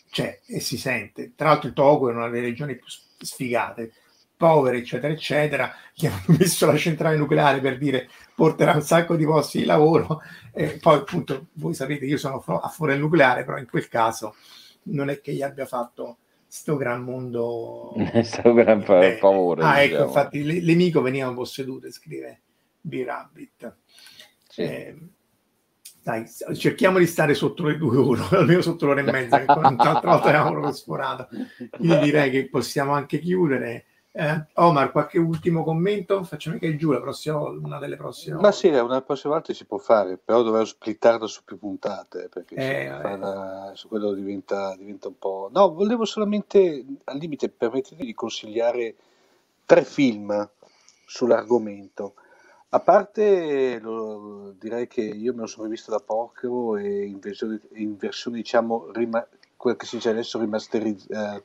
c'è 0.10 0.40
e 0.48 0.60
si 0.60 0.78
sente. 0.78 1.34
Tra 1.36 1.50
l'altro 1.50 1.68
il 1.68 1.74
Togo 1.74 2.10
è 2.10 2.14
una 2.14 2.30
delle 2.30 2.48
regioni 2.48 2.76
più 2.76 2.86
sfigate, 3.18 3.92
povere, 4.38 4.78
eccetera, 4.78 5.12
eccetera, 5.14 5.74
che 5.94 6.08
hanno 6.08 6.22
messo 6.40 6.66
la 6.66 6.78
centrale 6.78 7.18
nucleare 7.18 7.60
per 7.60 7.78
dire 7.78 8.10
porterà 8.34 8.74
un 8.74 8.82
sacco 8.82 9.16
di 9.16 9.26
posti 9.26 9.60
di 9.60 9.66
lavoro. 9.66 10.22
E 10.54 10.78
poi, 10.80 10.96
appunto, 10.98 11.48
voi 11.54 11.74
sapete, 11.74 12.06
io 12.06 12.18
sono 12.18 12.38
a 12.38 12.70
favore 12.70 12.94
del 12.94 13.02
nucleare, 13.02 13.44
però 13.44 13.58
in 13.58 13.68
quel 13.68 13.88
caso 13.88 14.36
non 14.84 15.10
è 15.10 15.20
che 15.22 15.34
gli 15.34 15.42
abbia 15.42 15.66
fatto 15.66 16.18
sto 16.48 16.78
gran 16.78 17.04
mondo. 17.04 17.94
Sto 18.24 18.54
gran 18.54 18.82
Eh, 18.88 19.18
favore. 19.18 19.64
Ah, 19.64 19.80
ecco, 19.82 19.88
diciamo. 19.90 20.06
infatti, 20.08 20.44
le, 20.44 20.62
le 20.62 20.76
mico 20.76 21.02
venivano 21.02 21.34
possedute, 21.34 21.92
scrive 21.92 22.42
B-Rabbit. 22.80 23.76
Sì. 24.48 24.62
Eh, 24.62 24.96
dai, 26.06 26.24
cerchiamo 26.56 27.00
di 27.00 27.08
stare 27.08 27.34
sotto 27.34 27.66
le 27.66 27.78
due 27.78 27.98
ore, 27.98 28.22
almeno 28.38 28.62
sotto 28.62 28.86
l'ora 28.86 29.00
e 29.00 29.12
mezza, 29.12 29.40
che 29.40 29.46
l'altra 29.48 29.92
volta 30.04 30.28
avevamo 30.28 30.52
proprio 30.52 30.72
sforato. 30.72 31.28
Quindi 31.72 31.98
direi 31.98 32.30
che 32.30 32.48
possiamo 32.48 32.94
anche 32.94 33.18
chiudere. 33.18 33.86
Eh, 34.12 34.46
Omar, 34.54 34.92
qualche 34.92 35.18
ultimo 35.18 35.64
commento? 35.64 36.24
Facciamo 36.24 36.60
che 36.60 36.76
giù 36.78 36.92
la 36.92 37.02
prossima, 37.02 37.40
una 37.40 37.80
delle 37.80 37.98
prossime. 37.98 38.40
Ma 38.40 38.52
sì, 38.52 38.68
una 38.68 39.02
prossima 39.02 39.34
volta 39.34 39.52
si 39.52 39.66
può 39.66 39.80
fare, 39.80 40.20
però 40.24 40.44
dovevo 40.44 40.64
splittarlo 40.64 41.26
su 41.26 41.42
più 41.44 41.58
puntate, 41.58 42.30
perché 42.30 42.54
Eh, 42.54 42.86
se 42.86 43.18
fa- 43.18 43.72
su 43.74 43.88
quello 43.88 44.14
diventa, 44.14 44.76
diventa 44.78 45.08
un 45.08 45.18
po'... 45.18 45.50
No, 45.52 45.74
volevo 45.74 46.06
solamente, 46.06 46.86
al 47.06 47.18
limite, 47.18 47.50
permettetemi 47.50 48.06
di 48.06 48.14
consigliare 48.14 48.94
tre 49.66 49.84
film 49.84 50.50
sull'argomento. 51.08 52.14
A 52.76 52.82
parte, 52.82 53.80
lo- 53.80 54.54
direi 54.60 54.86
che 54.88 55.00
io 55.00 55.34
me 55.34 55.42
lo 55.42 55.48
sono 55.48 55.64
rivisto 55.64 55.92
da 55.92 56.02
poco 56.06 56.76
e 56.76 57.06
in 57.06 57.20
versione, 57.20 57.62
in 57.76 57.96
versione 57.96 58.36
diciamo, 58.36 58.92
rima- 58.92 59.26
quella 59.56 59.78
che 59.78 59.86
si 59.86 59.96
dice 59.96 60.10
adesso 60.10 60.38
rimasterizz- 60.40 61.10
eh, 61.10 61.42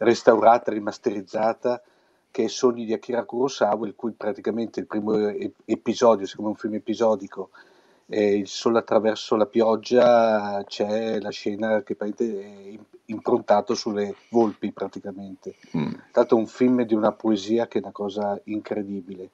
restaurata, 0.00 0.70
rimasterizzata, 0.72 1.82
che 2.30 2.44
è 2.44 2.48
Sogni 2.48 2.84
di 2.84 2.92
Akira 2.92 3.24
Kurosawa, 3.24 3.86
il 3.86 3.94
cui 3.94 4.12
praticamente 4.12 4.80
il 4.80 4.86
primo 4.86 5.16
episodio, 5.64 6.26
siccome 6.26 6.48
è 6.48 6.50
un 6.50 6.56
film 6.56 6.74
episodico, 6.74 7.48
è 8.04 8.20
il 8.20 8.46
sole 8.46 8.78
attraverso 8.78 9.34
la 9.34 9.46
pioggia, 9.46 10.62
c'è 10.66 11.18
la 11.20 11.30
scena 11.30 11.82
che 11.84 11.96
è 11.98 12.22
im- 12.22 12.84
improntato 13.06 13.74
sulle 13.74 14.14
volpi 14.28 14.70
praticamente. 14.72 15.54
Mm. 15.74 15.94
Tanto 16.12 16.36
è 16.36 16.38
un 16.38 16.46
film 16.46 16.82
di 16.82 16.92
una 16.92 17.12
poesia 17.12 17.66
che 17.66 17.78
è 17.78 17.82
una 17.82 17.92
cosa 17.92 18.38
incredibile. 18.44 19.30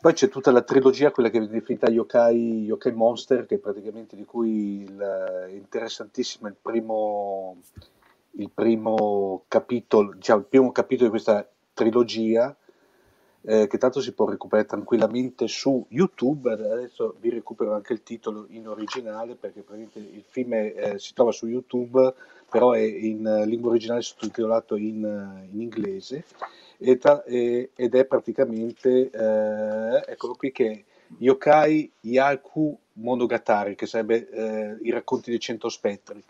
Poi 0.00 0.12
c'è 0.12 0.28
tutta 0.28 0.52
la 0.52 0.62
trilogia, 0.62 1.10
quella 1.10 1.28
che 1.28 1.40
viene 1.40 1.54
definita 1.54 1.90
Yokai, 1.90 2.62
Yokai 2.66 2.92
Monster, 2.92 3.46
che 3.46 3.58
praticamente 3.58 4.14
di 4.14 4.24
cui 4.24 4.82
il, 4.82 4.96
è 4.96 5.50
interessantissimo 5.50 6.46
il 6.46 6.54
primo, 6.54 7.56
il 8.32 8.48
primo 8.48 9.42
capitolo, 9.48 10.12
diciamo 10.14 10.38
il 10.38 10.46
primo 10.46 10.70
capitolo 10.70 11.06
di 11.06 11.10
questa 11.10 11.44
trilogia, 11.74 12.56
eh, 13.40 13.66
che 13.66 13.76
tanto 13.76 14.00
si 14.00 14.12
può 14.12 14.28
recuperare 14.28 14.68
tranquillamente 14.68 15.48
su 15.48 15.84
YouTube. 15.88 16.52
Adesso 16.52 17.16
vi 17.18 17.30
recupero 17.30 17.74
anche 17.74 17.92
il 17.92 18.04
titolo 18.04 18.46
in 18.50 18.68
originale 18.68 19.34
perché 19.34 19.62
praticamente 19.62 19.98
il 19.98 20.22
film 20.24 20.54
è, 20.54 20.74
eh, 20.76 20.98
si 21.00 21.12
trova 21.12 21.32
su 21.32 21.48
YouTube, 21.48 22.14
però 22.48 22.70
è 22.70 22.82
in 22.82 23.26
eh, 23.26 23.46
lingua 23.46 23.70
originale 23.70 24.02
sottotitolato 24.02 24.76
in, 24.76 25.04
eh, 25.04 25.48
in 25.52 25.60
inglese 25.60 26.24
ed 26.78 27.94
è 27.94 28.04
praticamente, 28.04 29.10
eh, 29.10 30.04
eccolo 30.12 30.34
qui, 30.34 30.52
che 30.52 30.70
è 30.70 30.82
Yokai 31.18 31.90
Yaku 32.00 32.78
Monogatari, 32.94 33.74
che 33.74 33.86
sarebbe 33.86 34.28
eh, 34.30 34.78
i 34.82 34.90
racconti 34.90 35.30
dei 35.30 35.40
cento 35.40 35.68
spettri. 35.68 36.22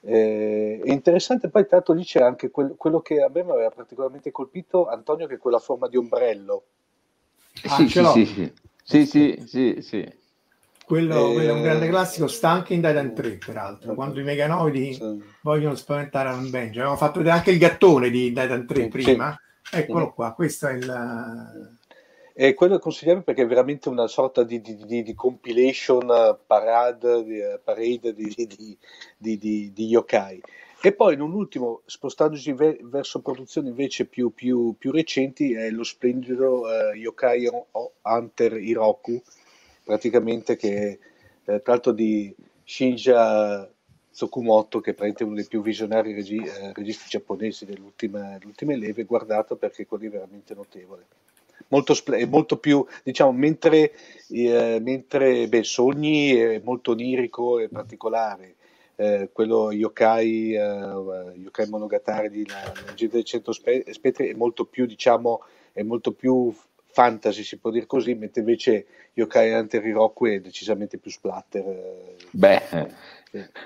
Eh, 0.00 0.80
è 0.84 0.90
interessante, 0.90 1.48
poi 1.48 1.66
tanto 1.66 1.92
lì 1.92 2.04
c'è 2.04 2.20
anche 2.20 2.50
quel- 2.50 2.74
quello 2.76 3.00
che 3.00 3.22
a 3.22 3.30
me 3.32 3.42
mi 3.42 3.50
aveva 3.50 3.70
particolarmente 3.70 4.30
colpito, 4.30 4.86
Antonio, 4.88 5.26
che 5.26 5.34
è 5.34 5.38
quella 5.38 5.58
forma 5.58 5.88
di 5.88 5.96
ombrello. 5.96 6.64
Ah, 7.66 7.68
sì, 7.68 7.88
ce 7.88 8.02
sì, 8.02 8.02
l'ho. 8.02 8.12
sì, 8.12 8.52
sì, 8.82 9.06
sì, 9.06 9.42
sì, 9.46 9.76
sì. 9.80 10.22
Quello, 10.84 11.14
Eh, 11.30 11.32
quello 11.32 11.48
è 11.48 11.52
un 11.52 11.62
grande 11.62 11.88
classico, 11.88 12.26
sta 12.26 12.50
anche 12.50 12.74
in 12.74 12.82
Titan 12.82 13.14
3, 13.14 13.38
peraltro. 13.38 13.94
Quando 13.94 14.20
i 14.20 14.22
meganoidi 14.24 14.92
Sì. 14.92 15.22
vogliono 15.42 15.74
spaventare 15.74 16.28
Alan 16.28 16.50
Benji. 16.50 16.78
Avevamo 16.78 16.96
fatto 16.98 17.18
vedere 17.18 17.36
anche 17.36 17.50
il 17.52 17.58
gattone 17.58 18.10
di 18.10 18.28
Titan 18.34 18.66
3 18.66 18.82
Sì. 18.82 18.88
prima. 18.88 19.38
Eccolo 19.74 20.12
qua, 20.12 20.32
questo 20.32 20.68
è 20.68 20.72
il... 20.74 21.76
E 22.36 22.52
quello 22.54 22.76
è 22.76 22.78
consigliabile 22.80 23.24
perché 23.24 23.42
è 23.42 23.46
veramente 23.46 23.88
una 23.88 24.08
sorta 24.08 24.42
di, 24.42 24.60
di- 24.60 24.84
di- 24.84 25.04
di 25.04 25.14
compilation 25.14 26.10
eh, 26.10 26.36
parade, 26.44 27.22
di, 27.22 27.38
eh, 27.38 27.60
parade 27.62 28.12
di, 28.12 28.26
yokai. 29.86 30.40
E 30.82 30.92
poi 30.92 31.14
in 31.14 31.20
un 31.20 31.32
ultimo, 31.32 31.82
spostandosi 31.86 32.52
ve- 32.52 32.80
verso 32.82 33.20
produzioni 33.20 33.68
invece 33.68 34.06
più, 34.06 34.34
più- 34.34 34.74
più 34.76 34.90
recenti, 34.90 35.54
è 35.54 35.70
lo 35.70 35.84
splendido 35.84 36.68
eh, 36.68 36.96
Yokai 36.96 37.48
Hunter 38.02 38.56
Hiroku, 38.58 39.22
praticamente 39.84 40.56
che 40.56 40.98
eh, 41.44 41.62
tra 41.62 41.72
l'altro 41.72 41.92
di 41.92 42.34
Shinja 42.64 43.70
Tsukumoto, 44.14 44.80
che 44.80 44.94
è 44.94 45.22
uno 45.24 45.34
dei 45.34 45.46
più 45.46 45.60
visionari 45.60 46.14
regi- 46.14 46.38
eh, 46.38 46.72
registi 46.72 47.08
giapponesi 47.08 47.66
delle 47.66 47.80
ultime 47.82 48.76
leve, 48.76 49.02
guardato 49.02 49.56
perché 49.56 49.86
quello 49.86 50.06
è 50.06 50.10
veramente 50.10 50.54
notevole 50.54 51.06
molto, 51.68 51.94
molto 52.28 52.58
più, 52.58 52.84
diciamo, 53.02 53.32
mentre, 53.32 53.92
eh, 54.28 54.78
mentre 54.80 55.48
beh, 55.48 55.64
Sogni 55.64 56.34
è 56.34 56.60
molto 56.62 56.92
onirico 56.92 57.58
e 57.58 57.68
particolare, 57.68 58.54
eh, 58.96 59.30
quello 59.32 59.72
Yokai, 59.72 60.54
eh, 60.54 60.60
Yokai 60.60 61.68
Monogatari 61.68 62.30
di 62.30 62.46
La 62.46 62.62
la 62.64 62.72
leggenda 62.86 63.14
dei 63.14 63.24
cento 63.24 63.52
spe- 63.52 63.84
spettri 63.90 64.28
è 64.28 64.34
molto 64.34 64.64
più, 64.64 64.86
diciamo, 64.86 65.42
è 65.72 65.82
molto 65.82 66.12
più 66.12 66.54
fantasy, 66.84 67.42
si 67.42 67.58
può 67.58 67.70
dire 67.70 67.86
così, 67.86 68.14
mentre 68.14 68.40
invece 68.40 68.86
Yokai 69.14 69.52
Hunter 69.52 69.84
Hiroku 69.84 70.26
è 70.26 70.40
decisamente 70.40 70.98
più 70.98 71.10
splatter. 71.10 71.66
eh. 71.66 72.16
Beh. 72.30 73.12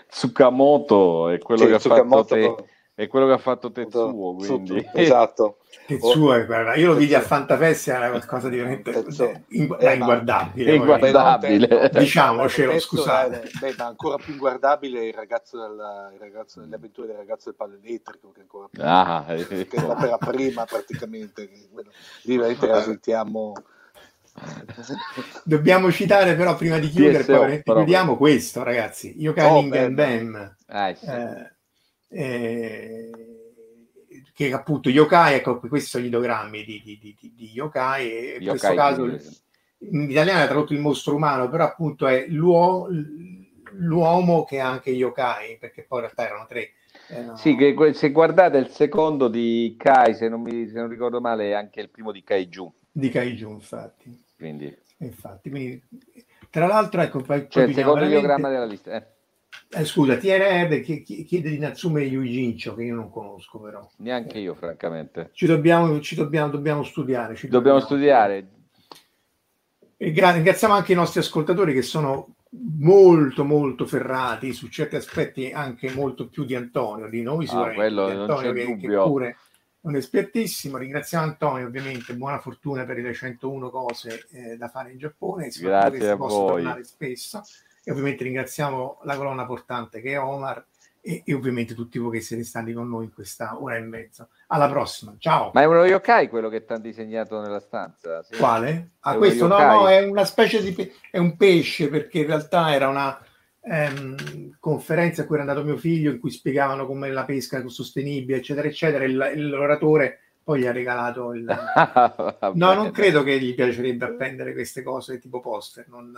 Tsukamoto 0.09 1.29
è 1.29 1.39
quello 1.39 1.63
Sì, 1.63 1.69
che 1.69 1.75
ha 1.75 1.79
Tsukamoto 1.79 2.25
fatto 2.37 2.55
te, 2.95 3.03
è 3.03 3.07
quello 3.07 3.27
che 3.27 3.33
ha 3.33 3.39
fatto 3.39 3.71
Tetsuo, 3.71 4.35
quindi 4.35 4.89
esatto. 4.95 5.59
Tetsuo, 5.87 6.35
è- 6.35 6.45
guarda, 6.47 6.75
io 6.75 6.89
lo 6.89 6.95
vidi 6.95 7.15
a. 7.15 7.21
Fantafest, 7.21 7.89
era 7.89 8.11
qualcosa 8.11 8.49
di 8.49 8.57
veramente 8.57 8.91
Tetsuo. 8.91 9.45
in- 9.49 9.77
Eh, 9.79 9.95
inguardabile. 9.95 10.71
È 10.71 10.75
inguardabile. 10.75 11.67
Guardabile. 11.67 11.91
Diciamocelo, 12.01 12.79
scusate. 12.79 13.43
eh, 13.43 13.51
beh, 13.61 13.75
ma 13.79 13.87
ancora 13.87 14.17
più 14.17 14.33
inguardabile 14.33 15.07
il 15.07 15.15
ragazzo 15.15 15.61
della, 15.61 16.11
il 16.13 16.19
ragazzo, 16.19 16.61
le 16.67 16.75
avventure 16.75 17.07
del 17.07 17.17
ragazzo 17.17 17.45
del 17.51 17.55
palo 17.55 17.75
elettrico, 17.83 18.31
che 18.33 18.39
è 18.39 18.43
ancora 18.43 18.69
più, 18.71 18.83
Ah, 18.85 19.25
che 19.27 19.67
è 19.71 19.81
l'opera 19.81 20.19
prima 20.19 20.65
praticamente. 20.65 21.49
Lì 22.23 22.37
veramente 22.37 22.67
la 22.67 22.83
sentiamo. 22.83 23.53
Dobbiamo 25.45 25.91
citare 25.91 26.35
però 26.35 26.57
prima 26.57 26.79
di 26.79 26.89
chiudere, 26.89 27.25
TSO, 27.25 27.39
poi 27.39 27.63
però. 27.63 27.77
chiudiamo 27.77 28.17
questo, 28.17 28.63
ragazzi. 28.63 29.15
Yokai 29.19 29.49
Oh, 29.51 29.63
Ningen 29.63 29.95
bello. 29.95 29.95
Bam. 29.95 30.57
Ah, 30.69 30.95
sì. 30.95 31.07
eh, 31.07 31.53
eh, 32.11 33.11
che 34.33 34.53
appunto 34.53 34.89
yokai, 34.89 35.37
ecco, 35.37 35.59
questi 35.61 35.89
sono 35.89 36.05
gli 36.05 36.09
idogrammi 36.09 36.65
di, 36.65 36.81
di, 36.85 36.99
di, 36.99 37.17
di- 37.35 37.51
yokai, 37.53 38.11
e 38.11 38.37
in 38.41 38.49
questo 38.49 38.75
caso 38.75 39.05
in 39.81 40.11
italiano 40.11 40.43
è 40.43 40.47
tradotto 40.47 40.73
il 40.73 40.81
mostro 40.81 41.15
umano, 41.15 41.49
però 41.49 41.65
appunto 41.65 42.07
è 42.07 42.27
l'uo- 42.29 42.89
l'uomo 43.73 44.45
che 44.45 44.57
è 44.57 44.61
anche 44.61 44.91
yokai, 44.91 45.57
perché 45.59 45.85
poi 45.87 46.01
in 46.01 46.05
realtà 46.05 46.27
erano 46.27 46.47
tre. 46.47 46.73
Eh, 47.11 47.37
Sì, 47.37 47.55
che 47.57 47.93
se 47.95 48.11
guardate 48.11 48.59
il 48.59 48.69
secondo 48.69 49.29
di 49.29 49.75
Kai, 49.79 50.15
se 50.15 50.29
non, 50.29 50.43
mi, 50.43 50.69
se 50.69 50.79
non 50.79 50.89
ricordo 50.89 51.21
male, 51.21 51.51
è 51.51 51.53
anche 51.53 51.81
il 51.81 51.89
primo 51.91 52.13
di 52.13 52.23
Kaiju. 52.23 52.73
di 52.93 53.09
Kaiju, 53.11 53.51
infatti. 53.51 54.27
Quindi 54.39 54.75
infatti. 54.99 55.51
Quindi, 55.51 55.83
tra 56.49 56.67
l'altro, 56.67 57.01
ecco, 57.03 57.21
poi, 57.21 57.47
c'è 57.49 57.65
il 57.65 57.75
secondo 57.75 58.01
veramente- 58.01 58.09
diagramma 58.21 58.49
della 58.49 58.65
lista. 58.65 58.95
eh. 58.95 59.07
Eh, 59.71 59.85
scusa, 59.85 60.17
chi- 60.19 61.25
chiede 61.25 61.51
di 61.51 61.59
Natsume 61.59 62.03
Yuijincho, 62.03 62.75
che 62.75 62.85
io 62.85 62.95
non 62.95 63.11
conosco 63.11 63.59
però. 63.61 63.87
Neanche 63.99 64.39
io, 64.39 64.55
francamente. 64.55 65.31
Ci 65.33 65.47
dobbiamo, 65.47 66.01
ci 66.01 66.15
dobbiamo, 66.15 66.51
dobbiamo 66.51 66.83
studiare. 66.85 67.35
ci 67.35 67.49
Dobbiamo 67.49 67.81
studiare. 67.81 68.49
E 69.97 70.13
gra- 70.13 70.31
ringraziamo 70.33 70.75
anche 70.75 70.93
i 70.93 70.97
nostri 70.97 71.21
ascoltatori 71.21 71.73
che 71.75 71.83
sono 71.83 72.35
molto 72.79 73.45
molto 73.45 73.85
ferrati 73.85 74.53
su 74.55 74.69
certi 74.69 74.97
aspetti 74.97 75.51
anche 75.51 75.91
molto 75.93 76.29
più 76.29 76.45
di 76.45 76.55
Antonio 76.55 77.09
di 77.09 77.21
noi 77.21 77.47
sicuramente 77.47 77.81
Ah, 77.81 77.85
quello 77.85 78.07
di 78.09 78.13
non 78.15 78.21
Antonio 78.31 78.53
c'è 78.53 78.59
che, 78.59 78.65
che 78.65 78.73
dubbio. 78.87 79.03
pure 79.05 79.29
è 79.29 79.37
un 79.89 79.97
espertissimo 79.97 80.77
ringraziamo 80.77 81.25
Antonio 81.25 81.67
ovviamente 81.67 82.15
buona 82.15 82.39
fortuna 82.39 82.85
per 82.85 82.99
le 82.99 83.13
101 83.13 83.71
cose 83.71 84.27
eh, 84.31 84.57
da 84.57 84.69
fare 84.69 84.93
in 84.93 84.99
Giappone 84.99 85.49
Grazie 85.49 85.99
che 85.99 86.09
a 86.09 86.15
voi. 86.15 86.63
tornare 86.63 86.85
spesso 86.85 87.43
e 87.83 87.91
ovviamente 87.91 88.25
ringraziamo 88.25 89.01
la 89.03 89.17
colonna 89.17 89.47
portante 89.47 90.01
che 90.01 90.13
è 90.13 90.21
Omar 90.21 90.65
e, 91.01 91.23
e 91.25 91.33
ovviamente 91.33 91.75
tutti 91.75 91.99
voi 91.99 92.13
che 92.13 92.21
siete 92.21 92.45
stati 92.45 92.73
con 92.73 92.89
noi 92.89 93.05
in 93.05 93.15
questa 93.15 93.61
ora 93.61 93.77
e 93.77 93.81
mezza 93.81 94.29
alla 94.49 94.69
prossima 94.69 95.15
ciao 95.19 95.53
Ma 95.55 95.63
è 95.63 95.65
uno 95.65 95.85
yokai 95.85 96.29
quello 96.29 96.51
che 96.51 96.65
ti 96.65 96.73
hanno 96.73 96.83
disegnato 96.83 97.41
nella 97.41 97.61
stanza? 97.61 98.23
Sì. 98.23 98.37
Quale? 98.37 98.91
Ah, 99.01 99.17
questo 99.17 99.47
no, 99.47 99.59
no, 99.59 99.89
è 99.89 100.05
una 100.05 100.25
specie 100.25 100.63
di 100.63 100.73
pe- 100.73 100.93
è 101.11 101.17
un 101.19 101.37
pesce 101.37 101.89
perché 101.89 102.19
in 102.19 102.27
realtà 102.27 102.75
era 102.75 102.89
una 102.89 103.19
ehm, 103.69 104.57
conferenza 104.61 105.23
a 105.23 105.27
cui 105.27 105.37
era 105.39 105.45
andato 105.45 105.65
mio 105.65 105.77
figlio 105.77 106.11
in 106.13 106.19
cui 106.21 106.31
spiegavano 106.31 106.87
come 106.87 107.11
la 107.11 107.25
pesca 107.25 107.59
è 107.63 107.69
sostenibile, 107.69 108.39
eccetera, 108.39 108.69
eccetera. 108.69 109.05
Il, 109.05 109.49
l'oratore 109.49 110.21
poi 110.43 110.61
gli 110.61 110.67
ha 110.67 110.73
regalato 110.73 111.33
il. 111.35 111.45
Va 111.45 112.51
No, 112.55 112.75
non 112.75 112.91
credo 112.91 113.23
che 113.23 113.39
gli 113.39 113.55
piacerebbe 113.55 114.05
appendere 114.07 114.53
queste 114.53 114.83
cose 114.83 115.19
tipo 115.19 115.41
poster, 115.41 115.87
non, 115.89 116.11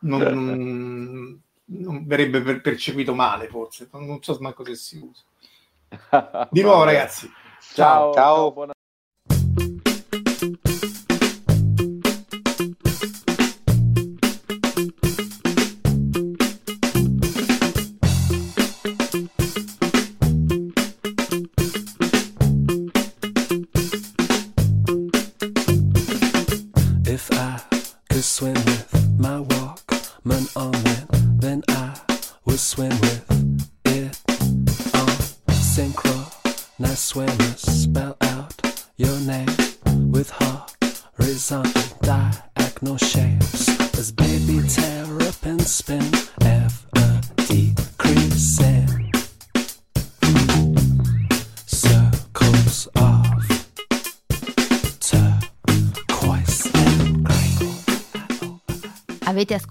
non, 0.00 0.22
non- 0.22 1.40
non 1.68 2.06
verrebbe 2.06 2.42
per- 2.42 2.60
percepito 2.60 3.14
male, 3.14 3.48
forse. 3.48 3.88
Non, 3.92 4.06
non 4.06 4.22
so 4.22 4.36
manco 4.40 4.64
se 4.64 4.74
si 4.74 4.98
usa. 4.98 5.22
Di 6.50 6.62
nuovo 6.62 6.84
ragazzi. 6.84 7.30
Ciao, 7.72 8.12
Ciao. 8.12 8.52
ciao 8.52 8.66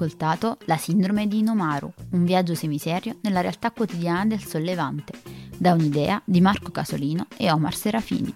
ascoltato 0.06 0.58
La 0.66 0.78
sindrome 0.78 1.28
di 1.28 1.40
Inomaru, 1.40 1.92
un 2.12 2.24
viaggio 2.24 2.54
semiserio 2.54 3.18
nella 3.22 3.42
realtà 3.42 3.72
quotidiana 3.72 4.26
del 4.26 4.44
sollevante, 4.44 5.14
da 5.58 5.74
un'idea 5.74 6.22
di 6.24 6.42
Marco 6.42 6.72
Casolino 6.72 7.28
e 7.36 7.52
Omar 7.52 7.76
Serafini. 7.76 8.34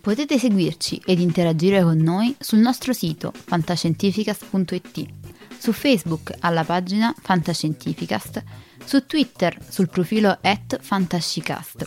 Potete 0.00 0.38
seguirci 0.38 1.00
ed 1.04 1.20
interagire 1.20 1.82
con 1.82 1.98
noi 1.98 2.34
sul 2.38 2.58
nostro 2.58 2.92
sito 2.92 3.32
fantascientificast.it, 3.32 5.06
su 5.58 5.72
Facebook 5.72 6.34
alla 6.40 6.64
pagina 6.64 7.14
Fantascientificast, 7.18 8.44
su 8.84 9.06
Twitter 9.06 9.56
sul 9.68 9.88
profilo 9.88 10.38
at 10.42 10.78
Fantascicast, 10.80 11.86